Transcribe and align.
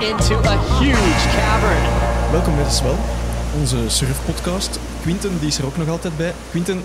into 0.00 0.34
a 0.34 0.78
huge 0.78 1.28
cavern. 1.36 1.82
Welkom 2.32 2.54
bij 2.54 2.64
de 2.64 2.70
Swell, 2.70 2.96
onze 3.58 3.88
surfpodcast. 3.88 4.78
Quinten 5.00 5.38
die 5.38 5.48
is 5.48 5.58
er 5.58 5.66
ook 5.66 5.76
nog 5.76 5.88
altijd 5.88 6.16
bij. 6.16 6.32
Quinten, 6.50 6.82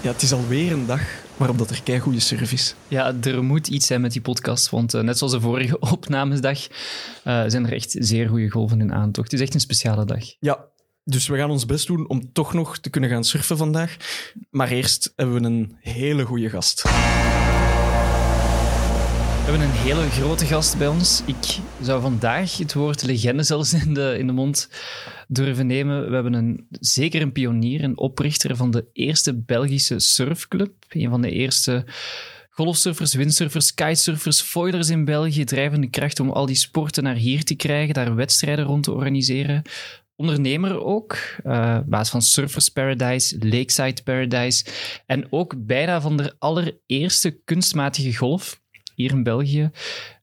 ja, 0.00 0.10
het 0.12 0.22
is 0.22 0.32
alweer 0.32 0.72
een 0.72 0.86
dag 0.86 1.00
waarop 1.36 1.58
dat 1.58 1.70
er 1.70 1.82
kei 1.82 1.98
goede 1.98 2.20
surf 2.20 2.52
is. 2.52 2.74
Ja, 2.88 3.14
er 3.22 3.44
moet 3.44 3.68
iets 3.68 3.86
zijn 3.86 4.00
met 4.00 4.12
die 4.12 4.20
podcast, 4.20 4.70
want 4.70 4.94
uh, 4.94 5.00
net 5.00 5.18
zoals 5.18 5.32
de 5.32 5.40
vorige 5.40 5.78
opnamesdag 5.96 6.58
uh, 6.68 7.42
zijn 7.46 7.66
er 7.66 7.72
echt 7.72 7.96
zeer 7.98 8.28
goede 8.28 8.50
golven 8.50 8.80
in 8.80 8.92
aantocht. 8.92 9.30
Het 9.30 9.40
is 9.40 9.46
echt 9.46 9.54
een 9.54 9.60
speciale 9.60 10.04
dag. 10.04 10.24
Ja, 10.40 10.64
dus 11.04 11.28
we 11.28 11.36
gaan 11.36 11.50
ons 11.50 11.66
best 11.66 11.86
doen 11.86 12.08
om 12.08 12.32
toch 12.32 12.52
nog 12.52 12.78
te 12.78 12.90
kunnen 12.90 13.10
gaan 13.10 13.24
surfen 13.24 13.56
vandaag. 13.56 13.96
Maar 14.50 14.68
eerst 14.68 15.12
hebben 15.16 15.40
we 15.40 15.46
een 15.46 15.76
hele 15.80 16.24
goede 16.24 16.48
gast. 16.48 16.84
We 19.50 19.56
hebben 19.56 19.76
een 19.76 19.82
hele 19.82 20.10
grote 20.10 20.46
gast 20.46 20.78
bij 20.78 20.86
ons. 20.86 21.22
Ik 21.26 21.58
zou 21.82 22.00
vandaag 22.00 22.56
het 22.56 22.74
woord 22.74 23.02
legende 23.02 23.42
zelfs 23.42 23.72
in 23.72 23.94
de, 23.94 24.16
in 24.18 24.26
de 24.26 24.32
mond 24.32 24.70
durven 25.28 25.66
nemen. 25.66 26.08
We 26.08 26.14
hebben 26.14 26.32
een, 26.32 26.66
zeker 26.70 27.22
een 27.22 27.32
pionier, 27.32 27.84
een 27.84 27.98
oprichter 27.98 28.56
van 28.56 28.70
de 28.70 28.86
eerste 28.92 29.34
Belgische 29.34 29.98
surfclub. 29.98 30.72
Een 30.88 31.10
van 31.10 31.20
de 31.20 31.30
eerste 31.30 31.84
golfsurfers, 32.50 33.14
windsurfers, 33.14 33.74
kitesurfers, 33.74 34.40
foilers 34.40 34.88
in 34.88 35.04
België. 35.04 35.44
Drijvende 35.44 35.90
kracht 35.90 36.20
om 36.20 36.30
al 36.30 36.46
die 36.46 36.56
sporten 36.56 37.02
naar 37.02 37.16
hier 37.16 37.44
te 37.44 37.54
krijgen, 37.54 37.94
daar 37.94 38.14
wedstrijden 38.14 38.64
rond 38.64 38.84
te 38.84 38.92
organiseren 38.92 39.62
ondernemer 40.16 40.84
ook. 40.84 41.16
Uh, 41.46 41.78
baas 41.86 42.10
van 42.10 42.22
Surfers 42.22 42.68
Paradise, 42.68 43.38
Lakeside 43.38 44.02
Paradise. 44.02 44.64
En 45.06 45.26
ook 45.30 45.54
bijna 45.66 46.00
van 46.00 46.16
de 46.16 46.34
allereerste 46.38 47.30
kunstmatige 47.30 48.16
golf 48.16 48.59
hier 49.00 49.10
in 49.10 49.22
België. 49.22 49.70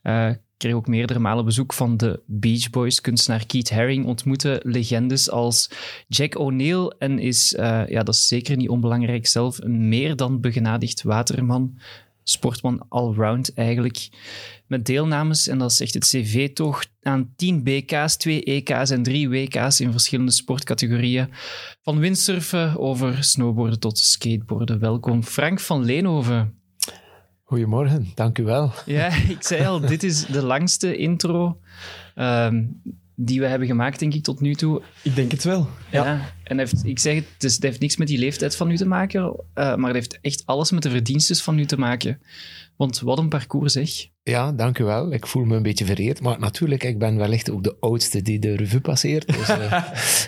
Uh, 0.03 0.29
kreeg 0.57 0.73
ook 0.73 0.87
meerdere 0.87 1.19
malen 1.19 1.45
bezoek 1.45 1.73
van 1.73 1.97
de 1.97 2.21
Beach 2.25 2.69
Boys. 2.69 3.01
Kunstenaar 3.01 3.45
Keith 3.45 3.69
Haring 3.69 4.05
ontmoette 4.05 4.59
legendes 4.63 5.29
als 5.29 5.69
Jack 6.07 6.37
O'Neill 6.37 6.93
en 6.99 7.19
is, 7.19 7.53
uh, 7.53 7.87
ja, 7.87 8.03
dat 8.03 8.15
is 8.15 8.27
zeker 8.27 8.57
niet 8.57 8.69
onbelangrijk 8.69 9.27
zelf, 9.27 9.61
een 9.61 9.87
meer 9.87 10.15
dan 10.15 10.41
begenadigd 10.41 11.03
waterman. 11.03 11.79
Sportman 12.23 12.85
allround 12.89 13.53
eigenlijk. 13.53 14.09
Met 14.67 14.85
deelnames, 14.85 15.47
en 15.47 15.57
dat 15.57 15.79
echt 15.79 15.93
het 15.93 16.05
cv 16.05 16.53
toch, 16.53 16.85
aan 17.01 17.33
10 17.35 17.63
BK's, 17.63 18.17
2 18.17 18.43
EK's 18.43 18.89
en 18.89 19.03
3 19.03 19.29
WK's 19.29 19.79
in 19.79 19.91
verschillende 19.91 20.31
sportcategorieën. 20.31 21.29
Van 21.81 21.99
windsurfen 21.99 22.77
over 22.79 23.23
snowboarden 23.23 23.79
tot 23.79 23.97
skateboarden. 23.97 24.79
Welkom, 24.79 25.23
Frank 25.23 25.59
van 25.59 25.83
Leenhoven. 25.83 26.56
Goedemorgen, 27.49 28.07
dank 28.15 28.37
u 28.37 28.43
wel. 28.43 28.71
Ja, 28.85 29.07
ik 29.27 29.43
zei 29.43 29.65
al, 29.65 29.79
dit 29.79 30.03
is 30.03 30.25
de 30.25 30.43
langste 30.43 30.97
intro 30.97 31.59
um, 32.15 32.81
die 33.15 33.39
we 33.39 33.45
hebben 33.45 33.67
gemaakt, 33.67 33.99
denk 33.99 34.13
ik, 34.13 34.23
tot 34.23 34.39
nu 34.39 34.53
toe. 34.53 34.81
Ik 35.01 35.15
denk 35.15 35.31
het 35.31 35.43
wel. 35.43 35.67
Ja, 35.91 36.05
ja. 36.05 36.19
En 36.47 36.57
heeft, 36.57 36.85
ik 36.85 36.99
zeg 36.99 37.15
het, 37.15 37.25
dus 37.37 37.53
het 37.53 37.63
heeft 37.63 37.79
niks 37.79 37.97
met 37.97 38.07
die 38.07 38.17
leeftijd 38.17 38.55
van 38.55 38.71
u 38.71 38.77
te 38.77 38.87
maken, 38.87 39.21
uh, 39.21 39.75
maar 39.75 39.93
het 39.93 39.95
heeft 39.95 40.19
echt 40.21 40.43
alles 40.45 40.71
met 40.71 40.83
de 40.83 40.89
verdiensten 40.89 41.35
van 41.35 41.59
u 41.59 41.65
te 41.65 41.79
maken. 41.79 42.19
Want 42.77 42.99
wat 42.99 43.17
een 43.17 43.29
parcours, 43.29 43.73
zeg. 43.73 43.89
Ja, 44.23 44.51
dank 44.51 44.79
u 44.79 44.83
wel. 44.83 45.13
Ik 45.13 45.27
voel 45.27 45.45
me 45.45 45.55
een 45.55 45.63
beetje 45.63 45.85
vereerd. 45.85 46.21
Maar 46.21 46.39
natuurlijk, 46.39 46.83
ik 46.83 46.99
ben 46.99 47.17
wellicht 47.17 47.51
ook 47.51 47.63
de 47.63 47.75
oudste 47.79 48.21
die 48.21 48.39
de 48.39 48.55
revue 48.55 48.81
passeert. 48.81 49.27
Dus, 49.27 49.49
uh... 49.49 49.83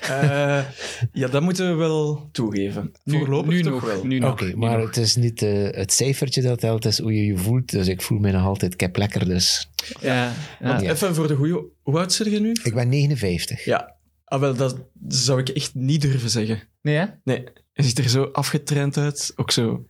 uh, 0.10 0.64
ja, 1.22 1.28
dat 1.28 1.42
moeten 1.42 1.70
we 1.70 1.76
wel 1.76 2.30
toegeven. 2.32 2.92
Nu, 3.04 3.18
Voorlopig 3.18 3.52
nu 3.52 3.62
toch 3.62 3.72
nog, 3.72 3.84
wel. 3.84 4.18
Oké, 4.18 4.26
okay, 4.26 4.54
maar 4.54 4.78
nog. 4.78 4.88
het 4.88 4.98
is 4.98 5.16
niet 5.16 5.42
uh, 5.42 5.68
het 5.72 5.94
cijfertje 5.94 6.42
dat 6.42 6.60
telt, 6.60 6.84
het 6.84 6.94
is 6.94 7.00
hoe 7.00 7.14
je 7.14 7.26
je 7.26 7.38
voelt. 7.38 7.72
Dus 7.72 7.88
ik 7.88 8.02
voel 8.02 8.20
me 8.20 8.32
nog 8.32 8.46
altijd 8.46 8.76
kep 8.76 8.98
lekker. 8.98 9.26
Dus. 9.26 9.70
Ja, 10.02 10.34
ja. 10.60 10.82
ja. 10.82 10.92
Even 10.92 11.16
voor 11.16 11.28
de 11.28 11.36
goede... 11.36 11.64
Hoe 11.82 11.98
oud 11.98 12.14
zit 12.14 12.32
je 12.32 12.40
nu? 12.40 12.56
Ik 12.64 12.74
ben 12.74 12.90
59. 12.90 13.66
Ja. 13.66 13.96
Ah, 14.30 14.40
wel, 14.40 14.56
dat 14.56 14.78
zou 15.08 15.40
ik 15.40 15.50
echt 15.50 15.74
niet 15.74 16.02
durven 16.02 16.30
zeggen. 16.30 16.62
Nee, 16.82 16.96
hè? 16.96 17.06
Nee. 17.24 17.44
Je 17.74 17.84
ziet 17.84 17.98
er 17.98 18.10
zo 18.10 18.24
afgetraind 18.24 18.98
uit. 18.98 19.34
Ook 19.36 19.52
zo 19.52 19.86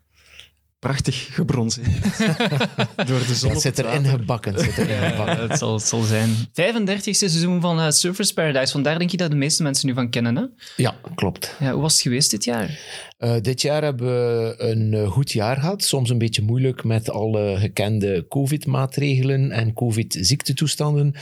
prachtig 0.80 1.34
gebronzeerd. 1.34 2.18
Door 3.08 3.20
de 3.28 3.36
zon. 3.36 3.52
Het 3.52 3.62
zit 3.62 3.80
erin 3.80 4.06
gebakken. 4.06 4.60
Zit 4.60 4.78
erin 4.78 4.96
ja, 4.96 5.10
gebakken. 5.10 5.50
het, 5.50 5.58
zal, 5.58 5.74
het 5.74 5.88
zal 5.88 6.02
zijn. 6.02 6.30
35e 6.48 7.10
seizoen 7.10 7.62
van 7.62 7.80
uh, 7.80 7.90
Surfers 7.90 8.34
Paradise. 8.34 8.72
Vandaar 8.72 8.98
denk 8.98 9.10
je 9.10 9.18
dat 9.18 9.32
de 9.32 9.38
meeste 9.38 9.64
mensen 9.64 9.88
nu 9.88 9.94
van 9.94 10.10
kennen, 10.10 10.36
hè? 10.36 10.44
Ja, 10.76 10.96
klopt. 11.16 11.56
Ja, 11.60 11.72
hoe 11.72 11.82
was 11.82 11.94
het 11.94 12.02
geweest 12.02 12.32
dit 12.32 12.44
jaar? 12.44 12.80
Uh, 13.19 13.35
dit 13.41 13.62
jaar 13.62 13.84
hebben 13.84 14.07
we 14.07 14.56
een 14.57 14.94
uh, 14.94 15.12
goed 15.12 15.31
jaar 15.31 15.57
gehad. 15.57 15.84
Soms 15.84 16.09
een 16.09 16.18
beetje 16.18 16.41
moeilijk 16.41 16.84
met 16.84 17.09
alle 17.09 17.56
gekende 17.57 18.25
COVID-maatregelen 18.28 19.52
en 19.52 19.74
COVID-ziektetoestanden. 19.74 21.13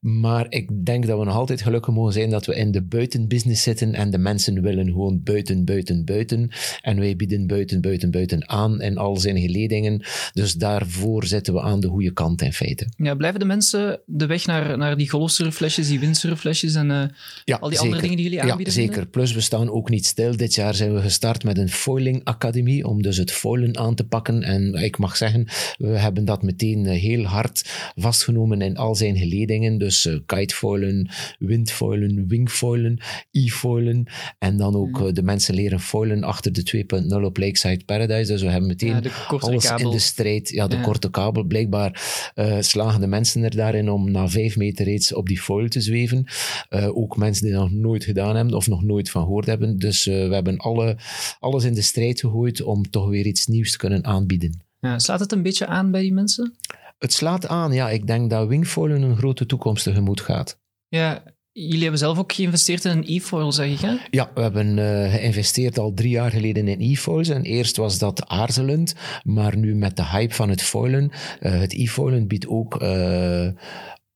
Maar 0.00 0.46
ik 0.48 0.84
denk 0.84 1.06
dat 1.06 1.18
we 1.18 1.24
nog 1.24 1.34
altijd 1.34 1.62
gelukkig 1.62 1.94
mogen 1.94 2.12
zijn 2.12 2.30
dat 2.30 2.46
we 2.46 2.54
in 2.54 2.70
de 2.70 2.82
buitenbusiness 2.82 3.62
zitten 3.62 3.94
en 3.94 4.10
de 4.10 4.18
mensen 4.18 4.62
willen 4.62 4.86
gewoon 4.86 5.22
buiten, 5.22 5.64
buiten, 5.64 6.04
buiten. 6.04 6.50
En 6.80 6.98
wij 6.98 7.16
bieden 7.16 7.46
buiten, 7.46 7.80
buiten, 7.80 8.10
buiten 8.10 8.48
aan 8.48 8.80
in 8.80 8.98
al 8.98 9.16
zijn 9.16 9.40
geledingen. 9.40 10.02
Dus 10.32 10.52
daarvoor 10.54 11.24
zitten 11.24 11.54
we 11.54 11.60
aan 11.60 11.80
de 11.80 11.88
goede 11.88 12.12
kant 12.12 12.42
in 12.42 12.52
feite. 12.52 12.86
Ja, 12.96 13.14
blijven 13.14 13.40
de 13.40 13.46
mensen 13.46 14.00
de 14.06 14.26
weg 14.26 14.46
naar, 14.46 14.78
naar 14.78 14.96
die 14.96 15.10
golfsurfflesjes, 15.10 15.88
die 15.88 16.00
windsurfflesjes 16.00 16.74
en 16.74 16.90
uh, 16.90 17.02
ja, 17.44 17.56
al 17.56 17.68
die 17.68 17.78
zeker. 17.78 17.80
andere 17.80 18.00
dingen 18.00 18.16
die 18.16 18.24
jullie 18.24 18.42
aanbieden? 18.42 18.74
Ja, 18.74 18.80
zeker. 18.80 19.06
Plus 19.06 19.32
we 19.32 19.40
staan 19.40 19.70
ook 19.70 19.90
niet 19.90 20.06
stil. 20.06 20.36
Dit 20.36 20.54
jaar 20.54 20.74
zijn 20.74 20.94
we 20.94 21.00
gestart 21.00 21.38
met 21.44 21.58
een 21.58 21.68
foiling 21.68 22.20
academie, 22.24 22.86
om 22.86 23.02
dus 23.02 23.16
het 23.16 23.32
foilen 23.32 23.78
aan 23.78 23.94
te 23.94 24.06
pakken. 24.06 24.42
En 24.42 24.74
ik 24.74 24.98
mag 24.98 25.16
zeggen, 25.16 25.46
we 25.78 25.98
hebben 25.98 26.24
dat 26.24 26.42
meteen 26.42 26.86
heel 26.86 27.24
hard 27.24 27.70
vastgenomen 27.96 28.60
in 28.60 28.76
al 28.76 28.94
zijn 28.94 29.16
geledingen. 29.16 29.78
Dus 29.78 30.06
uh, 30.06 30.18
kitefoilen, 30.26 31.10
windfoilen, 31.38 32.28
wingfoilen, 32.28 32.98
e-foilen. 33.30 34.06
En 34.38 34.56
dan 34.56 34.76
ook 34.76 35.00
mm. 35.00 35.06
uh, 35.06 35.12
de 35.12 35.22
mensen 35.22 35.54
leren 35.54 35.80
foilen 35.80 36.24
achter 36.24 36.52
de 36.52 36.84
2.0 37.18 37.24
op 37.24 37.36
Lakeside 37.36 37.84
Paradise. 37.84 38.32
Dus 38.32 38.42
we 38.42 38.48
hebben 38.48 38.68
meteen 38.68 39.02
ja, 39.02 39.10
alles 39.38 39.66
kabel. 39.66 39.86
in 39.86 39.92
de 39.92 39.98
strijd. 39.98 40.48
Ja, 40.48 40.66
de 40.66 40.76
Ja. 40.76 40.82
korte 40.82 41.10
kabel. 41.10 41.44
Blijkbaar 41.44 42.02
uh, 42.34 42.56
slagen 42.60 43.00
de 43.00 43.06
mensen 43.06 43.44
er 43.44 43.56
daarin 43.56 43.90
om 43.90 44.10
na 44.10 44.28
vijf 44.28 44.56
meter 44.56 44.84
reeds 44.84 45.14
op 45.14 45.28
die 45.28 45.40
foil 45.40 45.68
te 45.68 45.80
zweven. 45.80 46.24
Uh, 46.70 46.96
ook 46.96 47.16
mensen 47.16 47.44
die 47.44 47.54
dat 47.54 47.70
nog 47.70 47.80
nooit 47.80 48.04
gedaan 48.04 48.36
hebben 48.36 48.54
of 48.54 48.68
nog 48.68 48.82
nooit 48.82 49.10
van 49.10 49.22
gehoord 49.22 49.46
hebben. 49.46 49.78
Dus 49.78 50.06
uh, 50.06 50.28
we 50.28 50.34
hebben 50.34 50.56
alle, 50.56 50.96
alles 51.38 51.64
in 51.64 51.74
de 51.74 51.82
strijd 51.82 52.20
gegooid 52.20 52.62
om 52.62 52.90
toch 52.90 53.08
weer 53.08 53.26
iets 53.26 53.46
nieuws 53.46 53.70
te 53.70 53.78
kunnen 53.78 54.04
aanbieden. 54.04 54.62
Ja, 54.80 54.98
slaat 54.98 55.20
het 55.20 55.32
een 55.32 55.42
beetje 55.42 55.66
aan 55.66 55.90
bij 55.90 56.00
die 56.00 56.12
mensen? 56.12 56.54
Het 56.98 57.12
slaat 57.12 57.46
aan, 57.46 57.72
ja. 57.72 57.90
Ik 57.90 58.06
denk 58.06 58.30
dat 58.30 58.48
wingfoilen 58.48 59.02
een 59.02 59.16
grote 59.16 59.46
toekomst 59.46 59.84
tegemoet 59.84 60.20
gaat. 60.20 60.58
Ja, 60.88 61.22
jullie 61.52 61.80
hebben 61.80 61.98
zelf 61.98 62.18
ook 62.18 62.32
geïnvesteerd 62.32 62.84
in 62.84 62.90
een 62.90 63.06
e-foil, 63.06 63.52
zeg 63.52 63.70
ik, 63.70 63.80
hè? 63.80 63.96
Ja, 64.10 64.30
we 64.34 64.40
hebben 64.40 64.76
uh, 64.76 65.10
geïnvesteerd 65.12 65.78
al 65.78 65.92
drie 65.94 66.10
jaar 66.10 66.30
geleden 66.30 66.68
in 66.68 66.80
e-foils. 66.80 67.28
En 67.28 67.42
eerst 67.42 67.76
was 67.76 67.98
dat 67.98 68.26
aarzelend, 68.26 68.94
maar 69.22 69.56
nu 69.56 69.74
met 69.74 69.96
de 69.96 70.06
hype 70.06 70.34
van 70.34 70.48
het 70.48 70.62
foilen. 70.62 71.10
Uh, 71.40 71.60
het 71.60 71.74
e-foilen 71.74 72.26
biedt 72.26 72.46
ook 72.46 72.82
uh, 72.82 73.48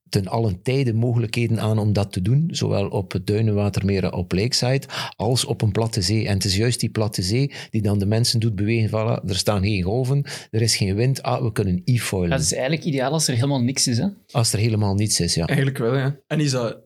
ten 0.09 0.27
allen 0.27 0.63
tijde 0.63 0.93
mogelijkheden 0.93 1.61
aan 1.61 1.79
om 1.79 1.93
dat 1.93 2.13
te 2.13 2.23
doen. 2.23 2.49
Zowel 2.51 2.89
op 2.89 3.13
het 3.13 3.27
Duinenwatermeer 3.27 4.13
op 4.13 4.33
Lakeside 4.33 4.87
als 5.17 5.45
op 5.45 5.63
een 5.63 5.73
platte 5.73 6.03
zee. 6.03 6.27
En 6.27 6.35
het 6.35 6.45
is 6.45 6.57
juist 6.57 6.81
die 6.81 6.91
platte 6.91 7.23
zee 7.23 7.53
die 7.71 7.83
dan 7.83 7.99
de 7.99 8.07
mensen 8.07 8.41
doet 8.41 8.55
bewegen. 8.55 8.89
Voilà, 8.89 9.29
er 9.29 9.37
staan 9.37 9.63
geen 9.63 9.83
golven, 9.83 10.25
er 10.51 10.63
is 10.63 10.77
geen 10.77 10.95
wind. 10.95 11.23
Ah, 11.23 11.43
we 11.43 11.53
kunnen 11.53 11.83
e-foilen. 11.85 12.33
Het 12.33 12.41
is 12.41 12.53
eigenlijk 12.53 12.85
ideaal 12.85 13.13
als 13.13 13.29
er 13.29 13.35
helemaal 13.35 13.63
niks 13.63 13.87
is, 13.87 13.99
hè? 13.99 14.07
Als 14.31 14.53
er 14.53 14.59
helemaal 14.59 14.95
niets 14.95 15.21
is, 15.21 15.35
ja. 15.35 15.47
Eigenlijk 15.47 15.79
wel, 15.79 15.97
ja. 15.97 16.17
En 16.27 16.41
is 16.41 16.51
dat 16.51 16.79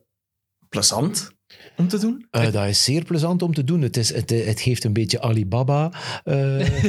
plezant 0.69 1.37
om 1.79 1.87
te 1.87 1.99
doen? 1.99 2.25
Uh, 2.31 2.51
dat 2.51 2.67
is 2.67 2.83
zeer 2.83 3.03
plezant 3.03 3.41
om 3.41 3.53
te 3.53 3.63
doen. 3.63 3.81
Het, 3.81 3.97
is, 3.97 4.13
het, 4.13 4.29
het 4.29 4.61
geeft 4.61 4.83
een 4.83 4.93
beetje 4.93 5.21
Alibaba. 5.21 5.91
Uh, 6.25 6.35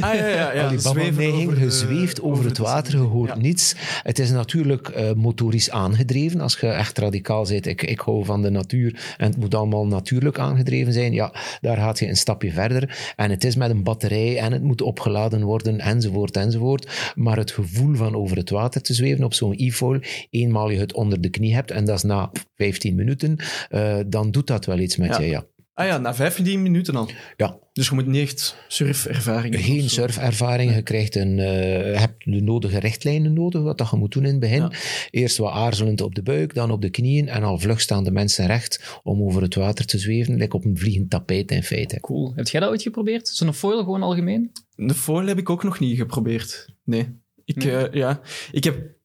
ah, 0.01 0.13
ja, 0.13 0.27
ja, 0.27 0.53
ja. 0.53 0.63
Alibaba-neiging. 0.67 1.59
Je 1.59 1.71
zweeft 1.71 2.21
over, 2.21 2.31
over 2.31 2.45
het 2.45 2.57
water, 2.57 2.91
je 2.91 2.97
hoort 2.97 3.35
niets. 3.35 3.75
Het 4.03 4.19
is 4.19 4.31
natuurlijk 4.31 4.93
uh, 4.97 5.11
motorisch 5.13 5.69
aangedreven. 5.69 6.41
Als 6.41 6.57
je 6.59 6.67
echt 6.67 6.97
radicaal 6.97 7.45
bent, 7.47 7.65
ik, 7.65 7.81
ik 7.81 7.99
hou 7.99 8.25
van 8.25 8.41
de 8.41 8.49
natuur 8.49 9.15
en 9.17 9.27
het 9.27 9.37
moet 9.37 9.55
allemaal 9.55 9.87
natuurlijk 9.87 10.39
aangedreven 10.39 10.93
zijn. 10.93 11.13
Ja, 11.13 11.33
daar 11.61 11.77
gaat 11.77 11.99
je 11.99 12.07
een 12.07 12.15
stapje 12.15 12.51
verder. 12.51 13.13
En 13.15 13.29
het 13.29 13.43
is 13.43 13.55
met 13.55 13.69
een 13.69 13.83
batterij 13.83 14.37
en 14.37 14.51
het 14.51 14.63
moet 14.63 14.81
opgeladen 14.81 15.43
worden, 15.43 15.79
enzovoort, 15.79 16.37
enzovoort. 16.37 17.13
Maar 17.15 17.37
het 17.37 17.51
gevoel 17.51 17.95
van 17.95 18.15
over 18.15 18.37
het 18.37 18.49
water 18.49 18.81
te 18.81 18.93
zweven 18.93 19.23
op 19.23 19.33
zo'n 19.33 19.55
e-foil, 19.55 19.99
eenmaal 20.29 20.69
je 20.69 20.79
het 20.79 20.93
onder 20.93 21.21
de 21.21 21.29
knie 21.29 21.53
hebt, 21.53 21.71
en 21.71 21.85
dat 21.85 21.95
is 21.95 22.03
na 22.03 22.31
15 22.55 22.95
minuten, 22.95 23.35
dan 24.07 24.31
doet 24.31 24.47
dat 24.47 24.65
wel 24.65 24.79
iets 24.81 24.97
met 24.97 25.09
ja. 25.09 25.19
je, 25.19 25.29
ja. 25.29 25.45
Ah 25.73 25.87
ja, 25.87 25.97
na 25.97 26.15
15 26.15 26.61
minuten 26.61 26.95
al. 26.95 27.09
Ja. 27.37 27.59
Dus 27.73 27.87
je 27.87 27.95
moet 27.95 28.05
niet 28.05 28.21
echt 28.21 28.55
surfervaring 28.67 29.53
hebben. 29.53 29.73
Geen 29.73 29.89
surfervaring. 29.89 30.75
Je 30.75 30.81
krijgt 30.81 31.15
een, 31.15 31.37
uh, 31.37 31.99
hebt 31.99 32.25
de 32.25 32.41
nodige 32.41 32.79
richtlijnen 32.79 33.33
nodig, 33.33 33.61
wat 33.61 33.77
dat 33.77 33.89
je 33.89 33.97
moet 33.97 34.11
doen 34.11 34.23
in 34.23 34.31
het 34.31 34.39
begin. 34.39 34.61
Ja. 34.61 34.71
Eerst 35.09 35.37
wat 35.37 35.51
aarzelend 35.51 36.01
op 36.01 36.15
de 36.15 36.23
buik, 36.23 36.53
dan 36.53 36.71
op 36.71 36.81
de 36.81 36.89
knieën. 36.89 37.27
En 37.27 37.43
al 37.43 37.59
vlug 37.59 37.81
staan 37.81 38.03
de 38.03 38.11
mensen 38.11 38.45
recht 38.45 38.99
om 39.03 39.23
over 39.23 39.41
het 39.41 39.55
water 39.55 39.85
te 39.85 39.97
zweven. 39.97 40.37
Lijkt 40.37 40.53
op 40.53 40.65
een 40.65 40.77
vliegend 40.77 41.09
tapijt 41.09 41.51
in 41.51 41.63
feite. 41.63 41.99
Cool. 41.99 42.33
Heb 42.35 42.47
jij 42.47 42.61
dat 42.61 42.69
ooit 42.69 42.81
geprobeerd? 42.81 43.27
Zo'n 43.27 43.53
foil 43.53 43.83
gewoon 43.83 44.03
algemeen? 44.03 44.51
De 44.75 44.93
foil 44.93 45.25
heb 45.25 45.37
ik 45.37 45.49
ook 45.49 45.63
nog 45.63 45.79
niet 45.79 45.97
geprobeerd. 45.97 46.67
Nee. 46.83 47.19
Ik, 47.45 47.55
nee. 47.55 47.73
Uh, 47.73 47.93
ja, 47.93 48.21
ik 48.51 48.63
heb... 48.63 48.99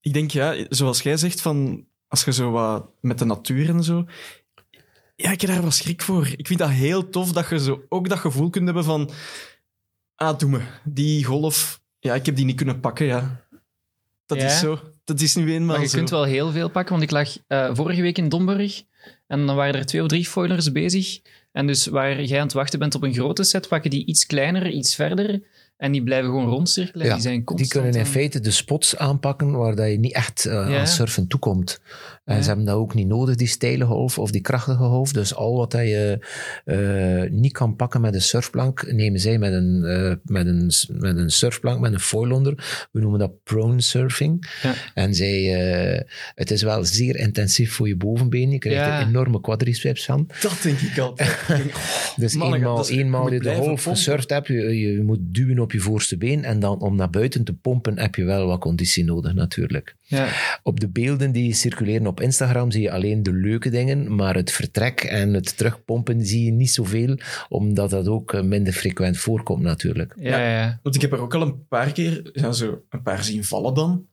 Ik 0.00 0.12
denk, 0.12 0.30
ja, 0.30 0.66
zoals 0.68 1.02
jij 1.02 1.16
zegt, 1.16 1.40
van 1.40 1.86
als 2.08 2.24
je 2.24 2.32
zo 2.32 2.50
wat 2.50 2.90
met 3.00 3.18
de 3.18 3.24
natuur 3.24 3.68
en 3.68 3.84
zo. 3.84 4.04
Ja, 5.16 5.30
ik 5.30 5.40
heb 5.40 5.50
daar 5.50 5.60
wel 5.62 5.70
schrik 5.70 6.02
voor. 6.02 6.28
Ik 6.36 6.46
vind 6.46 6.58
dat 6.58 6.68
heel 6.70 7.08
tof 7.08 7.32
dat 7.32 7.48
je 7.48 7.58
zo 7.60 7.82
ook 7.88 8.08
dat 8.08 8.18
gevoel 8.18 8.50
kunt 8.50 8.64
hebben 8.64 8.84
van. 8.84 9.10
Ah, 10.14 10.38
doe 10.38 10.50
me. 10.50 10.60
Die 10.84 11.24
golf. 11.24 11.80
Ja, 11.98 12.14
ik 12.14 12.26
heb 12.26 12.36
die 12.36 12.44
niet 12.44 12.56
kunnen 12.56 12.80
pakken, 12.80 13.06
ja. 13.06 13.44
Dat 14.26 14.38
Ja. 14.38 14.46
is 14.46 14.58
zo. 14.58 14.80
Dat 15.04 15.20
is 15.20 15.34
nu 15.34 15.52
eenmaal 15.52 15.74
Maar 15.76 15.84
je 15.84 15.90
zo. 15.90 15.96
kunt 15.96 16.10
wel 16.10 16.24
heel 16.24 16.50
veel 16.52 16.68
pakken, 16.70 16.90
want 16.92 17.02
ik 17.02 17.10
lag 17.10 17.36
eh, 17.46 17.70
vorige 17.74 18.02
week 18.02 18.18
in 18.18 18.28
Domburg 18.28 18.82
en 19.26 19.46
dan 19.46 19.56
waren 19.56 19.74
er 19.74 19.86
twee 19.86 20.02
of 20.02 20.08
drie 20.08 20.26
foilers 20.26 20.72
bezig. 20.72 21.20
En 21.52 21.66
dus 21.66 21.86
waar 21.86 22.22
jij 22.22 22.38
aan 22.38 22.44
het 22.44 22.52
wachten 22.54 22.78
bent 22.78 22.94
op 22.94 23.02
een 23.02 23.14
grote 23.14 23.44
set, 23.44 23.68
pakken 23.68 23.90
die 23.90 24.06
iets 24.06 24.26
kleiner, 24.26 24.70
iets 24.70 24.94
verder. 24.94 25.42
En 25.76 25.92
die 25.92 26.02
blijven 26.02 26.30
gewoon 26.30 26.48
rondcirkelen. 26.48 27.06
Ja, 27.06 27.12
die 27.12 27.22
zijn 27.22 27.34
Die 27.34 27.44
constant 27.44 27.72
kunnen 27.84 28.00
in 28.00 28.06
feite 28.12 28.40
de 28.40 28.50
spots 28.50 28.96
aanpakken 28.96 29.52
waar 29.52 29.74
dat 29.74 29.90
je 29.90 29.98
niet 29.98 30.14
echt 30.14 30.46
eh, 30.46 30.52
Ja. 30.70 30.78
aan 30.78 30.86
surfen 30.86 31.26
toekomt. 31.26 31.80
En 32.26 32.42
ze 32.42 32.48
hebben 32.48 32.66
dat 32.66 32.74
ook 32.76 32.94
niet 32.94 33.06
nodig, 33.06 33.34
die 33.36 33.46
steile 33.46 33.84
golf 33.84 34.18
of 34.18 34.30
die 34.30 34.40
krachtige 34.40 34.76
golf. 34.84 35.12
Dus 35.12 35.34
al 35.34 35.56
wat 35.56 35.72
je 35.72 36.18
eh, 36.64 37.30
niet 37.30 37.52
kan 37.52 37.76
pakken 37.76 38.00
met 38.00 38.14
een 38.14 38.22
surfplank, 38.22 38.92
nemen 38.92 39.20
zij 39.20 39.38
met 39.38 39.52
een, 39.52 39.84
eh, 39.84 40.12
met 40.24 40.46
een, 40.46 40.70
met 40.92 41.16
een 41.16 41.30
surfplank, 41.30 41.80
met 41.80 41.92
een 41.92 42.00
foil 42.00 42.30
onder. 42.32 42.86
We 42.92 43.00
noemen 43.00 43.18
dat 43.18 43.42
prone 43.44 43.80
surfing. 43.80 44.48
Ja. 44.62 44.74
En 44.94 45.14
zij, 45.14 45.54
eh, 45.94 46.00
het 46.34 46.50
is 46.50 46.62
wel 46.62 46.84
zeer 46.84 47.16
intensief 47.16 47.72
voor 47.72 47.88
je 47.88 47.96
bovenbeen. 47.96 48.50
Je 48.50 48.58
krijgt 48.58 48.80
Ja. 48.84 49.00
er 49.00 49.06
enorme 49.06 49.40
quadriceps 49.40 50.04
van. 50.04 50.28
Dat 50.40 50.58
denk 50.62 50.78
ik 50.78 50.98
altijd. 50.98 51.36
Dus 52.16 52.34
eenmaal, 52.34 52.76
dat 52.76 52.90
is- 52.90 52.96
eenmaal 52.96 53.32
je 53.32 53.40
de 53.40 53.54
golf 53.54 53.82
gesurfd 53.82 54.30
hebt, 54.30 54.46
je, 54.46 54.54
je 54.80 55.02
moet 55.02 55.18
duwen 55.20 55.58
op 55.58 55.72
je 55.72 55.78
voorste 55.80 56.16
been 56.16 56.44
en 56.44 56.60
dan 56.60 56.80
om 56.80 56.96
naar 56.96 57.10
buiten 57.10 57.44
te 57.44 57.52
pompen 57.54 57.98
heb 57.98 58.14
je 58.14 58.24
wel 58.24 58.46
wat 58.46 58.60
conditie 58.60 59.04
nodig 59.04 59.34
natuurlijk. 59.34 59.94
Ja. 60.02 60.28
Op 60.62 60.80
de 60.80 60.88
beelden 60.88 61.32
die 61.32 61.54
circuleren 61.54 62.06
op 62.06 62.15
Instagram 62.20 62.70
zie 62.70 62.82
je 62.82 62.92
alleen 62.92 63.22
de 63.22 63.32
leuke 63.32 63.70
dingen, 63.70 64.14
maar 64.14 64.34
het 64.34 64.50
vertrek 64.50 65.00
en 65.00 65.34
het 65.34 65.56
terugpompen 65.56 66.26
zie 66.26 66.44
je 66.44 66.52
niet 66.52 66.70
zoveel, 66.70 67.18
omdat 67.48 67.90
dat 67.90 68.08
ook 68.08 68.32
eh, 68.32 68.42
minder 68.42 68.72
frequent 68.72 69.18
voorkomt 69.18 69.62
natuurlijk. 69.62 70.14
Ja, 70.18 70.38
ja, 70.38 70.58
ja. 70.58 70.80
Want 70.82 70.94
ik 70.94 71.00
heb 71.00 71.12
er 71.12 71.20
ook 71.20 71.34
al 71.34 71.42
een 71.42 71.66
paar 71.66 71.92
keer 71.92 72.30
ja, 72.32 72.52
zo 72.52 72.82
een 72.90 73.02
paar 73.02 73.24
zien 73.24 73.44
vallen 73.44 73.74
dan. 73.74 74.06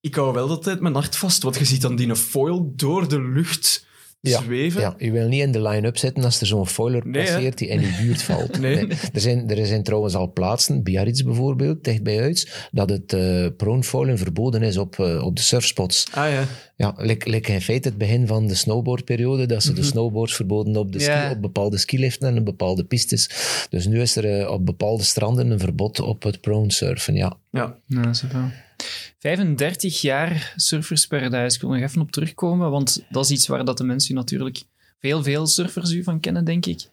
Ik 0.00 0.14
hou 0.14 0.32
wel 0.32 0.48
altijd 0.48 0.80
mijn 0.80 0.94
hart 0.94 1.16
vast, 1.16 1.42
want 1.42 1.58
je 1.58 1.64
ziet 1.64 1.80
dan 1.80 1.96
die 1.96 2.16
foil 2.16 2.72
door 2.76 3.08
de 3.08 3.22
lucht 3.22 3.86
Ja, 4.28 4.42
zweven. 4.42 4.80
Ja, 4.80 4.94
je 4.98 5.10
wil 5.10 5.28
niet 5.28 5.40
in 5.42 5.52
de 5.52 5.62
line-up 5.62 5.96
zitten 5.98 6.24
als 6.24 6.40
er 6.40 6.46
zo'n 6.46 6.66
foiler 6.66 7.06
Nee, 7.06 7.24
passeert 7.24 7.58
die 7.58 7.68
in 7.68 7.80
je 7.80 7.96
buurt 8.02 8.22
valt. 8.32 8.58
Nee. 8.60 8.86
Er, 9.12 9.20
zijn, 9.20 9.50
er 9.50 9.66
zijn 9.66 9.82
trouwens 9.82 10.14
al 10.14 10.32
plaatsen, 10.32 10.82
Biarritz 10.82 11.22
bijvoorbeeld, 11.22 11.84
dicht 11.84 12.02
bij 12.02 12.18
huis, 12.18 12.48
dat 12.72 12.90
het 12.90 13.12
eh 13.12 13.46
prone 13.56 13.82
foilen 13.82 14.18
verboden 14.18 14.62
is 14.62 14.76
op, 14.76 14.98
eh, 14.98 15.24
op 15.24 15.36
de 15.36 15.42
surfspots. 15.42 16.06
Ah 16.12 16.30
ja. 16.30 16.44
Ja, 16.76 16.94
like, 16.96 17.30
like 17.30 17.52
in 17.52 17.60
feite 17.60 17.88
het 17.88 17.98
begin 17.98 18.26
van 18.26 18.46
de 18.46 18.54
snowboardperiode, 18.54 19.46
dat 19.46 19.62
ze 19.62 19.72
de 19.72 19.82
snowboards 19.82 20.34
verboden 20.34 20.76
op, 20.76 20.92
de 20.92 20.98
ski, 21.00 21.10
Ja. 21.12 21.30
op 21.30 21.40
bepaalde 21.42 21.78
skiliften 21.78 22.28
en 22.28 22.38
op 22.38 22.44
bepaalde 22.44 22.84
pistes. 22.84 23.30
Dus 23.70 23.86
nu 23.86 24.00
is 24.00 24.16
er 24.16 24.40
eh, 24.40 24.50
op 24.50 24.66
bepaalde 24.66 25.02
stranden 25.02 25.50
een 25.50 25.58
verbod 25.58 26.00
op 26.00 26.22
het 26.22 26.40
prone 26.40 26.72
surfen, 26.72 27.14
ja. 27.14 27.36
ja. 27.50 27.76
Nou, 27.86 28.14
super. 28.14 28.64
35 29.18 30.00
jaar 30.00 30.52
Surfers 30.56 31.06
Paradise. 31.06 31.56
Ik 31.56 31.60
wil 31.60 31.70
nog 31.70 31.80
even 31.80 32.00
op 32.00 32.10
terugkomen, 32.10 32.70
want 32.70 33.04
dat 33.10 33.24
is 33.24 33.30
iets 33.30 33.46
waar 33.46 33.64
dat 33.64 33.78
de 33.78 33.84
mensen 33.84 34.14
natuurlijk 34.14 34.62
veel, 35.00 35.22
veel 35.22 35.46
surfers 35.46 35.92
u 35.92 36.02
van 36.02 36.20
kennen, 36.20 36.44
denk 36.44 36.66
ik. 36.66 36.88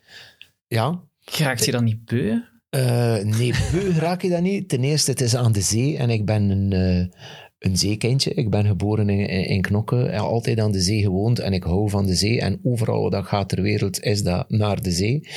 Ja, 0.67 1.01
Raakt 1.25 1.65
je 1.65 1.71
dan 1.71 1.83
niet 1.83 2.05
beu? 2.05 2.39
Eh, 2.69 3.17
nee, 3.17 3.53
beu 3.71 3.91
raak 3.91 4.21
je 4.21 4.29
dat 4.29 4.41
niet. 4.41 4.69
Ten 4.69 4.83
eerste, 4.83 5.11
het 5.11 5.21
is 5.21 5.35
aan 5.35 5.51
de 5.51 5.61
zee 5.61 5.97
en 5.97 6.09
ik 6.09 6.25
ben 6.25 6.49
een, 6.49 6.73
eh, 6.73 7.19
een 7.63 7.77
zeekindje. 7.77 8.33
Ik 8.33 8.49
ben 8.49 8.65
geboren 8.65 9.09
in, 9.09 9.47
in, 9.47 9.61
Knokke, 9.61 10.05
en 10.05 10.19
altijd 10.19 10.59
aan 10.59 10.71
de 10.71 10.81
zee 10.81 11.01
gewoond 11.01 11.39
en 11.39 11.53
ik 11.53 11.63
hou 11.63 11.89
van 11.89 12.05
de 12.05 12.15
zee. 12.15 12.41
En 12.41 12.59
overal 12.63 13.09
waar 13.09 13.19
ik 13.19 13.27
ga 13.27 13.45
ter 13.45 13.61
wereld 13.61 14.01
is 14.01 14.23
dat 14.23 14.49
naar 14.49 14.81
de 14.81 14.91
zee. 14.91 15.27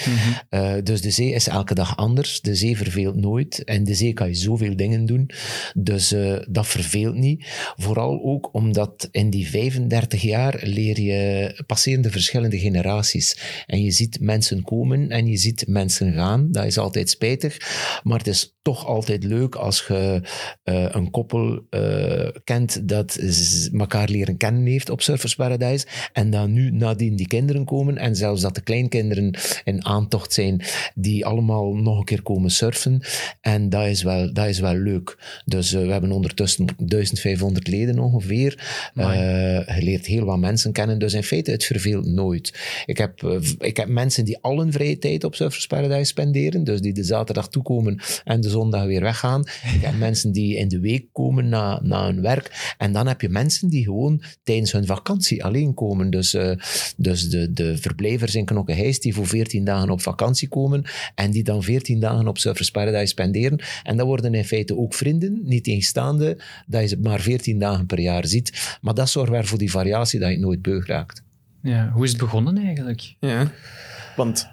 Eh, 0.48 0.74
dus 0.82 1.00
de 1.00 1.10
zee 1.10 1.30
is 1.30 1.48
elke 1.48 1.74
dag 1.74 1.96
anders. 1.96 2.40
De 2.40 2.54
zee 2.54 2.76
verveelt 2.76 3.16
nooit. 3.16 3.64
En 3.64 3.84
de 3.84 3.94
zee 3.94 4.12
kan 4.12 4.28
je 4.28 4.34
zoveel 4.34 4.76
dingen 4.76 5.06
doen. 5.06 5.30
Dus 5.74 6.12
eh, 6.12 6.36
dat 6.48 6.66
verveelt 6.66 7.14
niet. 7.14 7.46
Vooral 7.76 8.22
ook 8.22 8.54
omdat 8.54 9.08
in 9.10 9.30
die 9.30 9.48
35 9.48 10.22
jaar 10.22 10.60
leer 10.62 11.00
je, 11.00 11.62
passeren 11.66 12.02
de 12.02 12.10
verschillende 12.10 12.58
generaties. 12.58 13.38
En 13.66 13.82
je 13.82 13.90
ziet 13.90 14.20
mensen 14.20 14.62
komen 14.62 15.10
en 15.10 15.26
je 15.26 15.36
ziet 15.36 15.64
mensen 15.68 16.12
gaan. 16.12 16.52
Dat 16.52 16.64
is 16.64 16.78
altijd 16.78 17.10
spijtig. 17.10 17.58
Maar 18.02 18.18
het 18.18 18.26
is 18.26 18.56
toch 18.62 18.86
altijd 18.86 19.24
leuk 19.24 19.54
als 19.54 19.84
je 19.88 20.20
eh, 20.62 20.86
een 20.90 21.10
koppel 21.10 21.66
eh, 22.16 22.28
kent 22.44 22.88
dat 22.88 23.18
elkaar 23.78 24.08
leren 24.08 24.36
kennen 24.36 24.66
heeft 24.66 24.90
op 24.90 25.02
Surfers 25.02 25.34
Paradise. 25.34 25.86
En 26.12 26.30
dan 26.30 26.52
nu 26.52 26.70
nadien 26.70 27.16
die 27.16 27.26
kinderen 27.26 27.64
komen. 27.64 27.98
En 27.98 28.16
zelfs 28.16 28.42
dat 28.42 28.54
de 28.54 28.60
kleinkinderen 28.60 29.38
in 29.64 29.84
aantocht 29.84 30.32
zijn 30.32 30.62
die 30.94 31.26
allemaal 31.26 31.74
nog 31.74 31.98
een 31.98 32.04
keer 32.04 32.22
komen 32.22 32.50
surfen. 32.50 33.00
En 33.40 33.68
dat 33.68 33.86
is 33.86 34.02
wel, 34.02 34.32
dat 34.32 34.46
is 34.46 34.58
wel 34.58 34.74
leuk. 34.74 35.18
Dus 35.44 35.72
eh, 35.72 35.80
we 35.80 35.92
hebben 35.92 36.12
ondertussen 36.12 36.66
1500 36.76 37.68
leden 37.68 37.98
ongeveer. 37.98 38.64
Je 38.94 39.78
leert 39.80 40.06
heel 40.06 40.24
wat 40.24 40.38
mensen 40.38 40.72
kennen. 40.72 40.98
Dus 40.98 41.14
in 41.14 41.22
feite, 41.22 41.50
het 41.50 41.64
verveelt 41.64 42.06
nooit. 42.06 42.54
Ik 42.86 42.98
heb, 42.98 43.22
ik 43.58 43.76
heb 43.76 43.88
mensen 43.88 44.24
die 44.24 44.38
al 44.40 44.58
hun 44.58 44.72
vrije 44.72 44.98
tijd 44.98 45.24
op 45.24 45.34
Surfers 45.34 45.66
Paradise 45.66 46.04
spenderen. 46.04 46.64
Dus 46.64 46.80
die 46.80 46.92
de 46.92 47.04
zaterdag 47.04 47.48
toekomen 47.48 48.00
en 48.24 48.40
de 48.40 48.48
zondag 48.48 48.84
weer 48.84 49.00
weggaan. 49.00 49.40
Ik 49.74 49.80
heb 49.80 49.98
mensen 50.06 50.32
die 50.32 50.56
in 50.56 50.68
de 50.68 50.80
week 50.80 51.06
komen 51.12 51.48
na, 51.48 51.80
na 51.82 52.05
hun 52.06 52.22
werk. 52.22 52.74
En 52.78 52.92
dan 52.92 53.06
heb 53.06 53.20
je 53.20 53.28
mensen 53.28 53.68
die 53.68 53.84
gewoon 53.84 54.22
tijdens 54.42 54.72
hun 54.72 54.86
vakantie 54.86 55.44
alleen 55.44 55.74
komen. 55.74 56.10
Dus, 56.10 56.34
eh, 56.34 56.56
dus 56.96 57.28
de, 57.28 57.52
de 57.52 57.78
verblijvers 57.78 58.34
in 58.34 58.44
Knokke-Heist 58.44 59.02
die 59.02 59.14
voor 59.14 59.26
14 59.26 59.64
dagen 59.64 59.90
op 59.90 60.00
vakantie 60.00 60.48
komen 60.48 60.84
en 61.14 61.30
die 61.30 61.42
dan 61.42 61.62
14 61.62 62.00
dagen 62.00 62.28
op 62.28 62.38
Surfers 62.38 62.70
Paradise 62.70 63.06
spenderen. 63.06 63.58
En 63.82 63.96
dat 63.96 64.06
worden 64.06 64.34
in 64.34 64.44
feite 64.44 64.76
ook 64.76 64.94
vrienden, 64.94 65.40
niet 65.44 65.64
tegenstaande 65.64 66.38
dat 66.66 66.80
je 66.80 66.86
ze 66.86 66.98
maar 66.98 67.20
14 67.20 67.58
dagen 67.58 67.86
per 67.86 68.00
jaar 68.00 68.26
ziet. 68.26 68.78
Maar 68.80 68.94
dat 68.94 69.08
zorgt 69.08 69.30
weer 69.30 69.46
voor 69.46 69.58
die 69.58 69.70
variatie 69.70 70.20
dat 70.20 70.30
je 70.30 70.38
nooit 70.38 70.62
beug 70.62 70.86
raakt. 70.86 71.22
Ja, 71.62 71.90
hoe 71.90 72.04
is 72.04 72.10
het 72.10 72.20
begonnen 72.20 72.56
eigenlijk? 72.56 73.14
ja. 73.20 73.50
Want 74.16 74.48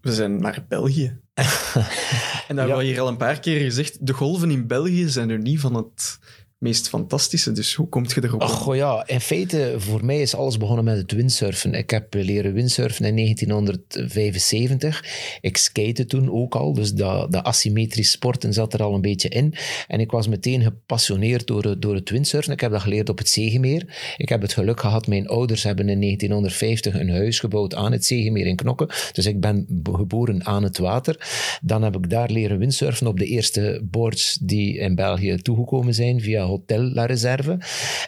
we 0.00 0.12
zijn 0.12 0.40
naar 0.40 0.64
België. 0.68 1.06
en 2.48 2.56
dat 2.56 2.58
hebben 2.58 2.76
we 2.76 2.84
hier 2.84 3.00
al 3.00 3.08
een 3.08 3.16
paar 3.16 3.40
keer 3.40 3.60
gezegd. 3.60 4.06
De 4.06 4.12
golven 4.12 4.50
in 4.50 4.66
België 4.66 5.08
zijn 5.08 5.30
er 5.30 5.38
niet 5.38 5.60
van 5.60 5.74
het 5.74 6.18
meest 6.64 6.88
fantastische. 6.88 7.52
Dus 7.52 7.74
hoe 7.74 7.88
komt 7.88 8.12
je 8.12 8.24
erop? 8.24 8.40
Ach 8.40 8.74
ja, 8.76 9.06
in 9.06 9.20
feite, 9.20 9.74
voor 9.76 10.04
mij 10.04 10.20
is 10.20 10.34
alles 10.34 10.56
begonnen 10.56 10.84
met 10.84 10.96
het 10.96 11.12
windsurfen. 11.12 11.74
Ik 11.74 11.90
heb 11.90 12.14
leren 12.14 12.52
windsurfen 12.52 13.04
in 13.04 13.16
1975. 13.16 15.04
Ik 15.40 15.56
skate 15.56 16.04
toen 16.04 16.30
ook 16.30 16.54
al, 16.54 16.72
dus 16.72 16.92
dat, 16.92 17.32
dat 17.32 17.66
sporten 17.90 18.52
zat 18.52 18.74
er 18.74 18.82
al 18.82 18.94
een 18.94 19.00
beetje 19.00 19.28
in. 19.28 19.54
En 19.86 20.00
ik 20.00 20.10
was 20.10 20.28
meteen 20.28 20.62
gepassioneerd 20.62 21.46
door, 21.46 21.80
door 21.80 21.94
het 21.94 22.10
windsurfen. 22.10 22.52
Ik 22.52 22.60
heb 22.60 22.70
dat 22.70 22.80
geleerd 22.80 23.08
op 23.08 23.18
het 23.18 23.28
Zegemeer. 23.28 24.14
Ik 24.16 24.28
heb 24.28 24.42
het 24.42 24.52
geluk 24.52 24.80
gehad, 24.80 25.06
mijn 25.06 25.28
ouders 25.28 25.62
hebben 25.62 25.88
in 25.88 26.00
1950 26.00 26.94
een 26.94 27.10
huis 27.10 27.38
gebouwd 27.38 27.74
aan 27.74 27.92
het 27.92 28.04
Zegemeer 28.04 28.46
in 28.46 28.56
Knokke. 28.56 28.88
Dus 29.12 29.26
ik 29.26 29.40
ben 29.40 29.66
be- 29.68 29.92
geboren 29.94 30.46
aan 30.46 30.62
het 30.62 30.78
water. 30.78 31.28
Dan 31.62 31.82
heb 31.82 31.96
ik 31.96 32.10
daar 32.10 32.30
leren 32.30 32.58
windsurfen 32.58 33.06
op 33.06 33.18
de 33.18 33.26
eerste 33.26 33.80
boards 33.90 34.38
die 34.42 34.78
in 34.78 34.94
België 34.94 35.36
toegekomen 35.36 35.94
zijn 35.94 36.20
via 36.20 36.44
Hotel 36.54 36.80
La 36.82 37.06
Reserve. 37.06 37.58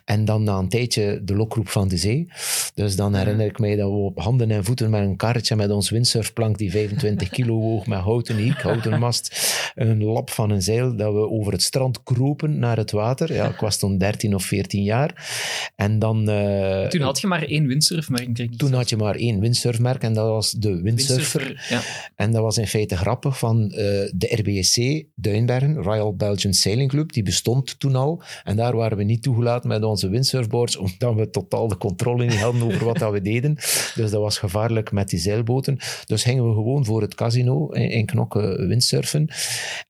En 0.05 0.25
dan 0.25 0.43
na 0.43 0.59
een 0.59 0.69
tijdje 0.69 1.21
de 1.25 1.35
lokroep 1.35 1.69
van 1.69 1.89
de 1.89 1.97
zee. 1.97 2.29
Dus 2.75 2.97
dan 2.97 3.15
herinner 3.15 3.47
ik 3.47 3.59
mij 3.59 3.77
dat 3.77 3.91
we 3.91 3.97
op 3.97 4.19
handen 4.21 4.51
en 4.51 4.65
voeten 4.65 4.91
met 4.91 5.01
een 5.01 5.17
karretje 5.17 5.57
met 5.57 5.71
ons 5.71 5.91
windsurfplank 5.91 6.59
die 6.59 6.71
25 6.71 7.29
kilo 7.29 7.55
woog, 7.55 7.87
met 7.87 7.99
houten 7.99 8.37
hiek, 8.37 8.61
houten 8.63 8.99
mast, 8.99 9.55
een 9.75 10.05
lap 10.05 10.31
van 10.31 10.51
een 10.51 10.63
zeil, 10.63 10.97
dat 10.97 11.13
we 11.13 11.31
over 11.31 11.53
het 11.53 11.63
strand 11.63 12.03
kropen 12.03 12.59
naar 12.59 12.77
het 12.77 12.91
water. 12.91 13.33
Ja, 13.33 13.49
ik 13.49 13.61
was 13.61 13.79
toen 13.79 13.99
13 13.99 14.35
of 14.35 14.45
14 14.45 14.83
jaar. 14.83 15.31
En 15.77 15.99
dan... 15.99 16.29
eh, 16.29 16.87
Toen 16.89 17.01
had 17.01 17.21
je 17.21 17.27
maar 17.27 17.43
één 17.43 17.67
windsurfmerk, 17.67 18.59
toen 18.59 18.73
had 18.73 18.89
je 18.89 18.97
maar 18.97 19.15
één 19.15 19.41
windsurfmerk 19.41 20.03
en 20.03 20.15
dat 20.15 20.29
was 20.29 20.51
de 20.51 20.81
windsurfer. 20.83 21.41
Windsurfer, 21.41 21.77
ja. 21.77 21.81
En 22.15 22.33
dat 22.33 22.43
was 22.43 22.59
in 22.59 22.67
feite 22.67 22.97
grappig 22.97 23.39
van 23.39 23.71
eh, 23.71 23.77
de 24.15 24.29
RBSC 24.43 25.05
Duinbergen, 25.15 25.75
Royal 25.83 26.15
Belgian 26.17 26.55
Sailing 26.55 26.91
Club, 26.91 27.13
die 27.13 27.23
bestond 27.23 27.79
toen 27.79 27.95
al. 27.95 28.23
En 28.45 28.57
daar 28.57 28.77
waren 28.77 28.97
we 28.97 29.05
niet 29.05 29.23
toegelaten 29.23 29.69
met 29.69 29.85
onze 29.85 30.09
windsurfboards, 30.09 30.77
omdat 30.77 31.15
we 31.15 31.31
totaal 31.31 31.69
de 31.69 31.77
controle 31.77 32.25
niet 32.25 32.41
hadden 32.41 32.63
over 32.63 32.85
wat 32.85 32.99
dat 32.99 33.13
we 33.13 33.21
deden. 33.21 33.55
Dus 33.95 34.11
dat 34.11 34.13
was 34.13 34.39
gevaarlijk 34.39 34.93
met 34.93 35.09
die 35.09 35.19
zeilboten. 35.19 35.79
Dus 36.05 36.23
gingen 36.23 36.49
we 36.49 36.55
gewoon 36.55 36.85
voor 36.85 37.03
het 37.03 37.15
casino 37.15 37.69
in, 37.69 37.91
in 37.91 38.07
Knokke 38.07 38.67
windsurfen. 38.67 39.29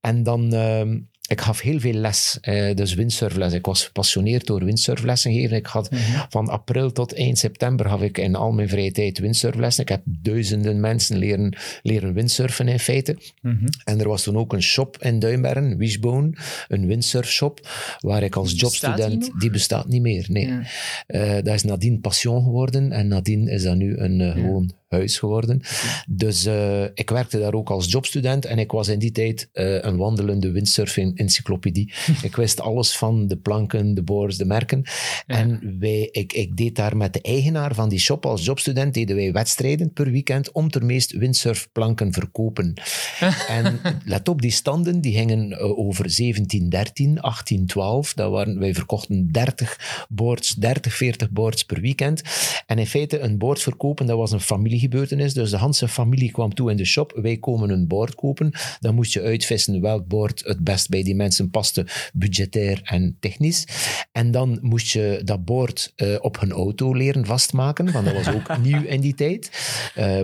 En 0.01 0.23
dan... 0.23 0.53
ehm, 0.53 0.99
ik 1.29 1.41
gaf 1.41 1.61
heel 1.61 1.81
veel 1.81 1.93
les, 1.93 2.39
eh, 2.41 2.75
dus 2.75 2.95
windsurfles. 2.95 3.53
Ik 3.53 3.67
was 3.67 3.85
gepassioneerd 3.85 4.47
door 4.47 4.65
windsurflessen 4.65 5.33
geven. 5.33 5.57
Ik 5.57 5.67
had 5.67 5.89
van 6.29 6.49
april 6.49 6.93
tot 6.93 7.15
eind 7.15 7.39
september 7.39 7.89
gaf 7.89 8.03
ik 8.03 8.19
in 8.19 8.35
al 8.35 8.53
mijn 8.53 8.69
vrije 8.69 8.93
tijd 8.93 9.19
windsurflessen. 9.19 9.83
Ik 9.83 9.89
heb 9.89 10.03
duizenden 10.05 10.81
mensen 10.81 11.19
leren, 11.19 11.57
leren 11.83 12.15
windsurfen 12.15 12.69
in 12.69 12.79
feite. 12.79 13.19
Mhm. 13.43 13.67
En 13.85 14.01
er 14.01 14.09
was 14.09 14.23
toen 14.23 14.37
ook 14.37 14.53
een 14.53 14.63
shop 14.63 14.97
in 15.03 15.19
Duinbergen, 15.19 15.77
Wishbone, 15.77 16.33
een 16.69 16.87
windsurfshop, 16.87 17.69
waar 18.01 18.23
ik 18.23 18.37
als 18.37 18.51
die 18.51 18.59
jobstudent... 18.59 19.31
Die 19.39 19.51
bestaat 19.51 19.89
niet 19.89 20.03
meer, 20.03 20.27
nee. 20.29 20.47
Ja. 20.47 20.63
Eh, 21.07 21.43
dat 21.43 21.55
is 21.55 21.63
nadien 21.63 22.01
passion 22.01 22.43
geworden 22.43 22.93
en 22.93 23.09
nadien 23.09 23.49
is 23.49 23.63
dat 23.63 23.77
nu 23.77 23.97
een 23.97 24.21
eh, 24.21 24.33
gewoon 24.33 24.73
huis 24.97 25.19
geworden. 25.19 25.61
Dus 26.09 26.45
eh, 26.45 26.83
ik 26.83 27.11
werkte 27.11 27.39
daar 27.39 27.55
ook 27.55 27.71
als 27.71 27.91
jobstudent 27.91 28.45
en 28.45 28.59
ik 28.59 28.71
was 28.71 28.89
in 28.89 28.99
die 28.99 29.13
tijd 29.13 29.49
eh, 29.53 29.83
een 29.83 29.97
wandelende 29.97 30.51
windsurfing-encyclopedie. 30.51 31.93
ik 32.23 32.37
wist 32.37 32.61
alles 32.61 32.97
van 32.97 33.29
de 33.29 33.37
planken, 33.37 33.95
de 33.95 34.03
boards, 34.03 34.37
de 34.37 34.45
merken. 34.45 34.85
En 35.27 35.77
wij, 35.79 36.09
ik, 36.13 36.33
ik 36.33 36.57
deed 36.57 36.77
daar 36.77 36.97
met 36.97 37.13
de 37.13 37.21
eigenaar 37.21 37.75
van 37.75 37.89
die 37.89 37.99
shop 37.99 38.27
als 38.27 38.45
jobstudent, 38.45 38.95
deden 38.95 39.17
wij 39.17 39.33
wedstrijden 39.33 39.93
per 39.93 40.11
weekend 40.11 40.53
om 40.53 40.71
ter 40.71 40.85
meest 40.85 41.13
windsurfplanken 41.13 42.13
verkopen. 42.13 42.75
en 43.49 43.81
let 44.05 44.29
op, 44.29 44.43
die 44.43 44.51
standen 44.51 45.01
die 45.01 45.13
gingen 45.13 45.53
eh, 45.53 45.79
over 45.79 46.05
1713, 46.17 47.05
1812. 47.05 48.15
Dat 48.15 48.31
waren, 48.31 48.59
wij 48.59 48.75
verkochten 48.75 49.33
30 49.33 50.07
boards, 50.09 50.55
30, 50.55 50.95
40 50.95 51.31
boards 51.31 51.65
per 51.65 51.81
weekend. 51.81 52.23
En 52.67 52.79
in 52.79 52.87
feite, 52.87 53.19
een 53.19 53.39
board 53.39 53.63
verkopen, 53.63 54.07
dat 54.07 54.17
was 54.17 54.33
een 54.33 54.41
familiegebeurtenis. 54.87 55.35
Dus 55.35 55.51
de 55.51 55.57
Hanse 55.57 55.89
familie 55.89 56.31
kwam 56.31 56.55
toe 56.55 56.71
in 56.71 56.77
de 56.77 56.85
shop. 56.85 57.19
Wij 57.23 57.37
komen 57.37 57.71
een 57.71 57.87
board 57.87 58.15
kopen. 58.15 58.53
Dan 58.81 58.95
moest 58.95 59.13
je 59.13 59.23
uitvissen 59.23 59.81
welk 59.81 60.07
board 60.07 60.43
het 60.45 60.65
best 60.65 60.89
bij 60.89 61.03
die 61.03 61.15
mensen 61.15 61.51
paste, 61.51 61.87
budgetair 62.13 62.81
en 62.85 63.17
technisch. 63.21 63.67
En 64.13 64.31
dan 64.31 64.59
moest 64.63 64.93
je 64.93 65.21
dat 65.25 65.45
board 65.45 65.93
eh, 65.97 66.15
op 66.21 66.41
hun 66.41 66.53
auto 66.53 66.95
leren 66.95 67.27
vastmaken, 67.27 67.93
want 67.93 68.05
dat 68.05 68.15
was 68.15 68.29
ook 68.29 68.59
nieuw 68.67 68.83
in 68.83 69.01
die 69.01 69.15
tijd. 69.15 69.51
Eh, 69.95 70.21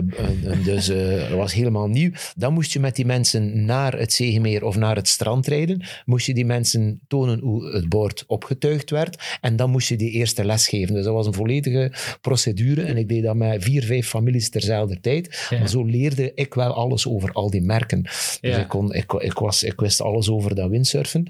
dus 0.63 0.89
eh, 0.89 1.29
dat 1.29 1.37
was 1.37 1.53
helemaal 1.53 1.87
nieuw. 1.87 2.11
Dan 2.35 2.53
moest 2.53 2.71
je 2.73 2.79
met 2.79 2.95
die 2.95 3.05
mensen 3.05 3.65
naar 3.65 3.97
het 3.97 4.13
Zeemeer 4.13 4.65
of 4.65 4.75
naar 4.75 4.95
het 4.95 5.07
strand 5.07 5.47
rijden. 5.47 5.83
Moest 6.05 6.25
je 6.25 6.33
die 6.33 6.45
mensen 6.45 7.01
tonen 7.07 7.39
hoe 7.39 7.71
het 7.71 7.89
boord 7.89 8.23
opgetuigd 8.27 8.89
werd. 8.89 9.37
En 9.41 9.55
dan 9.55 9.69
moest 9.69 9.87
je 9.87 9.95
die 9.95 10.11
eerste 10.11 10.45
les 10.45 10.67
geven. 10.67 10.95
Dus 10.95 11.03
dat 11.03 11.13
was 11.13 11.25
een 11.25 11.33
volledige 11.33 11.91
procedure. 12.21 12.81
En 12.81 12.97
ik 12.97 13.07
deed 13.07 13.23
dat 13.23 13.35
met 13.35 13.63
vier, 13.63 13.83
vijf 13.83 14.07
families 14.07 14.42
terzelfde 14.49 14.99
tijd. 14.99 15.47
Ja. 15.49 15.59
Maar 15.59 15.69
zo 15.69 15.83
leerde 15.83 16.31
ik 16.33 16.53
wel 16.53 16.73
alles 16.73 17.07
over 17.07 17.31
al 17.31 17.49
die 17.49 17.61
merken. 17.61 18.01
Dus 18.41 18.57
ik, 18.57 18.67
kon, 18.67 18.93
ik, 18.93 19.13
ik, 19.13 19.37
was, 19.37 19.63
ik 19.63 19.79
wist 19.79 20.01
alles 20.01 20.29
over 20.29 20.55
dat 20.55 20.69
windsurfen. 20.69 21.27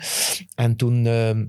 En 0.55 0.75
toen... 0.75 1.05
ehm, 1.05 1.46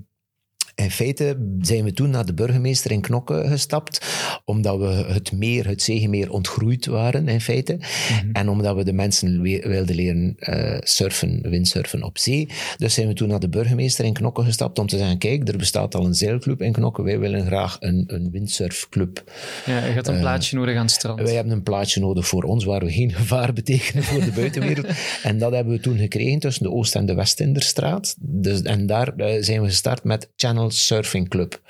in 0.75 0.91
feite 0.91 1.37
zijn 1.61 1.83
we 1.83 1.93
toen 1.93 2.09
naar 2.09 2.25
de 2.25 2.33
burgemeester 2.33 2.91
in 2.91 3.01
Knokke 3.01 3.43
gestapt, 3.47 4.05
omdat 4.45 4.79
we 4.79 4.85
het 4.85 5.31
meer, 5.31 5.67
het 5.67 5.81
Zeemeer, 5.81 6.31
ontgroeid 6.31 6.85
waren 6.85 7.27
in 7.27 7.41
feite. 7.41 7.79
En 8.33 8.49
omdat 8.49 8.75
we 8.75 8.83
de 8.83 8.93
mensen 8.93 9.41
weer 9.41 9.67
wilden 9.67 9.95
leren 9.95 10.35
eh, 10.37 10.77
surfen, 10.79 11.39
windsurfen 11.49 12.03
op 12.03 12.17
zee. 12.17 12.47
Dus 12.77 12.93
zijn 12.93 13.07
we 13.07 13.13
toen 13.13 13.27
naar 13.27 13.39
de 13.39 13.49
burgemeester 13.49 14.05
in 14.05 14.13
Knokke 14.13 14.43
gestapt 14.43 14.79
om 14.79 14.87
te 14.87 14.97
zeggen, 14.97 15.17
kijk, 15.17 15.47
er 15.47 15.57
bestaat 15.57 15.95
al 15.95 16.05
een 16.05 16.13
zeilclub 16.13 16.61
in 16.61 16.71
Knokke, 16.71 17.01
wij 17.01 17.19
willen 17.19 17.45
graag 17.45 17.77
een, 17.79 18.03
een 18.07 18.31
windsurfclub. 18.31 19.23
Ja, 19.65 19.85
je 19.85 19.93
had 19.93 20.07
een 20.07 20.19
plaatsje 20.19 20.55
nodig 20.55 20.75
aan 20.75 20.81
het 20.81 20.91
strand. 20.91 21.21
Wij 21.21 21.33
hebben 21.33 21.53
een 21.53 21.63
plaatsje 21.63 21.99
nodig 21.99 22.27
voor 22.27 22.43
ons, 22.43 22.63
waar 22.63 22.85
we 22.85 22.91
geen 22.91 23.13
gevaar 23.21 23.53
betekenen 23.53 24.03
voor 24.03 24.23
de 24.23 24.31
buitenwereld. 24.31 24.87
en 25.23 25.37
dat 25.37 25.51
hebben 25.51 25.73
we 25.73 25.79
toen 25.79 25.97
gekregen 25.97 26.39
tussen 26.39 26.63
de 26.63 26.71
Oost- 26.71 26.95
en 26.95 27.05
de 27.05 27.13
Westinderstraat. 27.13 28.15
Dus, 28.19 28.61
en 28.61 28.85
daar 28.85 29.15
eh, 29.15 29.43
zijn 29.43 29.61
we 29.61 29.67
gestart 29.67 30.03
met 30.03 30.29
Channel 30.35 30.64
Surfing 30.69 31.29
Club. 31.29 31.61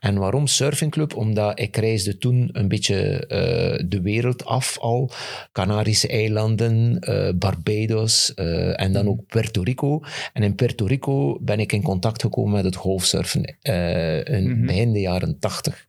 En 0.00 0.18
waarom 0.18 0.46
Surfing 0.46 0.90
Club? 0.90 1.16
Omdat 1.16 1.58
ik 1.60 1.76
reisde 1.76 2.18
toen 2.18 2.48
een 2.52 2.68
beetje 2.68 3.26
eh, 3.26 3.84
de 3.88 4.00
wereld 4.02 4.44
af 4.44 4.78
al. 4.78 5.10
Canarische 5.52 6.08
eilanden, 6.08 6.98
eh, 7.00 7.28
Barbados 7.34 8.34
eh, 8.34 8.80
en 8.80 8.92
dan 8.92 9.08
ook 9.08 9.26
Puerto 9.26 9.62
Rico. 9.62 10.00
En 10.32 10.42
in 10.42 10.54
Puerto 10.54 10.84
Rico 10.86 11.38
ben 11.40 11.60
ik 11.60 11.72
in 11.72 11.82
contact 11.82 12.22
gekomen 12.22 12.52
met 12.52 12.64
het 12.64 12.76
golfsurfen 12.76 13.56
in 14.24 14.66
begin 14.66 14.92
de 14.92 15.00
jaren 15.00 15.38
tachtig. 15.38 15.84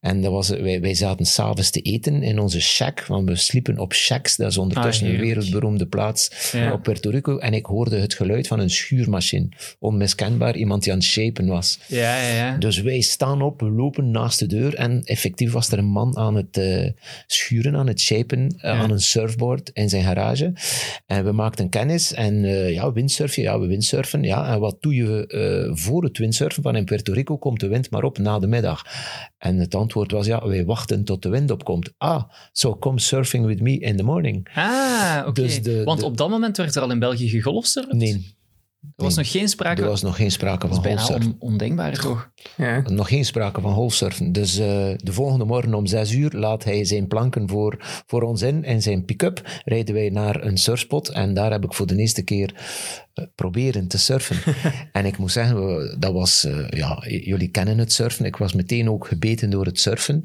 En 0.00 0.20
dat 0.22 0.32
was, 0.32 0.48
wij, 0.48 0.80
wij 0.80 0.94
zaten 0.94 1.26
s'avonds 1.26 1.70
te 1.70 1.80
eten 1.80 2.22
in 2.22 2.38
onze 2.38 2.60
shack, 2.60 3.04
want 3.06 3.28
we 3.28 3.36
sliepen 3.36 3.78
op 3.78 3.94
shacks. 3.94 4.36
Dat 4.36 4.50
is 4.50 4.58
ondertussen 4.58 5.06
Ah, 5.06 5.12
een 5.12 5.20
wereldberoemde 5.20 5.86
plaats 5.86 6.50
Ja. 6.52 6.72
op 6.72 6.82
Puerto 6.82 7.10
Rico. 7.10 7.38
En 7.38 7.54
ik 7.54 7.66
hoorde 7.66 7.96
het 7.98 8.14
geluid 8.14 8.46
van 8.46 8.58
een 8.60 8.70
schuurmachine. 8.70 9.48
Onmiskenbaar, 9.78 10.56
iemand 10.56 10.82
die 10.82 10.92
aan 10.92 10.98
het 10.98 11.06
shapen 11.06 11.46
was. 11.46 11.77
Ja, 11.86 12.22
ja, 12.22 12.34
ja. 12.34 12.56
Dus 12.56 12.80
wij 12.80 13.00
staan 13.00 13.42
op, 13.42 13.60
we 13.60 13.70
lopen 13.70 14.10
naast 14.10 14.38
de 14.38 14.46
deur 14.46 14.74
en 14.74 15.02
effectief 15.04 15.52
was 15.52 15.70
er 15.72 15.78
een 15.78 15.84
man 15.90 16.16
aan 16.16 16.34
het 16.34 16.56
eh, 16.56 16.90
schuren, 17.26 17.76
aan 17.76 17.86
het 17.86 18.00
shapen, 18.00 18.54
eh, 18.58 18.80
aan 18.80 18.90
een 18.90 19.00
surfboard 19.00 19.70
in 19.72 19.88
zijn 19.88 20.02
garage. 20.04 20.52
En 21.06 21.24
we 21.24 21.32
maakten 21.32 21.68
kennis 21.68 22.12
en 22.12 22.44
eh, 22.44 22.72
ja, 22.72 22.92
windsurfen, 22.92 23.42
ja, 23.42 23.58
we 23.60 23.66
windsurfen. 23.66 24.22
Ja, 24.22 24.52
en 24.52 24.60
wat 24.60 24.76
doe 24.80 24.94
je 24.94 25.72
voor 25.74 26.04
het 26.04 26.18
windsurfen? 26.18 26.62
Van 26.62 26.76
in 26.76 26.84
Puerto 26.84 27.12
Rico 27.12 27.36
komt 27.38 27.60
de 27.60 27.68
wind 27.68 27.90
maar 27.90 28.02
op 28.02 28.18
na 28.18 28.38
de 28.38 28.46
middag. 28.46 28.82
En 29.38 29.56
het 29.58 29.74
antwoord 29.74 30.10
was, 30.10 30.26
ja, 30.26 30.46
wij 30.46 30.64
wachten 30.64 31.04
tot 31.04 31.22
de 31.22 31.28
wind 31.28 31.50
opkomt. 31.50 31.92
Ah, 31.98 32.22
so 32.52 32.76
come 32.76 33.00
surfing 33.00 33.46
with 33.46 33.60
me 33.60 33.78
in 33.78 33.96
the 33.96 34.02
morning. 34.02 34.48
Ah, 34.54 35.22
oké. 35.26 35.32
Dus 35.42 35.60
Want 35.84 36.00
de- 36.00 36.06
op 36.06 36.16
dat 36.16 36.28
moment 36.30 36.56
werd 36.56 36.74
er 36.76 36.82
al 36.82 36.90
in 36.90 36.98
België 36.98 37.28
gegolfsurfd? 37.28 37.92
Nee, 37.92 38.36
Er 38.82 39.04
was 39.04 39.14
nee. 39.14 39.24
nog 39.24 39.32
geen 39.32 39.48
sprake... 39.48 39.82
er 39.82 39.88
was 39.88 40.02
nog 40.02 40.16
geen 40.16 40.30
sprake 40.30 40.58
Dat 40.58 40.68
van 40.68 40.76
is 40.78 40.82
bijna 40.82 41.00
golfsurfen. 41.00 41.36
on- 41.38 41.48
ondenkbaar, 41.48 41.92
toch? 41.98 42.30
Ja. 42.56 42.82
Nog 42.86 43.08
geen 43.08 43.24
sprake 43.24 43.60
van 43.60 43.74
golfsurfen. 43.74 44.32
Dus 44.32 44.58
eh, 44.58 44.66
de 44.96 45.12
volgende 45.12 45.44
morgen 45.44 45.74
om 45.74 45.86
zes 45.86 46.12
uur 46.12 46.30
laat 46.32 46.64
hij 46.64 46.84
zijn 46.84 47.06
planken 47.06 47.48
voor, 47.48 47.76
voor 48.06 48.22
ons 48.22 48.42
in. 48.42 48.64
In 48.64 48.82
zijn 48.82 49.04
pick-up 49.04 49.60
rijden 49.64 49.94
wij 49.94 50.08
naar 50.10 50.42
een 50.44 50.56
surfspot. 50.58 51.08
En 51.08 51.34
daar 51.34 51.50
heb 51.50 51.64
ik 51.64 51.74
voor 51.74 51.86
de 51.86 51.96
eerste 51.96 52.22
keer 52.22 52.54
proberen 53.34 53.86
te 53.88 53.98
surfen. 53.98 54.36
en 54.92 55.04
ik 55.04 55.18
moet 55.18 55.32
zeggen, 55.32 55.96
dat 56.00 56.12
was... 56.12 56.44
eh, 56.44 56.68
ja, 56.70 57.02
jullie 57.06 57.48
kennen 57.48 57.78
het 57.78 57.92
surfen. 57.92 58.24
Ik 58.24 58.36
was 58.36 58.52
meteen 58.52 58.90
ook 58.90 59.06
gebeten 59.06 59.50
door 59.50 59.64
het 59.64 59.80
surfen. 59.80 60.20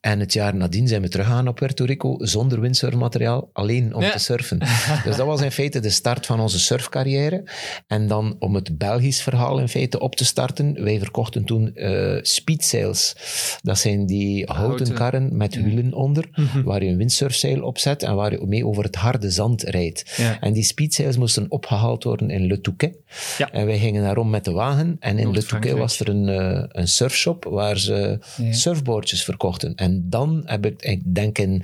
En 0.00 0.20
het 0.20 0.32
jaar 0.32 0.54
nadien 0.56 0.88
zijn 0.88 1.02
we 1.02 1.08
teruggegaan 1.08 1.44
naar 1.44 1.52
Puerto 1.54 1.84
Rico 1.84 2.16
zonder 2.18 2.60
windsurfmateriaal, 2.60 3.50
alleen 3.52 3.94
om 3.94 4.02
Ja. 4.02 4.10
te 4.10 4.18
surfen. 4.18 4.58
dus 5.04 5.16
dat 5.16 5.26
was 5.26 5.40
in 5.40 5.50
feite 5.50 5.80
de 5.80 5.90
start 5.90 6.26
van 6.26 6.40
onze 6.40 6.58
surfcarrière. 6.60 7.44
En 7.86 8.06
dan 8.08 8.36
om 8.38 8.54
het 8.54 8.78
Belgisch 8.78 9.22
verhaal 9.22 9.58
in 9.58 9.68
feite 9.68 9.98
op 10.00 10.16
te 10.16 10.24
starten, 10.24 10.84
wij 10.84 10.98
verkochten 10.98 11.44
toen 11.44 11.74
eh 11.74 12.18
speedsails. 12.22 13.14
Dat 13.62 13.78
zijn 13.78 14.06
die 14.06 14.44
houten, 14.44 14.64
Houten. 14.66 14.94
karren 14.94 15.36
met 15.36 15.54
wielen 15.62 15.92
onder, 15.92 16.28
waar 16.64 16.82
je 16.84 16.90
een 16.90 16.96
windsurfzeil 16.96 17.62
op 17.62 17.78
zet 17.78 18.02
en 18.02 18.14
waar 18.14 18.32
je 18.32 18.46
mee 18.46 18.66
over 18.66 18.84
het 18.84 18.94
harde 18.96 19.30
zand 19.30 19.62
rijdt. 19.62 20.12
Ja. 20.16 20.40
En 20.40 20.52
die 20.52 20.62
speedsails 20.64 21.16
moesten 21.16 21.46
opgehaald 21.50 22.04
worden 22.04 22.23
in 22.30 22.46
Le 22.46 22.60
Touquet. 22.60 22.96
Ja. 23.38 23.50
En 23.52 23.66
wij 23.66 23.78
gingen 23.78 24.02
daarom 24.02 24.30
met 24.30 24.44
de 24.44 24.52
wagen. 24.52 24.96
En 25.00 25.18
in 25.18 25.30
Le 25.32 25.42
Touquet 25.44 25.72
was 25.76 26.00
er 26.00 26.08
een, 26.08 26.28
eh, 26.28 26.62
een 26.68 26.88
surfshop 26.88 27.44
waar 27.44 27.78
ze 27.78 28.18
Ja. 28.36 28.52
surfboardjes 28.52 29.24
verkochten. 29.24 29.74
En 29.74 30.06
dan 30.10 30.42
heb 30.44 30.66
ik, 30.66 30.82
ik 30.82 31.14
denk 31.14 31.38
in 31.38 31.62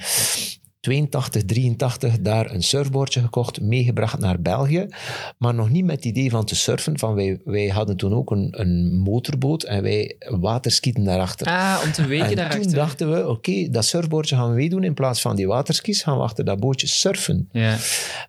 82, 0.81 1.43
83, 1.45 2.21
daar 2.21 2.51
een 2.51 2.63
surfboardje 2.63 3.21
gekocht, 3.21 3.61
meegebracht 3.61 4.19
naar 4.19 4.41
België. 4.41 4.87
Maar 5.39 5.55
nog 5.55 5.71
niet 5.71 5.85
met 5.85 5.97
het 5.97 6.05
idee 6.05 6.31
van 6.31 6.45
te 6.45 6.55
surfen. 6.57 6.99
Van 6.99 7.15
wij, 7.15 7.41
wij 7.45 7.67
hadden 7.69 7.97
toen 7.97 8.15
ook 8.15 8.31
een, 8.31 8.49
een 8.61 8.95
motorboot 8.97 9.63
en 9.63 9.83
wij 9.83 10.17
waterskieten 10.29 11.05
daarachter. 11.05 11.47
Ah, 11.47 11.81
om 11.85 11.93
te 11.93 12.07
weken 12.07 12.27
en 12.29 12.37
daarachter. 12.37 12.63
toen 12.63 12.73
dachten 12.73 13.13
we, 13.13 13.29
oké, 13.29 13.69
dat 13.71 13.85
surfboardje 13.85 14.37
gaan 14.37 14.49
we 14.49 14.55
meedoen. 14.55 14.85
In 14.85 14.95
plaats 14.95 15.21
van 15.21 15.37
die 15.37 15.47
waterskis 15.47 16.03
gaan 16.03 16.17
we 16.17 16.23
achter 16.23 16.45
dat 16.45 16.61
bootje 16.61 16.87
surfen. 16.87 17.49
Ja. 17.53 17.77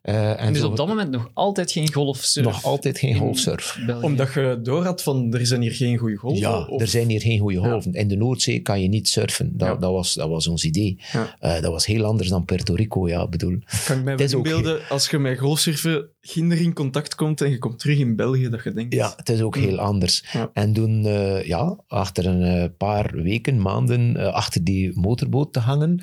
Eh, 0.02 0.42
en 0.42 0.54
dus 0.54 0.62
zo- 0.62 0.68
op 0.68 0.78
dat 0.78 0.88
moment 0.88 1.10
nog 1.12 1.30
altijd 1.34 1.72
geen 1.72 1.94
golfsurf? 1.94 2.46
nog 2.46 2.64
altijd 2.64 3.00
geen 3.00 3.16
golfsurf. 3.16 3.78
België. 3.86 4.06
Omdat 4.06 4.34
je 4.34 4.60
door 4.64 4.84
had 4.86 5.04
van, 5.04 5.34
er 5.34 5.46
zijn 5.46 5.62
hier 5.62 5.74
geen 5.74 5.98
goede 5.98 6.16
golven. 6.16 6.40
Ja, 6.42 6.66
of- 6.66 6.82
er 6.82 6.88
zijn 6.88 7.10
hier 7.10 7.22
geen 7.22 7.40
goede 7.40 7.58
golven. 7.60 7.94
In 7.94 8.08
de 8.08 8.16
Noordzee 8.16 8.60
kan 8.60 8.82
je 8.82 8.88
niet 8.88 9.08
surfen. 9.08 9.58
Dat, 9.58 9.68
Ja. 9.68 9.76
dat, 9.76 9.92
was, 9.92 10.14
dat 10.14 10.30
was 10.30 10.48
ons 10.48 10.64
idee. 10.66 10.98
Ja. 11.12 11.36
Eh, 11.40 11.62
dat 11.62 11.72
was 11.72 11.86
heel 11.86 12.06
anders 12.06 12.30
dan 12.30 12.41
Puerto 12.46 12.74
Rico, 12.74 13.08
ja, 13.08 13.28
bedoel. 13.28 13.60
Kan 13.86 13.98
ik 13.98 14.04
mij 14.04 14.16
inbeelden, 14.16 14.90
als 14.90 15.10
je 15.10 15.20
met 15.20 15.40
golfsurfen 15.40 16.10
ginder 16.22 16.62
in 16.62 16.74
contact 16.74 17.16
komt 17.16 17.42
en 17.42 17.50
je 17.50 17.58
komt 17.58 17.80
terug 17.80 17.98
in 17.98 18.16
België, 18.16 18.50
dat 18.50 18.64
je 18.64 18.74
denkt... 18.74 18.94
Ja, 18.94 19.14
het 19.16 19.30
is 19.30 19.42
ook 19.42 19.56
heel 19.56 19.80
anders. 19.80 20.24
Ja. 20.32 20.50
En 20.54 20.74
toen, 20.74 21.06
eh, 21.06 21.46
ja, 21.46 21.78
achter 21.88 22.26
een 22.26 22.44
eh, 22.44 22.70
paar 22.78 23.12
weken, 23.14 23.62
maanden, 23.62 24.18
eh, 24.18 24.34
achter 24.34 24.64
die 24.64 25.00
motorboot 25.00 25.54
te 25.54 25.60
hangen, 25.60 26.00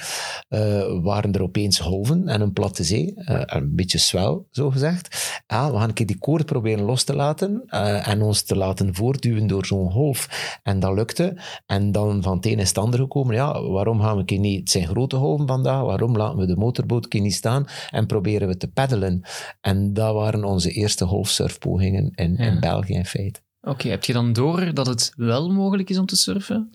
waren 1.02 1.32
er 1.32 1.42
opeens 1.42 1.78
golven 1.78 2.28
en 2.28 2.40
een 2.40 2.52
platte 2.52 2.84
zee. 2.84 3.12
een 3.16 3.74
beetje 3.74 3.98
swel, 3.98 4.46
zo 4.50 4.70
gezegd. 4.70 5.42
Ja, 5.46 5.70
we 5.70 5.78
gaan 5.78 5.88
een 5.88 5.94
keer 5.94 6.06
die 6.06 6.18
koord 6.18 6.46
proberen 6.46 6.84
los 6.84 7.04
te 7.04 7.14
laten 7.14 7.62
en 8.02 8.22
ons 8.22 8.42
te 8.42 8.56
laten 8.56 8.94
voortduwen 8.94 9.46
door 9.46 9.66
zo'n 9.66 9.90
golf. 9.90 10.28
En 10.62 10.80
dat 10.80 10.94
lukte. 10.94 11.36
En 11.66 11.92
dan 11.92 12.22
van 12.22 12.36
het 12.36 12.46
een 12.46 12.58
is 12.58 12.68
het 12.68 12.78
ander 12.78 13.00
gekomen. 13.00 13.34
Ja, 13.34 13.62
waarom 13.62 14.00
gaan 14.00 14.14
we 14.14 14.20
een 14.20 14.26
keer 14.26 14.38
niet... 14.38 14.58
Het 14.58 14.70
zijn 14.70 14.86
grote 14.86 15.16
golven 15.16 15.46
vandaag. 15.46 15.82
Waarom 15.82 16.16
laten 16.16 16.38
we 16.38 16.46
de 16.46 16.56
motorboot 16.56 17.04
een 17.04 17.10
keer 17.10 17.20
niet 17.20 17.34
staan 17.34 17.66
en 17.90 18.06
proberen 18.06 18.48
we 18.48 18.56
te 18.56 18.68
peddelen? 18.68 19.22
En 19.60 19.92
dat 19.92 20.07
dat 20.12 20.22
waren 20.22 20.44
onze 20.44 20.70
eerste 20.70 21.04
golfsurfpogingen 21.04 22.12
in, 22.14 22.34
Ja. 22.38 22.44
in 22.44 22.60
België 22.60 22.94
in 22.94 23.04
feite. 23.06 23.40
Oké, 23.62 23.88
heb 23.88 24.04
je 24.04 24.12
dan 24.12 24.32
door 24.32 24.74
dat 24.74 24.86
het 24.86 25.12
wel 25.16 25.50
mogelijk 25.52 25.90
is 25.90 25.98
om 25.98 26.06
te 26.06 26.16
surfen? 26.16 26.70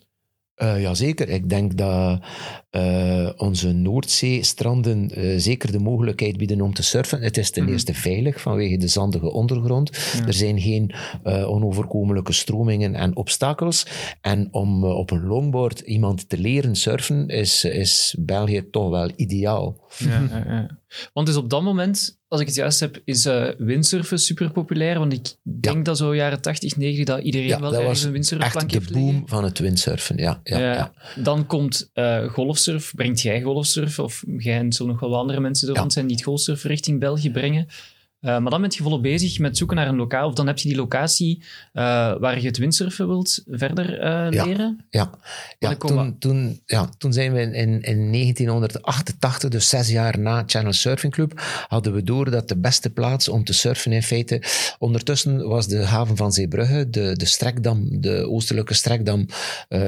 Eh, 0.53 0.81
jazeker, 0.81 1.29
ik 1.29 1.49
denk 1.49 1.77
dat 1.77 2.19
eh, 2.69 3.29
onze 3.37 3.71
Noordzeestranden 3.71 5.09
eh, 5.09 5.33
zeker 5.37 5.71
de 5.71 5.79
mogelijkheid 5.79 6.37
bieden 6.37 6.61
om 6.61 6.73
te 6.73 6.83
surfen. 6.83 7.21
Het 7.21 7.37
is 7.37 7.51
ten 7.51 7.63
Mhm. 7.63 7.71
eerste 7.71 7.93
veilig 7.93 8.41
vanwege 8.41 8.77
de 8.77 8.87
zandige 8.87 9.31
ondergrond. 9.31 9.89
Ja. 10.17 10.25
Er 10.27 10.33
zijn 10.33 10.61
geen 10.61 10.91
onoverkomelijke 11.23 12.33
stromingen 12.33 12.95
en 12.95 13.15
obstakels. 13.15 13.85
En 14.21 14.47
om 14.51 14.83
op 14.83 15.11
een 15.11 15.25
longboard 15.25 15.79
iemand 15.79 16.29
te 16.29 16.37
leren 16.37 16.75
surfen, 16.75 17.27
is, 17.27 17.63
is 17.63 18.15
België 18.19 18.69
toch 18.69 18.89
wel 18.89 19.09
ideaal. 19.15 19.81
Ja. 19.97 20.67
Want 21.13 21.27
dus 21.27 21.35
op 21.35 21.49
dat 21.49 21.61
moment, 21.63 22.21
als 22.33 22.41
ik 22.41 22.47
het 22.47 22.55
juist 22.55 22.79
heb, 22.79 23.01
is 23.05 23.25
eh, 23.25 23.47
windsurfen 23.57 24.19
super 24.19 24.51
populair. 24.51 24.99
Want 24.99 25.13
ik 25.13 25.35
denk 25.43 25.85
dat 25.85 25.97
zo 25.97 26.15
jaren 26.15 26.41
80, 26.41 26.75
90, 26.77 27.05
dat 27.05 27.23
iedereen 27.23 27.47
Ja, 27.47 27.59
wel 27.59 27.71
dat 27.71 27.79
ergens 27.79 28.03
een 28.03 28.11
windsurfplank 28.11 28.55
Echt 28.55 28.69
de 28.69 28.77
heeft 28.77 28.89
liggen. 28.89 29.13
boom 29.13 29.27
van 29.27 29.43
het 29.43 29.59
windsurfen, 29.59 30.17
ja. 30.17 30.39
ja. 30.43 30.91
Dan 31.15 31.45
komt 31.45 31.89
eh, 31.93 32.23
golfsurf. 32.29 32.93
Brengt 32.95 33.21
jij 33.21 33.41
golfsurf? 33.41 33.99
Of 33.99 34.23
jij 34.37 34.57
en 34.57 34.73
zo 34.73 34.85
nog 34.85 34.99
wel 34.99 35.17
andere 35.17 35.39
mensen 35.39 35.69
er 35.69 35.75
rond 35.75 35.93
zijn 35.93 36.07
die 36.07 36.15
het 36.15 36.25
golfsurf 36.25 36.63
richting 36.63 36.99
België 36.99 37.31
brengen. 37.31 37.67
Eh, 38.23 38.37
maar 38.39 38.51
dan 38.51 38.61
ben 38.61 38.71
je 38.73 38.83
volop 38.83 39.01
bezig 39.01 39.39
met 39.39 39.57
zoeken 39.57 39.75
naar 39.77 39.87
een 39.87 39.95
lokaal. 39.95 40.27
Of 40.27 40.33
dan 40.33 40.47
heb 40.47 40.57
je 40.57 40.67
die 40.67 40.77
locatie 40.77 41.43
eh, 41.73 41.83
waar 42.19 42.39
je 42.39 42.47
het 42.47 42.57
windsurfen 42.57 43.07
wilt 43.07 43.43
verder 43.47 43.99
eh, 43.99 44.31
Ja. 44.31 44.45
leren. 44.45 44.85
Ja, 44.89 45.09
ja, 45.59 45.73
kom 45.73 45.89
toen, 45.89 46.17
toen, 46.19 46.61
ja, 46.65 46.89
toen 46.97 47.13
zijn 47.13 47.33
we 47.33 47.41
in, 47.41 47.53
in, 47.53 47.81
in 47.81 48.11
1988, 48.11 49.49
dus 49.49 49.69
zes 49.69 49.89
jaar 49.89 50.19
na 50.19 50.43
Channel 50.45 50.73
Surfing 50.73 51.13
Club, 51.13 51.41
hadden 51.67 51.93
we 51.93 52.03
door 52.03 52.31
dat 52.31 52.47
de 52.47 52.57
beste 52.57 52.89
plaats 52.89 53.29
om 53.29 53.43
te 53.43 53.53
surfen 53.53 53.91
in 53.91 54.03
feite... 54.03 54.41
Ondertussen 54.79 55.47
was 55.47 55.67
de 55.67 55.85
haven 55.85 56.15
van 56.15 56.31
Zeebrugge, 56.31 56.89
de, 56.89 57.15
de 57.15 57.25
strekdam, 57.25 58.01
de 58.01 58.29
oostelijke 58.29 58.73
strekdam, 58.73 59.25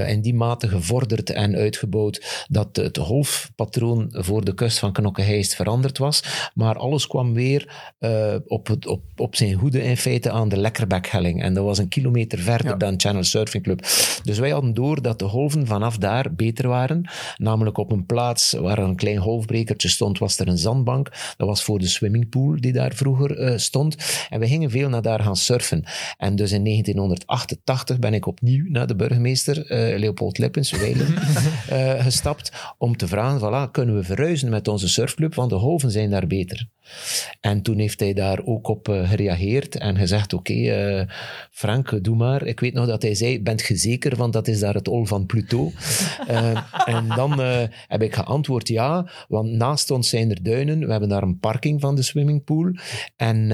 in 0.07 0.21
die 0.21 0.33
mate 0.33 0.67
gevorderd 0.67 1.29
en 1.29 1.55
uitgebouwd 1.55 2.45
dat 2.49 2.75
het 2.75 2.97
golfpatroon 2.97 4.07
voor 4.11 4.45
de 4.45 4.53
kust 4.53 4.79
van 4.79 4.93
Knokke-Heist 4.93 5.55
veranderd 5.55 5.97
was. 5.97 6.49
Maar 6.53 6.77
alles 6.77 7.07
kwam 7.07 7.33
weer 7.33 7.93
eh, 8.33 8.39
op, 8.47 8.67
het, 8.67 8.87
op, 8.87 9.01
op 9.15 9.35
zijn 9.35 9.53
hoede 9.53 9.83
in 9.83 9.97
feite 9.97 10.31
aan 10.31 10.49
de 10.49 10.57
Lekkerbekhelling. 10.57 11.41
En 11.41 11.53
dat 11.53 11.63
was 11.63 11.77
een 11.77 11.87
kilometer 11.87 12.39
verder 12.39 12.67
Ja. 12.71 12.75
dan 12.75 12.93
Channel 12.99 13.23
Surfing 13.23 13.63
Club. 13.63 13.81
Dus 14.23 14.39
wij 14.39 14.49
hadden 14.49 14.73
door 14.73 15.01
dat 15.01 15.19
de 15.19 15.25
golven 15.27 15.67
vanaf 15.67 15.97
daar 15.97 16.33
beter 16.33 16.67
waren. 16.67 17.09
Namelijk 17.37 17.77
op 17.77 17.91
een 17.91 18.05
plaats 18.05 18.51
waar 18.51 18.77
een 18.77 18.95
klein 18.95 19.17
golfbrekertje 19.17 19.87
stond, 19.89 20.17
was 20.19 20.39
er 20.39 20.47
een 20.47 20.57
zandbank. 20.57 21.11
Dat 21.37 21.47
was 21.47 21.63
voor 21.63 21.79
de 21.79 21.87
swimmingpool 21.87 22.55
die 22.59 22.73
daar 22.73 22.93
vroeger 22.93 23.37
eh, 23.39 23.57
stond. 23.57 23.95
En 24.29 24.39
we 24.39 24.47
gingen 24.47 24.69
veel 24.69 24.89
naar 24.89 25.01
daar 25.01 25.19
gaan 25.19 25.35
surfen. 25.35 25.83
En 26.17 26.35
dus 26.35 26.51
in 26.51 26.63
1988 26.63 27.99
ben 27.99 28.13
ik 28.13 28.25
opnieuw 28.25 28.65
naar 28.69 28.87
de 28.87 28.95
burgemeester, 28.95 29.65
eh, 29.65 29.99
Leopold 29.99 30.37
Lippens, 30.37 30.71
Weilen, 30.71 31.07
gestapt 32.09 32.51
om 32.77 32.97
te 32.97 33.07
vragen, 33.07 33.39
voilà, 33.39 33.71
kunnen 33.71 33.95
we 33.95 34.03
verhuizen 34.03 34.49
met 34.49 34.67
onze 34.67 34.87
surfclub, 34.89 35.35
want 35.35 35.49
de 35.49 35.57
golven 35.57 35.91
zijn 35.91 36.09
daar 36.09 36.27
beter. 36.27 36.67
En 37.41 37.61
toen 37.61 37.77
heeft 37.77 37.99
hij 37.99 38.13
daar 38.13 38.41
ook 38.45 38.67
op 38.67 38.89
eh, 38.89 39.09
gereageerd 39.09 39.77
en 39.77 39.97
gezegd, 39.97 40.33
oké, 40.33 40.53
eh, 40.53 41.07
Frank, 41.51 42.03
doe 42.03 42.15
maar. 42.15 42.45
Ik 42.45 42.59
weet 42.59 42.73
nog 42.73 42.87
dat 42.87 43.01
hij 43.01 43.15
zei, 43.15 43.41
bent 43.41 43.61
je 43.61 43.75
zeker, 43.75 44.15
want 44.15 44.33
dat 44.33 44.47
is 44.47 44.59
daar 44.59 44.73
het 44.73 44.87
ol 44.87 45.05
van 45.05 45.25
Pluto. 45.25 45.71
Eh, 46.27 46.57
en 46.85 47.07
dan 47.07 47.39
heb 47.87 48.01
ik 48.01 48.15
geantwoord 48.15 48.67
ja, 48.67 49.11
want 49.27 49.51
naast 49.51 49.91
ons 49.91 50.09
zijn 50.09 50.29
er 50.29 50.43
duinen. 50.43 50.79
We 50.79 50.91
hebben 50.91 51.09
daar 51.09 51.23
een 51.23 51.39
parking 51.39 51.81
van 51.81 51.95
de 51.95 52.01
swimmingpool. 52.01 52.71
En 53.15 53.49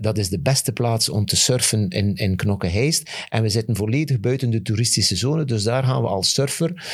dat 0.00 0.18
is 0.18 0.28
de 0.28 0.40
beste 0.40 0.72
plaats 0.72 1.08
om 1.08 1.26
te 1.26 1.36
surfen 1.36 1.88
in, 1.88 2.14
in 2.14 2.36
Knokke-Heist. 2.36 3.26
En 3.28 3.42
we 3.42 3.48
zitten 3.48 3.76
volledig 3.76 4.20
buiten 4.20 4.50
de 4.50 4.62
toeristische 4.62 5.16
zone, 5.16 5.44
dus 5.44 5.62
daar 5.62 5.84
gaan 5.84 6.02
we 6.02 6.08
als 6.08 6.32
surfer 6.32 6.84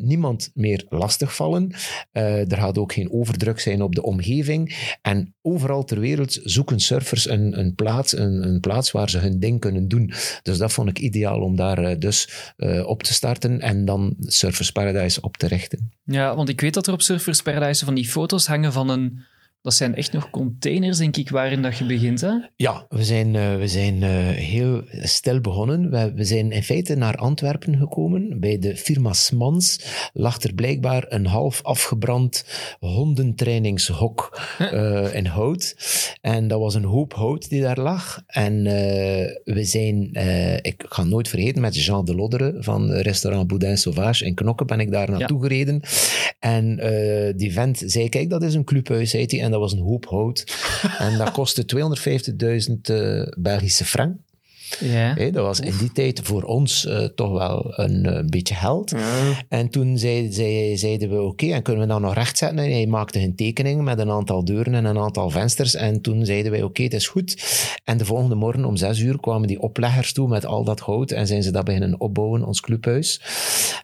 niemand 0.00 0.50
meer 0.54 0.84
lastigvallen. 0.88 1.74
Er 2.12 2.56
gaat 2.56 2.78
ook 2.78 2.92
geen 2.92 3.12
overdruk 3.12 3.60
zijn 3.60 3.82
op 3.82 3.94
de 3.94 4.02
omgeving. 4.02 4.94
En 5.02 5.15
overal 5.42 5.84
ter 5.84 6.00
wereld 6.00 6.38
zoeken 6.42 6.80
surfers 6.80 7.28
een, 7.28 7.58
een, 7.58 7.74
plaats, 7.74 8.16
een, 8.16 8.48
een 8.48 8.60
plaats 8.60 8.90
waar 8.90 9.10
ze 9.10 9.18
hun 9.18 9.40
ding 9.40 9.60
kunnen 9.60 9.88
doen. 9.88 10.12
Dus 10.42 10.58
dat 10.58 10.72
vond 10.72 10.88
ik 10.88 10.98
ideaal 10.98 11.40
om 11.40 11.56
daar 11.56 11.78
eh, 11.78 11.98
dus 11.98 12.28
eh, 12.56 12.86
op 12.86 13.02
te 13.02 13.12
starten 13.12 13.60
en 13.60 13.84
dan 13.84 14.14
Surfers 14.20 14.70
Paradise 14.72 15.20
op 15.20 15.36
te 15.36 15.46
richten. 15.46 15.90
Ja, 16.04 16.36
want 16.36 16.48
ik 16.48 16.60
weet 16.60 16.74
dat 16.74 16.86
er 16.86 16.92
op 16.92 17.02
Surfers 17.02 17.42
Paradise 17.42 17.84
van 17.84 17.94
die 17.94 18.08
foto's 18.08 18.46
hangen 18.46 18.72
van 18.72 18.88
een... 18.88 19.24
Dat 19.66 19.74
zijn 19.74 19.94
echt 19.94 20.12
nog 20.12 20.30
containers, 20.30 20.98
denk 20.98 21.16
ik, 21.16 21.30
waarin 21.30 21.62
dat 21.62 21.78
je 21.78 21.84
begint, 21.84 22.20
hè? 22.20 22.32
Ja, 22.56 22.86
we 22.88 23.04
zijn, 23.04 23.36
eh, 23.36 23.56
we 23.56 23.68
zijn 23.68 24.02
eh, 24.02 24.10
heel 24.28 24.82
stil 24.90 25.40
begonnen. 25.40 25.90
We, 25.90 26.12
we 26.14 26.24
zijn 26.24 26.52
in 26.52 26.62
feite 26.62 26.94
naar 26.94 27.16
Antwerpen 27.16 27.76
gekomen. 27.76 28.40
Bij 28.40 28.58
de 28.58 28.76
firma 28.76 29.12
Smans 29.12 29.80
lag 30.12 30.42
er 30.42 30.54
blijkbaar 30.54 31.04
een 31.08 31.26
half 31.26 31.62
afgebrand 31.62 32.44
hondentrainingshok 32.80 34.40
eh, 34.58 35.14
in 35.14 35.26
hout. 35.26 35.76
En 36.20 36.48
dat 36.48 36.60
was 36.60 36.74
een 36.74 36.84
hoop 36.84 37.14
hout 37.14 37.48
die 37.48 37.62
daar 37.62 37.80
lag. 37.80 38.22
En 38.26 38.62
we 39.44 39.64
zijn, 39.64 40.10
ik 40.62 40.84
ga 40.88 41.04
nooit 41.04 41.28
vergeten, 41.28 41.60
met 41.60 41.84
Jean 41.84 42.04
de 42.04 42.14
Loddere 42.14 42.56
van 42.58 42.92
restaurant 42.92 43.46
Boudin 43.46 43.78
Sauvage 43.78 44.24
in 44.24 44.34
Knokke 44.34 44.64
ben 44.64 44.80
ik 44.80 44.90
daar 44.90 45.10
naartoe 45.10 45.42
gereden. 45.42 45.80
En 46.38 46.76
die 47.36 47.52
vent 47.52 47.82
zei, 47.86 48.08
kijk, 48.08 48.30
dat 48.30 48.42
is 48.42 48.54
een 48.54 48.64
clubhuis, 48.64 49.10
zei 49.10 49.24
hij. 49.26 49.40
En 49.40 49.54
dat 49.60 49.70
was 49.70 49.80
een 49.80 49.86
hoop 49.86 50.06
hout. 50.06 50.44
en 50.98 51.18
dat 51.18 51.30
kostte 51.30 51.64
250.000 52.68 52.80
eh, 52.82 53.22
Belgische 53.38 53.84
frank. 53.84 54.16
Ja. 54.80 55.14
Dat 55.14 55.44
was 55.44 55.60
in 55.60 55.76
die 55.78 55.92
tijd 55.92 56.20
voor 56.22 56.42
ons 56.42 56.86
eh, 56.86 57.04
toch 57.04 57.32
wel 57.32 57.72
een 57.76 58.06
eh, 58.06 58.24
beetje 58.26 58.54
geld. 58.54 58.90
Ja. 58.90 59.44
En 59.48 59.68
toen 59.68 59.98
zei, 59.98 60.32
zei, 60.32 60.76
zeiden 60.76 61.10
we, 61.10 61.22
oké, 61.22 61.46
en 61.46 61.62
kunnen 61.62 61.82
we 61.82 61.88
dat 61.88 62.00
nog 62.00 62.14
rechtzetten? 62.14 62.58
En 62.58 62.70
hij 62.70 62.86
maakte 62.86 63.20
een 63.20 63.36
tekening 63.36 63.82
met 63.82 63.98
een 63.98 64.10
aantal 64.10 64.44
deuren 64.44 64.74
en 64.74 64.84
een 64.84 64.98
aantal 64.98 65.30
vensters. 65.30 65.74
En 65.74 66.00
toen 66.00 66.24
zeiden 66.24 66.52
wij, 66.52 66.62
oké, 66.62 66.82
het 66.82 66.94
is 66.94 67.08
goed. 67.08 67.44
En 67.84 67.96
de 67.96 68.04
volgende 68.04 68.34
morgen 68.34 68.64
om 68.64 68.76
zes 68.76 68.98
uur 68.98 69.20
kwamen 69.20 69.48
die 69.48 69.60
opleggers 69.60 70.12
toe 70.12 70.28
met 70.28 70.46
al 70.46 70.64
dat 70.64 70.80
hout. 70.80 71.10
En 71.10 71.26
zijn 71.26 71.42
ze 71.42 71.50
dat 71.50 71.64
beginnen 71.64 72.00
opbouwen, 72.00 72.44
ons 72.44 72.60
clubhuis. 72.60 73.20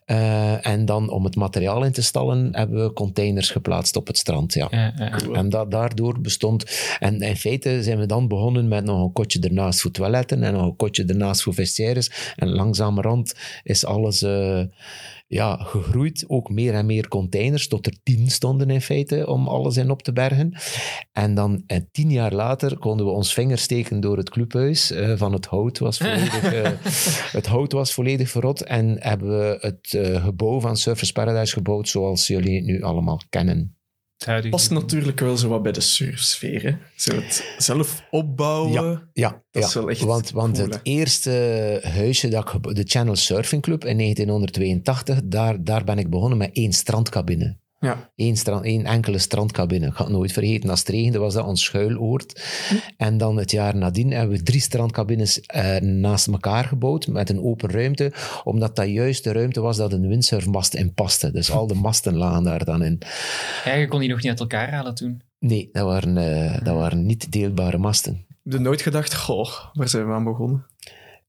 Eh, 0.04 0.66
en 0.66 0.84
dan 0.84 1.10
om 1.10 1.24
het 1.24 1.36
materiaal 1.36 1.84
in 1.84 1.92
te 1.92 2.02
stallen, 2.02 2.48
hebben 2.52 2.84
we 2.84 2.92
containers 2.92 3.50
geplaatst 3.50 3.96
op 3.96 4.06
het 4.06 4.18
strand, 4.18 4.54
ja. 4.54 4.68
Ja, 4.70 4.92
ja. 4.96 5.18
En 5.32 5.48
dat, 5.48 5.70
daardoor 5.70 6.20
bestond... 6.20 6.80
En 6.98 7.20
in 7.20 7.36
feite 7.36 7.82
zijn 7.82 7.98
we 7.98 8.06
dan 8.06 8.28
begonnen 8.28 8.68
met 8.68 8.84
nog 8.84 9.02
een 9.02 9.12
kotje 9.12 9.40
ernaast 9.40 9.80
voor 9.80 9.90
toiletten 9.90 10.42
en 10.42 10.52
nog 10.52 10.62
een 10.62 10.71
kotje 10.76 11.04
ernaast 11.04 11.42
voor 11.42 11.54
vestiaires. 11.54 12.32
En 12.36 12.48
langzamerhand 12.48 13.34
is 13.62 13.84
alles 13.84 14.22
eh, 14.22 14.62
ja, 15.26 15.56
gegroeid. 15.56 16.24
Ook 16.28 16.50
meer 16.50 16.74
en 16.74 16.86
meer 16.86 17.08
containers, 17.08 17.68
tot 17.68 17.86
er 17.86 17.96
tien 18.02 18.30
stonden 18.30 18.70
in 18.70 18.80
feite 18.80 19.26
om 19.26 19.48
alles 19.48 19.76
in 19.76 19.90
op 19.90 20.02
te 20.02 20.12
bergen. 20.12 20.54
En 21.12 21.34
dan 21.34 21.62
eh, 21.66 21.78
tien 21.92 22.10
jaar 22.10 22.32
later 22.32 22.78
konden 22.78 23.06
we 23.06 23.12
ons 23.12 23.34
vinger 23.34 23.58
steken 23.58 24.00
door 24.00 24.16
het 24.16 24.30
clubhuis 24.30 24.90
eh, 24.90 25.12
van 25.16 25.32
het 25.32 25.46
hout 25.46 25.78
was 25.78 25.98
volledig, 26.02 26.42
het 27.32 27.46
hout 27.46 27.72
was 27.72 27.94
volledig 27.94 28.30
verrot 28.30 28.62
en 28.62 28.96
hebben 29.00 29.38
we 29.38 29.58
het 29.60 29.98
gebouw 30.22 30.60
van 30.60 30.76
Surfers 30.76 31.12
Paradise 31.12 31.52
gebouwd 31.52 31.88
zoals 31.88 32.26
jullie 32.26 32.56
het 32.56 32.64
nu 32.64 32.82
allemaal 32.82 33.20
kennen. 33.28 33.76
Het 34.22 34.30
huidige- 34.30 34.54
Past 34.56 34.70
natuurlijk 34.70 35.20
wel 35.20 35.36
zo 35.36 35.48
wat 35.48 35.62
bij 35.62 35.72
de 35.72 35.80
surfsfeer. 35.80 36.62
Hè? 36.62 36.72
Zo 36.96 37.14
het 37.14 37.54
zelf 37.58 38.02
opbouwen. 38.10 38.72
Ja, 38.72 39.08
ja, 39.12 39.28
Dat 39.50 39.62
ja. 39.62 39.68
is 39.68 39.74
wel 39.74 39.90
echt 39.90 40.00
want, 40.00 40.30
want 40.30 40.56
cool, 40.56 40.66
het 40.66 40.74
hè? 40.74 40.80
eerste 40.82 41.30
huisje 41.82 42.28
dat 42.28 42.54
ik 42.54 42.74
de 42.74 42.82
Channel 42.86 43.16
Surfing 43.16 43.62
Club 43.62 43.84
in 43.84 43.96
1982, 43.98 45.20
daar, 45.24 45.64
daar 45.64 45.84
ben 45.84 45.98
ik 45.98 46.10
begonnen 46.10 46.38
met 46.38 46.50
één 46.52 46.72
strandcabine. 46.72 47.56
Ja. 47.82 48.10
Eén, 48.16 48.36
strand, 48.36 48.64
één 48.64 48.84
enkele 48.84 49.18
strandcabine. 49.18 49.86
Ik 49.86 49.94
ga 49.94 50.04
het 50.04 50.12
nooit 50.12 50.32
vergeten. 50.32 50.70
Als 50.70 50.78
het 50.78 50.88
regende 50.88 51.18
was 51.18 51.34
dat 51.34 51.46
ons 51.46 51.64
schuiloord. 51.64 52.42
Hm. 52.68 52.74
En 52.96 53.18
dan 53.18 53.36
het 53.36 53.50
jaar 53.50 53.76
nadien 53.76 54.10
hebben 54.10 54.36
we 54.36 54.42
drie 54.42 54.60
strandcabines 54.60 55.40
eh, 55.40 55.76
naast 55.76 56.26
elkaar 56.26 56.64
gebouwd 56.64 57.06
met 57.06 57.30
een 57.30 57.42
open 57.42 57.70
ruimte, 57.70 58.12
omdat 58.44 58.76
dat 58.76 58.88
juist 58.88 59.24
de 59.24 59.32
ruimte 59.32 59.60
was 59.60 59.76
dat 59.76 59.92
een 59.92 60.08
windsurfmast 60.08 60.74
in 60.74 60.94
paste. 60.94 61.30
Dus 61.30 61.50
al 61.50 61.66
de 61.66 61.74
masten 61.74 62.16
lagen 62.16 62.42
daar 62.42 62.64
dan 62.64 62.82
in. 62.82 62.98
Je 63.64 63.86
kon 63.88 64.00
die 64.00 64.08
nog 64.08 64.22
niet 64.22 64.30
uit 64.30 64.40
elkaar 64.40 64.70
halen 64.70 64.94
toen. 64.94 65.22
Nee, 65.38 65.68
dat 65.72 65.84
waren, 65.84 66.16
eh, 66.16 66.64
dat 66.64 66.74
waren 66.74 67.06
niet 67.06 67.32
deelbare 67.32 67.78
masten. 67.78 68.26
Heb 68.42 68.52
je 68.52 68.58
nooit 68.58 68.82
gedacht, 68.82 69.14
goh, 69.14 69.50
waar 69.72 69.88
zijn 69.88 70.06
we 70.06 70.12
aan 70.12 70.24
begonnen? 70.24 70.66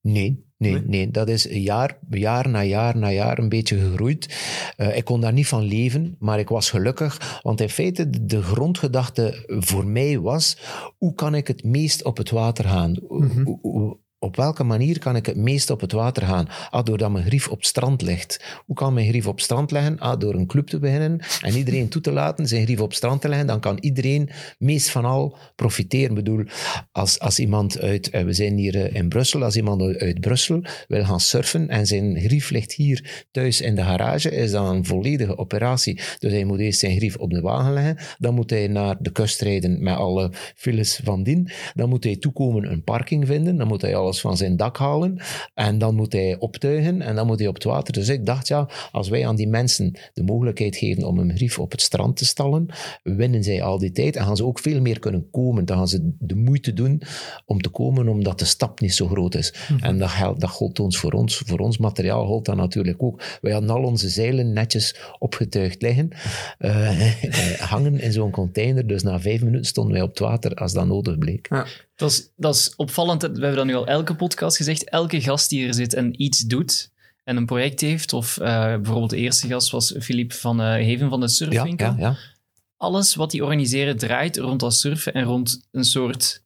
Nee, 0.04 0.46
nee, 0.58 0.82
Nee? 0.86 1.12
Dat 1.12 1.30
is 1.30 1.44
jaar, 1.50 1.98
jaar 2.10 2.50
na 2.50 2.64
jaar 2.64 2.98
na 2.98 3.12
jaar 3.12 3.40
een 3.40 3.50
beetje 3.50 3.78
gegroeid. 3.80 4.36
Eh, 4.78 4.98
ik 4.98 5.06
kon 5.06 5.22
daar 5.22 5.34
niet 5.34 5.48
van 5.48 5.64
leven, 5.64 6.16
maar 6.20 6.40
ik 6.40 6.50
was 6.50 6.70
gelukkig. 6.70 7.40
Want 7.42 7.62
in 7.62 7.70
feite, 7.70 8.10
de- 8.10 8.26
de 8.26 8.42
grondgedachte 8.42 9.44
voor 9.48 9.86
mij 9.86 10.20
was... 10.20 10.58
Hoe 10.98 11.14
kan 11.14 11.36
ik 11.36 11.48
het 11.48 11.64
meest 11.64 12.04
op 12.04 12.18
het 12.18 12.30
water 12.30 12.66
gaan? 12.66 12.96
Mhm. 13.10 13.92
Op 14.24 14.36
welke 14.36 14.64
manier 14.64 15.00
kan 15.00 15.16
ik 15.16 15.26
het 15.26 15.36
meest 15.36 15.70
op 15.70 15.82
het 15.82 15.92
water 15.92 16.24
gaan? 16.24 16.48
Ah, 16.70 16.84
doordat 16.84 17.12
mijn 17.12 17.26
grief 17.26 17.48
op 17.48 17.64
strand 17.64 18.02
ligt. 18.02 18.62
Hoe 18.66 18.76
kan 18.76 18.94
mijn 18.94 19.08
grief 19.08 19.28
op 19.28 19.40
strand 19.40 19.72
leggen? 19.72 20.00
Ah, 20.00 20.20
door 20.20 20.34
een 20.34 20.48
club 20.48 20.68
te 20.68 20.80
beginnen 20.80 21.20
en 21.42 21.56
iedereen 21.56 21.90
toe 21.90 22.02
te 22.02 22.12
laten 22.12 22.48
zijn 22.48 22.64
grief 22.64 22.80
op 22.80 22.94
strand 22.94 23.22
te 23.22 23.28
leggen. 23.28 23.48
Dan 23.48 23.60
kan 23.60 23.78
iedereen 23.80 24.30
meest 24.58 24.90
van 24.90 25.06
al 25.06 25.38
profiteren. 25.56 26.10
Ik 26.10 26.16
bedoel, 26.16 26.44
als, 26.92 27.20
als 27.20 27.40
iemand 27.40 27.80
uit, 27.80 28.10
eh, 28.10 28.24
we 28.24 28.34
zijn 28.34 28.58
hier 28.58 28.76
eh, 28.76 28.96
in 28.96 29.10
Brussel, 29.10 29.44
als 29.44 29.56
iemand 29.56 29.82
uit 29.82 30.20
Brussel 30.20 30.62
wil 30.88 31.06
gaan 31.06 31.20
surfen 31.20 31.70
en 31.70 31.88
zijn 31.88 32.20
grief 32.20 32.50
ligt 32.50 32.74
hier 32.74 33.26
thuis 33.32 33.62
in 33.62 33.76
de 33.76 33.84
garage, 33.84 34.32
is 34.32 34.52
dat 34.52 34.70
een 34.70 34.86
volledige 34.86 35.38
operatie. 35.38 36.00
Dus 36.20 36.32
hij 36.32 36.44
moet 36.44 36.60
eerst 36.60 36.80
zijn 36.80 36.98
grief 36.98 37.16
op 37.16 37.30
de 37.30 37.42
wagen 37.42 37.74
leggen, 37.74 37.98
dan 38.18 38.34
moet 38.34 38.50
hij 38.50 38.68
naar 38.68 38.96
de 39.00 39.12
kust 39.12 39.42
rijden 39.42 39.84
met 39.84 39.96
alle 39.96 40.32
files 40.56 41.00
van 41.04 41.24
dien, 41.24 41.50
dan 41.74 41.90
moet 41.90 42.04
hij 42.04 42.16
toekomen 42.16 42.72
een 42.72 42.84
parking 42.84 43.28
vinden, 43.28 43.58
dan 43.58 43.68
moet 43.68 43.82
hij 43.82 43.96
alles 43.96 44.13
van 44.22 44.38
zijn 44.38 44.58
dak 44.58 44.78
halen 44.78 45.22
en 45.54 45.78
dan 45.78 45.96
moet 45.96 46.14
hij 46.14 46.38
optuigen 46.40 47.02
en 47.02 47.16
dan 47.16 47.28
moet 47.28 47.40
hij 47.40 47.48
op 47.48 47.54
het 47.54 47.64
water. 47.64 47.94
Dus 47.94 48.10
ik 48.10 48.26
dacht, 48.26 48.48
ja, 48.48 48.70
als 48.92 49.10
wij 49.10 49.28
aan 49.28 49.36
die 49.36 49.48
mensen 49.48 49.98
de 50.14 50.24
mogelijkheid 50.24 50.76
geven 50.76 51.04
om 51.04 51.20
een 51.20 51.36
grief 51.36 51.60
op 51.60 51.72
het 51.72 51.82
strand 51.82 52.18
te 52.18 52.26
stallen, 52.26 52.66
winnen 53.04 53.44
zij 53.44 53.64
al 53.64 53.78
die 53.78 53.92
tijd 53.92 54.16
en 54.16 54.26
gaan 54.26 54.38
ze 54.38 54.46
ook 54.46 54.60
veel 54.60 54.82
meer 54.82 55.00
kunnen 55.00 55.30
komen. 55.32 55.66
Dan 55.66 55.78
gaan 55.78 55.88
ze 55.88 56.16
de 56.20 56.36
moeite 56.36 56.74
doen 56.74 57.02
om 57.46 57.62
te 57.62 57.70
komen, 57.70 58.08
omdat 58.08 58.40
de 58.40 58.46
stap 58.46 58.80
niet 58.80 58.94
zo 58.94 59.08
groot 59.08 59.36
is. 59.36 59.54
En 59.80 59.98
dat, 59.98 60.10
geldt, 60.10 60.42
dat 60.42 60.50
gold 60.50 60.80
ons 60.80 60.98
voor 60.98 61.12
ons. 61.12 61.38
Voor 61.46 61.60
ons 61.60 61.78
materiaal 61.78 62.26
gold 62.26 62.46
dat 62.46 62.56
natuurlijk 62.56 63.04
ook. 63.04 63.24
Wij 63.42 63.52
hadden 63.52 63.70
al 63.70 63.84
onze 63.84 64.10
zeilen 64.10 64.54
netjes 64.54 64.96
opgetuigd 65.20 65.82
liggen, 65.82 66.10
eh, 66.58 67.24
eh, 67.24 67.60
hangen 67.60 68.00
in 68.00 68.12
zo'n 68.12 68.32
container. 68.32 68.88
Dus 68.88 69.04
na 69.04 69.20
vijf 69.20 69.44
minuten 69.44 69.66
stonden 69.66 69.94
wij 69.94 70.02
op 70.02 70.10
het 70.10 70.20
water 70.20 70.54
als 70.56 70.74
dat 70.74 70.88
nodig 70.88 71.18
bleek. 71.18 71.48
Ja. 71.50 71.66
Dat 71.96 72.12
is, 72.12 72.30
dat 72.36 72.56
is 72.56 72.74
opvallend. 72.76 73.22
We 73.22 73.28
hebben 73.28 73.56
dat 73.56 73.66
nu 73.66 73.76
al 73.76 73.88
elke 73.88 74.16
podcast 74.16 74.58
gezegd. 74.58 74.90
Elke 74.90 75.22
gast 75.22 75.50
die 75.50 75.68
er 75.68 75.74
zit 75.74 75.94
en 75.94 76.22
iets 76.22 76.40
doet 76.40 76.92
en 77.24 77.38
een 77.38 77.46
project 77.46 77.82
heeft, 77.82 78.14
of 78.14 78.38
eh, 78.38 78.66
bijvoorbeeld 78.66 79.10
de 79.10 79.18
eerste 79.18 79.48
gast 79.48 79.72
was 79.72 79.96
Filip 80.00 80.34
van 80.34 80.62
eh, 80.62 80.68
Heven 80.68 81.10
van 81.10 81.20
de 81.20 81.26
Ja, 81.26 81.32
Surfwinkel. 81.32 81.86
ja, 81.88 81.96
ja. 81.98 82.16
Alles 82.78 83.16
wat 83.16 83.32
die 83.32 83.44
organiseren 83.44 83.98
draait 83.98 84.38
rond 84.38 84.60
dat 84.60 84.74
surfen 84.76 85.14
en 85.14 85.24
rond 85.24 85.68
een 85.72 85.84
soort 85.84 86.43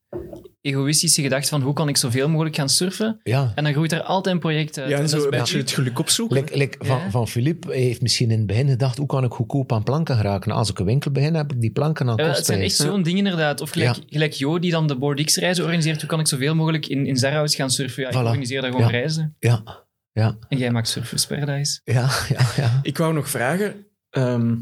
egoïstische 0.62 1.21
gedachte 1.21 1.49
van 1.49 1.62
hoe 1.62 1.73
kan 1.73 1.88
ik 1.88 1.97
zoveel 1.97 2.30
mogelijk 2.30 2.56
gaan 2.56 2.69
surfen? 2.69 3.19
ja. 3.23 3.51
En 3.56 3.63
dan 3.63 3.73
groeit 3.73 3.91
er 3.91 4.01
altijd 4.01 4.36
een 4.36 4.41
project 4.41 4.77
uit. 4.80 4.89
Ja, 4.89 4.97
en 4.97 5.10
zo 5.10 5.23
een 5.23 5.30
beetje 5.30 5.58
het 5.58 5.71
geluk 5.71 5.99
opzoeken. 5.99 6.38
Like, 6.38 6.58
like 6.58 6.77
van, 6.86 6.97
Ja. 6.97 7.10
van 7.12 7.27
Philippe 7.27 7.73
heeft 7.73 8.01
misschien 8.01 8.32
in 8.32 8.38
het 8.38 8.47
begin 8.47 8.67
gedacht, 8.69 8.97
hoe 8.97 9.08
kan 9.08 9.23
ik 9.23 9.32
goedkoop 9.32 9.71
aan 9.71 9.84
planken 9.84 10.15
geraken? 10.15 10.51
Als 10.51 10.69
ik 10.69 10.80
een 10.80 10.86
winkel 10.86 11.12
begin, 11.12 11.34
heb 11.34 11.51
ik 11.53 11.62
die 11.62 11.71
planken 11.71 12.10
aan 12.10 12.15
Ja, 12.17 12.25
het 12.25 12.45
zijn 12.45 12.62
echt 12.62 12.75
zo'n 12.75 13.03
ding 13.03 13.17
inderdaad. 13.17 13.62
Of 13.62 13.69
gelijk, 13.69 13.95
Ja. 13.95 14.01
gelijk 14.08 14.34
Jo 14.34 14.60
die 14.60 14.71
dan 14.71 14.88
de 14.88 14.97
Boardix-reizen 14.97 15.63
organiseert. 15.63 15.99
Hoe 15.99 16.10
kan 16.10 16.19
ik 16.19 16.27
zoveel 16.27 16.56
mogelijk 16.56 16.88
in, 16.88 17.06
in 17.06 17.15
Zarhouse 17.17 17.56
gaan 17.56 17.69
surfen? 17.69 18.03
Ja, 18.03 18.10
ik 18.10 18.15
organiseer 18.15 18.62
daar 18.62 18.71
gewoon 18.71 18.86
Ja. 18.86 18.91
reizen. 18.91 19.36
Ja, 19.39 19.63
ja, 20.12 20.38
En 20.49 20.58
jij 20.58 20.71
maakt 20.71 20.88
Surfers 20.88 21.25
Paradise. 21.27 21.80
ja, 21.84 22.10
ja, 22.30 22.39
ja. 22.56 22.80
Ik 22.82 22.97
wou 22.97 23.13
nog 23.13 23.30
vragen, 23.30 23.86
ehm, 24.10 24.56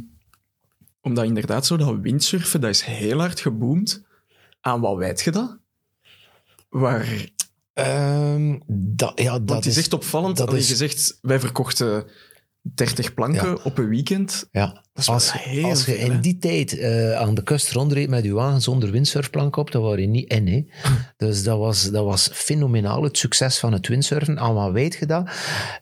omdat 1.01 1.25
inderdaad 1.25 1.65
zo 1.65 1.77
dat 1.77 1.95
windsurfen, 2.01 2.61
dat 2.61 2.69
is 2.69 2.81
heel 2.81 3.19
hard 3.19 3.39
geboomd. 3.39 4.03
Aan 4.65 4.81
wat 4.81 4.97
wijt 4.97 5.21
je 5.21 5.31
dat? 5.31 5.57
Waar, 6.69 7.29
Ehm, 7.75 8.59
dat, 8.67 9.19
ja, 9.19 9.31
dat 9.31 9.49
want 9.49 9.63
het 9.63 9.65
is 9.65 9.77
echt 9.77 9.93
opvallend. 9.93 10.37
dat 10.37 10.67
Je 10.67 10.75
zegt, 10.75 11.17
wij 11.21 11.39
verkochten 11.39 12.07
30 12.73 13.13
planken 13.13 13.47
Ja. 13.47 13.57
op 13.63 13.77
een 13.77 13.89
weekend. 13.89 14.47
Ja. 14.51 14.83
Als, 15.05 15.33
heel 15.33 15.65
als 15.69 15.85
je 15.85 15.97
in 15.97 16.21
die 16.21 16.37
tijd 16.37 16.77
eh, 16.77 17.13
aan 17.13 17.33
de 17.35 17.43
kust 17.43 17.71
rondreed 17.71 18.09
met 18.09 18.23
je 18.23 18.33
wagen 18.33 18.61
zonder 18.61 18.91
windsurfplank 18.91 19.55
op, 19.55 19.71
dan 19.71 19.81
waren 19.81 20.01
je 20.01 20.07
niet 20.07 20.31
in. 20.31 20.47
Hè. 20.47 20.65
Dus 21.17 21.43
dat 21.43 21.57
was, 21.57 21.91
dat 21.91 22.05
was 22.05 22.29
fenomenaal, 22.33 23.03
het 23.03 23.17
succes 23.17 23.57
van 23.57 23.73
het 23.73 23.87
windsurfen. 23.87 24.39
Aan 24.39 24.53
wat 24.53 24.71
weet 24.71 24.95
je 24.99 25.05
dat? 25.05 25.29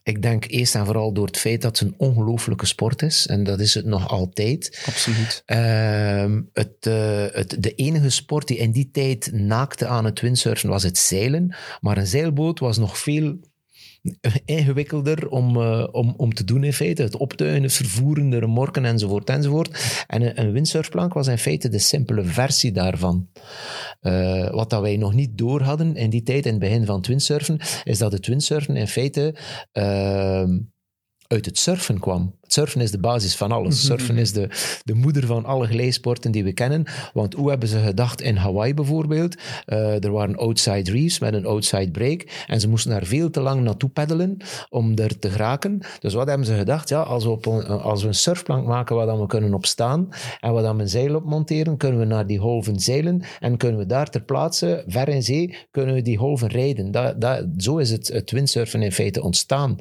Ik 0.03 0.21
denk 0.21 0.45
eerst 0.47 0.75
en 0.75 0.85
vooral 0.85 1.13
door 1.13 1.25
het 1.25 1.37
feit 1.37 1.61
dat 1.61 1.79
het 1.79 1.87
een 1.87 1.95
ongelooflijke 1.97 2.65
sport 2.65 3.01
is. 3.01 3.27
En 3.27 3.43
dat 3.43 3.59
is 3.59 3.73
het 3.73 3.85
nog 3.85 4.09
altijd. 4.09 4.83
Absoluut. 4.85 5.43
Ehm, 5.45 6.41
het, 6.53 6.75
eh, 6.79 7.25
het, 7.31 7.55
de 7.59 7.73
enige 7.75 8.09
sport 8.09 8.47
die 8.47 8.57
in 8.57 8.71
die 8.71 8.89
tijd 8.91 9.29
naakte 9.33 9.87
aan 9.87 10.05
het 10.05 10.21
windsurfen 10.21 10.69
was 10.69 10.83
het 10.83 10.97
zeilen. 10.97 11.55
Maar 11.81 11.97
een 11.97 12.07
zeilboot 12.07 12.59
was 12.59 12.77
nog 12.77 12.97
veel 12.97 13.35
ingewikkelder 14.45 15.29
om, 15.29 15.61
eh, 15.61 15.87
om, 15.91 16.13
om 16.17 16.33
te 16.33 16.43
doen 16.43 16.63
in 16.63 16.73
feite. 16.73 17.01
Het 17.01 17.17
optuigen, 17.17 17.63
het 17.63 17.73
vervoeren, 17.73 18.29
de 18.29 18.39
remorken 18.39 18.85
enzovoort 18.85 19.29
enzovoort. 19.29 20.03
En 20.07 20.21
een, 20.21 20.39
een 20.39 20.51
windsurfplank 20.51 21.13
was 21.13 21.27
in 21.27 21.37
feite 21.37 21.69
de 21.69 21.79
simpele 21.79 22.23
versie 22.23 22.71
daarvan. 22.71 23.29
Eh, 23.99 24.49
wat 24.49 24.69
dat 24.69 24.81
wij 24.81 24.97
nog 24.97 25.13
niet 25.13 25.37
door 25.37 25.61
hadden 25.61 25.95
in 25.95 26.09
die 26.09 26.23
tijd, 26.23 26.45
in 26.45 26.51
het 26.51 26.61
begin 26.61 26.85
van 26.85 26.95
het 26.95 27.07
windsurfen, 27.07 27.59
is 27.83 27.97
dat 27.97 28.11
het 28.11 28.27
windsurfen 28.27 28.75
in 28.75 28.87
feite 28.87 29.35
ehm, 29.71 30.59
uit 31.33 31.45
het 31.45 31.59
surfen 31.59 31.99
kwam. 31.99 32.33
Het 32.41 32.53
surfen 32.53 32.81
is 32.81 32.91
de 32.91 32.99
basis 32.99 33.35
van 33.35 33.51
alles. 33.51 33.85
Surfen 33.85 34.17
is 34.17 34.31
de, 34.31 34.49
de 34.83 34.93
moeder 34.93 35.25
van 35.25 35.45
alle 35.45 35.67
glijsporten 35.67 36.31
die 36.31 36.43
we 36.43 36.53
kennen. 36.53 36.85
Want 37.13 37.33
hoe 37.33 37.49
hebben 37.49 37.69
ze 37.69 37.79
gedacht 37.79 38.21
in 38.21 38.35
Hawaii 38.35 38.73
bijvoorbeeld? 38.73 39.35
Eh, 39.65 40.03
er 40.03 40.11
waren 40.11 40.37
outside 40.37 40.91
reefs 40.91 41.19
met 41.19 41.33
een 41.33 41.45
outside 41.45 41.91
break. 41.91 42.45
En 42.47 42.59
ze 42.59 42.69
moesten 42.69 42.91
daar 42.91 43.05
veel 43.05 43.29
te 43.29 43.41
lang 43.41 43.61
naartoe 43.61 43.89
peddelen 43.89 44.37
om 44.69 44.97
er 44.97 45.19
te 45.19 45.29
geraken. 45.29 45.81
Dus 45.99 46.13
wat 46.13 46.27
hebben 46.27 46.47
ze 46.47 46.55
gedacht? 46.55 46.89
Ja, 46.89 47.01
als 47.01 47.23
we, 47.23 47.29
op 47.29 47.45
een, 47.45 47.65
als 47.67 48.01
we 48.01 48.07
een 48.07 48.13
surfplank 48.13 48.67
maken 48.67 48.95
waar 48.95 49.05
dan 49.05 49.19
we 49.19 49.27
kunnen 49.27 49.53
op 49.53 49.65
staan 49.65 50.09
en 50.39 50.53
waar 50.53 50.63
dan 50.63 50.75
we 50.75 50.81
een 50.81 50.89
zeil 50.89 51.15
op 51.15 51.25
monteren, 51.25 51.77
kunnen 51.77 51.99
we 51.99 52.05
naar 52.05 52.27
die 52.27 52.39
golven 52.39 52.79
zeilen 52.79 53.21
en 53.39 53.57
kunnen 53.57 53.79
we 53.79 53.85
daar 53.85 54.09
ter 54.09 54.23
plaatse, 54.23 54.83
ver 54.87 55.07
in 55.07 55.23
zee, 55.23 55.55
kunnen 55.71 55.95
we 55.95 56.01
die 56.01 56.17
golven 56.17 56.47
rijden. 56.47 56.91
Dat, 56.91 57.21
dat, 57.21 57.45
zo 57.57 57.77
is 57.77 57.91
het, 57.91 58.07
het 58.07 58.31
windsurfen 58.31 58.81
in 58.81 58.91
feite 58.91 59.21
ontstaan. 59.21 59.77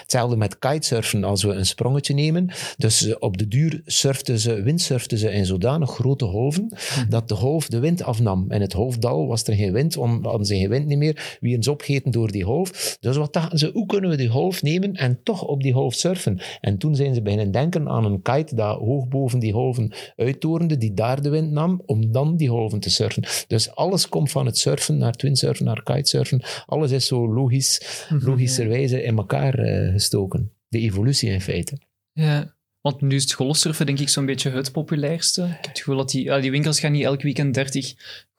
Hetzelfde 0.00 0.36
met 0.36 0.58
kitesurfen 0.58 0.90
als 1.24 1.42
we 1.42 1.52
een 1.52 1.66
sprongetje 1.66 2.14
nemen. 2.14 2.50
Dus 2.76 3.06
eh, 3.06 3.14
op 3.18 3.38
de 3.38 3.48
duur 3.48 3.80
surften 3.84 4.38
ze, 4.38 4.62
windsurften 4.62 5.18
ze 5.18 5.32
in 5.32 5.46
zodanig 5.46 5.90
grote 5.90 6.24
golven 6.24 6.76
dat 7.08 7.28
de 7.28 7.34
golf 7.34 7.66
de 7.66 7.78
wind 7.78 8.02
afnam. 8.02 8.50
In 8.50 8.60
het 8.60 8.72
hoofddal 8.72 9.26
was 9.26 9.42
er 9.42 9.54
geen 9.54 9.72
wind, 9.72 9.96
om, 9.96 10.24
hadden 10.24 10.46
ze 10.46 10.56
geen 10.56 10.68
wind 10.68 10.86
niet 10.86 10.98
meer. 10.98 11.36
Wie 11.40 11.54
eens 11.54 11.68
opgeten 11.68 12.10
door 12.10 12.30
die 12.30 12.44
golf. 12.44 12.96
Dus 13.00 13.16
wat 13.16 13.32
dachten 13.32 13.58
ze, 13.58 13.70
hoe 13.72 13.86
kunnen 13.86 14.10
we 14.10 14.16
die 14.16 14.28
golf 14.28 14.62
nemen 14.62 14.94
en 14.94 15.20
toch 15.22 15.42
op 15.42 15.62
die 15.62 15.72
golf 15.72 15.94
surfen? 15.94 16.40
En 16.60 16.78
toen 16.78 16.96
zijn 16.96 17.14
ze 17.14 17.22
beginnen 17.22 17.50
denken 17.50 17.88
aan 17.88 18.04
een 18.04 18.22
kite 18.22 18.54
dat 18.54 18.78
hoog 18.78 19.08
boven 19.08 19.38
die 19.38 19.52
golven 19.52 19.92
uittorende, 20.16 20.78
die 20.78 20.94
daar 20.94 21.22
de 21.22 21.28
wind 21.28 21.50
nam, 21.50 21.82
om 21.86 22.12
dan 22.12 22.36
die 22.36 22.48
golven 22.48 22.80
te 22.80 22.90
surfen. 22.90 23.24
Dus 23.46 23.74
alles 23.74 24.08
komt 24.08 24.30
van 24.30 24.46
het 24.46 24.58
surfen 24.58 24.98
naar 24.98 25.12
het 25.12 25.22
windsurfen, 25.22 25.64
naar 25.64 25.82
kitesurfen. 25.82 26.42
Alles 26.66 26.90
is 26.90 27.06
zo 27.06 27.32
logisch, 27.32 28.06
logischerwijze 28.08 29.02
in 29.02 29.16
elkaar 29.16 29.54
eh, 29.54 29.92
gestoken. 29.92 30.52
De 30.72 30.78
evolutie 30.78 31.30
in 31.30 31.40
feite. 31.40 31.78
Ja. 32.12 32.56
Want 32.80 33.00
nu 33.00 33.14
is 33.16 33.22
het 33.22 33.32
golfsurfen 33.32 33.86
denk 33.86 33.98
ik 33.98 34.08
zo'n 34.08 34.26
beetje 34.26 34.50
het 34.50 34.72
populairste. 34.72 35.42
Ik 35.42 35.48
heb 35.48 35.64
het 35.66 35.78
gevoel 35.78 35.96
dat 35.96 36.10
die, 36.10 36.40
die 36.40 36.50
winkels 36.50 36.80
gaan 36.80 36.92
niet 36.92 37.04
elk 37.04 37.22
weekend 37.22 37.54
30 37.54 37.94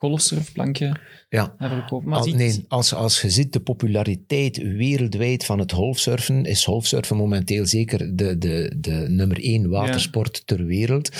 golfsurfplanken 0.08 1.00
Ja. 1.28 1.54
hebben. 1.58 1.84
Maar 2.04 2.18
Al- 2.18 2.24
zie- 2.24 2.34
nee, 2.34 2.64
als, 2.68 2.94
als 2.94 3.20
je 3.20 3.30
ziet 3.30 3.52
de 3.52 3.60
populariteit 3.60 4.56
wereldwijd 4.56 5.44
van 5.44 5.58
het 5.58 5.72
golfsurfen, 5.72 6.44
is 6.44 6.64
golfsurfen 6.64 7.16
momenteel 7.16 7.66
zeker 7.66 8.16
de, 8.16 8.38
de, 8.38 8.74
de 8.76 9.04
nummer 9.08 9.42
één 9.42 9.68
watersport 9.68 10.46
ter 10.46 10.64
wereld. 10.64 11.10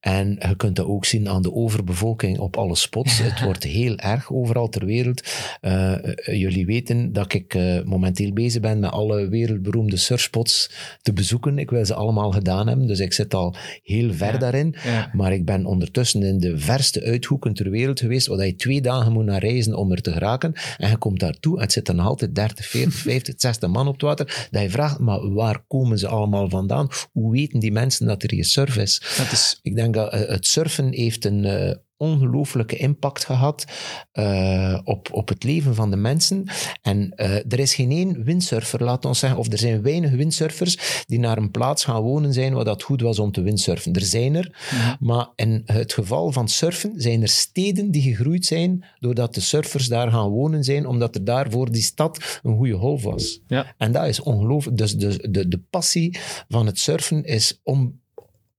En 0.00 0.36
je 0.48 0.56
kunt 0.56 0.76
dat 0.76 0.86
ook 0.86 1.04
zien 1.04 1.28
aan 1.28 1.42
de 1.42 1.52
overbevolking 1.52 2.38
op 2.38 2.56
alle 2.56 2.74
spots. 2.76 3.18
Het 3.18 3.40
wordt 3.48 3.62
heel 3.64 3.96
erg 3.96 4.32
overal 4.32 4.68
ter 4.68 4.86
wereld. 4.86 5.22
Eh, 5.60 5.92
eh, 5.92 6.40
jullie 6.40 6.66
weten 6.66 7.12
dat 7.12 7.32
ik 7.32 7.54
eh, 7.54 7.82
momenteel 7.82 8.32
bezig 8.32 8.60
ben 8.60 8.78
met 8.78 8.90
alle 8.90 9.28
wereldberoemde 9.28 9.96
surfspots 9.96 10.70
te 11.02 11.12
bezoeken. 11.12 11.58
Ik 11.58 11.70
wil 11.70 11.84
ze 11.86 11.94
allemaal 11.94 12.30
gedaan 12.32 12.68
hebben, 12.68 12.86
dus 12.86 12.98
ik 13.00 13.12
zit 13.12 13.34
al 13.34 13.54
heel 13.82 14.12
ver 14.12 14.38
daarin. 14.38 14.74
Maar 15.12 15.32
ik 15.32 15.44
ben 15.44 15.66
ondertussen 15.66 16.22
in 16.22 16.38
de 16.38 16.58
verste 16.58 17.02
uithoeken 17.02 17.54
ter 17.54 17.70
wereld 17.70 18.00
geweest, 18.00 18.23
waar 18.26 18.46
je 18.46 18.56
twee 18.56 18.80
dagen 18.80 19.12
moet 19.12 19.24
naar 19.24 19.40
reizen 19.40 19.74
om 19.74 19.92
er 19.92 20.02
te 20.02 20.12
geraken. 20.12 20.52
En 20.76 20.90
je 20.90 20.96
komt 20.96 21.20
daartoe, 21.20 21.60
het 21.60 21.72
zitten 21.72 21.96
nog 21.96 22.06
altijd 22.06 22.34
30, 22.34 22.66
40, 22.66 22.94
50, 22.94 23.34
60 23.36 23.68
man 23.68 23.86
op 23.86 23.92
het 23.92 24.02
water. 24.02 24.48
Dat 24.50 24.62
je 24.62 24.70
vraagt, 24.70 24.98
maar 24.98 25.32
waar 25.32 25.64
komen 25.68 25.98
ze 25.98 26.08
allemaal 26.08 26.48
vandaan? 26.48 26.88
Hoe 27.12 27.32
weten 27.32 27.60
die 27.60 27.72
mensen 27.72 28.06
dat 28.06 28.22
er 28.22 28.30
hier 28.30 28.44
surf 28.44 28.76
is? 28.76 29.14
Dat 29.16 29.32
is, 29.32 29.58
Ik 29.62 29.74
denk 29.74 29.94
dat 29.94 30.12
eh, 30.12 30.28
het 30.28 30.46
surfen 30.46 30.92
heeft 30.92 31.24
een 31.24 31.44
eh, 31.44 31.74
ongelooflijke 32.04 32.76
impact 32.76 33.24
gehad 33.24 33.64
eh, 34.12 34.78
op, 34.84 35.08
op 35.12 35.28
het 35.28 35.44
leven 35.44 35.74
van 35.74 35.90
de 35.90 35.96
mensen. 35.96 36.44
En 36.82 37.10
eh, 37.14 37.34
er 37.34 37.58
is 37.58 37.74
geen 37.74 37.90
één 37.90 38.24
windsurfer, 38.24 38.84
laat 38.84 39.04
ons 39.04 39.18
zeggen, 39.18 39.38
of 39.38 39.52
er 39.52 39.58
zijn 39.58 39.82
weinig 39.82 40.10
windsurfers 40.10 41.04
die 41.06 41.18
naar 41.18 41.38
een 41.38 41.50
plaats 41.50 41.84
gaan 41.84 42.02
wonen 42.02 42.32
zijn 42.32 42.54
waar 42.54 42.64
dat 42.64 42.82
goed 42.82 43.00
was 43.00 43.18
om 43.18 43.32
te 43.32 43.42
windsurfen. 43.42 43.92
Er 43.92 44.02
zijn 44.02 44.34
er, 44.34 44.56
maar 45.00 45.28
in 45.36 45.62
het 45.64 45.92
geval 45.92 46.32
van 46.32 46.48
surfen 46.48 46.92
zijn 46.96 47.22
er 47.22 47.28
steden 47.28 47.90
die 47.90 48.02
gegroeid 48.02 48.46
zijn 48.46 48.84
doordat 49.00 49.34
de 49.34 49.40
surfers 49.40 49.88
daar 49.88 50.10
gaan 50.10 50.28
wonen 50.28 50.64
zijn, 50.64 50.86
omdat 50.86 51.14
er 51.14 51.24
daar 51.24 51.50
voor 51.50 51.70
die 51.70 51.82
stad 51.82 52.40
een 52.42 52.56
goede 52.56 52.76
golf 52.76 53.02
was. 53.02 53.40
ja. 53.46 53.74
En 53.78 53.92
dat 53.92 54.06
is 54.06 54.20
ongelooflijk. 54.20 54.76
Dus 54.76 54.96
de, 54.96 55.30
de, 55.30 55.48
de 55.48 55.60
passie 55.70 56.18
van 56.48 56.66
het 56.66 56.78
surfen 56.78 57.24
is 57.24 57.60
on, 57.62 58.00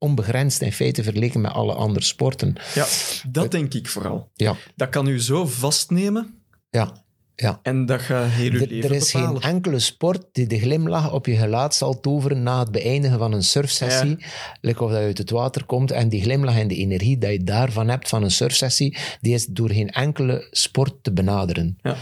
onbegrensd 0.05 0.61
in 0.61 0.71
feite 0.73 1.03
vergeleken 1.03 1.41
met 1.41 1.51
alle 1.51 1.73
andere 1.73 2.05
sporten. 2.05 2.55
Ja, 2.73 2.85
dat 3.27 3.51
denk 3.51 3.73
ik 3.73 3.87
vooral. 3.87 4.29
Ja, 4.33 4.55
Dat 4.75 4.89
kan 4.89 5.07
u 5.07 5.19
zo 5.19 5.45
vastnemen. 5.45 6.33
ja, 6.69 7.03
Ja. 7.35 7.59
En 7.63 7.85
dat 7.85 8.01
gaat 8.01 8.29
heel 8.29 8.51
Er, 8.53 8.59
leven 8.67 8.89
er 8.89 8.95
is 8.95 9.11
bepalen. 9.11 9.41
geen 9.41 9.51
enkele 9.51 9.79
sport 9.79 10.23
die 10.31 10.47
de 10.47 10.59
glimlach 10.59 11.11
op 11.11 11.25
je 11.25 11.35
gelaat 11.35 11.75
zal 11.75 11.99
toveren 11.99 12.43
na 12.43 12.59
het 12.59 12.71
beëindigen 12.71 13.17
van 13.17 13.31
een 13.33 13.43
surfsessie. 13.43 14.17
Like 14.61 14.83
of 14.83 14.89
dat 14.91 14.99
je 14.99 15.05
uit 15.05 15.17
het 15.17 15.29
water 15.29 15.65
komt 15.65 15.91
en 15.91 16.09
die 16.09 16.21
glimlach 16.21 16.57
en 16.57 16.67
de 16.67 16.75
energie 16.75 17.17
dat 17.17 17.31
je 17.31 17.43
daarvan 17.43 17.87
hebt 17.89 18.09
van 18.09 18.23
een 18.23 18.31
surfsessie, 18.31 18.97
die 19.21 19.33
is 19.33 19.45
door 19.45 19.69
geen 19.71 19.89
enkele 19.89 20.47
sport 20.51 20.93
te 21.01 21.13
benaderen. 21.13 21.77
Ja, 21.81 21.95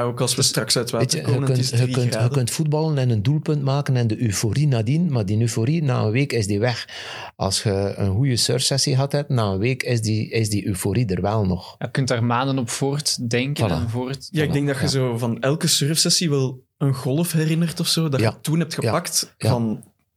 ook 0.00 0.20
als 0.20 0.34
we 0.34 0.42
straks 0.42 0.76
uit 0.76 0.90
water 0.90 1.10
je, 1.10 1.16
je, 1.16 1.22
komen, 1.32 1.42
het 1.50 1.52
kunt, 1.70 1.80
je, 1.80 1.90
kunt, 1.90 2.14
je 2.14 2.28
kunt 2.32 2.50
voetballen 2.50 2.98
en 2.98 3.10
een 3.10 3.22
doelpunt 3.22 3.62
maken 3.62 3.96
en 3.96 4.06
de 4.06 4.22
euforie 4.22 4.66
nadien, 4.66 5.12
maar 5.12 5.26
die 5.26 5.40
euforie 5.40 5.82
na 5.82 6.00
een 6.02 6.10
week 6.10 6.32
is 6.32 6.46
die 6.46 6.58
weg. 6.58 6.88
Als 7.36 7.62
je 7.62 7.94
een 7.96 8.10
goede 8.14 8.36
surfsessie 8.36 8.96
had 8.96 9.12
hebt, 9.12 9.28
na 9.28 9.44
een 9.44 9.58
week 9.58 9.82
is 9.82 10.00
die, 10.00 10.28
is 10.30 10.50
die 10.50 10.66
euforie 10.66 11.06
er 11.06 11.22
wel 11.22 11.46
nog. 11.46 11.74
Je 11.78 11.90
kunt 11.90 12.08
daar 12.08 12.24
maanden 12.24 12.58
op 12.58 12.70
voortdenken 12.70 13.68
Voilà. 13.68 13.72
en 13.72 13.90
voort... 13.90 14.28
Ja, 14.30 14.42
ik 14.42 14.52
denk 14.52 14.66
dat 14.66 14.76
je 14.76 14.82
Ja. 14.82 14.88
zo 14.88 15.18
van 15.18 15.40
elke 15.40 15.66
surfsessie 15.66 16.30
wel 16.30 16.64
een 16.78 16.94
golf 16.94 17.32
herinnert 17.32 17.80
of 17.80 17.86
zo, 17.86 18.08
dat 18.08 18.20
Ja. 18.20 18.30
je 18.30 18.40
toen 18.40 18.58
hebt 18.58 18.74
gepakt 18.74 19.34
Ja. 19.38 19.48
van 19.50 19.62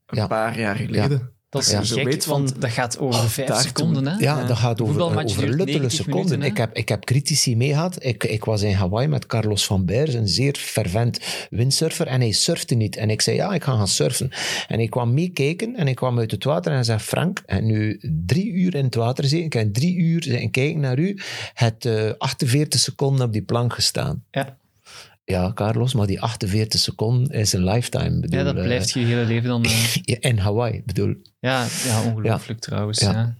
een 0.05 0.17
Ja. 0.17 0.27
paar 0.27 0.59
jaar 0.59 0.75
geleden. 0.75 1.33
Dat 1.55 1.63
is 1.63 1.69
je 1.69 1.75
Ja. 1.77 1.83
zo 1.83 1.95
gek, 1.95 2.05
weet 2.05 2.25
van... 2.25 2.33
want 2.45 2.61
dat 2.61 2.69
gaat 2.71 2.99
over 2.99 3.21
oh, 3.21 3.27
vijf 3.27 3.55
seconden. 3.55 4.07
Hè? 4.07 4.11
Ja, 4.13 4.39
Ja. 4.39 4.45
dat 4.47 4.57
gaat 4.57 4.81
over, 4.81 5.01
over 5.01 5.23
luttele 5.49 5.65
90 5.65 5.91
seconden. 5.91 6.23
minuten, 6.29 6.41
ik, 6.51 6.57
heb, 6.57 6.75
ik 6.75 6.89
heb 6.89 7.03
critici 7.05 7.55
mee 7.55 7.69
gehad. 7.69 8.03
Ik, 8.03 8.23
ik 8.23 8.45
was 8.45 8.61
in 8.61 8.73
Hawaii 8.73 9.07
met 9.07 9.25
Carlos 9.25 9.65
van 9.65 9.85
Beers, 9.85 10.13
een 10.13 10.27
zeer 10.27 10.55
fervent 10.55 11.19
windsurfer. 11.49 12.07
En 12.07 12.19
hij 12.21 12.31
surfte 12.31 12.75
niet. 12.75 12.95
En 12.95 13.09
ik 13.09 13.21
zei, 13.21 13.35
ja, 13.35 13.53
ik 13.53 13.63
ga 13.63 13.75
gaan 13.75 13.87
surfen. 13.87 14.29
En 14.67 14.79
ik 14.79 14.89
kwam 14.89 15.13
meekijken 15.13 15.75
en 15.75 15.87
ik 15.87 15.95
kwam 15.95 16.19
uit 16.19 16.31
het 16.31 16.43
water 16.43 16.69
en 16.71 16.75
hij 16.77 16.85
zei, 16.85 16.99
Frank, 16.99 17.41
en 17.45 17.65
nu 17.65 17.99
drie 18.25 18.51
uur 18.51 18.75
in 18.75 18.85
het 18.85 18.95
water 18.95 19.23
zitten. 19.23 19.45
Ik 19.45 19.53
heb 19.53 19.73
drie 19.73 19.95
uur 19.95 20.23
zitten 20.23 20.51
kijken 20.51 20.79
naar 20.79 20.99
u. 20.99 21.19
Het 21.53 21.85
eh 21.85 22.09
48 22.17 22.79
seconden 22.79 23.25
op 23.25 23.33
die 23.33 23.41
plank 23.41 23.73
gestaan. 23.73 24.23
Ja. 24.31 24.57
Ja, 25.25 25.51
Carlos, 25.53 25.93
maar 25.93 26.07
die 26.07 26.21
48 26.21 26.79
seconden 26.79 27.29
is 27.29 27.53
een 27.53 27.63
lifetime. 27.63 28.19
Bedoel, 28.19 28.39
Ja, 28.39 28.45
dat 28.45 28.55
eh, 28.55 28.63
blijft 28.63 28.91
je 28.91 28.99
hele 28.99 29.25
leven 29.25 29.49
dan... 29.49 29.63
eh, 30.03 30.15
in 30.19 30.37
Hawaii, 30.37 30.81
bedoel. 30.85 31.15
Ja, 31.39 31.67
ja 31.85 32.03
ongelooflijk 32.03 32.59
trouwens. 32.59 32.99
Ja. 32.99 33.35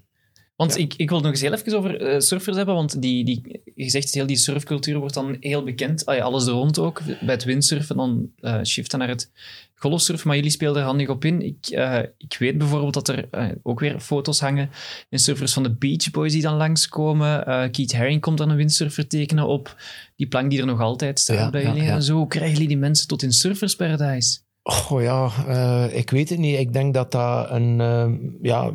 Ja. 0.58 0.66
Want 0.66 0.78
ik, 0.78 0.94
ik 0.94 1.10
wil 1.10 1.20
nog 1.20 1.32
eens 1.32 1.42
heel 1.42 1.54
even 1.54 1.78
over 1.78 2.02
eh, 2.02 2.20
surfers 2.20 2.58
hebben, 2.58 2.76
want 2.76 3.02
die, 3.02 3.26
die, 3.26 3.62
je 3.76 3.90
zegt, 3.90 4.14
heel 4.14 4.26
die 4.26 4.38
surfcultuur 4.38 4.98
wordt 4.98 5.14
dan 5.14 5.38
heel 5.40 5.64
bekend. 5.64 6.06
Ah 6.06 6.16
ja, 6.16 6.24
alles 6.24 6.46
er 6.46 6.54
rond 6.54 6.80
ook. 6.80 7.02
Bij 7.06 7.34
het 7.34 7.44
windsurfen, 7.44 7.98
dan 7.98 8.32
eh 8.40 8.64
shiften 8.64 9.00
naar 9.00 9.08
het 9.08 9.32
golfsurfen, 9.76 10.28
maar 10.28 10.36
jullie 10.36 10.52
spelen 10.52 10.76
er 10.76 10.84
handig 10.84 11.10
op 11.10 11.26
in. 11.26 11.42
Ik, 11.42 11.68
eh, 11.68 12.00
ik 12.18 12.36
weet 12.40 12.58
bijvoorbeeld 12.58 12.94
dat 12.94 13.08
er 13.08 13.30
ook 13.64 13.80
weer 13.80 14.00
foto's 14.00 14.40
hangen 14.40 14.70
in 15.10 15.20
surfers 15.20 15.54
van 15.54 15.64
de 15.64 15.76
Beach 15.76 16.12
Boys 16.12 16.32
die 16.32 16.42
dan 16.42 16.58
langskomen. 16.58 17.44
Keith 17.72 17.94
Haring 17.94 18.22
komt 18.22 18.38
dan 18.38 18.50
een 18.50 18.56
windsurfer 18.56 19.08
tekenen 19.08 19.48
op 19.48 19.76
die 20.16 20.28
plank 20.28 20.50
die 20.50 20.60
er 20.60 20.66
nog 20.66 20.80
altijd 20.80 21.20
staat 21.20 21.38
Ja, 21.38 21.50
bij 21.50 21.64
jullie. 21.64 21.90
En 21.90 22.04
zo 22.04 22.26
krijgen 22.26 22.52
jullie 22.52 22.68
die 22.68 22.78
mensen 22.78 23.08
tot 23.08 23.24
in 23.24 23.32
Surfers 23.32 23.76
Paradise. 23.76 24.38
Oh 24.68 25.02
ja, 25.02 25.32
eh, 25.48 25.98
ik 25.98 26.10
weet 26.10 26.30
het 26.30 26.40
niet. 26.40 26.60
Ik 26.60 26.74
denk 26.74 26.94
dat 26.94 27.12
dat 27.12 27.50
een... 27.50 27.82
eh, 27.82 28.12
ja, 28.42 28.74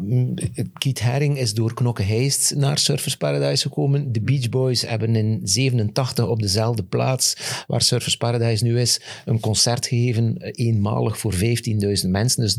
Keith 0.79 1.00
Haring 1.00 1.38
is 1.38 1.55
door 1.55 1.74
Knokke 1.74 2.03
Heist 2.03 2.55
naar 2.55 2.79
Surfers 2.79 3.16
Paradise 3.16 3.62
gekomen. 3.62 4.12
De 4.12 4.20
Beach 4.20 4.48
Boys 4.48 4.83
hebben 4.83 5.16
in 5.16 5.40
87 5.42 6.26
op 6.26 6.40
dezelfde 6.40 6.83
plaats 6.83 7.37
waar 7.66 7.83
Surfers 7.83 8.16
Paradise 8.16 8.64
nu 8.64 8.81
is, 8.81 9.00
een 9.24 9.40
concert 9.40 9.87
gegeven, 9.87 10.37
eh, 10.38 10.66
eenmalig 10.66 11.18
voor 11.18 11.33
15.000 11.33 12.11
mensen. 12.11 12.42
Dus 12.42 12.59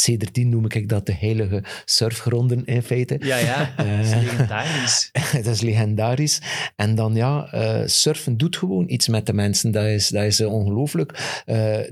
sedertdien 0.00 0.48
noem 0.48 0.64
ik 0.64 0.88
dat 0.88 1.06
de 1.06 1.14
heilige 1.14 1.62
surfgronden 1.84 2.64
in 2.64 2.82
feite. 2.82 3.16
Ja, 3.20 3.36
ja, 3.36 3.72
eh, 3.76 3.96
dat 3.96 4.06
is 4.06 4.14
legendarisch. 4.14 5.10
dat 5.44 5.54
is 5.54 5.60
legendarisch. 5.60 6.40
En 6.76 6.94
dan 6.94 7.14
ja, 7.14 7.52
eh, 7.52 7.86
surfen 7.86 8.36
doet 8.36 8.56
gewoon 8.56 8.84
iets 8.88 9.08
met 9.08 9.26
de 9.26 9.32
mensen. 9.32 9.70
Dat 9.70 9.84
is, 9.84 10.08
dat 10.08 10.24
is 10.24 10.40
eh, 10.40 10.52
ongelooflijk. 10.52 11.42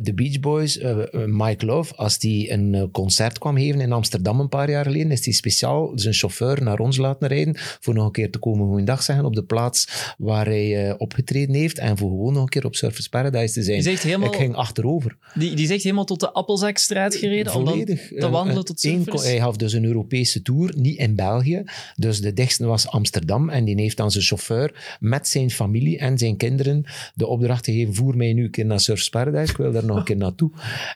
De 0.00 0.12
Beach 0.14 0.40
Boys, 0.40 0.78
Mike 1.26 1.66
Love, 1.66 1.94
als 1.94 2.18
die 2.18 2.52
een 2.52 2.88
concert 2.92 3.38
kwam 3.38 3.56
geven 3.56 3.80
in 3.80 3.92
Amsterdam 3.92 4.40
een 4.40 4.48
paar 4.48 4.70
jaar 4.70 4.84
geleden, 4.84 5.10
is 5.10 5.22
die 5.22 5.34
speciaal 5.34 5.92
zijn 5.94 6.14
chauffeur 6.14 6.62
naar 6.62 6.78
ons 6.78 6.96
laten 6.96 7.28
rijden 7.28 7.54
voor 7.56 7.94
nog 7.94 8.06
een 8.06 8.12
keer 8.12 8.30
te 8.30 8.38
komen 8.38 8.66
goeiedag 8.66 9.02
zeggen 9.02 9.24
op 9.24 9.34
de 9.34 9.44
plaats 9.44 10.14
waar 10.18 10.46
hij 10.46 10.98
opgetreden 10.98 11.54
heeft 11.54 11.78
en 11.78 11.98
voor 11.98 12.08
gewoon 12.08 12.32
nog 12.32 12.42
een 12.42 12.48
keer 12.48 12.64
op 12.64 12.74
Surfers 12.74 13.08
Paradise 13.08 13.54
te 13.54 13.62
zijn. 13.62 13.82
Zegt 13.82 14.02
helemaal, 14.02 14.28
ik 14.28 14.36
ging 14.36 14.54
achterover. 14.54 15.16
Die, 15.34 15.54
die 15.54 15.66
zegt 15.66 15.82
helemaal 15.82 16.04
tot 16.04 16.20
de 16.20 16.32
Appelzakstraat 16.32 17.14
gereden? 17.14 17.52
Volledig. 17.52 17.95
20. 17.96 18.18
Te 18.18 18.26
eh, 18.26 18.32
wandelen 18.32 18.64
tot. 18.64 18.82
Hij 19.22 19.38
gaf 19.38 19.56
dus 19.56 19.72
een 19.72 19.84
Europese 19.84 20.42
tour, 20.42 20.74
niet 20.76 20.98
in 20.98 21.14
België. 21.14 21.62
Dus 21.96 22.20
de 22.20 22.32
dichtste 22.32 22.66
was 22.66 22.88
Amsterdam. 22.88 23.48
En 23.48 23.64
die 23.64 23.80
heeft 23.80 23.96
dan 23.96 24.10
zijn 24.10 24.24
chauffeur 24.24 24.96
met 25.00 25.28
zijn 25.28 25.50
familie 25.50 25.98
en 25.98 26.18
zijn 26.18 26.36
kinderen 26.36 26.84
de 27.14 27.26
opdracht 27.26 27.64
gegeven, 27.64 27.94
voer 27.94 28.16
mij 28.16 28.32
nu 28.32 28.44
een 28.44 28.50
keer 28.50 28.66
naar 28.66 28.80
Surfs 28.80 29.08
Paradise. 29.08 29.50
Ik 29.50 29.56
wil 29.56 29.72
daar 29.72 29.84
nog 29.84 29.96
een 29.96 30.04
keer 30.04 30.16
naartoe. 30.16 30.50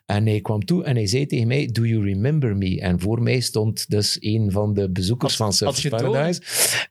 En 0.06 0.26
hij 0.26 0.40
kwam 0.40 0.64
toe 0.64 0.84
en 0.84 0.94
hij 0.96 1.06
zei 1.06 1.26
tegen 1.26 1.46
mij, 1.46 1.68
do 1.72 1.84
you 1.84 2.04
remember 2.04 2.56
me? 2.56 2.80
En 2.80 3.00
voor 3.00 3.22
mij 3.22 3.40
stond 3.40 3.90
dus 3.90 4.16
een 4.20 4.50
van 4.50 4.74
de 4.74 4.90
bezoekers 4.90 5.36
van 5.36 5.52
Surfs 5.52 5.88
Paradise. 5.88 6.42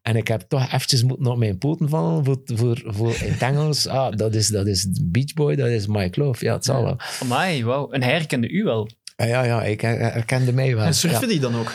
En 0.01 0.15
ik 0.15 0.27
heb 0.27 0.41
toch 0.47 0.73
eventjes 0.73 1.03
moeten 1.03 1.31
op 1.31 1.37
mijn 1.37 1.57
poten 1.57 1.89
vallen 1.89 2.25
voor, 2.25 2.41
voor, 2.45 2.81
voor 2.85 3.15
in 3.23 3.31
het 3.31 3.41
Engels. 3.41 3.87
Ah, 3.87 4.15
dat 4.15 4.35
is, 4.35 4.47
dat 4.47 4.67
is 4.67 4.87
Beach 5.03 5.33
Boy, 5.33 5.55
dat 5.55 5.67
is 5.67 5.87
Mike 5.87 6.19
Love. 6.19 6.45
Ja, 6.45 6.53
het 6.53 6.65
zal 6.65 6.83
wel. 6.83 6.97
Amai, 7.19 7.63
wauw. 7.63 7.91
En 7.91 8.03
hij 8.03 8.11
herkende 8.11 8.49
u 8.49 8.63
wel? 8.63 8.89
Ja, 9.19 9.25
ja, 9.25 9.43
ja, 9.43 9.63
ik 9.63 9.81
her- 9.81 9.99
herkende 9.99 10.53
mij 10.53 10.75
wel. 10.75 10.85
En 10.85 10.93
surfen 10.93 11.21
Ja. 11.21 11.27
die 11.27 11.39
dan 11.39 11.55
ook? 11.55 11.71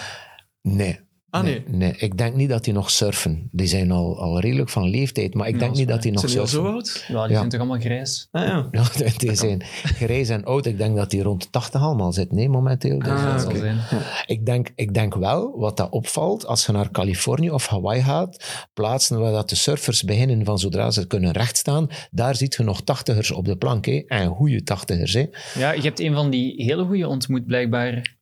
Nee. 0.62 1.00
Ah, 1.34 1.42
nee. 1.42 1.62
nee. 1.66 1.94
ik 1.96 2.18
denk 2.18 2.34
niet 2.34 2.48
dat 2.48 2.64
die 2.64 2.72
nog 2.72 2.90
surfen. 2.90 3.48
Die 3.52 3.66
zijn 3.66 3.90
al, 3.90 4.20
al 4.20 4.40
redelijk 4.40 4.68
van 4.70 4.88
leeftijd, 4.88 5.34
maar 5.34 5.46
ik 5.48 5.52
Ja, 5.54 5.58
denk 5.60 5.74
niet 5.76 5.88
dat 5.88 6.02
die 6.02 6.12
nog 6.12 6.20
Zijn 6.20 6.32
die 6.32 6.40
al 6.40 6.46
surfen. 6.46 6.68
zo 6.70 6.74
oud? 6.74 7.04
Ja, 7.08 7.22
die 7.22 7.32
Ja. 7.32 7.38
zijn 7.38 7.48
toch 7.48 7.60
allemaal 7.60 7.78
grijs? 7.80 8.28
Ah 8.30 8.46
ja. 8.46 8.68
Ja, 8.72 8.84
die 9.16 9.34
zijn 9.34 9.62
grijs 9.84 10.28
en 10.28 10.44
oud. 10.44 10.66
Ik 10.66 10.78
denk 10.78 10.96
dat 10.96 11.10
die 11.10 11.22
rond 11.22 11.42
de 11.42 11.50
80 11.50 11.80
allemaal 11.82 12.12
zitten, 12.12 12.36
nee, 12.36 12.48
momenteel. 12.48 12.98
Dus, 12.98 13.08
Ah, 13.08 13.36
dat 13.36 13.46
oké. 13.46 13.58
zijn. 13.58 13.78
ik, 14.26 14.46
denk, 14.46 14.68
ik 14.74 14.94
denk 14.94 15.14
wel, 15.14 15.58
wat 15.58 15.76
dat 15.76 15.90
opvalt, 15.90 16.46
als 16.46 16.66
je 16.66 16.72
naar 16.72 16.90
Californië 16.90 17.50
of 17.50 17.66
Hawaii 17.66 18.02
gaat, 18.02 18.66
plaatsen 18.74 19.20
waar 19.20 19.32
dat 19.32 19.48
de 19.48 19.56
surfers 19.56 20.02
beginnen 20.02 20.44
van 20.44 20.58
zodra 20.58 20.90
ze 20.90 21.06
kunnen 21.06 21.32
rechtstaan, 21.32 21.88
daar 22.10 22.36
ziet 22.36 22.54
je 22.54 22.62
nog 22.62 22.82
tachtigers 22.82 23.30
op 23.30 23.44
de 23.44 23.56
plank. 23.56 23.84
Hè? 23.86 24.02
En 24.06 24.28
goede 24.28 24.62
tachtigers. 24.62 25.12
Hè? 25.12 25.24
Ja, 25.58 25.72
je 25.72 25.80
hebt 25.82 26.00
een 26.00 26.14
van 26.14 26.30
die 26.30 26.62
hele 26.64 26.84
goede 26.84 27.08
ontmoet, 27.08 27.46
blijkbaar. 27.46 28.12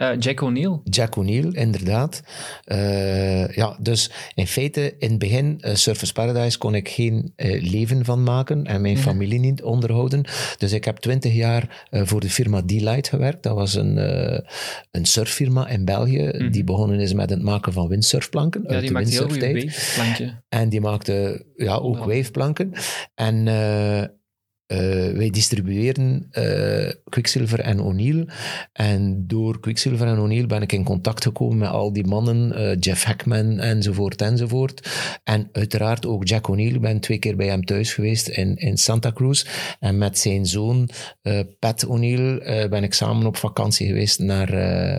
Eh, 0.00 0.18
Jack 0.18 0.40
O'Neill. 0.40 0.80
Jack 0.84 1.16
O'Neill, 1.16 1.52
inderdaad. 1.52 2.22
Eh, 2.64 3.48
ja, 3.48 3.76
dus 3.80 4.10
in 4.34 4.46
feite, 4.46 4.94
in 4.98 5.10
het 5.10 5.18
begin, 5.18 5.58
eh, 5.60 5.74
Surfers 5.74 6.12
Paradise, 6.12 6.58
kon 6.58 6.74
ik 6.74 6.88
geen 6.88 7.32
leven 7.60 8.04
van 8.04 8.22
maken 8.22 8.64
en 8.64 8.80
mijn 8.80 8.98
familie 8.98 9.38
niet 9.38 9.62
onderhouden. 9.62 10.24
Dus 10.58 10.72
ik 10.72 10.84
heb 10.84 10.96
twintig 10.96 11.32
jaar 11.32 11.86
voor 11.90 12.20
de 12.20 12.30
firma 12.30 12.62
D-Light 12.62 13.08
gewerkt. 13.08 13.42
Dat 13.42 13.54
was 13.54 13.74
een, 13.74 13.96
een 14.90 15.04
surffirma 15.04 15.68
in 15.68 15.84
België, 15.84 16.48
die 16.50 16.64
begonnen 16.64 17.00
is 17.00 17.12
met 17.12 17.30
het 17.30 17.42
maken 17.42 17.72
van 17.72 17.88
windsurfplanken 17.88 18.62
Ja, 18.62 18.74
uit 18.74 19.06
die 19.06 19.18
heel 19.18 19.28
goede. 19.28 19.72
En 20.48 20.68
die 20.68 20.80
maakte 20.80 21.44
ja, 21.56 21.74
ook 21.74 21.82
Onderhand. 21.82 22.12
waveplanken. 22.12 22.72
En 23.14 23.44
eh, 24.70 24.78
wij 25.16 25.30
distribueerden 25.30 26.26
eh, 26.30 26.92
Quicksilver 27.08 27.60
en 27.60 27.80
O'Neill. 27.80 28.28
En 28.72 29.24
door 29.26 29.60
Quicksilver 29.60 30.06
en 30.06 30.18
O'Neill 30.18 30.46
ben 30.46 30.62
ik 30.62 30.72
in 30.72 30.84
contact 30.84 31.22
gekomen 31.22 31.58
met 31.58 31.68
al 31.68 31.92
die 31.92 32.06
mannen, 32.06 32.52
eh, 32.52 32.76
Jeff 32.80 33.04
Hackman 33.04 33.58
enzovoort 33.58 34.22
enzovoort. 34.22 34.90
En 35.24 35.48
uiteraard 35.52 36.06
ook 36.06 36.28
Jack 36.28 36.48
O'Neill. 36.48 36.74
Ik 36.74 36.80
ben 36.80 37.00
twee 37.00 37.18
keer 37.18 37.36
bij 37.36 37.46
hem 37.46 37.64
thuis 37.64 37.94
geweest 37.94 38.28
in, 38.28 38.56
in 38.56 38.76
Santa 38.76 39.12
Cruz. 39.12 39.44
En 39.80 39.98
met 39.98 40.18
zijn 40.18 40.46
zoon 40.46 40.88
Pat 41.58 41.86
O'Neill 41.86 42.38
ben 42.68 42.82
ik 42.82 42.94
samen 42.94 43.26
op 43.26 43.36
vakantie 43.36 43.86
geweest 43.86 44.18
naar, 44.18 44.50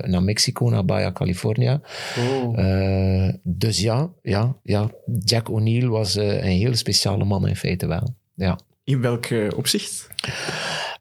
naar 0.10 0.24
Mexico, 0.24 0.70
naar 0.70 0.86
Baja 0.86 1.12
California. 1.12 1.82
Oh. 2.18 3.30
Dus 3.44 3.80
ja, 3.80 4.10
ja, 4.22 4.56
ja, 4.64 4.90
Jack 5.24 5.50
O'Neill 5.50 5.88
was 5.88 6.16
een 6.16 6.42
heel 6.42 6.76
speciale 6.76 7.26
man 7.26 7.48
in 7.48 7.56
feite 7.56 7.88
wel. 7.88 8.16
Ja. 8.36 8.60
In 8.84 9.02
welk 9.02 9.26
eh, 9.26 9.48
opzicht? 9.56 10.08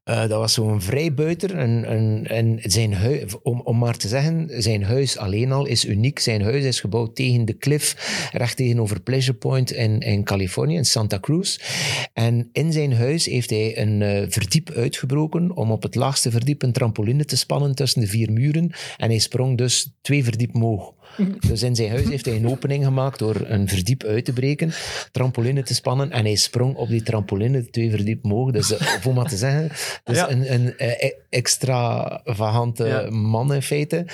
Eh, 0.05 0.21
dat 0.21 0.39
was 0.39 0.53
zo'n 0.53 0.81
vrijbuiter. 0.81 1.57
En, 1.57 1.85
en, 2.29 2.59
zijn 2.63 2.95
huis, 2.95 3.41
om, 3.43 3.61
om 3.61 3.79
maar 3.79 3.97
te 3.97 4.09
zeggen, 4.09 4.63
zijn 4.63 4.85
huis 4.85 5.17
alleen 5.17 5.53
al 5.53 5.67
is 5.67 5.85
uniek. 5.85 6.19
Zijn 6.19 6.43
huis 6.43 6.65
is 6.65 6.81
gebouwd 6.81 7.17
tegen 7.17 7.45
de 7.45 7.57
cliff, 7.57 8.29
recht 8.33 8.57
tegenover 8.57 9.01
Pleasure 9.01 9.37
Point 9.39 9.71
in, 9.71 10.01
in 10.01 10.25
Californië, 10.25 10.77
in 10.77 10.85
Santa 10.85 11.21
Cruz. 11.21 11.59
En 12.13 12.49
in 12.53 12.73
zijn 12.73 12.93
huis 12.93 13.27
heeft 13.27 13.51
hij 13.51 13.79
een 13.79 14.03
eh, 14.03 14.23
verdiep 14.29 14.71
uitgebroken 14.71 15.57
om 15.57 15.71
op 15.71 15.83
het 15.83 15.95
laagste 15.95 16.31
verdiep 16.31 16.63
een 16.63 16.73
trampoline 16.73 17.25
te 17.25 17.37
spannen 17.37 17.75
tussen 17.75 18.01
de 18.01 18.07
vier 18.07 18.33
muren. 18.33 18.73
En 18.97 19.09
hij 19.09 19.19
sprong 19.19 19.59
dus 19.59 19.93
twee 20.01 20.25
verdiep 20.25 20.55
omhoog. 20.55 20.95
Dus 21.49 21.63
in 21.63 21.75
zijn 21.75 21.91
huis 21.91 22.09
heeft 22.09 22.25
hij 22.25 22.37
een 22.37 22.49
opening 22.49 22.85
gemaakt 22.85 23.19
door 23.19 23.37
een 23.45 23.69
verdiep 23.69 24.03
uit 24.05 24.25
te 24.25 24.33
breken, 24.33 24.73
trampoline 25.13 25.63
te 25.63 25.75
spannen 25.75 26.11
en 26.11 26.25
hij 26.25 26.35
sprong 26.35 26.75
op 26.77 26.89
die 26.89 27.03
trampoline 27.03 27.71
twee 27.71 27.91
verdiep 27.91 28.25
omhoog. 28.25 28.51
Dus 28.51 28.75
om 29.07 29.15
maar 29.15 29.29
te 29.29 29.37
zeggen, 29.37 29.69
dus 30.05 30.17
Ja. 30.17 30.31
een, 30.31 30.53
een 30.53 30.77
eh, 30.79 31.05
e- 31.09 31.13
extravagante 31.29 32.85
Ja. 32.85 33.11
man 33.11 33.55
in 33.55 33.63
feite. 33.63 34.05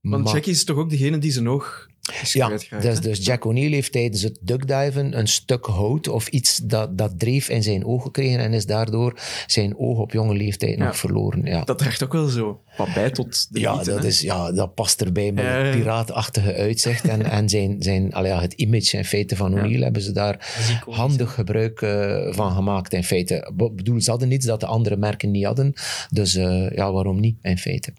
Want 0.00 0.24
Maar- 0.24 0.32
Jackie 0.34 0.52
is 0.52 0.64
toch 0.64 0.76
ook 0.76 0.90
degene 0.90 1.18
die 1.18 1.32
zijn 1.32 1.48
oog 1.48 1.86
is 1.88 1.95
Ja, 2.32 2.48
dus, 2.80 3.00
dus 3.00 3.24
Jack 3.26 3.44
O'Neill 3.44 3.72
heeft 3.72 3.92
tijdens 3.92 4.22
het 4.22 4.38
duckdiven 4.40 5.18
een 5.18 5.28
stuk 5.28 5.64
hout 5.64 6.08
of 6.08 6.28
iets 6.28 6.56
dat, 6.56 6.98
dat 6.98 7.18
dreef 7.18 7.48
in 7.48 7.62
zijn 7.62 7.84
oog 7.84 8.02
gekregen 8.02 8.38
en 8.38 8.52
is 8.52 8.66
daardoor 8.66 9.18
zijn 9.46 9.78
oog 9.78 9.98
op 9.98 10.12
jonge 10.12 10.34
leeftijd 10.34 10.78
Ja. 10.78 10.84
nog 10.84 10.96
verloren. 10.96 11.44
Ja. 11.44 11.64
Dat 11.64 11.78
draagt 11.78 12.04
ook 12.04 12.12
wel 12.12 12.28
zo 12.28 12.60
wat 12.76 12.94
bij 12.94 13.10
tot 13.10 13.46
de 13.50 13.60
Ja, 13.60 13.76
dat, 13.76 13.86
hè? 13.86 14.06
is, 14.06 14.20
ja, 14.20 14.52
dat 14.52 14.74
past 14.74 15.00
erbij 15.00 15.32
met 15.32 15.44
het 15.44 15.70
piraatachtige 15.70 16.54
uitzicht. 16.54 17.08
En, 17.08 17.22
en 17.38 17.48
zijn, 17.48 17.76
zijn, 17.82 18.12
ja, 18.22 18.40
het 18.40 18.52
image 18.52 18.96
in 18.96 19.04
feite 19.04 19.36
van 19.36 19.52
O'Neill 19.58 19.82
hebben 19.82 20.02
ze 20.02 20.12
daar 20.12 20.54
handig 20.90 21.34
gebruik 21.34 21.80
eh, 21.82 22.32
van 22.32 22.52
gemaakt 22.54 22.92
in 22.92 23.04
feite. 23.04 23.34
Ik 23.56 23.76
bedoel, 23.76 24.00
ze 24.00 24.10
hadden 24.10 24.30
iets 24.32 24.46
dat 24.46 24.60
de 24.60 24.66
andere 24.66 24.96
merken 24.96 25.30
niet 25.30 25.44
hadden. 25.44 25.72
Dus 26.10 26.34
eh, 26.34 26.70
ja, 26.70 26.92
waarom 26.92 27.20
niet 27.20 27.36
in 27.42 27.58
feite. 27.58 27.92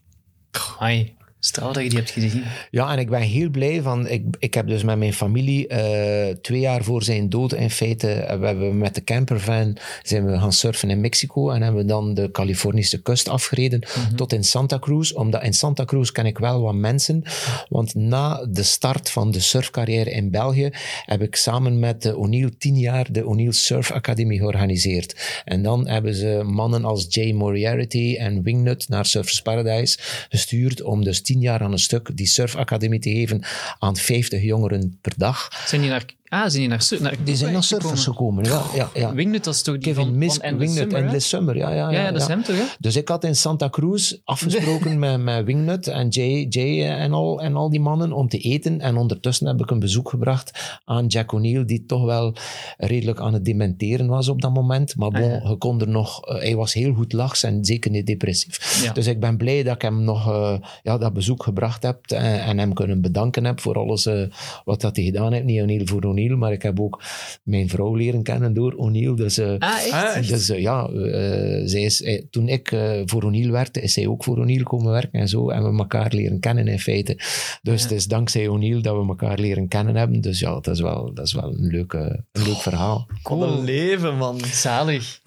Ai, 0.80 1.16
straal 1.40 1.74
dat 1.74 1.84
je 1.84 1.90
die 1.90 1.98
hebt 1.98 2.12
gezien. 2.12 2.44
Ja, 2.72 2.92
en 2.92 3.00
ik 3.00 3.10
ben 3.10 3.22
heel 3.22 3.50
blij 3.50 3.82
van. 3.82 4.08
Ik, 4.08 4.24
ik 4.40 4.54
heb 4.54 4.68
dus 4.68 4.84
met 4.84 4.98
mijn 4.98 5.14
familie 5.14 5.68
eh, 5.68 6.36
twee 6.36 6.60
jaar 6.60 6.84
voor 6.84 7.04
zijn 7.04 7.30
dood 7.30 7.54
in 7.54 7.70
feite. 7.70 8.12
eh, 8.12 8.40
We 8.40 8.46
hebben 8.46 8.78
met 8.78 8.96
de 8.96 9.04
campervan 9.04 9.78
zijn 10.04 10.26
we 10.26 10.40
gaan 10.40 10.54
surfen 10.54 10.90
in 10.90 11.02
Mexico 11.02 11.50
en 11.50 11.62
hebben 11.62 11.82
we 11.82 11.88
dan 11.88 12.14
de 12.14 12.32
Californische 12.32 13.02
kust 13.02 13.28
afgereden 13.28 13.82
tot 14.16 14.34
in 14.34 14.44
Santa 14.44 14.80
Cruz. 14.80 15.12
Omdat 15.12 15.44
in 15.44 15.54
Santa 15.54 15.86
Cruz 15.86 16.10
ken 16.12 16.26
ik 16.26 16.38
wel 16.38 16.62
wat 16.62 16.74
mensen. 16.76 17.24
Want 17.70 17.96
na 17.96 18.46
de 18.50 18.64
start 18.64 19.10
van 19.10 19.32
de 19.32 19.40
surfcarrière 19.40 20.12
in 20.12 20.32
België 20.32 20.70
heb 21.06 21.22
ik 21.22 21.36
samen 21.36 21.80
met 21.80 22.02
de 22.02 22.18
O'Neill 22.18 22.52
tien 22.58 22.78
jaar 22.78 23.12
de 23.12 23.26
O'Neill 23.28 23.52
Surf 23.52 23.92
Academy 23.92 24.38
georganiseerd. 24.38 25.42
En 25.46 25.64
dan 25.64 25.88
hebben 25.88 26.16
ze 26.16 26.42
mannen 26.46 26.86
als 26.86 27.06
Jay 27.10 27.32
Moriarty 27.32 28.16
en 28.20 28.44
Wingnut 28.44 28.90
naar 28.90 29.06
Surfers 29.06 29.42
Paradise 29.42 29.98
gestuurd 30.30 30.82
om 30.82 31.04
dus 31.04 31.22
tien 31.28 31.40
jaar 31.40 31.62
aan 31.62 31.72
een 31.72 31.80
stuk 31.80 32.18
die 32.18 32.26
surfacademie 32.26 33.00
te 33.00 33.10
geven 33.10 33.44
aan 33.80 33.96
50 33.96 34.42
jongeren 34.42 34.98
per 35.02 35.14
dag. 35.18 35.64
Zijn 35.66 35.82
die 35.82 35.90
naar... 35.90 36.06
Ah, 36.30 36.40
zijn 36.40 36.52
die 36.52 36.68
naar... 36.68 36.82
sur- 36.82 37.02
naar 37.02 37.16
Die 37.24 37.36
zijn 37.36 37.54
naar 37.54 37.64
surfers 37.64 38.04
gekomen, 38.04 38.44
ja. 38.44 38.62
ja, 38.76 38.90
ja. 38.94 39.14
Wingnut, 39.14 39.44
dat 39.44 39.54
is 39.54 39.62
toch 39.62 39.74
die 39.78 39.84
Kevin 39.84 40.04
van, 40.06 40.18
Misk, 40.18 40.42
van 40.42 40.58
Wingnut, 40.58 40.78
Summer? 40.78 41.02
Endless 41.04 41.30
Summer, 41.30 41.56
ja. 41.58 41.70
Ja, 41.70 41.92
Ja, 41.92 42.02
ja, 42.02 42.12
dat 42.12 42.22
is 42.22 42.28
hem 42.28 42.44
toch, 42.44 42.56
hè? 42.56 42.64
Dus 42.80 42.96
ik 42.96 43.08
had 43.08 43.24
in 43.24 43.36
Santa 43.36 43.70
Cruz 43.70 44.14
afgesproken 44.24 45.00
met, 45.00 45.22
met 45.22 45.46
Wingnut 45.46 45.88
en 45.88 46.08
Jay, 46.10 46.46
Jay 46.50 46.88
en, 46.90 47.14
al, 47.14 47.42
en 47.42 47.56
al 47.56 47.70
die 47.70 47.80
mannen 47.80 48.12
om 48.14 48.28
te 48.28 48.38
eten. 48.38 48.82
En 48.82 48.98
ondertussen 48.98 49.48
heb 49.48 49.60
ik 49.60 49.72
een 49.72 49.80
bezoek 49.80 50.10
gebracht 50.10 50.80
aan 50.86 51.08
Jack 51.08 51.32
O'Neill, 51.32 51.66
die 51.66 51.86
toch 51.86 52.04
wel 52.06 52.34
redelijk 52.78 53.20
aan 53.20 53.34
het 53.34 53.46
dementeren 53.46 54.08
was 54.08 54.28
op 54.30 54.42
dat 54.42 54.54
moment. 54.54 54.96
Maar 54.96 55.10
bon, 55.10 55.22
Ah, 55.24 55.44
ja. 55.44 55.50
je 55.50 55.56
kon 55.56 55.82
er 55.82 55.90
nog... 55.90 56.26
eh, 56.28 56.36
hij 56.40 56.56
was 56.56 56.74
heel 56.74 56.94
goed 56.94 57.14
lachs 57.14 57.44
en 57.44 57.66
zeker 57.66 57.92
niet 57.92 58.06
depressief. 58.08 58.82
Dus 58.94 59.08
ik 59.08 59.20
ben 59.20 59.38
blij 59.38 59.64
dat 59.64 59.76
ik 59.76 59.82
hem 59.82 60.04
nog 60.04 60.28
eh, 60.28 60.54
ja, 60.84 60.98
dat 60.98 61.14
bezoek 61.14 61.44
gebracht 61.44 61.84
heb 61.84 62.00
en, 62.08 62.42
en 62.44 62.58
hem 62.58 62.74
kunnen 62.74 63.02
bedanken 63.02 63.46
heb 63.46 63.60
voor 63.60 63.76
alles 63.78 64.06
eh, 64.06 64.22
wat 64.66 64.82
dat 64.82 64.96
hij 64.96 65.06
gedaan 65.06 65.34
heeft. 65.34 65.46
Niet 65.46 65.62
O'Neill 65.62 65.86
voor 65.86 66.06
O'Neill, 66.18 66.36
maar 66.36 66.52
ik 66.52 66.62
heb 66.62 66.80
ook 66.80 67.02
mijn 67.44 67.70
vrouw 67.70 67.96
leren 67.96 68.24
kennen 68.24 68.54
door 68.54 68.74
O'Neill. 68.74 69.16
Dus... 69.16 69.38
eh, 69.38 69.56
Ah, 69.60 70.28
dus 70.28 70.48
ja, 70.48 70.88
eh, 70.88 71.62
zij 71.66 71.82
is, 71.82 72.02
eh, 72.02 72.22
toen 72.30 72.48
ik 72.48 72.72
eh, 72.72 73.02
voor 73.06 73.24
O'Neill 73.24 73.52
werkte, 73.52 73.82
is 73.82 73.94
zij 73.94 74.08
ook 74.08 74.24
voor 74.24 74.38
O'Neill 74.38 74.64
komen 74.64 74.92
werken 74.92 75.20
en 75.20 75.28
zo. 75.28 75.50
En 75.50 75.72
we 75.72 75.78
elkaar 75.78 76.12
leren 76.14 76.40
kennen 76.40 76.68
in 76.68 76.80
feite. 76.80 77.20
Dus 77.62 77.82
het 77.82 77.92
is 77.92 78.06
dankzij 78.06 78.48
O'Neill 78.48 78.82
dat 78.82 78.96
we 79.02 79.08
elkaar 79.08 79.40
leren 79.40 79.68
kennen 79.68 79.96
hebben. 79.96 80.22
Dus 80.22 80.40
ja, 80.40 80.54
dat 80.54 80.68
is 80.68 80.80
wel, 80.82 81.14
dat 81.14 81.26
is 81.26 81.34
wel 81.34 81.44
een, 81.44 81.68
leuke, 81.68 82.24
een 82.32 82.44
leuk 82.44 82.58
verhaal. 82.58 83.08
Wat 83.24 83.42
een 83.42 83.64
leven, 83.64 84.18
man. 84.18 84.40
Zalig. 84.46 85.20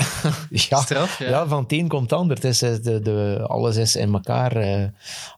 Ja, 0.51 0.81
Straf, 0.81 1.19
ja. 1.19 1.29
ja. 1.29 1.47
van 1.47 1.63
het 1.63 1.73
een 1.73 1.89
komt 1.89 2.11
het 2.11 2.13
ander. 2.13 2.37
Het 2.37 2.45
is, 2.45 2.59
de, 2.59 3.01
de, 3.03 3.45
alles, 3.47 3.77
is 3.77 3.97
in 3.97 4.13
elkaar, 4.13 4.55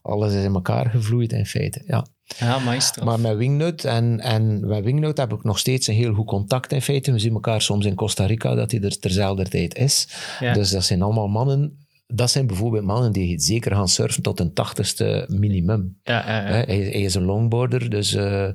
alles 0.01 0.33
is 0.33 0.43
in 0.43 0.53
elkaar 0.53 0.89
gevloeid 0.89 1.31
in 1.33 1.45
feite. 1.45 1.81
Ja. 1.87 2.05
Ja, 2.23 2.79
straf. 2.79 3.05
Maar 3.05 3.19
met 3.19 3.37
Wingnut 3.37 3.85
en, 3.85 4.19
en 4.19 4.67
met 4.67 4.83
Wingnut 4.83 5.17
heb 5.17 5.33
ik 5.33 5.43
nog 5.43 5.59
steeds 5.59 5.87
een 5.87 5.95
heel 5.95 6.13
goed 6.13 6.25
contact 6.25 6.71
in 6.71 6.81
feite. 6.81 7.11
We 7.11 7.19
zien 7.19 7.33
elkaar 7.33 7.61
soms 7.61 7.85
in 7.85 7.95
Costa 7.95 8.25
Rica, 8.25 8.55
dat 8.55 8.71
hij 8.71 8.81
er 8.81 8.99
terzelfde 8.99 9.49
tijd 9.49 9.75
is. 9.75 10.07
Ja. 10.39 10.53
Dus 10.53 10.69
dat 10.69 10.83
zijn 10.83 11.01
allemaal 11.01 11.27
mannen... 11.27 11.77
Dat 12.07 12.31
zijn 12.31 12.47
bijvoorbeeld 12.47 12.85
mannen 12.85 13.11
die 13.11 13.39
zeker 13.39 13.71
gaan 13.71 13.87
surfen 13.87 14.23
tot 14.23 14.39
een 14.39 14.53
tachtigste 14.53 15.25
minimum. 15.27 15.99
Ja, 16.03 16.27
ja, 16.27 16.41
ja. 16.41 16.47
Hè, 16.47 16.53
Hij, 16.53 16.77
hij 16.77 17.01
is 17.01 17.15
een 17.15 17.25
longboarder, 17.25 17.89
dus 17.89 18.13
eh, 18.13 18.47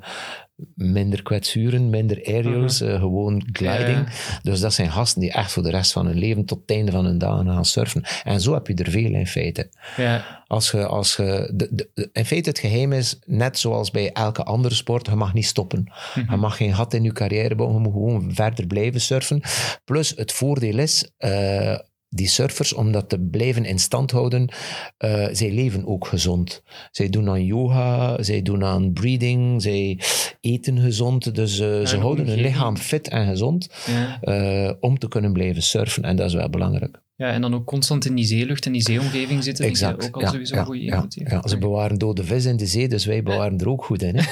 minder 0.74 1.22
kwetsuren, 1.22 1.90
minder 1.90 2.16
aerials, 2.26 2.80
eh, 2.80 2.98
gewoon 2.98 3.48
gliding. 3.52 3.98
Ja, 3.98 4.38
Dus 4.42 4.60
dat 4.60 4.72
zijn 4.72 4.90
gasten 4.90 5.20
die 5.20 5.32
echt 5.32 5.52
voor 5.52 5.62
de 5.62 5.70
rest 5.70 5.92
van 5.92 6.06
hun 6.06 6.18
leven 6.18 6.44
tot 6.44 6.60
het 6.60 6.70
einde 6.70 6.92
van 6.92 7.04
hun 7.04 7.18
dagen 7.18 7.46
gaan 7.46 7.64
surfen. 7.64 8.02
En 8.24 8.40
zo 8.40 8.54
heb 8.54 8.66
je 8.66 8.74
er 8.74 8.90
veel 8.90 9.10
in 9.12 9.26
feite. 9.26 9.68
ja. 9.96 10.36
Als 10.46 10.70
je, 10.70 10.86
als 10.86 11.16
je, 11.16 11.50
de, 11.54 11.68
de- 11.70 11.88
de- 11.94 12.10
in 12.12 12.24
feite, 12.24 12.48
het 12.48 12.58
geheim 12.58 12.92
is, 12.92 13.18
net 13.26 13.58
zoals 13.58 13.90
bij 13.90 14.12
elke 14.12 14.42
andere 14.42 14.74
sport, 14.74 15.06
je 15.06 15.14
mag 15.14 15.32
niet 15.34 15.46
stoppen. 15.46 15.92
Je 16.30 16.36
mag 16.36 16.56
geen 16.56 16.74
gat 16.74 16.94
in 16.94 17.02
je 17.02 17.12
carrière 17.12 17.54
bouwen, 17.54 17.76
je 17.76 17.82
moet 17.88 17.92
gewoon 17.92 18.34
verder 18.34 18.66
blijven 18.66 19.00
surfen. 19.00 19.40
Plus, 19.84 20.12
het 20.16 20.32
voordeel 20.32 20.78
is, 20.78 21.10
eh, 21.16 21.78
die 22.08 22.28
surfers, 22.28 22.72
om 22.72 22.92
dat 22.92 23.08
te 23.08 23.18
blijven 23.20 23.64
in 23.64 23.78
stand 23.78 24.10
houden, 24.10 24.48
eh, 24.96 25.26
zij 25.32 25.52
leven 25.52 25.86
ook 25.86 26.06
gezond. 26.06 26.62
Zij 26.90 27.08
doen 27.08 27.28
aan 27.28 27.44
yoga, 27.44 28.22
zij 28.22 28.42
doen 28.42 28.64
aan 28.64 28.92
breathing, 28.92 29.62
zij 29.62 30.00
eten 30.40 30.78
gezond. 30.78 31.34
Dus 31.34 31.58
eh, 31.58 31.66
ze 31.86 31.94
en 31.94 32.00
houden 32.00 32.26
hun 32.26 32.40
lichaam 32.40 32.76
fit 32.76 33.08
en 33.08 33.26
gezond 33.26 33.68
Ja. 33.86 34.18
eh, 34.20 34.72
om 34.80 34.98
te 34.98 35.08
kunnen 35.08 35.32
blijven 35.32 35.62
surfen. 35.62 36.02
En 36.02 36.16
dat 36.16 36.26
is 36.26 36.34
wel 36.34 36.50
belangrijk. 36.50 37.00
Ja, 37.18 37.31
en 37.31 37.40
dan 37.40 37.54
ook 37.54 37.64
constant 37.64 38.04
in 38.04 38.14
die 38.14 38.24
zeelucht 38.24 38.66
en 38.66 38.72
die 38.72 38.83
zeeomgeving 38.83 39.44
zitten. 39.44 39.64
Exact. 39.64 40.07
ook 40.07 40.14
al 40.14 40.20
ja, 40.20 40.31
sowieso 40.31 40.54
ja, 40.54 40.61
een 40.61 40.66
goede 40.66 40.85
ja. 41.11 41.48
Ze 41.48 41.59
bewaren 41.59 41.98
dode 41.98 42.24
vis 42.24 42.44
in 42.44 42.57
de 42.57 42.66
zee, 42.66 42.88
dus 42.88 43.04
wij 43.04 43.22
bewaren 43.22 43.59
er 43.59 43.68
ook 43.68 43.85
goed 43.85 44.02
in. 44.02 44.16
Hè? 44.16 44.24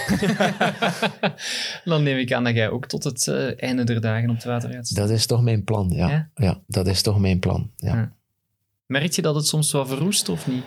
Dan 1.90 2.02
neem 2.02 2.18
ik 2.18 2.32
aan 2.32 2.44
dat 2.44 2.54
jij 2.54 2.70
ook 2.70 2.86
tot 2.86 3.04
het 3.04 3.28
eh, 3.28 3.62
einde 3.62 3.84
der 3.84 4.00
dagen 4.00 4.28
op 4.30 4.34
het 4.34 4.44
water 4.44 4.72
gaat. 4.72 4.94
Dat 4.94 5.10
is 5.10 5.26
toch 5.26 5.42
mijn 5.42 5.64
plan, 5.64 5.90
ja. 5.94 6.30
Ja? 6.34 6.60
dat 6.66 6.86
is 6.86 7.02
toch 7.02 7.18
mijn 7.18 7.38
plan, 7.38 7.70
ja. 7.76 8.12
Merk 8.86 9.12
je 9.12 9.22
dat 9.22 9.34
het 9.34 9.46
soms 9.46 9.72
wat 9.72 9.88
verroest 9.88 10.28
of 10.28 10.46
niet? 10.46 10.64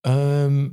Ehm, 0.00 0.68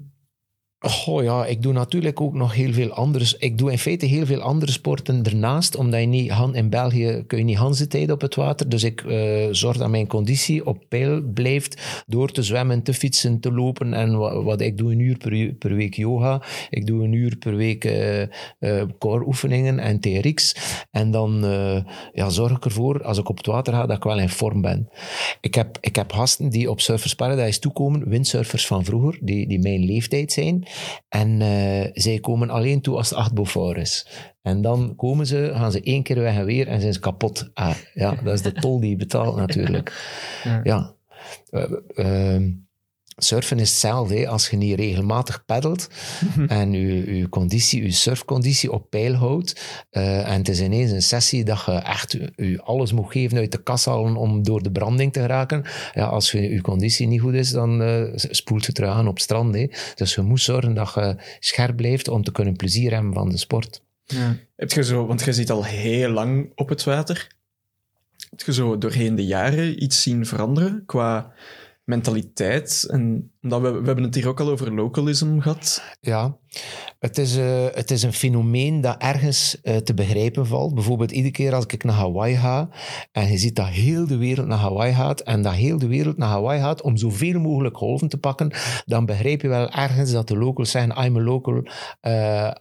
goh, 0.79 1.23
ja, 1.23 1.45
ik 1.45 1.61
doe 1.61 1.73
natuurlijk 1.73 2.21
ook 2.21 2.33
nog 2.33 2.53
heel 2.53 2.73
veel 2.73 2.89
anders. 2.91 3.33
Ik 3.33 3.57
doe 3.57 3.71
in 3.71 3.77
feite 3.77 4.05
heel 4.05 4.25
veel 4.25 4.41
andere 4.41 4.71
sporten 4.71 5.23
ernaast, 5.23 5.75
omdat 5.75 5.99
je 5.99 6.05
niet, 6.05 6.33
in 6.51 6.69
België 6.69 7.23
kun 7.27 7.37
je 7.37 7.43
niet 7.43 7.57
hanzetijden 7.57 8.15
op 8.15 8.21
het 8.21 8.35
water. 8.35 8.69
Dus 8.69 8.83
ik 8.83 9.01
eh, 9.01 9.47
zorg 9.51 9.77
dat 9.77 9.89
mijn 9.89 10.07
conditie 10.07 10.65
op 10.65 10.83
peil 10.89 11.21
blijft 11.33 12.03
door 12.07 12.31
te 12.31 12.43
zwemmen, 12.43 12.83
te 12.83 12.93
fietsen, 12.93 13.39
te 13.39 13.51
lopen. 13.51 13.93
En 13.93 14.17
wat, 14.43 14.61
ik 14.61 14.77
doe 14.77 14.91
een 14.91 14.99
uur 14.99 15.17
per, 15.17 15.53
per 15.53 15.75
week 15.75 15.93
yoga. 15.93 16.41
Ik 16.69 16.85
doe 16.85 17.03
een 17.03 17.13
uur 17.13 17.37
per 17.37 17.55
week 17.55 17.85
eh 17.85 18.27
eh, 18.59 18.83
core 18.99 19.25
oefeningen 19.25 19.79
en 19.79 19.99
TRX. 19.99 20.55
En 20.91 21.11
dan 21.11 21.45
eh, 21.45 21.83
ja, 22.13 22.29
zorg 22.29 22.57
ik 22.57 22.65
ervoor, 22.65 23.03
als 23.03 23.17
ik 23.17 23.29
op 23.29 23.37
het 23.37 23.45
water 23.45 23.73
ga, 23.73 23.85
dat 23.85 23.97
ik 23.97 24.03
wel 24.03 24.19
in 24.19 24.29
vorm 24.29 24.61
ben. 24.61 24.89
Ik 25.41 25.55
heb, 25.55 25.77
ik 25.81 25.95
heb 25.95 26.11
gasten 26.11 26.49
die 26.49 26.69
op 26.69 26.81
Surfers 26.81 27.15
Paradise 27.15 27.59
toekomen, 27.59 28.09
windsurfers 28.09 28.67
van 28.67 28.85
vroeger, 28.85 29.17
die, 29.21 29.47
die 29.47 29.59
mijn 29.59 29.85
leeftijd 29.85 30.31
zijn. 30.31 30.67
En 31.09 31.41
eh, 31.41 31.89
zij 31.93 32.19
komen 32.19 32.49
alleen 32.49 32.81
toe 32.81 32.97
als 32.97 33.09
het 33.09 33.17
8 33.17 33.33
Beaufort 33.33 33.77
is. 33.77 34.07
En 34.41 34.61
dan 34.61 34.95
komen 34.95 35.25
ze, 35.25 35.51
gaan 35.53 35.71
ze 35.71 35.81
één 35.81 36.03
keer 36.03 36.19
weg 36.19 36.35
en 36.35 36.45
weer 36.45 36.67
en 36.67 36.81
zijn 36.81 36.93
ze 36.93 36.99
kapot. 36.99 37.49
Ah, 37.53 37.75
ja, 37.93 38.15
dat 38.23 38.33
is 38.33 38.41
de 38.41 38.51
tol 38.51 38.79
die 38.79 38.89
je 38.89 38.95
betaalt 38.95 39.35
natuurlijk. 39.35 39.93
Ja. 40.43 40.61
Ja. 40.63 40.95
Eh, 41.49 42.35
ehm, 42.35 42.51
surfen 43.23 43.59
is 43.59 43.69
hetzelfde. 43.69 44.15
hè. 44.15 44.27
Als 44.27 44.49
je 44.49 44.57
niet 44.57 44.79
regelmatig 44.79 45.45
peddelt 45.45 45.87
en 46.47 46.71
je, 46.71 47.17
je 47.17 47.29
conditie, 47.29 47.83
je 47.83 47.91
surfconditie 47.91 48.71
op 48.71 48.89
peil 48.89 49.13
houdt 49.13 49.61
eh, 49.89 50.27
en 50.31 50.37
het 50.37 50.49
is 50.49 50.61
ineens 50.61 50.91
een 50.91 51.01
sessie 51.01 51.43
dat 51.43 51.63
je 51.65 51.71
echt 51.71 52.17
je, 52.35 52.61
alles 52.61 52.91
moet 52.91 53.11
geven 53.11 53.37
uit 53.37 53.51
de 53.51 53.63
kas 53.63 53.85
halen 53.85 54.15
om 54.15 54.43
door 54.43 54.63
de 54.63 54.71
branding 54.71 55.13
te 55.13 55.19
geraken. 55.19 55.63
Ja, 55.93 56.05
als 56.05 56.31
je, 56.31 56.41
je 56.41 56.61
conditie 56.61 57.07
niet 57.07 57.21
goed 57.21 57.33
is, 57.33 57.51
dan 57.51 57.81
eh, 57.81 58.03
spoelt 58.15 58.65
je 58.65 58.71
terug 58.71 58.89
aan 58.89 59.07
op 59.07 59.13
het 59.13 59.23
strand. 59.23 59.55
Hè. 59.55 59.67
Dus 59.95 60.15
je 60.15 60.21
moet 60.21 60.41
zorgen 60.41 60.73
dat 60.73 60.91
je 60.93 61.15
scherp 61.39 61.75
blijft 61.75 62.07
om 62.07 62.23
te 62.23 62.31
kunnen 62.31 62.55
plezier 62.55 62.93
hebben 62.93 63.13
van 63.13 63.29
de 63.29 63.37
sport. 63.37 63.81
Ja. 64.05 64.35
Heb 64.55 64.71
je 64.71 64.83
zo, 64.83 65.05
want 65.05 65.23
je 65.23 65.33
zit 65.33 65.49
al 65.49 65.65
heel 65.65 66.09
lang 66.09 66.51
op 66.55 66.69
het 66.69 66.83
water. 66.83 67.27
Heb 68.29 68.41
je 68.41 68.53
zo 68.53 68.77
doorheen 68.77 69.15
de 69.15 69.25
jaren 69.25 69.83
iets 69.83 70.01
zien 70.01 70.25
veranderen 70.25 70.83
qua 70.85 71.33
mentaliteit? 71.89 72.85
En 72.89 73.31
omdat 73.41 73.61
we, 73.61 73.71
we 73.71 73.85
hebben 73.85 74.03
het 74.03 74.15
hier 74.15 74.27
ook 74.27 74.39
al 74.39 74.49
over 74.49 74.73
localism 74.73 75.39
gehad. 75.39 75.83
Ja, 75.99 76.37
het 76.99 77.17
is, 77.17 77.37
eh, 77.37 77.65
het 77.71 77.91
is 77.91 78.03
een 78.03 78.13
fenomeen 78.13 78.81
dat 78.81 78.95
ergens 78.97 79.61
eh, 79.61 79.77
te 79.77 79.93
begrijpen 79.93 80.47
valt. 80.47 80.73
Bijvoorbeeld 80.73 81.11
iedere 81.11 81.33
keer 81.33 81.53
als 81.53 81.65
ik 81.65 81.83
naar 81.83 81.95
Hawaii 81.95 82.35
ga 82.35 82.69
en 83.11 83.31
je 83.31 83.37
ziet 83.37 83.55
dat 83.55 83.67
heel 83.67 84.07
de 84.07 84.17
wereld 84.17 84.47
naar 84.47 84.57
Hawaii 84.57 84.93
gaat 84.93 85.19
en 85.19 85.41
dat 85.41 85.53
heel 85.53 85.77
de 85.77 85.87
wereld 85.87 86.17
naar 86.17 86.29
Hawaii 86.29 86.61
gaat 86.61 86.81
om 86.81 86.97
zoveel 86.97 87.39
mogelijk 87.39 87.77
golven 87.77 88.07
te 88.07 88.17
pakken, 88.17 88.51
dan 88.85 89.05
begrijp 89.05 89.41
je 89.41 89.47
wel 89.47 89.69
ergens 89.69 90.11
dat 90.11 90.27
de 90.27 90.37
locals 90.37 90.71
zeggen, 90.71 91.05
I'm 91.05 91.17
a 91.17 91.21
local, 91.21 91.63
eh, 92.01 92.51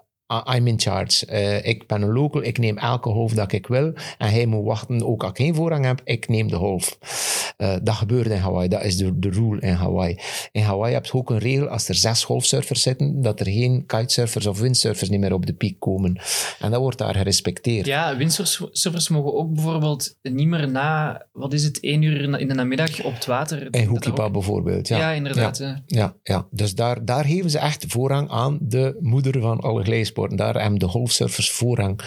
I'm 0.56 0.66
in 0.66 0.80
charge. 0.80 1.26
Eh, 1.26 1.66
ik 1.66 1.86
ben 1.86 2.02
een 2.02 2.12
local, 2.12 2.42
ik 2.42 2.58
neem 2.58 2.78
elke 2.78 3.08
golf 3.08 3.32
dat 3.32 3.52
ik 3.52 3.66
wil. 3.66 3.92
En 4.18 4.30
hij 4.30 4.46
moet 4.46 4.64
wachten, 4.64 5.06
ook 5.06 5.22
als 5.22 5.30
ik 5.30 5.36
geen 5.36 5.54
voorrang 5.54 5.84
heb, 5.84 6.00
ik 6.04 6.28
neem 6.28 6.48
de 6.48 6.56
golf. 6.56 6.98
Eh, 7.56 7.76
dat 7.82 7.94
gebeurt 7.94 8.26
in 8.26 8.36
Hawaii, 8.36 8.68
dat 8.68 8.84
is 8.84 8.96
de, 8.96 9.18
de 9.18 9.30
rule 9.30 9.60
in 9.60 9.72
Hawaii. 9.72 10.18
In 10.52 10.62
Hawaii 10.62 10.94
heb 10.94 11.04
je 11.04 11.12
ook 11.12 11.30
een 11.30 11.38
regel, 11.38 11.68
als 11.68 11.88
er 11.88 11.94
zes 11.94 12.24
golfsurfers 12.24 12.82
zitten, 12.82 13.22
dat 13.22 13.40
er 13.40 13.46
geen 13.46 13.86
kitesurfers 13.86 14.46
of 14.46 14.58
windsurfers 14.60 15.08
niet 15.10 15.20
meer 15.20 15.32
op 15.32 15.46
de 15.46 15.52
piek 15.52 15.80
komen. 15.80 16.20
En 16.58 16.70
dat 16.70 16.80
wordt 16.80 16.98
daar 16.98 17.14
gerespecteerd. 17.14 17.86
Ja, 17.86 18.16
windsurfers 18.16 19.08
mogen 19.08 19.34
ook 19.34 19.54
bijvoorbeeld 19.54 20.16
niet 20.22 20.48
meer 20.48 20.70
na, 20.70 21.22
wat 21.32 21.52
is 21.52 21.64
het, 21.64 21.80
één 21.80 22.02
uur 22.02 22.40
in 22.40 22.48
de 22.48 22.54
namiddag 22.54 23.04
op 23.04 23.14
het 23.14 23.26
water. 23.26 23.68
In 23.70 23.86
Hoekipa 23.86 24.30
bijvoorbeeld. 24.30 24.88
Ja, 24.88 24.98
Ja, 24.98 25.10
inderdaad. 25.10 25.58
Ja, 25.86 26.14
ja. 26.22 26.46
dus 26.50 26.74
daar, 26.74 27.04
daar 27.04 27.24
geven 27.24 27.50
ze 27.50 27.58
echt 27.58 27.84
voorrang 27.88 28.30
aan 28.30 28.58
de 28.60 28.96
moeder 29.00 29.40
van 29.40 29.60
alle 29.60 29.82
glijsporten. 29.82 30.17
Daar 30.26 30.60
hebben 30.60 30.78
de 30.78 30.88
golfsurfers 30.88 31.50
voorrang. 31.50 32.00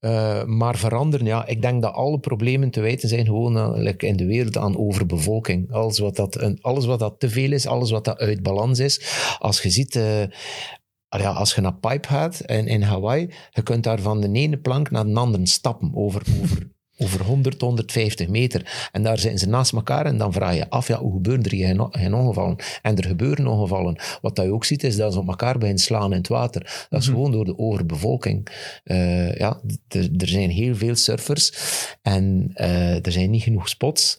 Eh, 0.00 0.44
maar 0.44 0.76
veranderen, 0.76 1.26
ja, 1.26 1.46
ik 1.46 1.62
denk 1.62 1.82
dat 1.82 1.92
alle 1.92 2.18
problemen 2.18 2.70
te 2.70 2.80
wijten 2.80 3.08
zijn 3.08 3.24
gewoon 3.24 3.80
like 3.80 4.06
in 4.06 4.16
de 4.16 4.26
wereld 4.26 4.56
aan 4.56 4.78
overbevolking. 4.78 5.72
Alles 5.72 5.98
wat, 5.98 6.16
dat, 6.16 6.62
alles 6.62 6.86
wat 6.86 6.98
dat 6.98 7.14
te 7.20 7.28
veel 7.28 7.52
is, 7.52 7.66
alles 7.66 7.90
wat 7.90 8.04
dat 8.04 8.18
uit 8.18 8.42
balans 8.42 8.78
is. 8.78 9.00
Als 9.38 9.62
je 9.62 9.70
ziet... 9.70 9.96
eh, 9.96 10.22
ja, 11.18 11.30
als 11.30 11.54
je 11.54 11.60
naar 11.60 11.74
Pipe 11.74 12.08
gaat 12.08 12.40
in, 12.40 12.66
in 12.66 12.82
Hawaii, 12.82 13.30
je 13.50 13.62
kunt 13.62 13.84
daar 13.84 14.00
van 14.00 14.20
de 14.20 14.32
ene 14.32 14.58
plank 14.58 14.90
naar 14.90 15.04
de 15.04 15.14
andere 15.14 15.46
stappen 15.46 15.90
over, 15.94 16.22
over, 16.42 16.68
over 17.02 17.24
100, 17.24 17.60
150 17.60 18.28
meter. 18.28 18.88
En 18.92 19.02
daar 19.02 19.18
zitten 19.18 19.38
ze 19.38 19.48
naast 19.48 19.72
elkaar 19.72 20.06
en 20.06 20.18
dan 20.18 20.32
vraag 20.32 20.54
je 20.54 20.70
af, 20.70 20.88
ja, 20.88 20.98
hoe 20.98 21.12
gebeuren 21.12 21.44
er 21.44 21.50
hier 21.50 21.88
geen, 21.90 22.14
ongevallen? 22.14 22.56
En 22.82 22.96
er 22.96 23.04
gebeuren 23.04 23.46
ongevallen. 23.46 23.98
Wat 24.20 24.36
dat 24.36 24.44
je 24.44 24.52
ook 24.52 24.64
ziet, 24.64 24.84
is 24.84 24.96
dat 24.96 25.12
ze 25.12 25.18
op 25.18 25.28
elkaar 25.28 25.58
beginnen 25.58 25.82
slaan 25.82 26.12
in 26.12 26.18
het 26.18 26.28
water. 26.28 26.86
Dat 26.88 27.00
is 27.00 27.08
gewoon 27.08 27.32
door 27.32 27.44
de 27.44 27.58
overbevolking. 27.58 28.48
Eh, 28.84 29.34
ja, 29.34 29.60
er, 29.88 30.08
er 30.16 30.28
zijn 30.28 30.50
heel 30.50 30.74
veel 30.74 30.94
surfers 30.94 31.52
en 32.02 32.50
eh, 32.54 33.06
er 33.06 33.12
zijn 33.12 33.30
niet 33.30 33.42
genoeg 33.42 33.68
spots. 33.68 34.18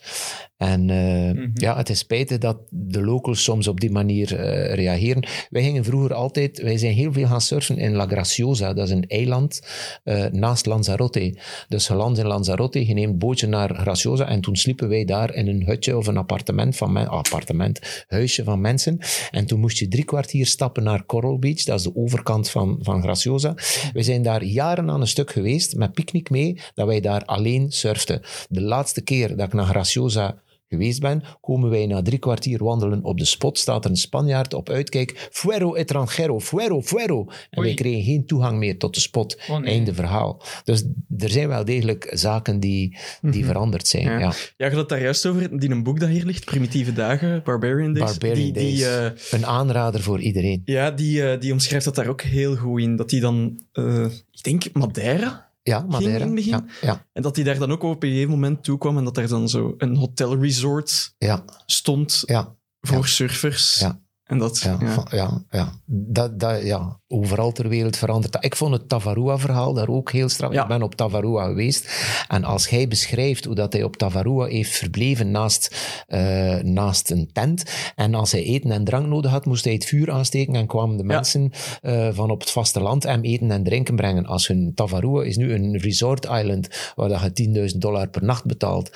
En 0.62 0.90
eh, 0.90 1.48
ja, 1.54 1.78
het 1.78 1.90
is 1.90 2.00
spijtig 2.00 2.38
dat 2.38 2.58
de 2.70 3.02
locals 3.02 3.44
soms 3.44 3.68
op 3.68 3.80
die 3.80 3.92
manier 3.92 4.36
eh, 4.36 4.74
reageren. 4.74 5.28
Wij 5.50 5.64
gingen 5.64 5.84
vroeger 5.84 6.14
altijd, 6.14 6.62
wij 6.62 6.78
zijn 6.78 6.94
heel 6.94 7.14
veel 7.14 7.28
gaan 7.28 7.42
surfen 7.42 7.78
in 7.78 7.94
La 7.94 8.08
Graciosa. 8.08 8.74
Dat 8.74 8.88
is 8.88 8.94
een 8.94 9.08
eiland 9.08 9.62
eh, 10.04 10.26
naast 10.26 10.66
Lanzarote. 10.66 11.38
Dus 11.68 11.88
je 11.88 11.94
landt 11.94 12.20
in 12.20 12.28
Lanzarote, 12.28 12.88
je 12.88 12.94
neemt 12.94 13.12
een 13.12 13.18
bootje 13.18 13.48
naar 13.48 13.76
Graciosa 13.76 14.28
en 14.28 14.42
toen 14.42 14.56
sliepen 14.56 14.90
wij 14.90 15.06
daar 15.06 15.34
in 15.34 15.48
een 15.48 15.66
hutje 15.66 15.98
of 15.98 16.08
een 16.08 16.18
appartement 16.18 16.76
van 16.76 16.92
men, 16.92 17.08
appartement, 17.08 18.06
huisje 18.08 18.44
van 18.44 18.62
mensen. 18.62 19.00
En 19.32 19.46
toen 19.46 19.60
moest 19.60 19.78
je 19.78 19.88
drie 19.88 20.06
kwartier 20.06 20.46
stappen 20.46 20.84
naar 20.84 21.06
Coral 21.06 21.40
Beach, 21.40 21.64
dat 21.64 21.78
is 21.80 21.86
de 21.86 21.96
overkant 21.96 22.50
van, 22.50 22.80
van 22.82 23.02
Graciosa. 23.02 23.54
We 23.94 24.04
zijn 24.04 24.22
daar 24.24 24.44
jaren 24.44 24.90
aan 24.90 25.02
een 25.02 25.08
stuk 25.08 25.32
geweest, 25.32 25.76
met 25.76 25.94
picknick 25.94 26.30
mee, 26.30 26.60
dat 26.74 26.88
wij 26.88 27.00
daar 27.00 27.26
alleen 27.26 27.72
surften. 27.72 28.22
De 28.50 28.62
laatste 28.62 29.02
keer 29.02 29.36
dat 29.36 29.48
ik 29.48 29.54
naar 29.54 29.66
Graciosa 29.66 30.42
geweest 30.72 31.00
ben, 31.02 31.24
komen 31.42 31.70
wij 31.70 31.86
na 31.86 32.02
drie 32.02 32.18
kwartier 32.20 32.64
wandelen 32.64 33.04
op 33.04 33.18
de 33.18 33.26
spot, 33.26 33.58
staat 33.58 33.86
er 33.86 33.90
een 33.92 33.98
Spanjaard 33.98 34.54
op 34.54 34.70
uitkijk, 34.70 35.28
fuero 35.32 35.76
etrangero, 35.76 36.40
fuero, 36.40 36.82
fuero. 36.82 37.20
En 37.50 37.60
Oei. 37.60 37.68
wij 37.68 37.74
kregen 37.74 38.04
geen 38.04 38.26
toegang 38.26 38.58
meer 38.58 38.78
tot 38.78 38.94
de 38.94 39.00
spot. 39.00 39.38
Oh, 39.50 39.58
nee. 39.60 39.74
Einde 39.74 39.94
verhaal. 39.94 40.42
Dus 40.64 40.84
er 41.18 41.30
zijn 41.30 41.48
wel 41.48 41.66
degelijk 41.66 42.10
zaken 42.14 42.60
die, 42.60 42.98
die 43.22 43.46
veranderd 43.46 43.88
zijn. 43.88 44.04
Ja. 44.04 44.20
Ja. 44.20 44.28
Ja, 44.28 44.34
je 44.58 44.66
had 44.66 44.76
het 44.76 44.90
daar 44.90 45.02
juist 45.02 45.26
over, 45.26 45.60
die 45.60 45.70
een 45.70 45.84
boek 45.84 46.00
dat 46.00 46.10
hier 46.10 46.26
ligt, 46.26 46.46
Primitieve 46.46 46.94
Dagen, 46.94 47.42
Barbarian 47.44 47.94
Days. 47.94 48.10
Barbarian 48.18 48.54
die, 48.54 48.64
die, 48.64 48.80
Days. 48.84 49.22
eh, 49.32 49.40
Een 49.40 49.46
aanrader 49.46 50.02
voor 50.02 50.20
iedereen. 50.20 50.62
ja, 50.66 50.92
die, 50.92 51.24
eh, 51.32 51.40
die 51.40 51.52
omschrijft 51.52 51.86
dat 51.86 51.96
daar 51.96 52.08
ook 52.08 52.22
heel 52.22 52.56
goed 52.56 52.82
in. 52.82 52.96
Dat 52.96 53.10
die 53.10 53.20
dan, 53.22 53.60
eh, 53.74 54.06
ik 54.32 54.44
denk 54.44 54.64
Madeira, 54.74 55.50
Ja, 55.64 55.80
Ging 55.80 55.92
Madeira. 55.92 56.16
in 56.16 56.26
het 56.26 56.36
begin? 56.36 56.52
Ja, 56.52 56.66
ja, 56.82 57.08
en 57.14 57.22
dat 57.22 57.36
die 57.36 57.44
daar 57.44 57.60
dan 57.60 57.72
ook 57.72 57.84
op 57.84 58.04
een 58.04 58.10
gegeven 58.10 58.30
moment 58.30 58.64
toe 58.64 58.78
kwam 58.78 58.98
en 58.98 59.04
dat 59.04 59.18
er 59.18 59.28
dan 59.28 59.50
zo 59.50 59.74
een 59.78 59.96
hotelresort 59.96 61.16
ja, 61.18 61.44
stond 61.66 62.24
ja, 62.26 62.56
voor 62.80 63.08
surfers. 63.08 63.80
Ja. 63.80 64.02
En 64.32 64.38
dat, 64.38 64.60
ja, 64.60 64.78
ja. 64.80 64.92
van- 64.92 65.08
ja, 65.10 65.44
ja. 65.50 65.70
Dat, 65.86 66.40
dat, 66.40 66.64
ja. 66.64 67.00
Overal 67.08 67.52
ter 67.52 67.68
wereld 67.70 67.98
verandert. 67.98 68.38
Ik 68.40 68.56
vond 68.56 68.74
het 68.74 68.90
Tavarua-verhaal 68.90 69.74
daar 69.74 69.88
ook 69.88 70.12
heel 70.12 70.30
straf. 70.30 70.54
Ja. 70.54 70.62
Ik 70.62 70.68
ben 70.68 70.82
op 70.82 70.96
Tavarua 70.96 71.46
geweest. 71.46 71.90
En 72.28 72.44
als 72.44 72.70
hij 72.70 72.88
beschrijft 72.88 73.46
hoe 73.46 73.56
dat 73.56 73.74
hij 73.74 73.84
op 73.84 73.96
Tavarua 73.98 74.46
heeft 74.46 74.72
verbleven 74.78 75.32
naast, 75.32 75.76
eh, 76.08 76.56
naast 76.58 77.12
een 77.12 77.30
tent. 77.34 77.64
En 77.96 78.14
als 78.14 78.32
hij 78.32 78.44
eten 78.44 78.72
en 78.72 78.84
drank 78.84 79.08
nodig 79.08 79.32
had, 79.32 79.46
moest 79.46 79.64
hij 79.64 79.74
het 79.74 79.86
vuur 79.86 80.12
aansteken 80.12 80.56
en 80.56 80.68
kwamen 80.68 80.98
de 80.98 81.04
mensen 81.04 81.52
eh, 81.82 82.08
van 82.12 82.30
op 82.30 82.40
het 82.40 82.52
vasteland 82.52 83.04
hem 83.04 83.22
eten 83.24 83.52
en 83.52 83.64
drinken 83.64 83.96
brengen. 83.96 84.26
Als 84.26 84.48
hun 84.48 84.72
Tavarua 84.76 85.24
is 85.24 85.38
nu 85.38 85.54
een 85.54 85.78
resort 85.78 86.26
island 86.26 86.92
waar 86.96 87.10
dat 87.10 87.22
je 87.22 87.32
10.000 87.72 87.78
dollar 87.82 88.10
per 88.10 88.24
nacht 88.24 88.46
betaalt. 88.46 88.90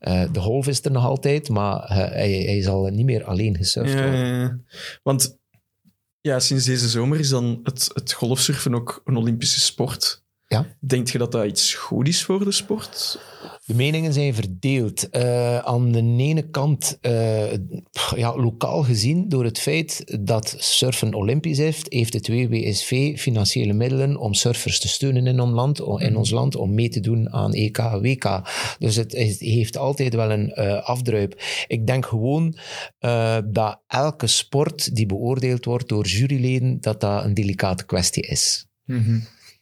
Eh, 0.00 0.22
de 0.32 0.40
golf 0.40 0.66
is 0.66 0.84
er 0.84 0.90
nog 0.90 1.04
altijd, 1.04 1.48
maar 1.48 1.84
hij, 1.88 2.30
hij 2.32 2.62
zal 2.62 2.84
niet 2.86 3.06
meer 3.06 3.24
alleen 3.24 3.56
gesurfd 3.56 3.92
worden. 3.94 4.64
Want 5.02 5.38
ja, 6.20 6.40
sinds 6.40 6.64
deze 6.64 6.88
zomer 6.88 7.18
is 7.18 7.28
dan 7.28 7.60
het, 7.62 7.90
het 7.94 8.12
golfsurfen 8.12 8.74
ook 8.74 9.02
een 9.04 9.16
Olympische 9.16 9.60
sport. 9.60 10.22
Ja. 10.46 10.76
Denk 10.80 11.08
je 11.08 11.18
dat 11.18 11.32
dat 11.32 11.44
iets 11.46 11.74
goed 11.74 12.08
is 12.08 12.24
voor 12.24 12.44
de 12.44 12.52
sport? 12.52 13.18
De 13.66 13.74
meningen 13.74 14.12
zijn 14.12 14.34
verdeeld. 14.34 15.08
Eh, 15.10 15.58
aan 15.58 15.92
de 15.92 15.98
ene 16.18 16.50
kant, 16.50 16.98
eh, 17.00 17.52
ja, 18.16 18.36
lokaal 18.36 18.82
gezien, 18.82 19.28
door 19.28 19.44
het 19.44 19.58
feit 19.58 20.18
dat 20.20 20.54
surfen 20.58 21.14
olympisch 21.14 21.58
heeft, 21.58 21.92
heeft 21.92 22.12
het 22.12 22.28
WWSV 22.28 23.18
financiële 23.18 23.72
middelen 23.72 24.16
om 24.16 24.34
surfers 24.34 24.80
te 24.80 24.88
steunen 24.88 25.26
in 25.26 25.40
ons 25.40 25.52
land, 25.52 25.78
in 25.80 26.16
ons 26.16 26.30
land 26.30 26.56
om 26.56 26.74
mee 26.74 26.88
te 26.88 27.00
doen 27.00 27.32
aan 27.32 27.52
EK, 27.54 27.78
WK. 27.78 28.42
Dus 28.78 28.96
het, 28.96 29.12
is- 29.14 29.40
heeft 29.40 29.76
altijd 29.76 30.14
wel 30.14 30.30
een 30.30 30.52
eh, 30.52 30.82
afdruip. 30.82 31.42
Ik 31.66 31.86
denk 31.86 32.06
gewoon 32.06 32.56
dat 33.44 33.80
elke 33.86 34.26
sport 34.26 34.94
die 34.96 35.06
beoordeeld 35.06 35.64
wordt 35.64 35.88
door 35.88 36.06
juryleden, 36.06 36.80
dat 36.80 37.00
dat 37.00 37.24
een 37.24 37.34
delicate 37.34 37.84
kwestie 37.84 38.22
is. 38.26 38.66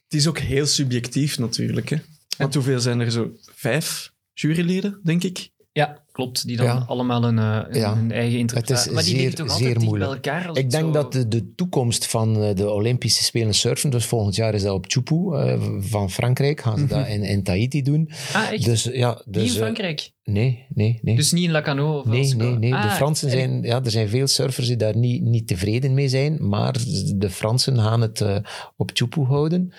Het 0.03 0.21
is 0.21 0.27
ook 0.27 0.39
heel 0.39 0.65
subjectief 0.65 1.39
natuurlijk. 1.39 1.89
Hè? 1.89 1.97
Want 2.37 2.53
hoeveel 2.53 2.79
zijn 2.79 2.99
er 2.99 3.11
zo? 3.11 3.31
Vijf 3.41 4.13
juryleden, 4.33 4.99
denk 5.03 5.23
ik? 5.23 5.49
Ja, 5.71 6.02
klopt. 6.13 6.47
Die 6.47 6.57
dan 6.57 6.65
Ja. 6.65 6.83
allemaal 6.87 7.23
een, 7.23 7.39
eh, 7.39 7.59
een, 7.69 7.79
Ja. 7.79 7.91
een 7.91 8.11
eigen 8.11 8.39
interpretatie. 8.39 8.87
is 8.89 8.93
Maar 8.95 9.03
die 9.03 9.11
zeer- 9.11 9.21
liggen 9.21 9.45
toch 9.45 9.55
zeer 9.55 9.65
altijd 9.67 9.79
dicht 9.79 9.89
bij 9.91 9.99
moeilijk. 9.99 10.25
elkaar? 10.25 10.57
Ik 10.57 10.69
denk 10.71 10.83
zo- 10.85 10.91
dat 10.91 11.11
de, 11.13 11.27
de 11.27 11.53
toekomst 11.55 12.07
van 12.07 12.43
eh, 12.43 12.55
de 12.55 12.69
Olympische 12.71 13.23
Spelen 13.23 13.53
surfen, 13.53 13.89
dus 13.89 14.05
volgend 14.05 14.35
jaar 14.35 14.53
is 14.53 14.63
dat 14.63 14.73
op 14.73 14.85
Chupu 14.87 15.15
eh, 15.35 15.61
van 15.79 16.11
Frankrijk, 16.11 16.61
gaan 16.61 16.77
ze 16.77 16.85
dat 16.85 17.07
in, 17.07 17.23
in 17.23 17.43
Tahiti 17.43 17.81
doen. 17.81 18.09
Ah, 18.33 18.51
echt? 18.51 18.65
Dus 18.65 18.83
ja, 18.83 19.09
Niet 19.25 19.33
dus, 19.33 19.43
in 19.43 19.49
eh, 19.49 19.55
Frankrijk? 19.55 20.11
nee, 20.23 20.65
nee, 20.73 20.99
nee. 21.01 21.15
Dus 21.15 21.31
niet 21.31 21.43
in 21.43 21.51
Lacano? 21.51 21.97
Of 21.99 22.05
Nee, 22.05 22.35
nee, 22.35 22.51
nee. 22.57 22.69
De 22.71 22.77
Ah, 22.77 22.93
Fransen 22.95 23.27
en- 23.29 23.33
zijn, 23.37 23.61
ja, 23.63 23.81
er 23.83 23.91
zijn 23.91 24.09
veel 24.09 24.27
surfers 24.27 24.67
die 24.67 24.75
daar 24.77 24.97
niet, 24.97 25.21
niet 25.23 25.47
tevreden 25.47 25.93
mee 25.93 26.07
zijn, 26.07 26.47
maar 26.49 26.75
de 27.15 27.29
Fransen 27.29 27.77
gaan 27.79 28.01
het 28.01 28.21
eh, 28.21 28.35
op 28.77 28.89
Chupu 28.93 29.21
houden. 29.21 29.73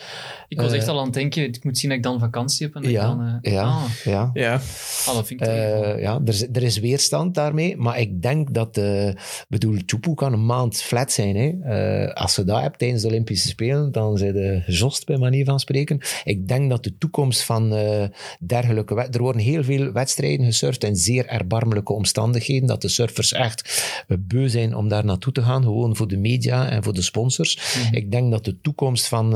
Ik 0.48 0.60
was 0.60 0.70
eh, 0.72 0.76
echt 0.78 0.88
al 0.88 0.98
aan 0.98 1.04
het 1.04 1.14
denken, 1.14 1.44
ik 1.44 1.64
moet 1.64 1.78
zien 1.78 1.88
dat 1.88 1.98
ik 1.98 2.04
dan 2.04 2.18
vakantie 2.20 2.66
heb. 2.66 2.74
En 2.74 2.80
dat 2.82 2.90
ik 2.90 2.96
Ja, 2.96 3.06
dan, 3.06 3.40
eh, 3.42 3.52
ja, 3.52 3.62
Ah, 3.62 3.84
ja. 4.04 4.30
Ja. 4.34 4.52
ah, 5.06 5.14
dat 5.14 5.26
vind 5.26 5.40
ik 5.40 5.46
Eh, 5.46 6.00
ja, 6.00 6.18
er, 6.24 6.28
is- 6.34 6.46
er 6.52 6.62
is 6.62 6.78
weerstand 6.78 7.34
daarmee, 7.34 7.76
maar 7.76 8.00
ik 8.00 8.22
denk 8.22 8.54
dat, 8.54 8.76
eh 8.76 9.08
bedoel, 9.48 9.78
Chupu 9.86 10.14
kan 10.14 10.32
een 10.32 10.46
maand 10.46 10.76
flat 10.82 11.12
zijn. 11.12 11.36
Hè. 11.36 11.52
Eh, 12.04 12.14
als 12.14 12.36
je 12.36 12.44
dat 12.44 12.60
hebt 12.60 12.78
tijdens 12.78 13.02
de 13.02 13.08
Olympische 13.08 13.48
Spelen, 13.48 13.92
dan 13.92 14.18
zijn 14.18 14.32
de 14.32 14.60
gezost, 14.64 15.06
bij 15.06 15.16
manier 15.16 15.44
van 15.44 15.60
spreken. 15.60 16.00
Ik 16.24 16.48
denk 16.48 16.70
dat 16.70 16.84
de 16.84 16.98
toekomst 16.98 17.42
van 17.42 17.74
eh, 17.74 18.04
dergelijke... 18.40 18.94
Er 19.10 19.20
worden 19.20 19.42
heel 19.42 19.64
veel 19.64 19.92
wedstrijden 19.92 20.46
gesurfd 20.46 20.84
in 20.84 20.96
zeer 20.96 21.26
erbarmelijke 21.26 21.92
omstandigheden, 21.92 22.68
dat 22.68 22.82
de 22.82 22.88
surfers 22.88 23.32
echt 23.32 23.84
eh, 24.08 24.16
beu 24.20 24.48
zijn 24.48 24.76
om 24.76 24.88
daar 24.88 25.04
naartoe 25.04 25.32
te 25.32 25.42
gaan, 25.42 25.62
gewoon 25.62 25.96
voor 25.96 26.08
de 26.08 26.16
media 26.16 26.68
en 26.70 26.82
voor 26.82 26.94
de 26.94 27.02
sponsors. 27.02 27.78
Ik 27.92 28.10
denk 28.10 28.30
dat 28.30 28.44
de 28.44 28.60
toekomst 28.60 29.08
van, 29.08 29.32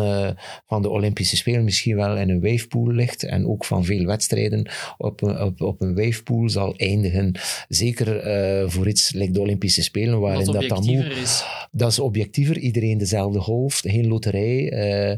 van 0.67 0.83
de 0.83 0.89
Olympische 0.89 1.37
Spelen 1.37 1.65
misschien 1.65 1.97
wel 1.97 2.17
in 2.17 2.31
een 2.31 2.41
wavepool 2.41 2.87
ligt 2.91 3.23
en 3.23 3.47
ook 3.47 3.65
van 3.65 3.85
veel 3.85 4.05
wedstrijden 4.05 4.71
op, 4.99 5.23
een- 5.23 5.41
op, 5.43 5.61
op 5.61 5.81
een 5.81 5.95
wavepool 5.95 6.49
zal 6.49 6.77
eindigen. 6.79 7.33
Zeker 7.69 8.17
eh, 8.17 8.69
voor 8.69 8.89
iets 8.89 9.13
like 9.13 9.33
de 9.33 9.41
Olympische 9.41 9.83
Spelen, 9.83 10.21
waarin 10.21 10.47
dat 10.53 10.69
dan 10.69 10.85
moet. 10.85 11.17
is. 11.23 11.45
Dat 11.73 11.91
is 11.91 11.99
objectiever, 11.99 12.59
iedereen 12.59 12.99
dezelfde 12.99 13.41
golf, 13.41 13.81
geen 13.85 14.07
loterij. 14.09 14.71
eh, 14.71 15.11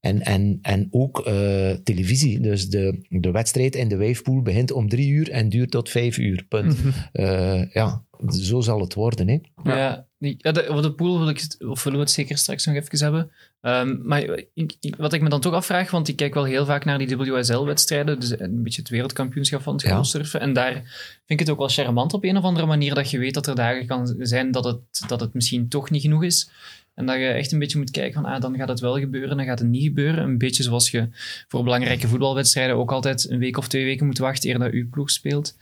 en, 0.00 0.22
en, 0.22 0.58
en 0.62 0.88
ook 0.90 1.26
eh, 1.26 1.70
televisie. 1.70 2.40
Dus 2.40 2.68
de, 2.68 3.06
de 3.08 3.30
wedstrijd 3.30 3.74
in 3.76 3.88
de 3.88 3.96
wavepool 3.96 4.42
begint 4.42 4.72
om 4.72 4.88
drie 4.88 5.08
uur 5.08 5.30
en 5.30 5.48
duurt 5.48 5.70
tot 5.70 5.90
vijf 5.90 6.18
uur. 6.18 6.44
Punt. 6.48 6.76
Eh, 7.12 7.62
ja, 7.72 8.04
zo 8.28 8.60
zal 8.60 8.80
het 8.80 8.94
worden. 8.94 9.28
Hè. 9.28 9.38
Ja, 9.64 10.06
ja 10.18 10.52
de, 10.52 10.68
over 10.68 10.82
de 10.82 10.92
pool 10.92 11.18
wil 11.18 11.28
ik 11.28 11.46
of 11.58 11.82
willen 11.84 11.98
we 11.98 12.04
het 12.04 12.14
zeker 12.14 12.38
straks 12.38 12.66
nog 12.66 12.74
even 12.74 12.98
hebben. 12.98 13.30
Ehm, 13.60 13.96
maar 14.02 14.22
ik- 14.54 14.76
ik- 14.80 14.96
wat 14.96 15.12
ik 15.12 15.20
me 15.22 15.28
dan 15.28 15.40
toch 15.40 15.52
afvraag, 15.52 15.90
want 15.90 16.08
ik 16.08 16.16
kijk 16.16 16.34
wel 16.34 16.44
heel 16.44 16.64
vaak 16.64 16.84
naar 16.84 16.98
die 16.98 17.16
WSL-wedstrijden, 17.16 18.20
dus 18.20 18.38
een 18.40 18.62
beetje 18.62 18.80
het 18.80 18.90
wereldkampioenschap 18.90 19.62
van 19.62 19.72
het 19.74 19.82
Ja. 19.82 19.94
golfsurfen. 19.94 20.40
En 20.40 20.52
daar 20.52 20.72
vind 20.72 20.84
ik 21.26 21.38
het 21.38 21.50
ook 21.50 21.58
wel 21.58 21.68
charmant 21.68 22.12
op 22.14 22.24
een 22.24 22.36
of 22.36 22.44
andere 22.44 22.66
manier 22.66 22.94
dat 22.94 23.10
je 23.10 23.18
weet 23.18 23.34
dat 23.34 23.46
er 23.46 23.54
dagen 23.54 23.86
kan 23.86 24.14
zijn 24.18 24.50
dat 24.50 24.64
het, 24.64 24.78
dat 25.08 25.20
het 25.20 25.34
misschien 25.34 25.68
toch 25.68 25.90
niet 25.90 26.02
genoeg 26.02 26.24
is. 26.24 26.50
En 26.94 27.06
dat 27.06 27.16
je 27.16 27.26
echt 27.26 27.52
een 27.52 27.58
beetje 27.58 27.78
moet 27.78 27.90
kijken 27.90 28.22
van, 28.22 28.32
ah, 28.32 28.40
dan 28.40 28.56
gaat 28.56 28.68
het 28.68 28.80
wel 28.80 28.98
gebeuren, 28.98 29.36
dan 29.36 29.46
gaat 29.46 29.58
het 29.58 29.68
niet 29.68 29.82
gebeuren. 29.82 30.24
Een 30.24 30.38
beetje 30.38 30.62
zoals 30.62 30.90
je 30.90 31.08
voor 31.48 31.62
belangrijke 31.64 32.08
voetbalwedstrijden 32.08 32.76
ook 32.76 32.92
altijd 32.92 33.30
een 33.30 33.38
week 33.38 33.56
of 33.58 33.68
twee 33.68 33.84
weken 33.84 34.06
moet 34.06 34.18
wachten 34.18 34.50
eer 34.50 34.58
dat 34.58 34.72
je 34.72 34.86
ploeg 34.86 35.10
speelt. 35.10 35.56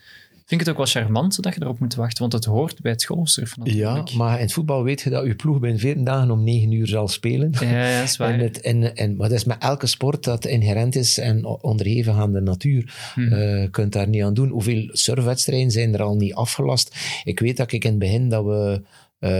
Vind 0.46 0.60
ik 0.60 0.66
het 0.66 0.76
ook 0.76 0.84
wel 0.84 1.02
charmant 1.02 1.42
dat 1.42 1.54
je 1.54 1.62
erop 1.62 1.78
moet 1.78 1.94
wachten, 1.94 2.20
want 2.20 2.32
het 2.32 2.44
hoort 2.44 2.80
bij 2.80 2.90
het 2.90 3.02
Ja, 3.02 3.14
natuurlijk. 3.14 4.12
maar 4.12 4.34
in 4.34 4.44
het 4.44 4.52
voetbal 4.52 4.82
weet 4.82 5.00
je 5.00 5.10
dat 5.10 5.26
je 5.26 5.34
ploeg 5.34 5.58
binnen 5.58 5.80
14 5.80 6.04
dagen 6.04 6.30
om 6.30 6.44
9 6.44 6.72
uur 6.72 6.86
zal 6.86 7.08
spelen. 7.08 7.52
Ja, 7.60 7.88
ja, 7.88 7.98
dat 7.98 8.08
is 8.08 8.16
waar. 8.16 8.32
En 8.32 8.38
het, 8.38 8.60
en, 8.60 8.96
en, 8.96 9.16
maar 9.16 9.28
dat 9.28 9.38
is 9.38 9.44
met 9.44 9.58
elke 9.58 9.86
sport 9.86 10.24
dat 10.24 10.44
inherent 10.44 10.96
is 10.96 11.18
en 11.18 11.44
onderhevig 11.44 12.16
aan 12.16 12.32
de 12.32 12.40
natuur. 12.40 12.94
Hmm. 13.14 13.32
Eh, 13.32 13.62
je 13.62 13.70
kunt 13.70 13.92
daar 13.92 14.08
niet 14.08 14.22
aan 14.22 14.34
doen. 14.34 14.48
Hoeveel 14.48 14.88
surfwedstrijden 14.92 15.70
zijn 15.70 15.94
er 15.94 16.02
al 16.02 16.16
niet 16.16 16.34
afgelast? 16.34 16.96
Ik 17.24 17.40
weet 17.40 17.56
dat 17.56 17.72
ik 17.72 17.84
in 17.84 17.90
het 17.90 17.98
begin 17.98 18.28
dat 18.28 18.44
we 18.44 18.82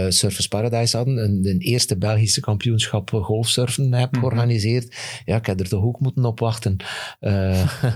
Surfers 0.09 0.47
Paradise 0.47 0.97
hadden, 0.97 1.17
een, 1.23 1.41
een 1.43 1.59
eerste 1.59 1.97
Belgische 1.97 2.39
kampioenschap 2.41 3.13
eh, 3.13 3.23
golfsurfen 3.23 3.93
heb 3.93 4.11
Mhm. 4.11 4.19
georganiseerd. 4.19 4.95
Ja, 5.25 5.35
ik 5.35 5.45
heb 5.45 5.59
er 5.59 5.69
toch 5.69 5.83
ook 5.83 5.99
moeten 5.99 6.25
op 6.25 6.39
wachten 6.39 6.77
eh, 7.19 7.61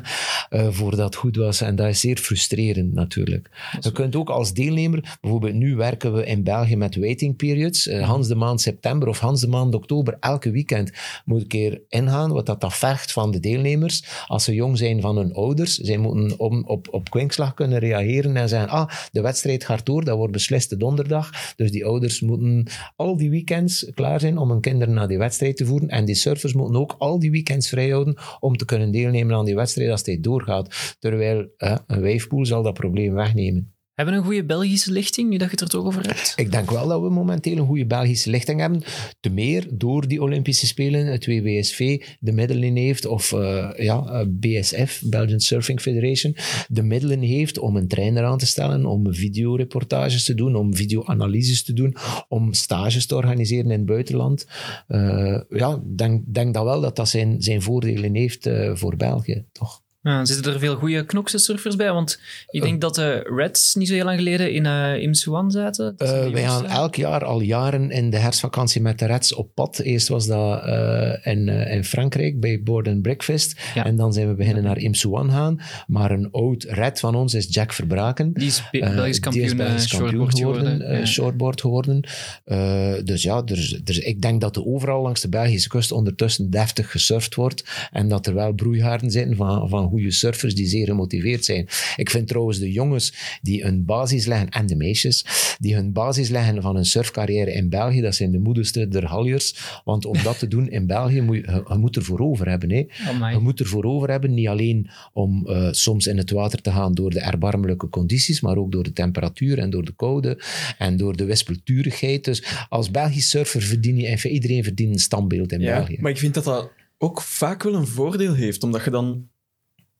eh, 0.49 0.67
voordat 0.69 1.05
het 1.05 1.15
goed 1.15 1.35
was. 1.35 1.61
En 1.61 1.75
dat 1.75 1.87
is 1.87 1.99
zeer 1.99 2.17
frustrerend 2.17 2.93
natuurlijk. 2.93 3.49
Je 3.79 3.91
kunt 3.91 4.15
ook 4.15 4.29
als 4.29 4.53
deelnemer, 4.53 5.17
bijvoorbeeld 5.21 5.53
nu 5.53 5.75
werken 5.75 6.13
we 6.13 6.25
in 6.25 6.43
België 6.43 6.75
met 6.75 6.95
waiting 6.95 7.35
periods. 7.35 7.87
Eh, 7.87 8.07
Hans 8.07 8.27
de 8.27 8.35
maand 8.35 8.61
september 8.61 9.07
of 9.07 9.19
Hans 9.19 9.41
de 9.41 9.47
maand 9.47 9.75
oktober, 9.75 10.17
elke 10.19 10.51
weekend 10.51 10.91
moet 11.25 11.41
ik 11.41 11.47
keer 11.47 11.81
ingaan, 11.89 12.31
wat 12.31 12.45
dat, 12.45 12.61
dat 12.61 12.73
vergt 12.75 13.11
van 13.11 13.31
de 13.31 13.39
deelnemers. 13.39 14.03
Als 14.27 14.43
ze 14.43 14.53
jong 14.53 14.77
zijn 14.77 15.01
van 15.01 15.17
hun 15.17 15.33
ouders, 15.33 15.75
zij 15.77 15.97
moeten 15.97 16.39
om, 16.39 16.63
op, 16.65 16.87
op 16.91 17.09
kwinkslag 17.09 17.53
kunnen 17.53 17.79
reageren 17.79 18.35
en 18.35 18.49
zeggen, 18.49 18.69
ah, 18.69 18.89
de 19.11 19.21
wedstrijd 19.21 19.63
gaat 19.65 19.85
door, 19.85 20.03
dat 20.03 20.17
wordt 20.17 20.33
beslist 20.33 20.69
de 20.69 20.77
donderdag. 20.77 21.53
Dus 21.55 21.71
die 21.71 21.78
ouders 21.85 22.21
moeten 22.21 22.67
al 22.95 23.17
die 23.17 23.29
weekends 23.29 23.91
klaar 23.93 24.19
zijn 24.19 24.37
om 24.37 24.49
hun 24.49 24.61
kinderen 24.61 24.93
naar 24.93 25.07
die 25.07 25.17
wedstrijd 25.17 25.57
te 25.57 25.65
voeren. 25.65 25.89
En 25.89 26.05
die 26.05 26.15
surfers 26.15 26.53
moeten 26.53 26.81
ook 26.81 26.95
al 26.97 27.19
die 27.19 27.31
weekends 27.31 27.69
vrijhouden 27.69 28.17
om 28.39 28.57
te 28.57 28.65
kunnen 28.65 28.91
deelnemen 28.91 29.35
aan 29.35 29.45
die 29.45 29.55
wedstrijd 29.55 29.91
als 29.91 30.03
die 30.03 30.19
doorgaat. 30.19 30.95
Terwijl 30.99 31.47
eh, 31.57 31.77
een 31.87 32.01
wijfpoel 32.01 32.45
zal 32.45 32.63
dat 32.63 32.73
probleem 32.73 33.13
wegnemen. 33.13 33.73
Hebben 33.99 34.17
we 34.17 34.23
een 34.23 34.27
goede 34.27 34.45
Belgische 34.45 34.91
lichting, 34.91 35.29
nu 35.29 35.37
dat 35.37 35.45
je 35.45 35.51
het 35.51 35.61
er 35.61 35.69
toch 35.69 35.85
over 35.85 36.05
hebt? 36.05 36.33
Ik 36.35 36.51
denk 36.51 36.71
wel 36.71 36.87
dat 36.87 37.01
we 37.01 37.09
momenteel 37.09 37.57
een 37.57 37.65
goede 37.65 37.85
Belgische 37.85 38.29
lichting 38.29 38.59
hebben. 38.59 38.81
Te 39.19 39.29
meer 39.29 39.67
door 39.71 40.07
die 40.07 40.21
Olympische 40.21 40.67
Spelen, 40.67 41.05
het 41.05 41.25
WWSV 41.25 42.01
de 42.19 42.31
middelen 42.31 42.75
heeft, 42.75 43.05
of 43.05 43.31
eh, 43.31 43.69
ja, 43.77 44.05
eh, 44.05 44.25
BSF, 44.27 45.01
Belgian 45.05 45.39
Surfing 45.39 45.81
Federation, 45.81 46.35
de 46.67 46.83
middelen 46.83 47.21
heeft 47.21 47.57
om 47.57 47.75
een 47.75 47.87
trainer 47.87 48.23
aan 48.23 48.37
te 48.37 48.45
stellen, 48.45 48.85
om 48.85 49.13
videoreportages 49.13 50.23
te 50.23 50.33
doen, 50.33 50.55
om 50.55 50.75
videoanalyses 50.75 51.63
te 51.63 51.73
doen, 51.73 51.95
om 52.27 52.53
stages 52.53 53.05
te 53.05 53.15
organiseren 53.15 53.71
in 53.71 53.77
het 53.77 53.85
buitenland. 53.85 54.47
Eh, 54.87 55.41
ja, 55.49 55.73
ik 55.73 55.97
denk, 55.97 56.33
denk 56.33 56.53
dat 56.53 56.63
wel 56.63 56.81
dat 56.81 56.95
dat 56.95 57.09
zijn, 57.09 57.41
zijn 57.41 57.61
voordelen 57.61 58.15
heeft 58.15 58.49
voor 58.73 58.95
België, 58.95 59.45
toch? 59.51 59.81
Ja, 60.09 60.25
zitten 60.25 60.53
er 60.53 60.59
veel 60.59 60.75
goede 60.75 61.05
knokse 61.05 61.37
surfers 61.37 61.75
bij? 61.75 61.91
Want 61.91 62.19
ik 62.49 62.61
denk 62.61 62.81
dat 62.81 62.95
de 62.95 63.29
Reds 63.35 63.75
niet 63.75 63.87
zo 63.87 63.93
heel 63.93 64.03
lang 64.05 64.17
geleden 64.17 64.53
in 64.53 64.65
uh, 64.65 65.01
Imsuan 65.01 65.51
zaten. 65.51 65.93
Zijn 65.97 66.25
Eh, 66.25 66.31
wij 66.31 66.43
gaan 66.43 66.65
elk 66.65 66.95
jaar, 66.95 67.25
al 67.25 67.41
jaren, 67.41 67.91
in 67.91 68.09
de 68.09 68.17
herfstvakantie 68.17 68.81
met 68.81 68.99
de 68.99 69.05
Reds 69.05 69.33
op 69.33 69.49
pad. 69.53 69.79
Eerst 69.79 70.07
was 70.07 70.27
dat 70.27 70.63
eh, 70.63 71.33
in, 71.33 71.49
eh, 71.49 71.75
in 71.75 71.83
Frankrijk 71.83 72.39
bij 72.39 72.61
Board 72.63 72.87
and 72.87 73.01
Breakfast. 73.01 73.59
Ja. 73.73 73.85
En 73.85 73.95
dan 73.95 74.13
zijn 74.13 74.27
we 74.27 74.33
beginnen 74.33 74.63
naar 74.63 74.77
Imsuan 74.77 75.31
gaan. 75.31 75.59
Maar 75.87 76.11
een 76.11 76.27
oud 76.31 76.63
Red 76.69 76.99
van 76.99 77.15
ons 77.15 77.33
is 77.33 77.47
Jack 77.49 77.73
Verbraken. 77.73 78.33
Die 78.33 78.47
is 78.47 78.63
Be- 78.71 78.79
Eh, 78.79 78.93
Belgisch 78.95 79.11
die 79.13 79.21
kampioen, 79.21 79.45
is 79.45 79.55
Belgisch 79.55 79.91
eh, 79.91 79.99
kampioen 79.99 80.09
shortboard 80.31 80.37
geworden, 80.39 80.81
eh, 80.81 80.99
Ja. 80.99 81.05
shortboard 81.05 81.61
geworden. 81.61 82.03
Eh, 82.45 82.93
dus 83.03 83.23
ja, 83.23 83.41
er, 83.45 83.81
er, 83.85 84.05
ik 84.05 84.21
denk 84.21 84.41
dat 84.41 84.55
er 84.55 84.65
overal 84.65 85.01
langs 85.01 85.21
de 85.21 85.29
Belgische 85.29 85.69
kust 85.69 85.91
ondertussen 85.91 86.49
deftig 86.49 86.91
gesurfd 86.91 87.35
wordt. 87.35 87.63
En 87.91 88.07
dat 88.09 88.27
er 88.27 88.33
wel 88.33 88.53
broeihaarden 88.53 89.11
zitten 89.11 89.35
van, 89.35 89.69
van 89.69 89.89
goede 89.99 90.13
surfers 90.15 90.55
die 90.55 90.67
zeer 90.67 90.85
gemotiveerd 90.85 91.45
zijn. 91.45 91.67
Ik 91.95 92.09
vind 92.09 92.27
trouwens 92.27 92.59
de 92.59 92.71
jongens 92.71 93.13
die 93.41 93.63
een 93.63 93.85
basis 93.85 94.25
leggen, 94.25 94.49
en 94.49 94.65
de 94.65 94.75
meisjes, 94.75 95.25
die 95.59 95.75
hun 95.75 95.91
basis 95.93 96.29
leggen 96.29 96.61
van 96.61 96.75
een 96.75 96.85
surfcarrière 96.85 97.53
in 97.53 97.69
België, 97.69 98.01
dat 98.01 98.15
zijn 98.15 98.31
de 98.31 98.39
moedigste 98.39 98.87
der 98.87 99.05
haljers. 99.05 99.55
Want 99.83 100.05
om 100.05 100.23
dat 100.23 100.39
te 100.39 100.47
doen 100.47 100.69
in 100.69 100.87
België, 100.87 101.21
moet 101.21 101.35
je, 101.35 101.63
je, 101.67 101.75
moet 101.77 101.95
er 101.95 102.03
voor 102.03 102.19
over 102.19 102.49
hebben. 102.49 102.71
Hè. 102.71 102.85
Amai. 103.07 103.35
Je 103.35 103.41
moet 103.41 103.59
ervoor 103.59 103.83
over 103.83 104.09
hebben, 104.09 104.33
niet 104.33 104.47
alleen 104.47 104.89
om 105.13 105.47
eh, 105.47 105.67
soms 105.71 106.07
in 106.07 106.17
het 106.17 106.31
water 106.31 106.61
te 106.61 106.71
gaan 106.71 106.93
door 106.93 107.09
de 107.09 107.19
erbarmelijke 107.19 107.89
condities, 107.89 108.41
maar 108.41 108.57
ook 108.57 108.71
door 108.71 108.83
de 108.83 108.93
temperatuur 108.93 109.57
en 109.59 109.69
door 109.69 109.85
de 109.85 109.93
koude 109.95 110.41
en 110.77 110.97
door 110.97 111.15
de 111.15 111.25
wispelturigheid. 111.25 112.23
Dus 112.23 112.43
als 112.69 112.91
Belgisch 112.91 113.29
surfer 113.29 113.61
verdien 113.61 113.97
je, 113.97 114.07
en 114.07 114.27
iedereen 114.27 114.63
verdient 114.63 114.93
een 114.93 114.99
standbeeld 114.99 115.51
in 115.51 115.59
Ja, 115.61 115.75
België. 115.77 115.97
maar 115.99 116.11
ik 116.11 116.17
vind 116.17 116.33
dat 116.33 116.43
dat 116.43 116.71
ook 116.97 117.21
vaak 117.21 117.63
wel 117.63 117.75
een 117.75 117.87
voordeel 117.87 118.33
heeft, 118.33 118.63
omdat 118.63 118.83
je 118.83 118.89
dan 118.89 119.27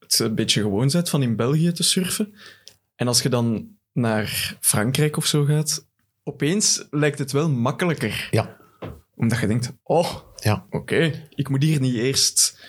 het 0.10 0.20
een 0.20 0.36
beetje 0.36 0.62
gewoon 0.62 0.89
bent 0.91 1.10
van 1.10 1.22
in 1.22 1.36
België 1.36 1.72
te 1.72 1.84
surfen. 1.84 2.34
En 2.95 3.07
als 3.07 3.22
je 3.22 3.30
dan 3.30 3.78
naar 3.93 4.57
Frankrijk 4.60 5.18
of 5.18 5.26
zo 5.26 5.43
gaat, 5.43 5.88
opeens 6.24 6.88
lijkt 6.89 7.20
het 7.20 7.32
wel 7.32 7.49
makkelijker. 7.49 8.28
Ja, 8.32 8.57
Omdat 9.16 9.39
je 9.39 9.47
denkt, 9.47 9.74
oh, 9.84 10.16
ja, 10.36 10.66
oké, 10.70 11.28
ik 11.30 11.49
moet 11.49 11.64
hier 11.64 11.80
niet 11.80 11.95
eerst 11.95 12.68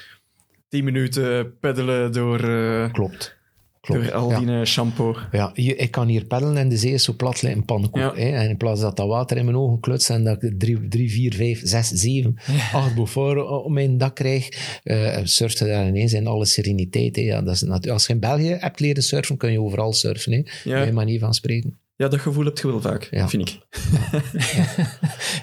tien 0.69 0.85
minuten 0.85 1.59
peddelen 1.59 2.13
door, 2.13 2.41
eh, 2.41 2.93
klopt. 2.93 3.39
Klopt. 3.81 4.03
door 4.05 4.13
al 4.13 4.31
ja. 4.31 4.39
die 4.39 4.49
eh, 4.51 4.65
shampoo. 4.65 5.17
Ja, 5.33 5.51
hier, 5.55 5.79
ik 5.79 5.91
kan 5.91 6.09
hier 6.09 6.25
peddelen 6.25 6.57
en 6.57 6.69
de 6.69 6.77
zee 6.77 6.93
is 6.93 7.05
zo 7.05 7.13
plat 7.13 7.33
als 7.33 7.43
een 7.43 7.65
pannenkoek. 7.65 8.01
Ja. 8.01 8.15
Hè? 8.15 8.31
En 8.31 8.49
in 8.49 8.57
plaats 8.57 8.81
dat 8.81 8.97
dat 8.97 9.07
water 9.09 9.37
in 9.37 9.45
mijn 9.45 9.57
ogen 9.57 9.81
klutst 9.81 10.11
en 10.11 10.25
dat 10.25 10.43
ik 10.43 10.59
drie, 10.61 10.89
drie 10.89 11.11
vier, 11.11 11.35
vijf, 11.35 11.61
zes, 11.65 11.89
zeven, 11.89 12.37
acht 12.73 12.95
beaufort 12.95 13.49
op 13.49 13.71
mijn 13.71 13.99
dak 13.99 14.15
krijg, 14.15 14.49
eh 14.83 15.19
surft 15.25 15.59
je 15.59 15.65
daar 15.65 15.87
ineens 15.89 16.13
in 16.13 16.27
alle 16.27 16.45
sereniteit. 16.45 17.17
Hè? 17.17 17.23
Ja, 17.23 17.43
dat 17.43 17.55
is 17.55 17.89
Als 17.89 18.07
je 18.07 18.13
in 18.13 18.21
België 18.21 18.57
hebt 18.61 18.81
leren 18.81 19.03
surfen, 19.03 19.37
kun 19.37 19.53
je 19.53 19.61
overal 19.61 19.93
surfen. 19.93 20.33
Hè? 20.33 20.43
Ja. 20.65 20.83
Bij 20.83 20.93
manier 20.93 21.19
van 21.19 21.35
spreken. 21.35 21.79
Ja, 21.97 22.09
dat 22.09 22.21
gevoel 22.21 22.45
heb 22.45 22.59
je 22.59 22.67
wel 22.67 22.81
vaak, 22.81 23.09
Ja. 23.11 23.29
vind 23.29 23.49
ik. 23.49 23.59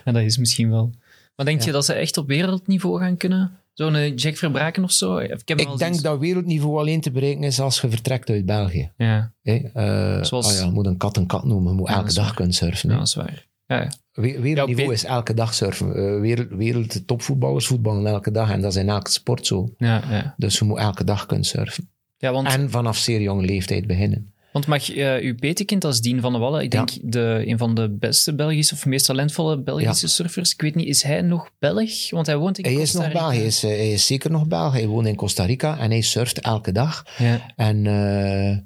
Ja, 0.05 0.11
dat 0.11 0.21
is 0.23 0.37
misschien 0.37 0.69
wel. 0.69 0.93
Maar 1.35 1.45
denk 1.45 1.59
Ja. 1.59 1.65
je 1.65 1.71
dat 1.71 1.85
ze 1.85 1.93
echt 1.93 2.17
op 2.17 2.27
wereldniveau 2.27 2.99
gaan 2.99 3.17
kunnen? 3.17 3.59
Zo'n 3.77 3.95
eh, 3.95 4.15
Jack 4.15 4.37
Verbraken 4.37 4.83
of 4.83 4.91
zo? 4.91 5.17
Ik, 5.17 5.29
heb 5.29 5.39
Ik 5.59 5.67
denk 5.77 5.81
eens- 5.81 6.01
dat 6.01 6.19
wereldniveau 6.19 6.79
alleen 6.79 7.01
te 7.01 7.11
bereiken 7.11 7.43
is 7.43 7.59
als 7.59 7.81
je 7.81 7.89
vertrekt 7.89 8.29
uit 8.29 8.45
België. 8.45 8.91
Ja? 8.97 9.33
Eh, 9.43 10.23
Zoals- 10.23 10.47
ah 10.47 10.59
ja, 10.59 10.65
je 10.65 10.71
moet 10.71 10.85
een 10.85 10.97
kat 10.97 11.17
een 11.17 11.25
kat 11.25 11.43
noemen, 11.45 11.71
je 11.71 11.77
moet 11.77 11.89
Ja, 11.89 11.95
elke 11.95 12.13
dag 12.13 12.25
waar. 12.25 12.33
kunnen 12.33 12.53
surfen. 12.53 12.89
ja, 12.89 12.97
dat 12.97 13.07
is 13.07 13.15
waar. 13.15 13.45
Ja, 13.65 13.81
ja. 13.81 13.89
We- 14.11 14.39
Wereldniveau 14.41 14.93
is 14.93 15.03
elke 15.05 15.33
dag 15.33 15.53
surfen. 15.53 15.95
Eh, 15.95 16.19
wereld, 16.19 16.47
wereld 16.49 17.07
topvoetballers 17.07 17.67
voetballen 17.67 18.05
elke 18.07 18.31
dag 18.31 18.51
en 18.51 18.61
dat 18.61 18.71
is 18.71 18.77
in 18.81 18.89
elke 18.89 19.09
sport 19.11 19.45
zo. 19.47 19.73
Ja, 19.77 20.01
ja. 20.09 20.33
Dus 20.37 20.59
je 20.59 20.65
moet 20.65 20.77
elke 20.79 21.03
dag 21.03 21.25
kunnen 21.25 21.45
surfen. 21.45 21.89
ja 22.17 22.31
want, 22.31 22.47
En 22.47 22.69
vanaf 22.69 22.97
zeer 22.97 23.21
jonge 23.21 23.45
leeftijd 23.45 23.87
beginnen. 23.87 24.33
Want 24.51 24.67
mag 24.67 24.91
eh, 24.93 25.15
uw 25.23 25.35
petekind 25.35 25.83
als 25.85 26.01
Dien 26.01 26.21
van 26.21 26.33
de 26.33 26.39
Wallen, 26.39 26.61
ik 26.63 26.73
Ja. 26.73 26.85
denk 26.85 27.11
de, 27.13 27.43
een 27.45 27.57
van 27.57 27.75
de 27.75 27.89
beste 27.99 28.35
Belgische 28.35 28.73
of 28.73 28.85
meest 28.85 29.05
talentvolle 29.05 29.61
Belgische 29.61 30.07
surfers, 30.07 30.53
ik 30.53 30.61
weet 30.61 30.75
niet, 30.75 30.87
is 30.87 31.03
hij 31.03 31.21
nog 31.21 31.49
Belg? 31.59 32.09
Want 32.09 32.25
hij 32.25 32.37
woont 32.37 32.57
in 32.57 32.63
Hij 32.63 32.73
is 32.73 32.79
Costa 32.79 32.97
nog 32.97 33.07
Rica. 33.07 33.19
Belg, 33.19 33.33
hij 33.33 33.45
is, 33.45 33.63
eh, 33.63 33.69
hij 33.69 33.91
is 33.91 34.05
zeker 34.05 34.31
nog 34.31 34.47
Belg. 34.47 34.73
Hij 34.73 34.87
woont 34.87 35.07
in 35.07 35.15
Costa 35.15 35.45
Rica 35.45 35.77
en 35.79 35.89
hij 35.89 36.01
surft 36.01 36.39
elke 36.39 36.71
dag. 36.71 37.05
Ja. 37.17 37.53
En 37.55 37.85
eh, 37.87 38.57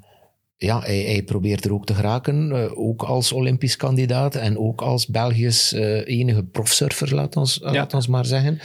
ja, 0.56 0.80
hij, 0.80 0.98
hij 0.98 1.22
probeert 1.22 1.64
er 1.64 1.72
ook 1.72 1.86
te 1.86 1.94
geraken, 1.94 2.52
ook 2.76 3.02
als 3.02 3.32
Olympisch 3.32 3.76
kandidaat 3.76 4.34
en 4.34 4.58
ook 4.58 4.82
als 4.82 5.06
Belgisch 5.06 5.72
enige 6.04 6.44
profsurfer, 6.44 7.14
laat 7.14 7.36
ons, 7.36 7.58
laat 7.62 7.94
ons 7.94 8.06
maar 8.06 8.26
zeggen. 8.26 8.58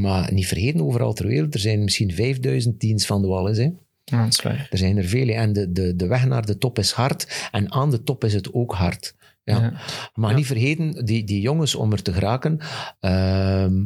Maar 0.00 0.32
niet 0.32 0.46
vergeten, 0.46 0.80
overal 0.84 1.12
ter 1.12 1.26
wereld, 1.26 1.54
er 1.54 1.60
zijn 1.60 1.84
misschien 1.84 2.12
5000 2.12 2.80
teams 2.80 3.06
van 3.06 3.22
de 3.22 3.28
Wallis. 3.28 3.58
Hè. 3.58 3.68
Ja, 4.10 4.24
dat 4.24 4.32
is 4.32 4.42
waar. 4.42 4.66
Er 4.70 4.78
zijn 4.78 4.96
er 4.96 5.04
vele 5.04 5.32
en 5.32 5.52
de, 5.52 5.72
de, 5.72 5.96
de 5.96 6.06
weg 6.06 6.26
naar 6.26 6.46
de 6.46 6.58
top 6.58 6.78
is 6.78 6.90
hard 6.90 7.48
en 7.50 7.72
aan 7.72 7.90
de 7.90 8.02
top 8.02 8.24
is 8.24 8.34
het 8.34 8.52
ook 8.52 8.74
hard. 8.74 9.14
Ja. 9.44 9.60
Ja. 9.60 9.72
Maar 10.14 10.34
niet 10.34 10.46
vergeten, 10.46 11.04
die, 11.04 11.24
die 11.24 11.40
jongens 11.40 11.74
om 11.74 11.92
er 11.92 12.02
te 12.02 12.12
geraken, 12.12 12.58
ehm, 13.00 13.84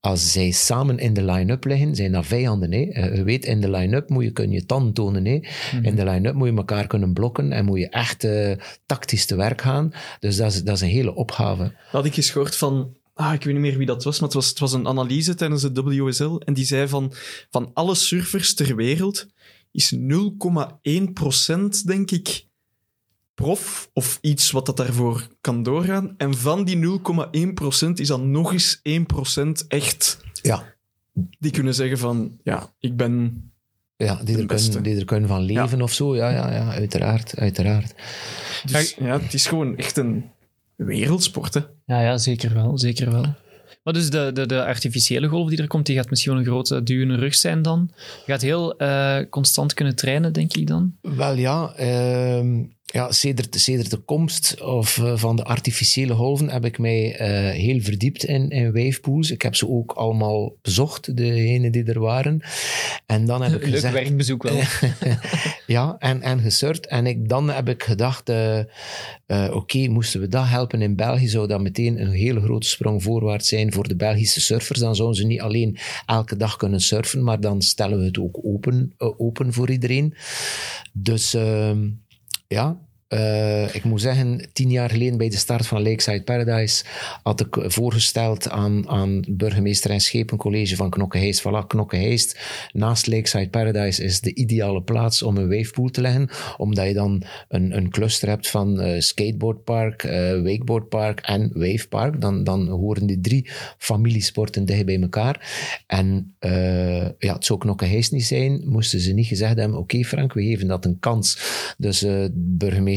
als 0.00 0.32
zij 0.32 0.50
samen 0.50 0.98
in 0.98 1.14
de 1.14 1.24
line-up 1.24 1.64
liggen, 1.64 1.94
zijn 1.94 2.12
dat 2.12 2.26
vijanden. 2.26 2.72
Hè? 2.72 2.80
Eh, 2.82 3.16
Je 3.16 3.22
weet, 3.22 3.44
in 3.44 3.60
de 3.60 3.70
line-up 3.70 4.08
moet 4.08 4.24
je, 4.24 4.30
kun 4.30 4.50
je 4.50 4.66
tanden 4.66 4.92
tonen. 4.92 5.24
Hè? 5.24 5.40
In 5.82 5.96
de 5.96 6.04
line-up 6.04 6.34
moet 6.34 6.48
je 6.48 6.56
elkaar 6.56 6.86
kunnen 6.86 7.12
blokken 7.12 7.52
en 7.52 7.64
moet 7.64 7.78
je 7.78 7.88
echt 7.88 8.24
eh, 8.24 8.52
tactisch 8.86 9.26
te 9.26 9.36
werk 9.36 9.60
gaan. 9.60 9.92
Dus 10.20 10.36
dat 10.36 10.52
is, 10.52 10.62
dat 10.62 10.74
is 10.74 10.80
een 10.80 10.88
hele 10.88 11.14
opgave. 11.14 11.62
Dat 11.62 11.72
had 11.90 12.04
ik 12.04 12.16
eens 12.16 12.30
gehoord 12.30 12.56
van... 12.56 12.94
Ah, 13.14 13.32
ik 13.32 13.44
weet 13.44 13.52
niet 13.52 13.62
meer 13.62 13.76
wie 13.76 13.86
dat 13.86 14.04
was, 14.04 14.20
maar 14.20 14.28
het 14.28 14.36
was, 14.36 14.48
het 14.48 14.58
was 14.58 14.72
een 14.72 14.86
analyse 14.88 15.34
tijdens 15.34 15.62
de 15.62 15.82
WSL. 15.82 16.34
En 16.44 16.54
die 16.54 16.64
zei 16.64 16.88
van, 16.88 17.12
van 17.50 17.70
alle 17.74 17.94
surfers 17.94 18.54
ter 18.54 18.76
wereld 18.76 19.26
is 19.72 19.94
0,1% 19.94 19.98
denk 21.84 22.10
ik 22.10 22.48
prof 23.34 23.90
of 23.92 24.18
iets 24.20 24.50
wat 24.50 24.66
dat 24.66 24.76
daarvoor 24.76 25.28
kan 25.40 25.62
doorgaan. 25.62 26.14
En 26.16 26.34
van 26.34 26.64
die 26.64 26.76
0,1% 26.76 27.92
is 27.94 28.08
dan 28.08 28.30
nog 28.30 28.52
eens 28.52 28.80
1% 29.62 29.66
echt 29.68 30.20
Ja, 30.42 30.74
die 31.38 31.50
kunnen 31.50 31.74
zeggen 31.74 31.98
van, 31.98 32.38
ja, 32.42 32.72
ik 32.78 32.96
ben... 32.96 33.44
ja 33.96 34.14
die, 34.14 34.34
De 34.34 34.40
er 34.40 34.46
beste. 34.46 34.70
kunnen, 34.70 34.90
die 34.90 35.00
er 35.00 35.06
kunnen 35.06 35.28
van 35.28 35.42
leven 35.42 35.82
of 35.82 35.92
zo. 35.92 36.16
Ja, 36.16 36.30
ja, 36.30 36.52
ja 36.52 36.70
uiteraard. 36.72 37.36
uiteraard. 37.36 37.94
Dus 38.64 38.94
ja, 38.98 39.20
het 39.20 39.34
is 39.34 39.46
gewoon 39.46 39.76
echt 39.76 39.96
een 39.96 40.24
wereldsport. 40.76 41.54
Hè. 41.54 41.60
Ja, 41.84 42.00
ja, 42.00 42.18
zeker 42.18 42.54
wel. 42.54 42.78
Zeker 42.78 43.12
wel. 43.12 43.34
Maar 43.82 43.92
dus 43.92 44.10
de, 44.10 44.30
de, 44.32 44.46
de 44.46 44.64
artificiële 44.64 45.28
golf 45.28 45.48
die 45.48 45.58
er 45.58 45.66
komt, 45.66 45.86
die 45.86 45.96
gaat 45.96 46.10
misschien 46.10 46.32
wel 46.32 46.40
een 46.40 46.46
grote 46.46 46.82
duw 46.82 47.00
in 47.00 47.08
de 47.08 47.14
rug 47.14 47.34
zijn 47.34 47.62
dan. 47.62 47.90
Je 48.26 48.32
gaat 48.32 48.40
heel 48.40 48.76
eh, 48.76 49.18
constant 49.30 49.74
kunnen 49.74 49.96
trainen, 49.96 50.32
denk 50.32 50.52
ik 50.52 50.66
dan. 50.66 50.96
Wel 51.00 51.34
ja, 51.34 51.74
ehm 51.76 52.64
ja 52.92 53.12
sedert, 53.12 53.60
sedert 53.60 53.90
de 53.90 53.96
komst 53.96 54.60
of, 54.62 54.98
eh, 54.98 55.16
van 55.16 55.36
de 55.36 55.44
artificiële 55.44 56.14
golven 56.14 56.48
heb 56.48 56.64
ik 56.64 56.78
mij 56.78 57.16
eh, 57.16 57.50
heel 57.50 57.80
verdiept 57.80 58.24
in, 58.24 58.50
in 58.50 58.72
wavepools. 58.72 59.30
Ik 59.30 59.42
heb 59.42 59.54
ze 59.54 59.68
ook 59.68 59.92
allemaal 59.92 60.54
bezocht, 60.62 61.16
degenen 61.16 61.72
die 61.72 61.84
er 61.84 62.00
waren. 62.00 62.40
En 63.06 63.24
dan 63.24 63.42
heb 63.42 63.52
ik 63.52 63.60
Leuk 63.64 63.74
gezegd... 63.74 63.94
werkbezoek 63.94 64.42
wel. 64.42 64.60
ja, 65.76 65.96
en, 65.98 66.22
en 66.22 66.40
gesurfd. 66.40 66.86
En 66.86 67.06
ik, 67.06 67.28
dan 67.28 67.48
heb 67.50 67.68
ik 67.68 67.82
gedacht, 67.82 68.28
eh, 68.28 68.60
oké, 69.52 69.88
moesten 69.88 70.20
we 70.20 70.28
dat 70.28 70.46
helpen 70.46 70.82
in 70.82 70.96
België, 70.96 71.28
zou 71.28 71.46
dat 71.46 71.60
meteen 71.60 72.00
een 72.00 72.12
hele 72.12 72.40
grote 72.40 72.68
sprong 72.68 73.02
voorwaarts 73.02 73.48
zijn 73.48 73.72
voor 73.72 73.88
de 73.88 73.96
Belgische 73.96 74.40
surfers. 74.40 74.80
Dan 74.80 74.96
zouden 74.96 75.16
ze 75.16 75.26
niet 75.26 75.40
alleen 75.40 75.78
elke 76.06 76.36
dag 76.36 76.56
kunnen 76.56 76.80
surfen, 76.80 77.24
maar 77.24 77.40
dan 77.40 77.62
stellen 77.62 77.98
we 77.98 78.04
het 78.04 78.18
ook 78.18 78.38
open, 78.42 78.92
open 78.98 79.52
voor 79.52 79.70
iedereen. 79.70 80.14
Dus 80.92 81.34
ehm, 81.34 81.78
ja, 82.50 82.76
eh, 83.10 83.74
ik 83.74 83.84
moet 83.84 84.00
zeggen, 84.00 84.48
tien 84.52 84.70
jaar 84.70 84.90
geleden 84.90 85.18
bij 85.18 85.28
de 85.28 85.36
start 85.36 85.66
van 85.66 85.82
Lakeside 85.82 86.22
Paradise 86.22 86.84
had 87.22 87.40
ik 87.40 87.56
voorgesteld 87.60 88.50
aan, 88.50 88.88
aan 88.88 89.24
burgemeester 89.28 89.90
en 89.90 90.00
schepencollege 90.00 90.76
van 90.76 90.90
Knokkeheist. 90.90 91.40
Voilà, 91.40 91.66
Knokkeheist 91.66 92.38
naast 92.72 93.06
Lakeside 93.06 93.48
Paradise 93.48 94.04
is 94.04 94.20
de 94.20 94.34
ideale 94.34 94.82
plaats 94.82 95.22
om 95.22 95.36
een 95.36 95.48
wavepool 95.48 95.88
te 95.88 96.00
leggen, 96.00 96.28
omdat 96.56 96.86
je 96.86 96.94
dan 96.94 97.22
een, 97.48 97.76
een 97.76 97.90
cluster 97.90 98.28
hebt 98.28 98.48
van 98.48 98.80
eh, 98.80 99.00
skateboardpark, 99.00 100.02
eh, 100.02 100.42
wakeboardpark 100.42 101.20
en 101.20 101.50
wavepark. 101.54 102.20
Dan, 102.20 102.44
dan 102.44 102.68
horen 102.68 103.06
die 103.06 103.20
drie 103.20 103.50
familiesporten 103.78 104.64
dicht 104.64 104.84
bij 104.84 105.00
elkaar. 105.00 105.48
En 105.86 106.34
ja, 107.18 107.34
het 107.34 107.44
zou 107.44 107.58
Knokkeheist 107.58 108.12
niet 108.12 108.26
zijn, 108.26 108.62
moesten 108.64 109.00
ze 109.00 109.12
niet 109.12 109.26
gezegd 109.26 109.56
hebben, 109.56 109.78
oké 109.78 110.04
Frank, 110.04 110.32
we 110.32 110.42
geven 110.42 110.66
dat 110.66 110.84
een 110.84 110.98
kans. 111.00 111.38
Dus 111.78 112.02
eh, 112.02 112.24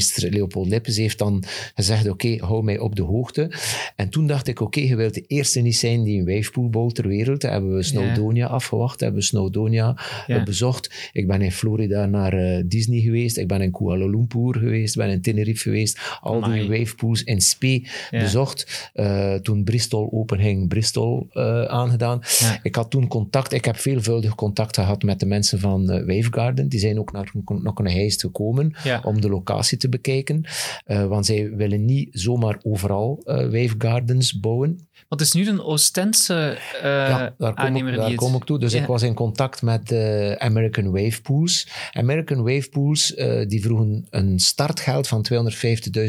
burgemeester 0.04 0.30
Leopold 0.40 0.68
Lippes 0.68 0.98
heeft 0.98 1.18
dan 1.18 1.44
gezegd, 1.76 2.10
oké, 2.10 2.36
hou 2.40 2.64
mij 2.64 2.80
op 2.80 2.96
de 2.96 3.02
hoogte. 3.02 3.52
En 3.96 4.10
toen 4.10 4.28
dacht 4.28 4.48
ik, 4.48 4.60
oké, 4.60 4.80
je 4.80 4.96
wilt 4.96 5.14
de 5.14 5.24
eerste 5.28 5.60
niet 5.60 5.76
zijn 5.76 6.04
die 6.04 6.20
een 6.20 6.26
wavepool 6.26 6.70
bouwt 6.70 6.96
ter 6.96 7.08
wereld. 7.08 7.42
Dan 7.42 7.52
hebben 7.52 7.76
we 7.76 7.84
Snowdonia 7.84 8.48
afgewacht, 8.48 9.00
hebben 9.00 9.20
we 9.20 9.26
Snowdonia 9.26 9.98
Ja. 10.28 10.38
eh, 10.38 10.44
bezocht. 10.44 11.10
Ik 11.14 11.28
ben 11.28 11.42
in 11.42 11.52
Florida 11.52 12.06
naar 12.06 12.34
eh, 12.34 12.64
Disney 12.66 13.00
geweest, 13.00 13.38
ik 13.38 13.48
ben 13.48 13.62
in 13.62 13.72
Kuala 13.72 14.06
Lumpur 14.06 14.56
geweest, 14.56 14.96
ben 14.96 15.10
in 15.10 15.22
Tenerife 15.22 15.62
geweest. 15.64 16.00
Al 16.22 16.34
die 16.34 16.44
Amai. 16.44 16.68
wavepools 16.80 17.24
in 17.24 17.42
Spee 17.42 17.88
Ja. 18.12 18.20
bezocht. 18.20 18.90
Eh, 18.94 19.34
toen 19.36 19.64
Bristol 19.64 20.10
open 20.12 20.40
ging, 20.40 20.68
Bristol 20.68 21.28
aangedaan. 21.68 22.22
Ik 22.64 22.76
had 22.76 22.90
toen 22.90 23.08
contact, 23.08 23.54
ik 23.54 23.66
heb 23.66 23.78
veelvuldig 23.78 24.36
contact 24.36 24.76
gehad 24.76 25.04
met 25.04 25.20
de 25.20 25.26
mensen 25.26 25.60
van 25.60 25.86
Wavegarden. 25.86 26.68
Die 26.68 26.80
zijn 26.80 27.00
ook 27.00 27.12
naar, 27.12 27.32
naar 27.46 27.74
een 27.76 27.88
heist 27.88 28.22
gekomen 28.22 28.74
om 29.04 29.22
de 29.22 29.30
locatie 29.30 29.78
te 29.78 29.90
bekijken. 29.94 30.44
Eh, 30.86 31.06
want 31.06 31.26
zij 31.26 31.56
willen 31.56 31.86
niet 31.86 32.08
zomaar 32.12 32.60
overal 32.64 33.22
eh 33.26 33.36
Wavegardens 33.36 34.40
bouwen. 34.40 34.88
Want 35.14 35.26
het 35.26 35.36
is 35.36 35.42
nu 35.42 35.52
een 35.52 35.62
Oostense 35.62 36.58
eh 36.82 36.82
ja, 36.84 37.34
daar 37.38 37.54
kom, 37.54 37.66
aannemer 37.66 37.94
ik, 37.94 38.00
daar 38.00 38.16
kom 38.16 38.36
ik 38.36 38.44
toe. 38.44 38.60
Dus 38.60 38.74
Ja. 38.74 38.82
ik 38.82 38.88
was 38.88 39.02
in 39.04 39.14
contact 39.14 39.62
met 39.62 39.92
eh, 39.92 40.32
American 40.32 40.92
Wave 40.92 41.22
Pools. 41.22 41.68
American 41.92 42.44
Wave 42.44 42.70
Pools 42.70 43.14
eh, 43.14 43.48
die 43.48 43.62
vroegen 43.62 44.08
een 44.10 44.40
startgeld 44.40 45.08
van 45.08 45.26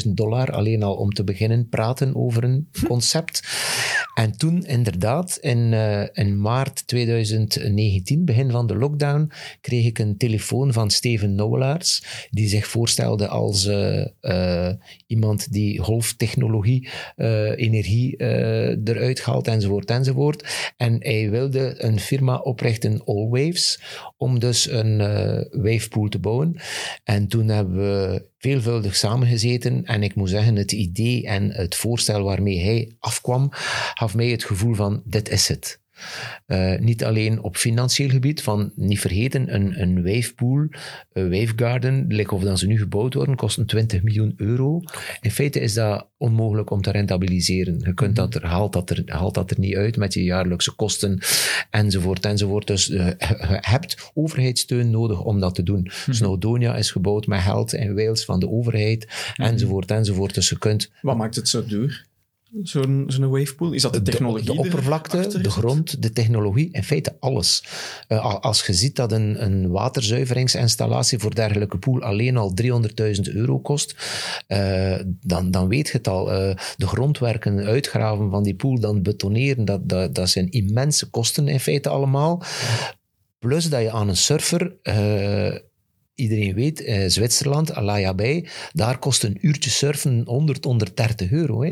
250.000 0.04 0.10
dollar 0.12 0.52
alleen 0.52 0.82
al 0.82 0.94
om 0.94 1.10
te 1.10 1.24
beginnen 1.24 1.68
praten 1.68 2.16
over 2.16 2.44
een 2.44 2.68
concept. 2.88 3.42
En 4.14 4.36
toen 4.36 4.64
inderdaad, 4.66 5.38
in, 5.40 5.72
in 6.12 6.40
maart 6.40 6.86
2019, 6.86 8.24
begin 8.24 8.50
van 8.50 8.66
de 8.66 8.76
lockdown, 8.76 9.30
kreeg 9.60 9.86
ik 9.86 9.98
een 9.98 10.16
telefoon 10.16 10.72
van 10.72 10.90
Steven 10.90 11.34
Nowelaars, 11.34 12.02
die 12.30 12.48
zich 12.48 12.66
voorstelde 12.66 13.28
als 13.28 13.70
iemand 15.06 15.52
die 15.52 15.78
golftechnologie, 15.78 16.88
energie 17.56 18.16
eh, 18.16 18.76
eruit 18.96 19.22
haalt, 19.22 19.48
enzovoort, 19.48 19.90
enzovoort. 19.90 20.72
En 20.76 20.96
hij 21.00 21.30
wilde 21.30 21.74
een 21.78 22.00
firma 22.00 22.36
oprichten, 22.36 23.04
All 23.04 23.28
Waves, 23.28 23.80
om 24.16 24.38
dus 24.38 24.70
een 24.70 25.00
eh, 25.00 25.62
wavepool 25.62 26.08
te 26.08 26.18
bouwen. 26.18 26.56
En 27.04 27.28
toen 27.28 27.48
hebben 27.48 27.76
we 27.76 28.28
veelvuldig 28.38 28.96
samengezeten 28.96 29.84
en 29.84 30.02
ik 30.02 30.14
moet 30.14 30.28
zeggen, 30.28 30.56
het 30.56 30.72
idee 30.72 31.26
en 31.26 31.50
het 31.50 31.74
voorstel 31.74 32.22
waarmee 32.22 32.60
hij 32.60 32.92
afkwam, 32.98 33.48
gaf 33.94 34.14
mij 34.14 34.28
het 34.28 34.44
gevoel 34.44 34.74
van, 34.74 35.02
dit 35.04 35.28
is 35.28 35.48
het. 35.48 35.82
Eh, 36.46 36.78
niet 36.78 37.04
alleen 37.04 37.42
op 37.42 37.56
financieel 37.56 38.08
gebied, 38.08 38.42
van 38.42 38.72
niet 38.74 39.00
vergeten, 39.00 39.54
een, 39.54 39.80
een 39.80 40.02
wavepool, 40.02 40.66
een 41.12 41.30
wavegarden, 41.30 42.04
like 42.08 42.34
of 42.34 42.42
dat 42.42 42.58
ze 42.58 42.66
nu 42.66 42.78
gebouwd 42.78 43.14
worden, 43.14 43.36
kosten 43.36 43.66
20 43.66 44.02
miljoen 44.02 44.34
euro. 44.36 44.82
In 45.20 45.30
feite 45.30 45.60
is 45.60 45.74
dat 45.74 46.08
onmogelijk 46.16 46.70
om 46.70 46.82
te 46.82 46.90
rentabiliseren. 46.90 47.80
Je 47.84 47.94
kunt 47.94 48.16
dat 48.16 48.34
er, 48.34 48.46
haalt, 48.46 48.72
dat 48.72 48.90
er, 48.90 49.02
haalt 49.06 49.34
dat 49.34 49.50
er 49.50 49.58
niet 49.58 49.74
uit 49.74 49.96
met 49.96 50.14
je 50.14 50.24
jaarlijkse 50.24 50.72
kosten, 50.72 51.18
enzovoort, 51.70 52.26
enzovoort. 52.26 52.66
Dus 52.66 52.90
eh, 52.90 53.06
je 53.06 53.58
hebt 53.60 54.10
overheidssteun 54.14 54.90
nodig 54.90 55.20
om 55.20 55.40
dat 55.40 55.54
te 55.54 55.62
doen. 55.62 55.90
Snowdonia 56.10 56.76
is 56.76 56.90
gebouwd 56.90 57.26
met 57.26 57.40
geld 57.40 57.72
in 57.72 57.94
Wales 57.94 58.24
van 58.24 58.40
de 58.40 58.48
overheid, 58.48 59.32
enzovoort, 59.36 59.90
enzovoort. 59.90 60.34
Dus 60.34 60.48
je 60.48 60.58
kunt 60.58 60.90
Wat 61.02 61.16
maakt 61.16 61.36
het 61.36 61.48
zo 61.48 61.64
duur? 61.64 62.06
Zo'n 62.62 63.04
zo'n 63.06 63.28
wavepool? 63.30 63.72
Is 63.72 63.82
dat 63.82 63.92
de 63.92 64.02
technologie? 64.02 64.46
de, 64.46 64.52
de 64.52 64.58
oppervlakte, 64.58 65.16
erachter 65.16 65.42
de 65.42 65.50
grond, 65.50 66.02
de 66.02 66.12
technologie, 66.12 66.68
in 66.72 66.82
feite 66.84 67.16
alles. 67.20 67.64
Eh, 68.08 68.24
al- 68.24 68.40
als 68.42 68.66
je 68.66 68.72
ziet 68.72 68.96
dat 68.96 69.12
een, 69.12 69.44
een 69.44 69.70
waterzuiveringsinstallatie 69.70 71.18
voor 71.18 71.34
dergelijke 71.34 71.78
pool 71.78 72.00
alleen 72.02 72.36
al 72.36 72.54
300.000 72.62 73.20
euro 73.34 73.58
kost, 73.58 73.96
eh, 74.46 74.98
dan, 75.20 75.50
dan 75.50 75.68
weet 75.68 75.86
je 75.86 75.96
het 75.96 76.08
al. 76.08 76.32
Eh, 76.32 76.56
de 76.76 76.86
grondwerken, 76.86 77.58
uitgraven 77.58 78.30
van 78.30 78.42
die 78.42 78.54
pool, 78.54 78.80
dan 78.80 79.02
betoneren, 79.02 79.64
dat, 79.64 79.88
dat, 79.88 80.14
dat 80.14 80.28
zijn 80.28 80.50
immense 80.50 81.10
kosten 81.10 81.48
in 81.48 81.60
feite 81.60 81.88
allemaal. 81.88 82.42
Plus 83.38 83.68
dat 83.68 83.80
je 83.80 83.90
aan 83.90 84.08
een 84.08 84.16
surfer... 84.16 84.76
Iedereen 86.14 86.54
weet, 86.54 86.84
eh, 86.84 87.04
Zwitserland, 87.08 87.72
Alaya 87.74 88.14
Bay, 88.14 88.46
daar 88.72 88.98
kost 88.98 89.22
een 89.24 89.38
uurtje 89.40 89.70
surfen 89.70 90.22
100, 90.26 90.64
130 90.64 91.30
euro. 91.30 91.62
Hè. 91.62 91.68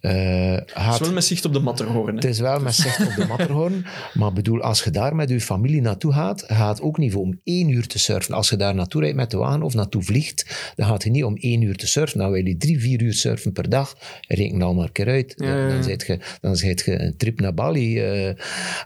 Eh, 0.00 0.54
Het 0.58 0.70
gaat- 0.74 0.94
is 0.94 1.00
wel 1.00 1.12
met 1.12 1.24
zicht 1.24 1.44
op 1.44 1.52
de 1.52 1.58
Matterhorn. 1.60 2.14
het 2.14 2.22
hè. 2.24 2.28
is 2.28 2.38
wel 2.40 2.60
met 2.60 2.74
zicht 2.74 3.06
op 3.06 3.14
de 3.16 3.26
Matterhorn. 3.26 3.84
Maar 4.14 4.32
bedoel, 4.32 4.60
als 4.60 4.82
je 4.84 4.90
daar 4.90 5.14
met 5.14 5.28
je 5.28 5.40
familie 5.40 5.80
naartoe 5.80 6.12
gaat, 6.12 6.44
gaat 6.46 6.68
het 6.76 6.86
ook 6.86 6.98
niet 6.98 7.12
voor 7.12 7.22
om 7.22 7.40
één 7.44 7.68
uur 7.68 7.86
te 7.86 7.98
surfen. 7.98 8.34
Als 8.34 8.48
je 8.50 8.56
daar 8.56 8.74
naartoe 8.74 9.00
rijdt 9.00 9.16
met 9.16 9.30
de 9.30 9.36
wagen 9.36 9.62
of 9.62 9.74
naartoe 9.74 10.02
vliegt, 10.02 10.72
dan 10.76 10.86
gaat 10.86 11.02
je 11.04 11.10
niet 11.10 11.24
om 11.24 11.36
één 11.36 11.62
uur 11.62 11.76
te 11.76 11.86
surfen. 11.86 12.18
Dan 12.18 12.30
wil 12.30 12.46
je 12.46 12.56
drie, 12.56 12.80
vier 12.80 13.02
uur 13.02 13.14
surfen 13.14 13.52
per 13.52 13.68
dag. 13.68 13.96
Reken 14.28 14.62
al 14.62 14.74
maar 14.74 14.84
een 14.84 14.92
keer 14.92 15.08
uit. 15.08 15.34
Ja, 15.36 15.46
ja, 15.46 15.66
ja. 15.66 15.68
Dan 15.68 15.82
zit 15.82 16.06
je, 16.06 16.18
dan 16.40 16.56
zit 16.56 16.82
je 16.84 17.00
een 17.00 17.16
trip 17.16 17.40
naar 17.40 17.54
Bali 17.54 18.00
eh, 18.00 18.28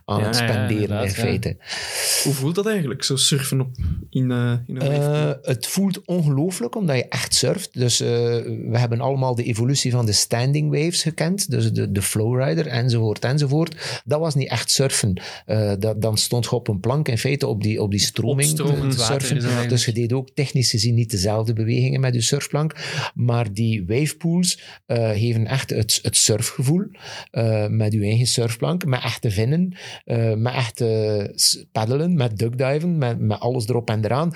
aan 0.05 0.21
Ja, 0.21 0.27
het 0.27 0.37
spenderen, 0.37 0.99
in 0.99 1.05
ja. 1.05 1.09
feite. 1.11 1.57
Hoe 2.25 2.33
voelt 2.33 2.55
dat 2.55 2.67
eigenlijk, 2.67 3.05
zo 3.05 3.17
surfen 3.17 3.61
op, 3.61 3.69
in, 4.11 4.31
eh, 4.31 4.53
in 4.67 4.77
een 4.77 4.86
Eh, 4.91 5.31
het 5.43 5.67
voelt 5.67 6.05
ongelooflijk, 6.05 6.77
omdat 6.77 6.97
je 6.97 7.09
echt 7.09 7.35
surft. 7.35 7.69
Dus 7.73 8.01
eh, 8.01 8.09
we 8.09 8.79
hebben 8.79 9.01
allemaal 9.01 9.35
de 9.35 9.43
evolutie 9.43 9.91
van 9.91 10.07
de 10.07 10.13
standing 10.13 10.71
waves 10.71 11.03
gekend. 11.03 11.51
Dus 11.51 11.73
de, 11.73 11.93
de 11.93 12.03
flowrider, 12.03 12.67
enzovoort, 12.67 13.25
enzovoort. 13.25 14.03
Dat 14.05 14.21
was 14.21 14.35
niet 14.35 14.49
echt 14.49 14.71
surfen. 14.71 15.23
Eh, 15.47 15.73
dat, 15.79 16.03
dan 16.03 16.19
stond 16.19 16.45
je 16.45 16.51
op 16.51 16.69
een 16.69 16.81
plank, 16.81 17.09
in 17.09 17.19
feite, 17.19 17.47
op 17.47 17.63
die, 17.63 17.83
op 17.83 17.91
die 17.91 18.01
stroming 18.01 18.49
te 18.57 18.91
surfen. 18.91 19.69
Dus 19.69 19.85
je 19.85 19.93
deed 19.93 20.13
ook 20.13 20.29
technisch 20.35 20.71
gezien 20.71 20.95
niet 20.95 21.11
dezelfde 21.11 21.53
bewegingen 21.53 22.01
met 22.01 22.15
je 22.15 22.21
surfplank. 22.21 22.75
Maar 23.15 23.53
die 23.53 23.87
wavepools 23.87 24.61
geven 24.87 25.47
echt 25.47 25.71
het, 25.71 25.99
het 26.03 26.17
surfgevoel. 26.17 26.85
met 27.69 27.93
je 27.93 28.01
eigen 28.01 28.27
surfplank, 28.27 28.85
met 28.85 29.03
echte 29.03 29.31
vinnen, 29.31 29.77
met 30.37 30.55
echte 30.55 31.65
paddelen, 31.73 32.15
met 32.15 32.39
duckdiven, 32.39 32.99
met, 32.99 33.19
met 33.19 33.41
alles 33.41 33.69
erop 33.69 33.91
en 33.91 34.05
eraan. 34.05 34.33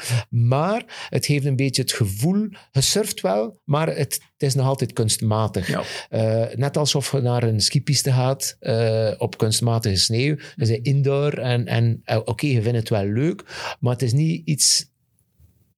Maar 0.46 1.06
het 1.08 1.26
geeft 1.26 1.44
een 1.44 1.56
beetje 1.56 1.82
het 1.82 1.92
gevoel, 1.92 2.48
je 2.72 2.80
surft 2.80 3.20
wel, 3.20 3.60
maar 3.64 3.86
het, 3.86 3.96
het 3.96 4.42
is 4.42 4.54
nog 4.54 4.66
altijd 4.66 4.92
kunstmatig. 4.92 5.68
Ja. 5.68 5.82
Eh, 6.08 6.56
net 6.56 6.76
alsof 6.76 7.12
je 7.12 7.20
naar 7.20 7.42
een 7.42 7.60
skipiste 7.60 8.12
gaat 8.12 8.56
eh, 8.60 9.10
op 9.18 9.38
kunstmatige 9.38 9.96
sneeuw. 9.96 10.36
Je 10.56 10.66
bent 10.66 10.86
indoor 10.86 11.32
en, 11.32 11.66
en 11.66 12.00
eh, 12.04 12.18
oké, 12.24 12.46
je 12.46 12.62
vindt 12.62 12.78
het 12.78 12.88
wel 12.88 13.04
leuk, 13.04 13.44
maar 13.80 13.92
het 13.92 14.02
is 14.02 14.12
niet 14.12 14.46
iets 14.46 14.89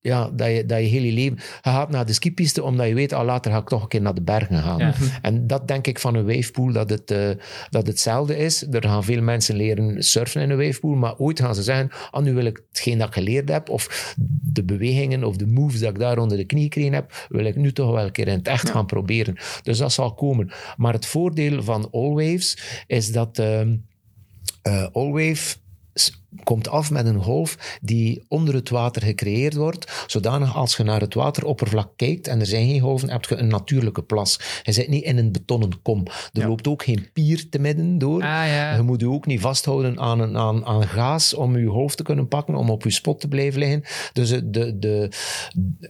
ja, 0.03 0.31
dat, 0.31 0.49
je, 0.49 0.67
dat 0.67 0.79
je 0.79 0.85
heel 0.85 1.03
je 1.03 1.13
leven... 1.13 1.37
Je 1.63 1.71
gaat 1.71 1.91
naar 1.91 2.07
de 2.07 2.13
skipiste 2.13 2.63
omdat 2.63 2.89
je 2.89 2.95
weet, 2.95 3.13
ah, 3.13 3.25
later 3.25 3.53
ga 3.53 3.59
ik 3.59 3.69
toch 3.69 3.83
een 3.83 3.89
keer 3.89 4.03
naar 4.03 4.15
de 4.15 4.23
bergen 4.23 4.63
gaan. 4.63 4.79
Ja. 4.79 4.95
En 5.23 5.47
dat 5.47 5.69
denk 5.69 5.87
ik 5.87 5.99
van 5.99 6.15
een 6.15 6.27
wavepool, 6.27 6.73
dat 6.73 6.91
het, 6.91 7.11
eh, 7.11 7.31
dat 7.71 7.87
hetzelfde 7.87 8.37
is. 8.37 8.67
Er 8.71 8.83
gaan 8.83 9.05
veel 9.05 9.23
mensen 9.23 9.57
leren 9.57 10.03
surfen 10.03 10.43
in 10.43 10.51
een 10.51 10.57
wavepool, 10.57 10.95
maar 10.95 11.17
ooit 11.19 11.41
gaan 11.41 11.55
ze 11.55 11.63
zeggen, 11.63 11.91
ah, 12.11 12.23
nu 12.23 12.35
wil 12.35 12.45
ik 12.45 12.63
hetgeen 12.69 12.99
dat 12.99 13.07
ik 13.09 13.15
geleerd 13.15 13.49
heb, 13.49 13.69
of 13.69 14.15
de 14.43 14.65
bewegingen 14.65 15.25
of 15.25 15.37
de 15.37 15.47
moves 15.47 15.81
dat 15.81 15.91
ik 15.91 15.99
daar 15.99 16.19
onder 16.19 16.37
de 16.37 16.45
knie 16.45 16.63
gekregen 16.63 16.93
heb, 16.93 17.27
wil 17.29 17.45
ik 17.45 17.57
nu 17.57 17.73
toch 17.73 17.91
wel 17.91 18.05
een 18.05 18.13
keer 18.13 18.29
in 18.29 18.39
het 18.39 18.49
echt 18.49 18.71
gaan 18.71 18.87
proberen. 18.87 19.37
Dus 19.63 19.79
dat 19.79 19.93
zal 19.93 20.15
komen. 20.15 20.53
Maar 20.77 20.93
het 20.93 21.07
voordeel 21.07 21.63
van 21.63 21.89
All 21.91 22.11
Waves 22.11 22.83
is 22.87 23.13
dat 23.13 23.39
All 24.93 25.11
Wave 25.11 25.35
s- 25.35 25.62
komt 26.45 26.69
af 26.69 26.91
met 26.91 27.07
een 27.07 27.23
golf 27.23 27.79
die 27.83 28.25
onder 28.29 28.55
het 28.55 28.69
water 28.69 29.03
gecreëerd 29.03 29.55
wordt, 29.55 30.05
zodanig 30.07 30.57
als 30.57 30.77
je 30.77 30.83
naar 30.83 31.01
het 31.01 31.15
wateroppervlak 31.15 31.93
kijkt 31.97 32.27
en 32.27 32.41
er 32.41 32.47
zijn 32.47 32.69
geen 32.69 32.81
golven, 32.81 33.11
heb 33.11 33.25
je 33.25 33.37
een 33.37 33.49
natuurlijke 33.49 34.03
plas. 34.03 34.41
Je 34.63 34.73
zit 34.73 34.89
niet 34.89 35.05
in 35.05 35.19
een 35.19 35.33
betonnen 35.33 35.83
kom. 35.83 36.07
Er 36.33 36.49
loopt 36.49 36.69
ook 36.69 36.83
geen 36.83 37.09
pier 37.13 37.49
te 37.49 37.59
midden 37.59 37.99
door. 37.99 38.23
Ah 38.23 38.29
ja. 38.29 38.75
Je 38.75 38.83
moet 38.83 39.01
je 39.01 39.11
ook 39.11 39.27
niet 39.27 39.41
vasthouden 39.41 39.99
aan, 39.99 40.21
een, 40.21 40.37
aan, 40.37 40.67
aan 40.67 40.87
gaas 40.87 41.35
om 41.35 41.59
je 41.59 41.67
golf 41.67 41.95
te 41.95 42.03
kunnen 42.03 42.29
pakken, 42.29 42.55
om 42.55 42.71
op 42.71 42.83
je 42.83 42.91
spot 42.91 43.21
te 43.21 43.29
blijven 43.29 43.59
liggen. 43.61 43.83
Dus 44.13 44.29
de, 44.29 44.51
de, 44.51 44.79
de, 44.79 45.11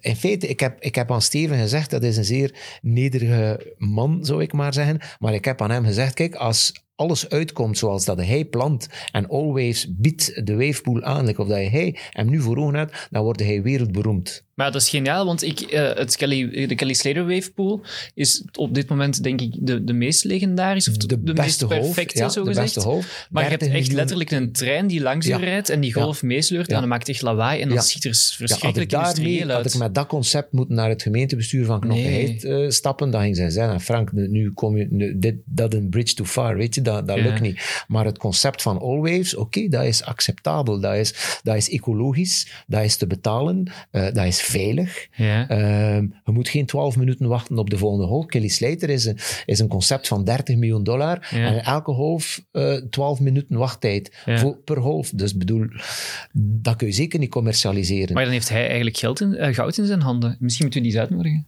in 0.00 0.16
feite, 0.16 0.46
ik 0.46 0.60
heb, 0.60 0.80
ik 0.80 0.94
heb 0.94 1.12
aan 1.12 1.22
Steven 1.22 1.58
gezegd, 1.58 1.90
dat 1.90 2.02
is 2.02 2.16
een 2.16 2.24
zeer 2.24 2.54
nederige 2.82 3.74
man, 3.78 4.24
zou 4.24 4.42
ik 4.42 4.52
maar 4.52 4.74
zeggen. 4.74 5.00
Maar 5.18 5.34
ik 5.34 5.44
heb 5.44 5.62
aan 5.62 5.70
hem 5.70 5.84
gezegd, 5.84 6.14
kijk, 6.14 6.34
als 6.34 6.72
alles 6.94 7.28
uitkomt 7.28 7.78
zoals 7.78 8.04
dat 8.04 8.16
hij 8.16 8.44
plant 8.44 8.88
en 9.12 9.28
Always 9.28 9.96
biedt 9.96 10.46
de 10.46 10.56
wavepool 10.56 11.02
aan, 11.02 11.28
of 11.28 11.34
dat 11.34 11.48
hij 11.48 11.98
hem 12.10 12.30
nu 12.30 12.40
voor 12.40 12.56
ogen 12.56 12.74
hebt, 12.74 13.08
dan 13.10 13.22
wordt 13.22 13.40
hij 13.40 13.62
wereldberoemd. 13.62 14.44
Maar 14.62 14.72
dat 14.72 14.82
is 14.82 14.88
geniaal, 14.88 15.26
want 15.26 15.42
ik, 15.42 15.60
eh, 15.60 15.94
het 15.94 16.16
Kelly, 16.16 16.66
de 16.66 16.74
Kelly 16.74 16.92
Slater 16.94 17.26
Wavepool 17.26 17.80
is 18.14 18.44
op 18.58 18.74
dit 18.74 18.88
moment, 18.88 19.22
denk 19.22 19.40
ik, 19.40 19.54
de, 19.58 19.84
de 19.84 19.92
meest 19.92 20.24
legendarische, 20.24 20.90
of 20.90 20.96
de, 20.96 21.06
De, 21.06 21.32
beste 21.32 21.66
meest 21.66 21.80
perfecte, 21.80 22.18
ja, 22.18 22.28
zo 22.28 22.40
de 22.42 22.46
gezegd. 22.48 22.64
beste 22.74 22.80
golf. 22.80 23.26
Maar 23.30 23.42
je 23.42 23.48
hebt 23.48 23.60
30 23.60 23.78
echt 23.78 23.88
miljoen- 23.88 23.94
letterlijk 24.00 24.30
een 24.30 24.52
trein 24.52 24.86
die 24.86 25.00
langs 25.00 25.26
Ja. 25.26 25.38
je 25.38 25.44
rijdt 25.44 25.68
en 25.68 25.80
die 25.80 25.92
golf 25.92 26.22
meesleurt 26.22 26.68
Ja. 26.68 26.74
en 26.74 26.80
dat 26.80 26.88
maakt 26.90 27.08
echt 27.08 27.22
lawaai 27.22 27.60
en 27.60 27.68
dat 27.68 27.76
Ja. 27.76 27.82
ziet 27.84 28.04
er 28.04 28.10
Ja, 28.10 28.16
had, 28.16 28.30
ik 28.30 28.36
verschrikkelijk 28.48 28.90
daarmee, 28.90 29.10
industrieel 29.10 29.48
had 29.48 29.56
uit. 29.64 29.74
ik 29.74 29.80
met 29.80 29.94
dat 29.94 30.06
concept 30.06 30.52
moeten 30.52 30.74
naar 30.74 30.88
het 30.88 31.02
gemeentebestuur 31.02 31.64
van 31.64 31.80
Knokkeheid 31.80 32.44
eh, 32.44 32.68
stappen, 32.68 33.10
dan 33.10 33.22
ging 33.22 33.36
zij 33.36 33.50
zeggen, 33.50 33.80
Frank, 33.80 34.12
nu- 34.12 34.52
kom 34.52 34.76
je, 34.76 34.86
nu, 34.90 35.18
dit, 35.18 35.34
dat 35.44 35.74
een 35.74 35.88
bridge 35.88 36.14
too 36.14 36.26
far, 36.26 36.56
weet 36.56 36.74
je, 36.74 36.82
dat, 36.82 37.08
dat 37.08 37.16
Ja. 37.16 37.22
lukt 37.22 37.40
niet. 37.40 37.84
Maar 37.88 38.04
het 38.04 38.18
concept 38.18 38.62
van 38.62 38.78
All 38.80 38.98
Waves, 39.00 39.34
oké, 39.36 39.68
dat 39.68 39.84
is 39.84 40.02
acceptabel, 40.02 40.80
dat 40.80 40.94
is, 40.94 41.14
dat 41.42 41.56
is 41.56 41.70
ecologisch, 41.70 42.46
dat 42.66 42.82
is 42.84 42.96
te 42.96 43.06
betalen, 43.06 43.72
eh, 43.90 44.02
dat 44.12 44.24
is 44.26 44.40
veilig. 44.60 45.08
Ja. 45.16 45.48
Ehm, 45.48 46.06
je 46.24 46.32
moet 46.32 46.48
geen 46.48 46.66
12 46.66 46.96
minuten 46.96 47.28
wachten 47.28 47.58
op 47.58 47.70
de 47.70 47.76
volgende 47.78 48.06
golf. 48.06 48.26
Kelly 48.26 48.48
Slater 48.48 48.90
is 48.90 49.04
een, 49.04 49.18
is 49.46 49.58
een 49.58 49.68
concept 49.68 50.08
van 50.08 50.24
30 50.24 50.56
miljoen 50.56 50.84
dollar. 50.84 51.28
Ja. 51.30 51.46
En 51.46 51.64
elke 51.64 51.92
golf 51.92 52.44
eh 52.52 52.74
12 52.74 53.20
minuten 53.20 53.56
wachttijd 53.56 54.16
Ja. 54.24 54.38
voor, 54.38 54.56
per 54.56 54.80
golf. 54.80 55.10
Dus 55.14 55.36
bedoel, 55.36 55.66
dat 56.32 56.76
kun 56.76 56.86
je 56.86 56.92
zeker 56.92 57.18
niet 57.18 57.30
commercialiseren. 57.30 58.14
Maar 58.14 58.24
dan 58.24 58.32
heeft 58.32 58.48
hij 58.48 58.66
eigenlijk 58.66 58.96
geld 58.96 59.20
in, 59.20 59.34
eh, 59.36 59.54
goud 59.54 59.78
in 59.78 59.86
zijn 59.86 60.00
handen. 60.00 60.36
Misschien 60.40 60.64
moeten 60.64 60.82
we 60.82 60.88
die 60.88 60.96
eens 60.98 61.08
uitnodigen. 61.08 61.46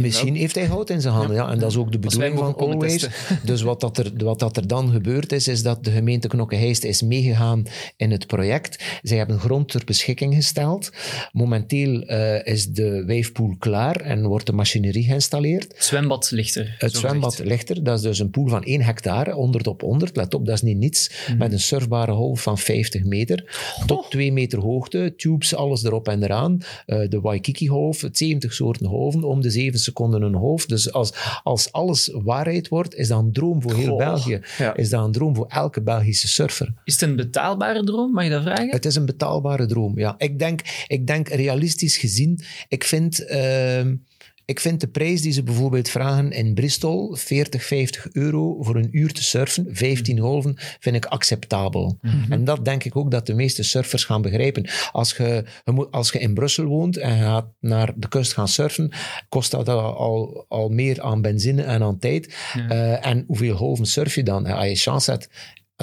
Misschien 0.00 0.34
heeft 0.34 0.54
hij 0.54 0.66
goud 0.66 0.90
in 0.90 1.00
zijn 1.00 1.14
handen, 1.14 1.36
ja. 1.36 1.50
En 1.50 1.58
dat 1.58 1.70
is 1.70 1.76
ook 1.76 1.92
de 1.92 1.98
bedoeling 1.98 2.38
van 2.38 2.56
Always. 2.56 3.08
Dus 3.44 3.62
wat, 3.62 3.80
dat 3.80 3.98
er, 3.98 4.12
wat 4.16 4.38
dat 4.38 4.56
er 4.56 4.66
dan 4.66 4.90
gebeurd 4.90 5.32
is, 5.32 5.48
is 5.48 5.62
dat 5.62 5.84
de 5.84 5.90
gemeente 5.90 6.28
Knokke-Heist 6.28 6.84
is 6.84 7.02
meegegaan 7.02 7.62
in 7.96 8.10
het 8.10 8.26
project. 8.26 8.84
Zij 9.02 9.16
hebben 9.16 9.38
grond 9.38 9.68
ter 9.68 9.82
beschikking 9.84 10.34
gesteld. 10.34 10.90
Momenteel 11.32 12.02
eh, 12.02 12.46
is 12.52 12.66
de 12.66 13.04
wavepool 13.06 13.56
klaar 13.58 13.96
en 13.96 14.26
wordt 14.26 14.46
de 14.46 14.52
machinerie 14.52 15.04
geïnstalleerd. 15.04 15.74
Zwembad 15.78 16.30
ligt 16.30 16.54
er. 16.54 16.74
Het 16.78 16.96
zwembad 16.96 17.30
gezegd. 17.30 17.48
ligt 17.48 17.70
er. 17.70 17.84
Dat 17.84 17.96
is 17.96 18.02
dus 18.02 18.18
een 18.18 18.30
pool 18.30 18.48
van 18.48 18.64
1 18.64 18.82
hectare, 18.82 19.32
100 19.32 19.66
op 19.66 19.80
100. 19.80 20.16
Let 20.16 20.34
op, 20.34 20.46
dat 20.46 20.54
is 20.54 20.62
niet 20.62 20.76
niets. 20.76 21.10
Mhm. 21.28 21.38
Met 21.38 21.52
een 21.52 21.60
surfbare 21.60 22.12
golf 22.12 22.42
van 22.42 22.58
50 22.58 23.04
meter. 23.04 23.44
Tot 23.86 24.10
2 24.10 24.32
meter 24.32 24.58
hoogte. 24.58 25.14
Tubes, 25.16 25.54
alles 25.54 25.84
erop 25.84 26.08
en 26.08 26.22
eraan. 26.22 26.58
Eh, 26.86 27.08
de 27.08 27.20
Waikiki-golf, 27.20 28.04
70 28.12 28.52
soorten 28.52 28.86
golven. 28.86 29.24
Om 29.24 29.40
de 29.40 29.50
7 29.50 29.71
seconden 29.78 30.22
een 30.22 30.34
golf. 30.34 30.66
Dus 30.66 30.92
als, 30.92 31.12
als 31.42 31.72
alles 31.72 32.10
waarheid 32.12 32.68
wordt, 32.68 32.94
is 32.94 33.08
dat 33.08 33.18
een 33.18 33.32
droom 33.32 33.62
voor 33.62 33.74
heel 33.74 33.88
Goh, 33.88 33.98
België. 33.98 34.40
ja. 34.58 34.74
Is 34.76 34.88
dat 34.90 35.04
een 35.04 35.12
droom 35.12 35.34
voor 35.34 35.46
elke 35.46 35.82
Belgische 35.82 36.28
surfer. 36.28 36.74
Is 36.84 36.92
het 36.92 37.02
een 37.02 37.16
betaalbare 37.16 37.84
droom? 37.84 38.12
Mag 38.12 38.24
je 38.24 38.30
dat 38.30 38.42
vragen? 38.42 38.68
Het 38.70 38.84
is 38.84 38.94
een 38.94 39.06
betaalbare 39.06 39.66
droom, 39.66 39.98
ja. 39.98 40.14
Ik 40.18 40.38
denk, 40.38 40.60
ik 40.86 41.06
denk 41.06 41.28
realistisch 41.28 41.96
gezien, 41.96 42.40
ik 42.68 42.84
vind, 42.84 43.24
ehm, 43.24 43.94
ik 44.52 44.60
vind 44.60 44.80
de 44.80 44.86
prijs 44.86 45.22
die 45.22 45.32
ze 45.32 45.42
bijvoorbeeld 45.42 45.88
vragen 45.88 46.32
in 46.32 46.54
Bristol, 46.54 47.14
40, 47.16 47.64
50 47.64 48.08
euro 48.12 48.62
voor 48.62 48.76
een 48.76 48.88
uur 48.90 49.12
te 49.12 49.22
surfen, 49.22 49.66
15 49.70 50.18
golven, 50.18 50.54
vind 50.80 50.96
ik 50.96 51.04
acceptabel. 51.04 51.98
En 52.28 52.44
dat 52.44 52.64
denk 52.64 52.84
ik 52.84 52.96
ook 52.96 53.10
dat 53.10 53.26
de 53.26 53.34
meeste 53.34 53.62
surfers 53.62 54.04
gaan 54.04 54.22
begrijpen. 54.22 54.68
Als 54.92 55.16
je, 55.16 55.44
als 55.90 56.10
je 56.10 56.18
in 56.18 56.34
Brussel 56.34 56.64
woont 56.64 56.96
en 56.96 57.16
je 57.16 57.22
gaat 57.22 57.46
naar 57.60 57.92
de 57.96 58.08
kust 58.08 58.32
gaan 58.32 58.48
surfen, 58.48 58.92
kost 59.28 59.50
dat 59.50 59.68
al, 59.68 60.44
al 60.48 60.68
meer 60.68 61.02
aan 61.02 61.22
benzine 61.22 61.62
en 61.62 61.82
aan 61.82 61.98
tijd. 61.98 62.36
Eh, 62.68 63.06
en 63.06 63.24
hoeveel 63.26 63.56
golven 63.56 63.86
surf 63.86 64.14
je 64.14 64.22
dan? 64.22 64.46
Als 64.46 64.66
je 64.66 64.74
chance 64.74 65.10
hebt, 65.10 65.28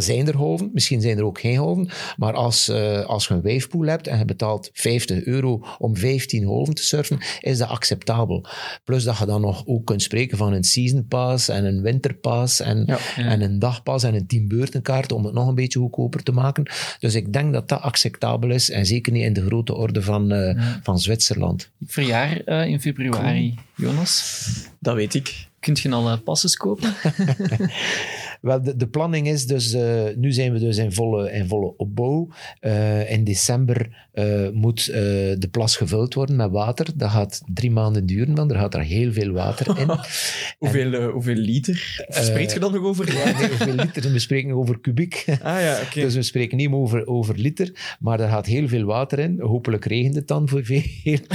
zijn 0.02 0.28
er 0.28 0.36
golven, 0.36 0.70
misschien 0.74 1.02
zijn 1.02 1.18
er 1.18 1.24
ook 1.24 1.40
geen 1.40 1.58
golven, 1.58 1.90
maar 2.18 2.34
als, 2.34 2.68
eh, 2.68 3.06
als 3.06 3.28
je 3.28 3.34
een 3.34 3.42
wavepool 3.42 3.86
hebt 3.86 4.08
en 4.08 4.18
je 4.18 4.26
betaalt 4.26 4.70
50 4.74 5.24
euro 5.26 5.66
om 5.78 5.98
15 5.98 6.46
golven 6.46 6.74
te 6.76 6.84
surfen, 6.84 7.20
is 7.42 7.58
dat 7.58 7.70
acceptabel. 7.70 8.46
Plus 8.84 9.04
dat 9.04 9.18
je 9.18 9.26
dan 9.26 9.42
nog 9.42 9.64
ook 9.66 9.86
kunt 9.86 10.02
spreken 10.02 10.38
van 10.38 10.54
een 10.54 10.64
season 10.64 11.06
pass 11.08 11.48
en 11.50 11.66
een 11.66 11.82
winterpass 11.82 12.60
en, 12.60 12.84
Ja. 12.88 12.98
en 13.16 13.42
een 13.42 13.60
dagpas 13.60 14.04
en 14.04 14.14
een 14.14 14.28
teambeurtenkaart 14.28 15.12
om 15.12 15.26
het 15.26 15.34
nog 15.34 15.48
een 15.48 15.56
beetje 15.56 15.80
goedkoper 15.80 16.24
te 16.24 16.32
maken. 16.32 16.64
Dus 17.00 17.16
ik 17.16 17.34
denk 17.34 17.54
dat 17.54 17.68
dat 17.70 17.82
acceptabel 17.82 18.50
is 18.50 18.70
en 18.70 18.86
zeker 18.86 19.12
niet 19.12 19.24
in 19.24 19.34
de 19.34 19.46
grote 19.46 19.76
orde 19.76 20.02
van, 20.02 20.32
eh, 20.32 20.64
van 20.84 21.00
Zwitserland. 21.00 21.70
Ik 21.80 21.92
verjaar 21.92 22.42
eh, 22.46 22.66
in 22.66 22.82
februari, 22.82 23.56
Jonas. 23.76 24.48
Dat 24.80 24.96
weet 24.96 25.14
ik. 25.14 25.48
Kunt 25.60 25.80
je 25.80 25.92
al 25.92 26.20
passes 26.20 26.56
kopen? 26.58 26.94
Wel, 28.42 28.64
de, 28.64 28.76
de 28.76 28.88
planning 28.88 29.28
is 29.28 29.46
dus, 29.46 29.74
eh, 29.74 30.04
nu 30.16 30.32
zijn 30.32 30.54
we 30.54 30.60
dus 30.60 30.78
in 30.78 30.92
volle, 30.92 31.32
in 31.32 31.48
volle 31.48 31.74
opbouw. 31.78 32.28
Eh, 32.60 33.12
in 33.12 33.24
december 33.24 34.08
eh, 34.12 34.50
moet 34.54 34.86
de 34.86 35.48
plas 35.52 35.78
gevuld 35.78 36.14
worden 36.14 36.36
met 36.36 36.52
water. 36.52 36.86
Dat 36.96 37.10
gaat 37.10 37.42
drie 37.54 37.72
maanden 37.72 38.06
duren, 38.06 38.36
dan 38.36 38.52
er 38.52 38.60
gaat 38.60 38.74
er 38.74 38.82
heel 38.82 39.14
veel 39.14 39.32
water 39.32 39.80
in. 39.80 39.88
Hoeveel, 40.58 41.10
hoeveel 41.12 41.36
liter? 41.36 42.06
Spreekt 42.10 42.54
je 42.54 42.60
dan 42.60 42.72
nog 42.72 42.84
over? 42.84 43.14
Ja, 43.14 43.40
nee, 43.40 43.48
hoeveel 43.48 43.74
liter? 43.74 44.12
We 44.12 44.20
spreken 44.20 44.52
over 44.52 44.80
kubiek. 44.80 45.26
Ah 45.42 45.62
ja, 45.62 45.82
oké. 45.82 46.00
Dus 46.10 46.16
we 46.16 46.22
spreken 46.22 46.58
niet 46.58 46.70
meer 46.70 46.80
over, 46.80 47.08
over 47.08 47.38
liter, 47.38 47.96
maar 48.00 48.20
er 48.20 48.30
gaat 48.30 48.46
heel 48.46 48.68
veel 48.68 48.84
water 48.84 49.20
in. 49.20 49.40
Hopelijk 49.40 49.86
regent 49.86 50.16
het 50.16 50.28
dan 50.28 50.50
voor 50.50 50.64
veel. 50.64 51.20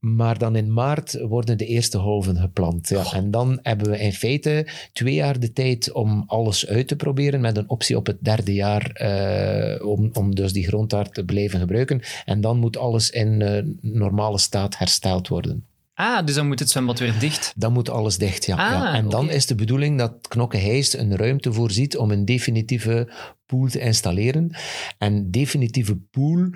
Maar 0.00 0.38
dan 0.38 0.56
in 0.56 0.72
maart 0.72 1.20
worden 1.20 1.58
de 1.58 1.66
eerste 1.66 1.98
golven 1.98 2.36
geplant. 2.36 2.88
Ja. 2.88 3.12
En 3.12 3.30
dan 3.30 3.58
hebben 3.62 3.90
we 3.90 3.98
in 3.98 4.12
feite 4.12 4.66
twee 4.92 5.14
jaar 5.14 5.39
de 5.40 5.52
tijd 5.52 5.92
om 5.92 6.24
alles 6.26 6.66
uit 6.66 6.88
te 6.88 6.96
proberen, 6.96 7.40
met 7.40 7.56
een 7.56 7.68
optie 7.68 7.96
op 7.96 8.06
het 8.06 8.16
derde 8.20 8.54
jaar 8.54 8.90
eh, 8.90 9.86
om, 9.86 10.10
om 10.12 10.34
dus 10.34 10.52
die 10.52 10.66
grond 10.66 10.90
daar 10.90 11.10
te 11.10 11.24
blijven 11.24 11.60
gebruiken. 11.60 12.00
En 12.24 12.40
dan 12.40 12.58
moet 12.58 12.76
alles 12.76 13.10
in 13.10 13.42
eh, 13.42 13.62
normale 13.80 14.38
staat 14.38 14.78
hersteld 14.78 15.28
worden. 15.28 15.64
Ah, 16.00 16.26
dus 16.26 16.34
dan 16.34 16.46
moet 16.46 16.58
het 16.58 16.70
zwembad 16.70 16.98
weer 16.98 17.14
dicht. 17.18 17.52
Dan 17.56 17.72
moet 17.72 17.90
alles 17.90 18.18
dicht, 18.18 18.46
ja. 18.46 18.56
Ah, 18.56 18.70
ja. 18.70 18.94
En 18.94 19.08
dan 19.08 19.30
is 19.30 19.46
de 19.46 19.54
bedoeling 19.54 19.98
dat 19.98 20.28
Knokke-Heist 20.28 20.94
een 20.94 21.16
ruimte 21.16 21.52
voorziet 21.52 21.96
om 21.96 22.10
een 22.10 22.24
definitieve 22.24 23.08
pool 23.46 23.66
te 23.66 23.80
installeren. 23.80 24.56
En 24.98 25.30
definitieve 25.30 25.96
pool 26.10 26.50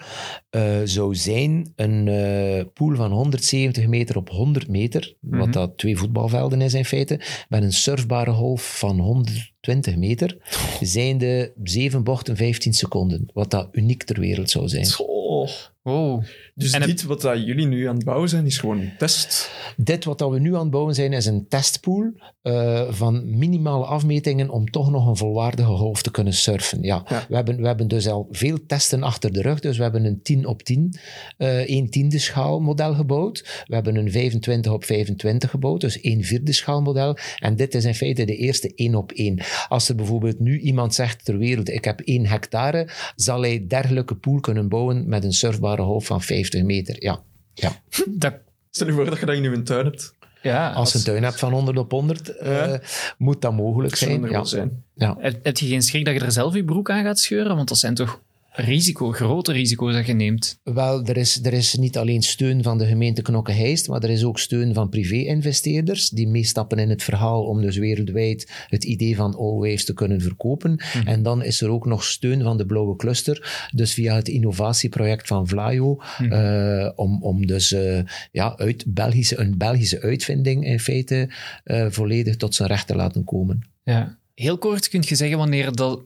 eh, 0.50 0.62
zou 0.84 1.14
zijn 1.14 1.72
een 1.76 2.08
eh, 2.08 2.64
pool 2.74 2.94
van 2.96 3.12
170 3.12 3.86
meter 3.86 4.16
op 4.16 4.28
100 4.28 4.68
meter, 4.68 5.14
Mhm. 5.20 5.38
wat 5.38 5.52
dat 5.52 5.78
twee 5.78 5.96
voetbalvelden 5.96 6.60
is 6.60 6.74
in 6.74 6.84
feite, 6.84 7.20
met 7.48 7.62
een 7.62 7.72
surfbare 7.72 8.30
golf 8.32 8.78
van 8.78 8.98
120 9.00 9.96
meter, 9.96 10.36
zijn 10.80 11.18
de 11.18 11.52
zeven 11.64 12.04
bochten 12.04 12.36
15 12.36 12.72
seconden, 12.74 13.26
wat 13.32 13.50
dat 13.50 13.68
uniek 13.72 14.02
ter 14.02 14.20
wereld 14.20 14.50
zou 14.50 14.68
zijn. 14.68 14.86
Oh. 14.98 15.48
Wow. 15.84 16.22
Dus 16.54 16.72
En 16.72 16.80
het- 16.80 16.90
dit 16.90 17.02
wat 17.02 17.20
dat 17.20 17.44
jullie 17.44 17.66
nu 17.66 17.88
aan 17.88 17.94
het 17.94 18.04
bouwen 18.04 18.28
zijn, 18.28 18.46
is 18.46 18.58
gewoon 18.58 18.78
een 18.80 18.92
test. 18.98 19.50
Dit 19.76 20.04
wat 20.04 20.18
dat 20.18 20.30
we 20.30 20.38
nu 20.38 20.54
aan 20.54 20.60
het 20.60 20.70
bouwen 20.70 20.94
zijn, 20.94 21.12
is 21.12 21.26
een 21.26 21.46
testpool 21.48 22.12
eh, 22.42 22.82
van 22.92 23.38
minimale 23.38 23.84
afmetingen 23.84 24.50
om 24.50 24.70
toch 24.70 24.90
nog 24.90 25.06
een 25.06 25.16
volwaardige 25.16 25.68
golf 25.70 26.02
te 26.02 26.10
kunnen 26.10 26.32
surfen. 26.32 26.82
Ja, 26.82 27.04
Ja. 27.08 27.24
We, 27.28 27.34
hebben, 27.34 27.56
we 27.60 27.66
hebben 27.66 27.88
dus 27.88 28.08
al 28.08 28.28
veel 28.30 28.58
testen 28.66 29.02
achter 29.02 29.32
de 29.32 29.42
rug. 29.42 29.60
Dus 29.60 29.76
we 29.76 29.82
hebben 29.82 30.04
een 30.04 30.22
10 30.22 30.46
op 30.46 30.62
10, 30.62 30.94
eh 31.36 31.48
1 31.58 31.90
tiende 31.90 32.18
schaalmodel 32.18 32.94
gebouwd. 32.94 33.64
We 33.66 33.74
hebben 33.74 33.96
een 33.96 34.10
25 34.10 34.72
op 34.72 34.84
25 34.84 35.50
gebouwd, 35.50 35.80
dus 35.80 36.00
1 36.00 36.22
vierde 36.24 36.52
schaalmodel. 36.52 37.16
En 37.38 37.56
dit 37.56 37.74
is 37.74 37.84
in 37.84 37.94
feite 37.94 38.24
de 38.24 38.36
eerste 38.36 38.72
1 38.74 38.94
op 38.94 39.12
1. 39.12 39.38
Als 39.68 39.88
er 39.88 39.94
bijvoorbeeld 39.94 40.40
nu 40.40 40.58
iemand 40.60 40.94
zegt 40.94 41.24
ter 41.24 41.38
wereld, 41.38 41.68
ik 41.68 41.84
heb 41.84 42.00
1 42.00 42.26
hectare, 42.26 42.88
zal 43.16 43.40
hij 43.40 43.64
dergelijke 43.68 44.14
pool 44.14 44.40
kunnen 44.40 44.68
bouwen 44.68 45.08
met 45.08 45.24
een 45.24 45.32
surfbare 45.32 45.73
zware 45.74 45.88
golf 45.88 46.06
van 46.06 46.22
50 46.22 46.62
meter. 46.62 46.96
Ja, 47.02 47.20
ja. 47.54 47.72
Dat, 48.08 48.34
Stel 48.70 48.86
je 48.86 48.92
voor 48.92 49.04
dat 49.04 49.18
je 49.20 49.26
dat 49.26 49.34
in 49.34 49.42
je 49.42 49.62
tuin 49.62 49.84
hebt. 49.84 50.14
ja, 50.42 50.72
Als 50.72 50.92
je 50.92 50.98
een 50.98 51.04
tuin 51.04 51.22
hebt 51.22 51.38
van 51.38 51.52
100 51.52 51.78
op 51.78 51.90
100, 51.90 52.36
eh, 52.36 52.74
moet 53.18 53.42
dat 53.42 53.52
mogelijk 53.52 53.90
Dat 53.90 53.98
zijn. 53.98 54.24
er 54.24 54.30
Ja. 54.30 54.44
zijn. 54.44 54.84
Ja. 54.94 55.16
Heb, 55.18 55.44
heb 55.44 55.56
je 55.56 55.66
geen 55.66 55.82
schrik 55.82 56.04
dat 56.04 56.14
je 56.14 56.20
er 56.20 56.32
zelf 56.32 56.54
je 56.54 56.64
broek 56.64 56.90
aan 56.90 57.02
gaat 57.04 57.18
scheuren? 57.18 57.56
Want 57.56 57.68
dat 57.68 57.78
zijn 57.78 57.94
toch 57.94 58.20
risico, 58.56 59.10
grote 59.10 59.52
risico's 59.52 59.94
dat 59.94 60.06
je 60.06 60.12
neemt. 60.12 60.60
Wel, 60.62 61.04
er 61.04 61.16
is, 61.16 61.44
er 61.44 61.52
is 61.52 61.74
niet 61.74 61.98
alleen 61.98 62.22
steun 62.22 62.62
van 62.62 62.78
de 62.78 62.86
gemeente 62.86 63.22
Knokke-Heist, 63.22 63.88
maar 63.88 64.02
er 64.02 64.10
is 64.10 64.24
ook 64.24 64.38
steun 64.38 64.74
van 64.74 64.88
privé-investeerders 64.88 66.08
die 66.08 66.28
meestappen 66.28 66.78
in 66.78 66.90
het 66.90 67.02
verhaal 67.02 67.44
om 67.44 67.60
dus 67.60 67.76
wereldwijd 67.76 68.64
het 68.68 68.84
idee 68.84 69.16
van 69.16 69.34
Allwaves 69.36 69.84
te 69.84 69.94
kunnen 69.94 70.20
verkopen. 70.20 70.76
En 71.04 71.22
dan 71.22 71.42
is 71.42 71.60
er 71.60 71.68
ook 71.68 71.86
nog 71.86 72.04
steun 72.04 72.42
van 72.42 72.56
de 72.56 72.66
Blauwe 72.66 72.96
Cluster, 72.96 73.68
dus 73.72 73.94
via 73.94 74.14
het 74.14 74.28
innovatieproject 74.28 75.26
van 75.26 75.48
Vlaio, 75.48 76.00
eh, 76.28 76.90
om, 76.94 77.22
om 77.22 77.46
dus 77.46 77.72
eh, 77.72 78.02
ja, 78.32 78.56
uit 78.56 78.84
Belgische, 78.86 79.38
een 79.38 79.58
Belgische 79.58 80.00
uitvinding 80.00 80.66
in 80.66 80.80
feite 80.80 81.30
eh, 81.64 81.86
volledig 81.88 82.36
tot 82.36 82.54
zijn 82.54 82.68
recht 82.68 82.86
te 82.86 82.96
laten 82.96 83.24
komen. 83.24 83.68
Ja. 83.84 84.18
Heel 84.34 84.58
kort 84.58 84.88
kun 84.88 85.02
je 85.06 85.14
zeggen 85.14 85.38
wanneer 85.38 85.72
dat, 85.72 86.02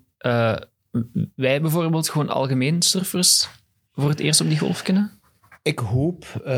wij 1.34 1.61
bijvoorbeeld 1.61 2.09
gewoon 2.09 2.28
algemeen 2.28 2.82
surfers 2.82 3.49
voor 3.92 4.09
het 4.09 4.20
eerst 4.20 4.40
op 4.40 4.49
die 4.49 4.59
golf 4.59 4.82
kunnen? 4.82 5.18
Ik 5.62 5.78
hoop, 5.78 6.24
eh, 6.44 6.53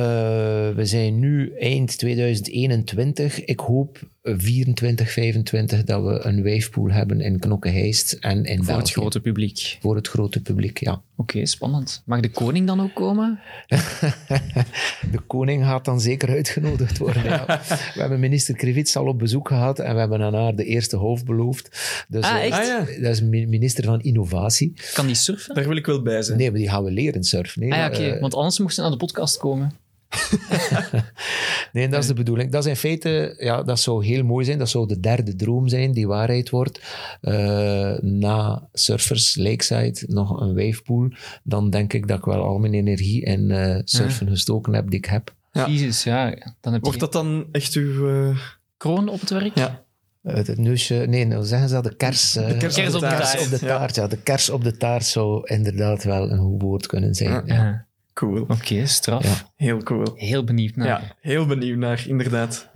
we 0.71 0.83
zijn 0.83 1.19
nu 1.19 1.55
eind 1.59 1.99
2021, 1.99 3.45
ik 3.45 3.61
hoop 3.61 3.99
24, 4.23 5.11
25 5.13 5.85
dat 5.85 6.03
we 6.05 6.25
een 6.27 6.43
wavepool 6.43 6.91
hebben 6.91 7.21
in 7.21 7.39
Knokke-Heist 7.39 8.13
en 8.13 8.45
in 8.45 8.57
Voor 8.57 8.67
België. 8.67 8.81
het 8.81 8.91
grote 8.91 9.21
publiek. 9.21 9.79
Voor 9.81 9.97
het 9.97 10.09
grote 10.09 10.41
publiek, 10.43 10.79
ja. 10.79 11.03
Oké, 11.17 11.47
spannend. 11.47 12.03
Mag 12.07 12.21
de 12.21 12.31
koning 12.31 12.67
dan 12.67 12.81
ook 12.81 12.95
komen? 12.95 13.41
De 15.13 15.19
koning 15.27 15.65
gaat 15.65 15.85
dan 15.85 16.01
zeker 16.01 16.29
uitgenodigd 16.29 16.99
worden. 16.99 17.25
ja. 17.25 17.45
We 17.95 18.01
hebben 18.01 18.21
minister 18.21 18.55
Krivits 18.57 18.97
al 18.97 19.07
op 19.07 19.19
bezoek 19.19 19.49
gehad 19.49 19.79
en 19.79 19.95
we 19.95 20.01
hebben 20.01 20.23
aan 20.23 20.35
haar 20.35 20.55
de 20.57 20.65
eerste 20.65 20.97
hoofd 20.97 21.25
beloofd. 21.25 21.69
Dus, 22.09 22.25
Ah, 22.25 22.37
eh, 22.37 22.45
echt? 22.45 22.59
Ah, 22.59 22.65
ja. 22.67 23.01
Dat 23.03 23.13
is 23.13 23.23
mi- 23.23 23.47
minister 23.47 23.85
van 23.85 24.01
Innovatie. 24.01 24.73
Kan 24.95 25.07
die 25.07 25.15
surfen? 25.15 25.55
Daar 25.55 25.69
wil 25.69 25.77
ik 25.77 25.87
wel 25.87 26.03
bij 26.03 26.23
zijn. 26.23 26.39
Nee, 26.39 26.51
maar 26.51 26.59
die 26.61 26.69
gaan 26.69 26.85
we 26.85 26.91
leren 26.91 27.25
surfen. 27.25 27.61
Nee, 27.61 27.73
ah 27.73 27.79
ja, 27.79 27.87
oké. 27.87 27.97
Eh, 28.15 28.21
Want 28.21 28.35
anders 28.35 28.59
moest 28.59 28.75
ze 28.75 28.81
naar 28.81 28.91
de 28.91 28.97
podcast 28.97 29.37
komen. 29.39 29.73
Nee, 31.73 31.89
dat 31.89 32.01
is 32.03 32.07
de 32.07 32.15
bedoeling. 32.15 32.51
Dat 32.51 32.65
is 32.65 32.71
in 32.71 32.77
feite, 32.77 33.35
ja, 33.39 33.63
dat 33.63 33.81
zou 33.81 34.05
heel 34.05 34.25
mooi 34.25 34.45
zijn. 34.45 34.59
Dat 34.59 34.69
zou 34.69 34.87
de 34.87 35.01
derde 35.01 35.37
droom 35.37 35.69
zijn 35.69 35.93
die 35.93 36.07
waarheid 36.07 36.51
wordt. 36.51 36.81
Eh, 37.21 37.99
na 38.01 38.69
surfers, 38.73 39.37
lakeside, 39.37 40.05
nog 40.07 40.41
een 40.41 40.55
wavepool. 40.55 41.09
Dan 41.43 41.71
denk 41.71 41.93
ik 41.93 42.07
dat 42.07 42.19
ik 42.19 42.25
wel 42.25 42.43
al 42.43 42.59
mijn 42.59 42.75
energie 42.75 43.25
in 43.25 43.51
eh, 43.51 43.79
surfen 43.85 44.29
gestoken 44.29 44.75
heb 44.75 44.91
die 44.91 44.99
ik 44.99 45.05
heb. 45.05 45.35
Ja. 45.53 45.69
Jezus, 45.69 46.03
ja. 46.03 46.25
Dan 46.61 46.73
heb 46.73 46.75
je 46.75 46.81
Wordt 46.81 47.01
dat 47.01 47.13
dan 47.13 47.47
echt 47.53 47.75
uw... 47.75 48.09
eh, 48.09 48.39
kroon 48.77 49.09
op 49.09 49.21
het 49.21 49.31
werk? 49.31 49.57
Ja. 49.59 49.85
Het, 50.23 50.47
het 50.47 50.59
neusje, 50.59 50.95
nee, 50.95 51.25
nou 51.27 51.45
zeggen 51.45 51.69
ze 51.69 51.75
dat, 51.75 51.85
de 51.85 51.95
kers, 51.97 52.33
De 52.33 52.57
kers 52.59 52.75
Kers 52.75 52.95
op 52.95 53.01
de 53.01 53.07
taart. 53.07 53.41
op 53.41 53.59
de. 53.59 53.67
Ja. 53.67 54.07
de 54.07 54.23
kers 54.23 54.51
op 54.51 54.65
de 54.65 54.77
taart 54.77 55.05
zou 55.05 55.47
inderdaad 55.47 56.05
wel 56.05 56.31
een 56.31 56.39
goed 56.39 56.63
woord 56.63 56.87
kunnen 56.87 57.15
zijn. 57.15 57.43
Ja. 57.47 57.89
Cool. 58.21 58.45
Oké, 58.49 58.87
straf. 58.87 59.25
Ja. 59.25 59.51
Heel 59.57 59.83
cool. 59.83 60.13
Heel 60.15 60.45
benieuwd 60.45 60.77
naar. 60.77 60.87
Ja, 60.87 61.03
heel 61.21 61.47
benieuwd 61.47 61.79
naar, 61.79 62.05
inderdaad. 62.09 62.71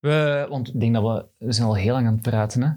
We, 0.00 0.46
want 0.48 0.68
ik 0.68 0.80
denk 0.80 0.94
dat 0.94 1.02
we... 1.02 1.46
We 1.46 1.52
zijn 1.52 1.66
al 1.66 1.76
heel 1.76 1.92
lang 1.92 2.06
aan 2.06 2.12
het 2.12 2.22
praten, 2.22 2.62
hè. 2.62 2.68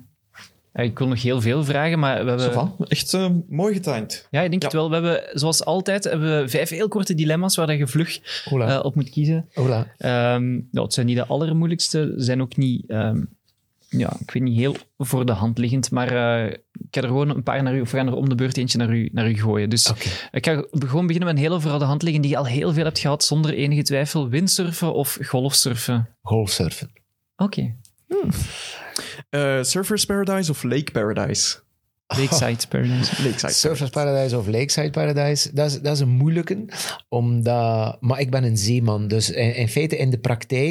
Ja, 0.74 0.84
Ik 0.90 1.00
wil 1.00 1.08
nog 1.08 1.22
heel 1.22 1.42
veel 1.42 1.64
vragen, 1.64 2.00
maar 2.00 2.12
we 2.24 2.30
hebben... 2.30 2.40
Zo 2.46 2.52
van. 2.52 2.76
Echt 2.88 3.14
eh, 3.14 3.30
mooi 3.50 3.74
getimed. 3.74 4.28
Ja, 4.32 4.42
ik 4.42 4.50
denk 4.50 4.62
Ja. 4.62 4.68
het 4.68 4.78
wel. 4.78 4.88
We 4.90 4.94
hebben, 4.94 5.40
zoals 5.40 5.66
altijd, 5.66 6.04
hebben 6.04 6.42
we 6.42 6.50
vijf 6.50 6.70
heel 6.70 6.88
korte 6.88 7.14
dilemma's 7.14 7.56
waar 7.56 7.76
je 7.76 7.88
vlug 7.88 8.20
eh, 8.46 8.80
op 8.84 8.96
moet 8.96 9.10
kiezen. 9.10 9.50
Hola. 9.54 9.88
Ehm, 9.98 10.52
nou, 10.52 10.86
het 10.86 10.94
zijn 10.94 11.06
niet 11.06 11.18
de 11.18 11.26
allermoeilijkste, 11.26 12.14
ze 12.18 12.24
zijn 12.24 12.42
ook 12.42 12.58
niet, 12.58 12.90
ehm, 12.90 13.24
ja, 13.98 14.18
ik 14.20 14.32
weet 14.32 14.44
niet, 14.44 14.58
heel 14.58 14.76
voor 14.98 15.26
de 15.26 15.32
hand 15.32 15.58
liggend, 15.58 15.92
maar 15.92 16.12
eh, 16.12 16.52
ik 16.52 16.88
ga 16.92 17.02
er 17.02 17.08
gewoon 17.08 17.30
een 17.30 17.44
paar 17.44 17.64
naar 17.64 17.76
u, 17.76 17.82
of 17.82 17.92
we 17.92 17.98
gaan 17.98 18.08
er 18.08 18.16
om 18.16 18.30
de 18.30 18.36
beurt 18.36 18.58
eentje 18.58 18.78
naar 18.78 18.96
u, 18.96 19.10
naar 19.12 19.30
u 19.30 19.36
gooien. 19.36 19.70
Dus 19.70 19.94
ik 20.32 20.46
ga 20.46 20.64
gewoon 20.72 21.08
beginnen 21.08 21.34
met 21.34 21.38
een 21.38 21.50
hele 21.50 21.60
voor 21.60 21.80
de 21.80 21.86
hand 21.86 22.04
liggen 22.04 22.22
die 22.22 22.32
je 22.32 22.38
al 22.38 22.46
heel 22.46 22.74
veel 22.74 22.84
hebt 22.84 23.00
gehad, 23.00 23.24
zonder 23.24 23.54
enige 23.54 23.82
twijfel. 23.82 24.30
Windsurfen 24.30 24.94
of 24.94 25.18
golfsurfen? 25.22 26.10
Golfsurfen. 26.22 26.92
Oké. 27.36 27.76
Eh, 29.30 29.64
Surfers 29.64 30.06
Paradise 30.06 30.52
of 30.52 30.64
Lake 30.64 30.92
Paradise? 30.92 31.58
Lakeside 32.20 32.68
Paradise. 32.70 33.24
Lakeside 33.24 33.54
Surfers 33.54 33.90
Paradise 33.90 34.38
of 34.38 34.48
Lakeside 34.48 34.90
Paradise, 34.90 35.50
dat 35.54 35.72
is, 35.72 35.82
dat 35.82 35.94
is 35.94 36.00
een 36.00 36.10
moeilijke. 36.10 36.66
Omdat, 37.10 37.98
maar 38.02 38.20
ik 38.20 38.30
ben 38.30 38.44
een 38.44 38.58
zeeman, 38.58 39.08
dus 39.08 39.30
in, 39.30 39.56
in 39.56 39.70
feite 39.70 39.98
in 39.98 40.10
de 40.10 40.18
praktijk 40.18 40.70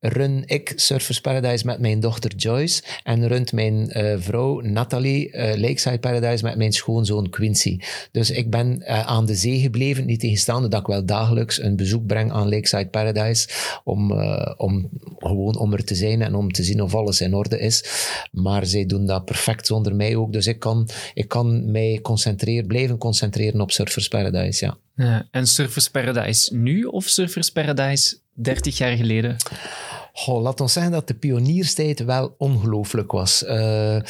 run 0.00 0.42
ik 0.46 0.72
Surfers 0.76 1.20
Paradise 1.20 1.66
met 1.66 1.80
mijn 1.80 2.00
dochter 2.00 2.34
Joyce 2.36 2.82
en 3.02 3.28
runt 3.28 3.52
mijn 3.52 3.90
eh, 3.90 4.14
vrouw 4.18 4.60
Nathalie 4.60 5.30
eh, 5.30 5.60
Lakeside 5.60 5.98
Paradise 5.98 6.44
met 6.44 6.56
mijn 6.56 6.72
schoonzoon 6.72 7.30
Quincy. 7.30 7.78
Dus 8.10 8.30
ik 8.30 8.50
ben 8.50 8.82
eh, 8.82 9.06
aan 9.06 9.26
de 9.26 9.34
zee 9.34 9.60
gebleven, 9.60 10.06
niet 10.06 10.20
tegenstaande 10.20 10.68
dat 10.68 10.80
ik 10.80 10.86
wel 10.86 11.06
dagelijks 11.06 11.62
een 11.62 11.76
bezoek 11.76 12.06
breng 12.06 12.32
aan 12.32 12.48
Lakeside 12.48 12.88
Paradise, 12.88 13.48
om, 13.84 14.12
om 14.56 14.88
gewoon 15.18 15.58
om 15.58 15.72
er 15.72 15.84
te 15.84 15.94
zijn 15.94 16.22
en 16.22 16.34
om 16.34 16.52
te 16.52 16.62
zien 16.62 16.82
of 16.82 16.94
alles 16.94 17.20
in 17.20 17.34
orde 17.34 17.58
is. 17.58 17.84
Maar 18.32 18.66
zij 18.66 18.86
doen 18.86 19.06
dat 19.06 19.24
perfect 19.24 19.66
zonder 19.66 19.94
mij 19.94 20.16
ook, 20.16 20.32
dus 20.32 20.46
ik 20.46 20.58
kan, 20.58 20.73
ik 21.14 21.28
kan 21.28 21.70
mij 21.70 21.98
concentreren, 22.02 22.66
blijven 22.66 22.98
concentreren 22.98 23.60
op 23.60 23.70
Surfers 23.70 24.08
Paradise, 24.08 24.64
ja. 24.64 24.76
Ja, 24.96 25.28
en 25.30 25.46
Surfers 25.46 25.88
Paradise 25.88 26.56
nu 26.56 26.84
of 26.84 27.04
Surfers 27.04 27.50
Paradise 27.50 28.16
30 28.32 28.78
jaar 28.78 28.96
geleden? 28.96 29.36
Goh, 30.16 30.42
laat 30.42 30.60
ons 30.60 30.72
zeggen 30.72 30.92
dat 30.92 31.08
de 31.08 31.14
pionierstijd 31.14 32.04
wel 32.04 32.34
ongelooflijk 32.38 33.12
was. 33.12 33.44
Eh, 33.44 33.96
eh, 33.96 34.02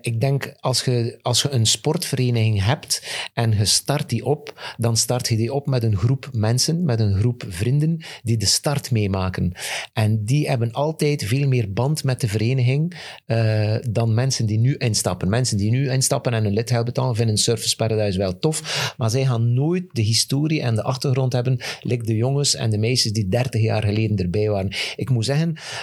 ik 0.00 0.20
denk, 0.20 0.54
als 0.60 0.84
je, 0.84 1.18
als 1.22 1.42
je 1.42 1.50
een 1.50 1.66
sportvereniging 1.66 2.64
hebt 2.64 3.02
en 3.34 3.56
je 3.56 3.64
start 3.64 4.08
die 4.08 4.24
op, 4.24 4.74
dan 4.76 4.96
start 4.96 5.28
je 5.28 5.36
die 5.36 5.52
op 5.52 5.66
met 5.66 5.82
een 5.82 5.96
groep 5.96 6.28
mensen, 6.32 6.84
met 6.84 7.00
een 7.00 7.18
groep 7.18 7.44
vrienden, 7.48 8.00
die 8.22 8.36
de 8.36 8.46
start 8.46 8.90
meemaken. 8.90 9.52
En 9.92 10.24
die 10.24 10.48
hebben 10.48 10.72
altijd 10.72 11.24
veel 11.24 11.48
meer 11.48 11.72
band 11.72 12.04
met 12.04 12.20
de 12.20 12.28
vereniging 12.28 12.96
eh, 13.26 13.74
dan 13.90 14.14
mensen 14.14 14.46
die 14.46 14.58
nu 14.58 14.76
instappen. 14.76 15.28
Mensen 15.28 15.56
die 15.56 15.70
nu 15.70 15.90
instappen 15.90 16.32
en 16.32 16.44
een 16.44 16.52
lidgeld 16.52 16.84
betalen, 16.84 17.14
vinden 17.14 17.36
Surface 17.36 17.76
Paradise 17.76 18.18
wel 18.18 18.38
tof, 18.38 18.94
maar 18.96 19.10
zij 19.10 19.26
gaan 19.26 19.54
nooit 19.54 19.84
de 19.92 20.02
historie 20.02 20.62
en 20.62 20.74
de 20.74 20.82
achtergrond 20.82 21.32
hebben, 21.32 21.60
like 21.80 22.04
de 22.04 22.16
jongens 22.16 22.54
en 22.54 22.70
de 22.70 22.78
meisjes 22.78 23.12
die 23.12 23.28
30 23.28 23.60
jaar 23.60 23.82
geleden 23.82 24.16
erbij 24.16 24.48
waren. 24.50 24.72
Ik 24.96 25.10
moet 25.10 25.24
zeggen, 25.24 25.34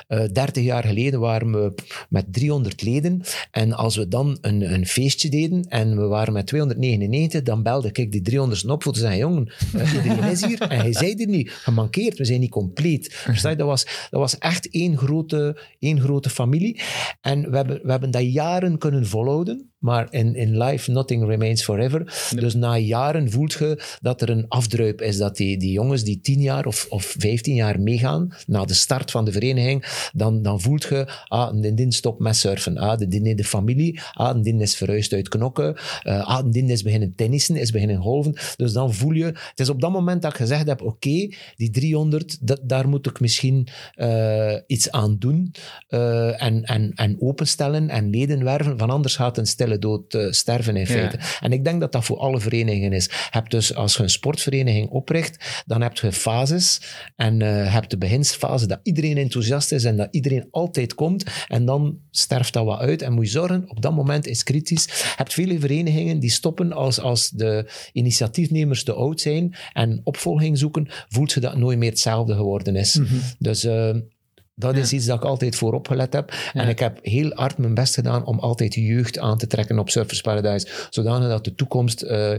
eh 0.07 0.23
30 0.31 0.63
jaar 0.63 0.83
geleden 0.83 1.19
waren 1.19 1.51
we 1.51 1.73
met 2.09 2.33
300 2.33 2.81
leden 2.81 3.21
en 3.51 3.73
als 3.73 3.95
we 3.95 4.07
dan 4.07 4.37
een, 4.41 4.73
een 4.73 4.85
feestje 4.85 5.29
deden 5.29 5.63
en 5.63 5.97
we 5.97 6.05
waren 6.05 6.33
met 6.33 6.47
299, 6.47 7.43
dan 7.43 7.63
belde 7.63 7.89
ik 7.91 8.11
die 8.11 8.21
300 8.21 8.65
op 8.65 8.83
voor 8.83 8.93
te 8.93 9.17
jongen, 9.17 9.53
eh, 9.73 9.93
iedereen 9.93 10.31
is 10.31 10.45
hier 10.45 10.61
en 10.61 10.79
hij 10.79 10.93
zei 10.93 11.13
er 11.13 11.27
niet, 11.27 11.51
gemankeerd, 11.51 12.17
we 12.17 12.25
zijn 12.25 12.39
niet 12.39 12.49
compleet. 12.49 13.25
Je? 13.33 13.55
Dat 13.55 13.67
was, 13.67 13.83
dat 14.09 14.19
was 14.19 14.37
echt 14.37 14.69
één 14.69 14.97
grote, 14.97 15.61
één 15.79 16.01
grote 16.01 16.29
familie 16.29 16.81
en 17.21 17.49
we 17.49 17.55
hebben, 17.55 17.79
we 17.83 17.91
hebben 17.91 18.11
dat 18.11 18.31
jaren 18.31 18.77
kunnen 18.77 19.05
volhouden, 19.05 19.72
maar 19.83 20.07
in, 20.09 20.35
in 20.35 20.57
life 20.57 20.91
nothing 20.91 21.25
remains 21.25 21.63
forever. 21.63 22.29
Dus 22.35 22.53
na 22.53 22.77
jaren 22.77 23.31
voelt 23.31 23.53
je 23.53 23.97
dat 24.01 24.21
er 24.21 24.29
een 24.29 24.45
afdruip 24.47 25.01
is. 25.01 25.17
Dat 25.17 25.37
die, 25.37 25.57
die 25.57 25.71
jongens 25.71 26.03
die 26.03 26.19
tien 26.21 26.41
jaar 26.41 26.65
of, 26.65 26.85
of 26.89 27.15
vijftien 27.17 27.55
jaar 27.55 27.79
meegaan, 27.79 28.33
na 28.47 28.65
de 28.65 28.73
start 28.73 29.11
van 29.11 29.25
de 29.25 29.31
vereniging, 29.31 30.09
dan, 30.13 30.41
dan 30.41 30.61
voelt 30.61 30.83
je, 30.83 31.07
ah, 31.27 31.61
din 31.61 31.91
stopt 31.91 32.19
met 32.19 32.35
surfen. 32.35 32.77
Ah, 32.77 32.97
de 32.97 33.07
din 33.07 33.25
in 33.25 33.35
de 33.35 33.43
familie. 33.43 33.99
Ah, 34.13 34.43
din 34.43 34.61
is 34.61 34.75
verhuisd 34.75 35.13
uit 35.13 35.29
knokken. 35.29 35.75
Uh, 36.03 36.27
ah, 36.27 36.51
din 36.51 36.69
is 36.69 36.83
beginnen 36.83 37.15
tennissen, 37.15 37.55
is 37.55 37.71
beginnen 37.71 37.97
golven. 37.97 38.35
Dus 38.55 38.73
dan 38.73 38.93
voel 38.93 39.13
je, 39.13 39.25
het 39.25 39.59
is 39.59 39.69
op 39.69 39.81
dat 39.81 39.91
moment 39.91 40.21
dat 40.21 40.31
ik 40.31 40.37
gezegd 40.37 40.67
heb, 40.67 40.81
oké, 40.81 41.29
die 41.55 41.69
300, 41.71 42.47
dat, 42.47 42.59
daar 42.63 42.87
moet 42.87 43.05
ik 43.05 43.19
misschien 43.19 43.67
uh, 43.95 44.57
iets 44.67 44.91
aan 44.91 45.15
doen. 45.19 45.53
Uh, 45.89 46.41
en, 46.41 46.63
en, 46.63 46.91
en 46.95 47.15
openstellen 47.19 47.89
en 47.89 48.09
leden 48.09 48.43
werven, 48.43 48.77
van 48.77 48.89
anders 48.89 49.15
gaat 49.15 49.37
een 49.37 49.45
stille 49.45 49.72
dood 49.79 50.13
uh, 50.13 50.31
sterven 50.31 50.75
in 50.75 50.87
feite. 50.87 51.17
Ja. 51.17 51.23
En 51.39 51.51
ik 51.51 51.63
denk 51.63 51.79
dat 51.79 51.91
dat 51.91 52.05
voor 52.05 52.17
alle 52.17 52.39
verenigingen 52.39 52.93
is. 52.93 53.05
Je 53.05 53.11
hebt 53.29 53.51
dus, 53.51 53.75
als 53.75 53.95
je 53.95 54.03
een 54.03 54.09
sportvereniging 54.09 54.89
opricht, 54.89 55.63
dan 55.65 55.81
heb 55.81 55.97
je 55.97 56.11
fases 56.11 56.81
en 57.15 57.39
uh, 57.39 57.73
hebt 57.73 57.89
de 57.89 57.97
beginsfase 57.97 58.67
dat 58.67 58.79
iedereen 58.83 59.17
enthousiast 59.17 59.71
is 59.71 59.83
en 59.83 59.97
dat 59.97 60.07
iedereen 60.11 60.47
altijd 60.51 60.95
komt 60.95 61.23
en 61.47 61.65
dan 61.65 61.99
sterft 62.11 62.53
dat 62.53 62.65
wat 62.65 62.79
uit 62.79 63.01
en 63.01 63.13
moet 63.13 63.25
je 63.25 63.31
zorgen, 63.31 63.69
op 63.69 63.81
dat 63.81 63.95
moment 63.95 64.27
is 64.27 64.43
kritisch. 64.43 64.83
Je 64.85 65.13
hebt 65.15 65.33
vele 65.33 65.59
verenigingen 65.59 66.19
die 66.19 66.31
stoppen 66.31 66.73
als, 66.73 66.99
als 66.99 67.29
de 67.29 67.71
initiatiefnemers 67.91 68.83
te 68.83 68.93
oud 68.93 69.21
zijn 69.21 69.55
en 69.73 70.01
opvolging 70.03 70.57
zoeken, 70.57 70.87
voelt 71.09 71.31
je 71.31 71.39
dat 71.39 71.57
nooit 71.57 71.77
meer 71.77 71.89
hetzelfde 71.89 72.35
geworden 72.35 72.75
is. 72.75 72.95
Mm 72.95 73.05
-hmm. 73.05 73.21
Dus... 73.39 73.63
Uh, 73.63 73.95
dat 74.55 74.75
is 74.75 74.93
iets 74.93 75.05
dat 75.05 75.17
ik 75.17 75.23
altijd 75.23 75.55
voorop 75.55 75.87
gelet 75.87 76.13
heb. 76.13 76.31
Ja. 76.31 76.61
En 76.61 76.69
ik 76.69 76.79
heb 76.79 76.99
heel 77.01 77.31
hard 77.33 77.57
mijn 77.57 77.73
best 77.73 77.93
gedaan 77.93 78.25
om 78.25 78.39
altijd 78.39 78.73
jeugd 78.73 79.19
aan 79.19 79.37
te 79.37 79.47
trekken 79.47 79.79
op 79.79 79.89
Surfers 79.89 80.21
Paradise. 80.21 80.87
Zodanig 80.89 81.29
dat 81.29 81.43
de 81.43 81.55
toekomst 81.55 82.03
uh, 82.03 82.33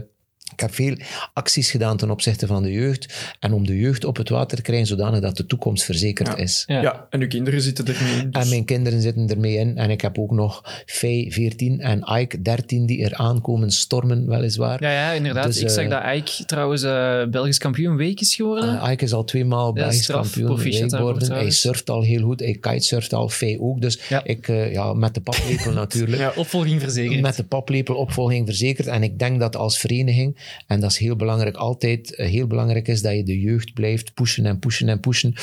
Ik 0.53 0.59
heb 0.61 0.73
veel 0.73 0.95
acties 1.33 1.71
gedaan 1.71 1.97
ten 1.97 2.09
opzichte 2.11 2.47
van 2.47 2.63
de 2.63 2.71
jeugd. 2.71 3.13
En 3.39 3.53
om 3.53 3.65
de 3.65 3.77
jeugd 3.79 4.05
op 4.05 4.17
het 4.17 4.29
water 4.29 4.57
te 4.57 4.63
krijgen, 4.63 4.87
zodanig 4.87 5.19
dat 5.19 5.37
de 5.37 5.45
toekomst 5.45 5.83
verzekerd 5.83 6.27
Ja. 6.27 6.35
is. 6.37 6.63
Ja. 6.67 6.81
Ja. 6.81 7.07
en 7.09 7.21
uw 7.21 7.27
kinderen 7.27 7.61
zitten 7.61 7.85
ermee 7.87 8.13
in. 8.21 8.29
dus- 8.31 8.43
En 8.43 8.49
mijn 8.49 8.65
kinderen 8.65 9.01
zitten 9.01 9.29
ermee 9.29 9.55
in. 9.55 9.77
En 9.77 9.89
ik 9.89 10.01
heb 10.01 10.17
ook 10.19 10.31
nog 10.31 10.83
Faye 10.85 11.31
14 11.31 11.79
en 11.81 12.03
Ike 12.19 12.41
13 12.41 12.85
die 12.85 13.03
er 13.03 13.13
aankomen 13.15 13.71
stormen, 13.71 14.27
weliswaar. 14.29 14.81
Ja, 14.83 14.91
ja, 14.91 15.11
inderdaad. 15.11 15.45
Dus, 15.45 15.61
ik 15.61 15.69
zag 15.69 15.83
eh, 15.83 15.89
dat 15.89 16.15
Ike 16.15 16.45
trouwens 16.45 16.83
eh, 16.83 17.23
Belgisch 17.25 17.57
kampioen 17.57 17.95
week 17.95 18.19
is 18.21 18.35
geworden. 18.35 18.79
Eh, 18.81 18.91
Ike 18.91 19.03
is 19.03 19.13
al 19.13 19.23
tweemaal 19.23 19.73
Belgisch 19.73 20.03
straf. 20.03 20.21
kampioen 20.21 20.47
daarvoor 20.47 20.97
geworden. 20.97 21.31
Hij 21.31 21.49
surft 21.51 21.89
al 21.89 22.01
heel 22.01 22.21
goed. 22.21 22.39
Hij 22.39 22.57
kitesurft 22.59 23.13
al. 23.13 23.29
Faye 23.29 23.61
ook. 23.61 23.81
Dus 23.81 23.99
Ja. 24.09 24.23
ik, 24.23 24.47
ja, 24.47 24.93
met 24.93 25.13
de 25.13 25.21
paplepel 25.21 25.71
natuurlijk. 25.83 26.17
Ja. 26.21 26.33
Opvolging 26.35 26.81
verzekerd. 26.81 27.21
Met 27.21 27.35
de 27.35 27.43
paplepel 27.43 27.95
opvolging 27.95 28.45
verzekerd. 28.45 28.87
En 28.87 29.03
ik 29.03 29.19
denk 29.19 29.39
dat 29.39 29.55
als 29.55 29.77
vereniging, 29.79 30.34
en 30.67 30.79
dat 30.79 30.91
is 30.91 30.97
heel 30.97 31.15
belangrijk, 31.15 31.55
altijd 31.55 32.15
eh, 32.15 32.27
heel 32.27 32.47
belangrijk 32.47 32.87
is 32.87 33.01
dat 33.01 33.13
je 33.13 33.23
de 33.23 33.39
jeugd 33.39 33.73
blijft 33.73 34.13
pushen 34.13 34.45
en 34.45 34.59
pushen 34.59 34.89
en 34.89 34.99
pushen. 34.99 35.33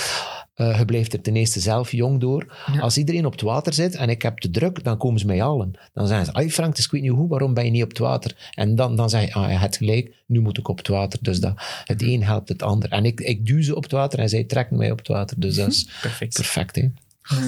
Eh, 0.55 0.79
je 0.79 0.85
blijft 0.85 1.13
er 1.13 1.21
ten 1.21 1.37
eerste 1.37 1.61
zelf 1.61 1.93
jong 1.93 2.21
door. 2.21 2.57
Als 2.81 2.99
iedereen 2.99 3.27
op 3.27 3.33
het 3.33 3.41
water 3.41 3.73
zit 3.73 3.95
en 3.95 4.09
ik 4.09 4.23
heb 4.23 4.39
te 4.39 4.51
druk, 4.51 4.85
dan 4.85 4.99
komen 4.99 5.21
ze 5.21 5.27
mij 5.27 5.41
halen. 5.41 5.79
Dan 5.93 6.07
zeggen 6.07 6.27
ze, 6.27 6.33
ai 6.33 6.51
Frank, 6.51 6.69
het 6.69 6.79
is 6.79 6.85
ik 6.85 6.91
weet 6.91 7.03
niet 7.03 7.11
hoe, 7.11 7.29
waarom 7.29 7.55
ben 7.55 7.65
je 7.65 7.71
niet 7.71 7.83
op 7.83 7.89
het 7.89 7.99
water? 7.99 8.51
En 8.55 8.75
dan, 8.75 8.97
dan 8.97 9.11
zeg 9.11 9.27
je, 9.27 9.33
ah, 9.33 9.51
je 9.51 9.59
hebt 9.59 9.77
gelijk, 9.77 10.15
nu 10.27 10.41
moet 10.41 10.59
ik 10.59 10.69
op 10.69 10.79
het 10.79 10.89
water. 10.89 11.19
Dus 11.23 11.41
dat, 11.41 11.55
het 11.85 12.03
een 12.03 12.23
helpt 12.23 12.49
het 12.49 12.63
ander. 12.63 12.91
En 12.91 13.05
ik, 13.05 13.21
ik 13.21 13.47
duw 13.47 13.63
ze 13.63 13.77
op 13.77 13.83
het 13.83 13.93
water 13.93 14.19
en 14.19 14.29
zij 14.29 14.45
trekken 14.45 14.77
mij 14.77 14.91
op 14.91 14.99
het 14.99 15.09
water. 15.09 15.41
Dus 15.41 15.55
dat 15.55 15.69
is 15.69 15.89
Perfect. 16.01 16.35
perfect. 16.35 16.75
Hè? 16.77 16.89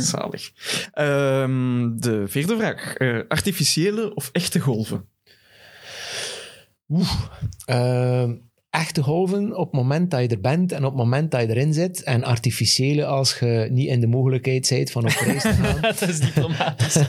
Zalig. 0.01 0.53
Ehm, 0.93 1.97
de 1.97 2.25
vierde 2.27 2.57
vraag. 2.57 2.95
Eh, 2.95 3.19
artificiële 3.29 4.15
of 4.15 4.29
echte 4.33 4.61
golven? 4.61 5.05
Ehm, 7.65 8.33
echte 8.75 9.03
golven 9.03 9.57
op 9.57 9.65
het 9.65 9.81
moment 9.81 10.11
dat 10.11 10.21
je 10.21 10.29
er 10.29 10.41
bent 10.41 10.73
en 10.73 10.85
op 10.85 10.91
het 10.91 11.03
moment 11.03 11.31
dat 11.31 11.41
je 11.41 11.49
erin 11.49 11.73
zit. 11.73 12.03
En 12.03 12.25
artificiële 12.25 13.05
als 13.05 13.39
je 13.39 13.69
niet 13.71 13.89
in 13.89 14.01
de 14.01 14.07
mogelijkheid 14.07 14.69
bent 14.69 14.91
van 14.91 15.05
op 15.05 15.11
reis 15.11 15.43
te 15.43 15.53
gaan. 15.63 15.81
dat 15.81 16.09
is 16.09 16.21
diplomatisch. 16.21 16.97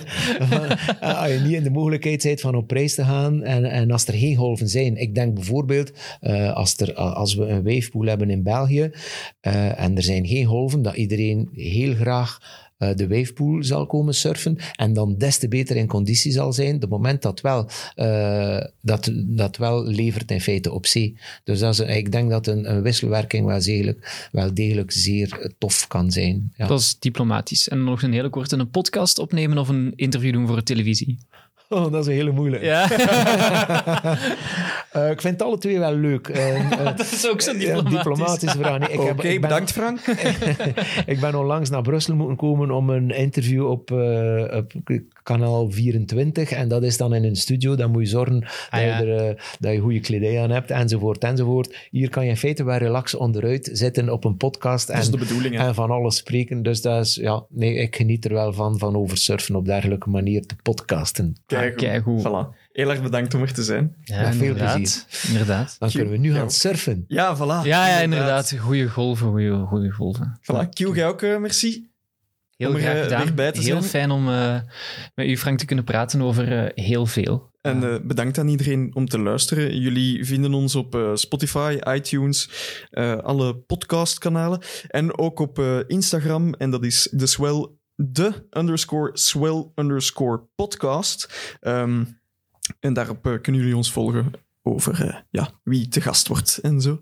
Eh, 0.99 1.21
als 1.21 1.31
je 1.31 1.39
niet 1.39 1.53
in 1.53 1.63
de 1.63 1.69
mogelijkheid 1.69 2.23
bent 2.23 2.41
van 2.41 2.55
op 2.55 2.71
reis 2.71 2.95
te 2.95 3.03
gaan 3.03 3.43
en, 3.43 3.65
en 3.65 3.91
als 3.91 4.07
er 4.07 4.13
geen 4.13 4.35
golven 4.35 4.69
zijn. 4.69 4.97
Ik 4.97 5.15
denk 5.15 5.33
bijvoorbeeld, 5.33 5.91
eh, 6.21 6.53
als, 6.53 6.77
er, 6.77 6.93
als 6.93 7.35
we 7.35 7.45
een 7.45 7.63
wavepool 7.63 8.05
hebben 8.05 8.29
in 8.29 8.43
België 8.43 8.91
eh, 9.39 9.79
en 9.79 9.95
er 9.95 10.03
zijn 10.03 10.27
geen 10.27 10.45
golven, 10.45 10.81
dat 10.81 10.95
iedereen 10.95 11.49
heel 11.53 11.93
graag 11.93 12.39
eh, 12.77 12.95
de 12.95 13.07
wavepool 13.07 13.63
zal 13.63 13.85
komen 13.85 14.13
surfen 14.13 14.57
en 14.75 14.93
dan 14.93 15.17
des 15.17 15.37
te 15.37 15.47
beter 15.47 15.75
in 15.75 15.87
conditie 15.87 16.31
zal 16.31 16.53
zijn. 16.53 16.79
De 16.79 16.87
moment 16.87 17.21
dat 17.21 17.41
wel, 17.41 17.69
eh, 17.95 18.65
dat, 18.81 19.11
dat 19.13 19.57
wel 19.57 19.85
levert 19.85 20.31
in 20.31 20.41
feite 20.41 20.71
op 20.71 20.85
zee. 20.85 21.17
Dus 21.43 21.59
dat 21.59 21.73
is, 21.73 21.79
ik 21.79 22.11
denk 22.11 22.29
dat 22.29 22.47
een, 22.47 22.71
een 22.71 22.81
wisselwerking 22.81 23.45
wel 23.45 23.61
degelijk, 23.61 24.29
wel 24.31 24.53
degelijk 24.53 24.91
zeer 24.91 25.39
eh, 25.39 25.49
tof 25.57 25.87
kan 25.87 26.11
zijn. 26.11 26.53
Ja. 26.55 26.67
Dat 26.67 26.79
is 26.79 26.99
diplomatisch. 26.99 27.67
En 27.67 27.83
nog 27.83 28.01
een 28.01 28.13
hele 28.13 28.29
korte 28.29 28.57
een 28.57 28.69
podcast 28.69 29.19
opnemen 29.19 29.57
of 29.57 29.69
een 29.69 29.93
interview 29.95 30.33
doen 30.33 30.47
voor 30.47 30.55
de 30.55 30.63
televisie. 30.63 31.17
Oh, 31.69 31.91
dat 31.91 32.01
is 32.01 32.07
een 32.07 32.13
hele 32.13 32.31
moeilijke. 32.31 32.65
Ja, 32.65 32.87
Eh, 34.91 35.09
ik 35.09 35.21
vind 35.21 35.41
alle 35.41 35.57
twee 35.57 35.79
wel 35.79 35.95
leuk. 35.95 36.27
Eh, 36.27 36.71
eh, 36.71 36.85
dat 36.85 36.99
is 36.99 37.29
ook 37.29 37.41
zo'n 37.41 37.57
diplomatisch. 37.57 37.91
diplomatische 37.95 38.57
vraag. 38.57 38.79
Nee, 38.79 38.99
Oké, 38.99 39.39
bedankt 39.39 39.71
Frank. 39.71 39.99
ik 41.05 41.19
ben 41.19 41.35
onlangs 41.35 41.69
naar 41.69 41.81
Brussel 41.81 42.15
moeten 42.15 42.35
komen 42.37 42.71
om 42.71 42.89
een 42.89 43.09
interview 43.11 43.69
op, 43.69 43.91
eh, 43.91 44.57
op 44.57 44.71
kanaal 45.25 45.71
24. 45.71 46.51
En 46.51 46.67
dat 46.67 46.83
is 46.83 46.97
dan 46.97 47.13
in 47.15 47.23
een 47.23 47.35
studio. 47.35 47.75
Dan 47.75 47.91
moet 47.91 48.01
je 48.01 48.07
zorgen 48.09 48.39
dat, 48.39 48.49
Ah, 48.69 48.81
ja. 48.81 48.97
je 48.99 49.05
er, 49.05 49.27
eh, 49.29 49.35
dat 49.59 49.73
je 49.73 49.79
goede 49.79 49.99
kledij 49.99 50.41
aan 50.41 50.49
hebt, 50.49 50.71
enzovoort, 50.71 51.23
enzovoort. 51.23 51.87
Hier 51.91 52.09
kan 52.09 52.23
je 52.23 52.29
in 52.29 52.37
feite 52.37 52.63
wel 52.63 52.77
relax 52.77 53.15
onderuit 53.15 53.69
zitten 53.73 54.09
op 54.09 54.23
een 54.23 54.37
podcast 54.37 54.87
Dat 54.87 54.97
is 54.97 55.05
en, 55.05 55.11
de 55.11 55.17
bedoeling. 55.17 55.55
hè. 55.55 55.67
en 55.67 55.75
van 55.75 55.91
alles 55.91 56.15
spreken. 56.15 56.63
Dus 56.63 56.81
dat 56.81 57.05
is, 57.05 57.15
ja, 57.15 57.43
nee, 57.49 57.75
ik 57.75 57.95
geniet 57.95 58.25
er 58.25 58.33
wel 58.33 58.53
van, 58.53 58.79
van 58.79 58.95
over 58.95 59.17
surfen 59.17 59.55
op 59.55 59.65
dergelijke 59.65 60.09
manier 60.09 60.45
te 60.45 60.55
podcasten. 60.63 61.35
Keigoed. 61.45 61.75
keigoed. 61.81 62.21
Voilà. 62.21 62.63
Heel 62.71 62.89
erg 62.89 63.01
bedankt 63.01 63.33
om 63.33 63.41
er 63.41 63.53
te 63.53 63.63
zijn. 63.63 63.95
Ja, 64.03 64.21
Met 64.21 64.35
veel 64.35 64.47
inderdaad. 64.47 65.07
Inderdaad. 65.27 65.75
Dan 65.79 65.89
kunnen 65.91 66.11
we 66.11 66.17
nu 66.17 66.29
Ja. 66.33 66.37
gaan 66.39 66.51
surfen. 66.51 67.05
Ja, 67.07 67.35
voilà. 67.37 67.67
Ja, 67.67 67.87
ja, 67.87 67.99
inderdaad. 67.99 68.55
Goeie 68.59 68.87
golven, 68.89 69.27
goeie 69.67 69.91
golven. 69.91 70.39
Voilà. 70.41 70.69
Q, 70.69 70.95
jij 70.95 71.07
ook, 71.07 71.21
eh, 71.21 71.37
merci. 71.37 71.87
Heel 72.57 72.69
Om 72.69 72.75
graag 72.75 72.95
eh, 72.95 73.03
gedaan. 73.03 73.53
heel 73.53 73.61
zijn. 73.61 73.83
fijn 73.83 74.11
om 74.11 74.29
eh, 74.29 74.59
met 75.15 75.27
u, 75.27 75.37
Frank, 75.37 75.59
te 75.59 75.65
kunnen 75.65 75.85
praten 75.85 76.21
over 76.21 76.57
eh, 76.57 76.85
heel 76.85 77.05
veel. 77.05 77.53
En 77.61 78.07
bedankt 78.07 78.37
aan 78.37 78.47
iedereen 78.47 78.95
om 78.95 79.07
te 79.07 79.19
luisteren. 79.19 79.79
Jullie 79.79 80.25
vinden 80.25 80.53
ons 80.53 80.75
op 80.75 81.11
Spotify, 81.13 81.79
iTunes, 81.87 82.49
alle 83.21 83.55
podcastkanalen. 83.55 84.61
En 84.87 85.17
ook 85.17 85.39
op 85.39 85.59
Instagram. 85.87 86.53
En 86.53 86.69
dat 86.69 86.85
is 86.85 87.07
de 87.11 87.27
swell, 87.27 87.67
de 87.95 88.47
underscore 88.51 89.09
swell 89.13 89.65
underscore 89.75 90.47
podcast. 90.55 91.29
Ehm, 91.59 92.03
en 92.79 92.93
daarop 92.93 93.21
kunnen 93.21 93.61
jullie 93.61 93.75
ons 93.75 93.91
volgen 93.91 94.31
over 94.61 95.25
ja, 95.29 95.49
wie 95.63 95.87
te 95.87 96.01
gast 96.01 96.27
wordt 96.27 96.57
en 96.57 96.81
zo. 96.81 96.99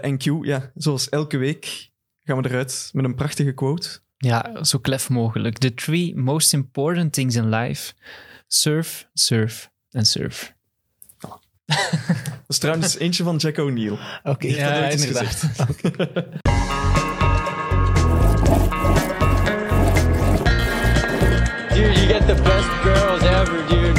En 0.00 0.18
Q, 0.18 0.24
ja, 0.42 0.70
zoals 0.74 1.08
elke 1.08 1.36
week 1.36 1.90
gaan 2.22 2.42
we 2.42 2.48
eruit 2.48 2.90
met 2.92 3.04
een 3.04 3.14
prachtige 3.14 3.52
quote. 3.52 4.00
Ja, 4.22 4.64
zo 4.64 4.78
klef 4.78 5.08
mogelijk. 5.08 5.58
The 5.58 5.74
three 5.74 6.16
most 6.16 6.52
important 6.52 7.12
things 7.12 7.34
in 7.34 7.48
life. 7.48 7.92
Surf, 8.46 9.08
surf 9.14 9.70
en 9.90 10.06
surf. 10.06 10.54
Dat 11.66 12.48
is 12.48 12.58
trouwens 12.58 12.98
eentje 12.98 13.22
van 13.24 13.36
Jack 13.36 13.58
O'Neill. 13.58 13.98
Oké. 14.22 14.46
Dat 14.48 14.56
Ja, 14.56 14.88
eens 14.90 15.04
inderdaad. 15.04 15.34
gezegd. 15.34 16.42
Dude, 21.74 21.94
you 21.98 22.06
get 22.06 22.26
the 22.26 22.34
best 22.34 22.68
girls 22.82 23.22
ever, 23.22 23.66
dude. 23.68 23.94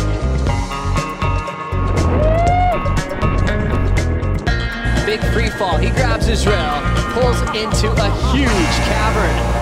Big 5.06 5.22
free 5.34 5.50
fall. 5.50 5.78
He 5.78 5.90
grabs 5.90 6.26
his 6.28 6.46
rail, 6.46 6.82
pulls 7.14 7.40
into 7.56 7.90
a 7.92 8.10
huge 8.32 8.76
cavern. 8.92 9.61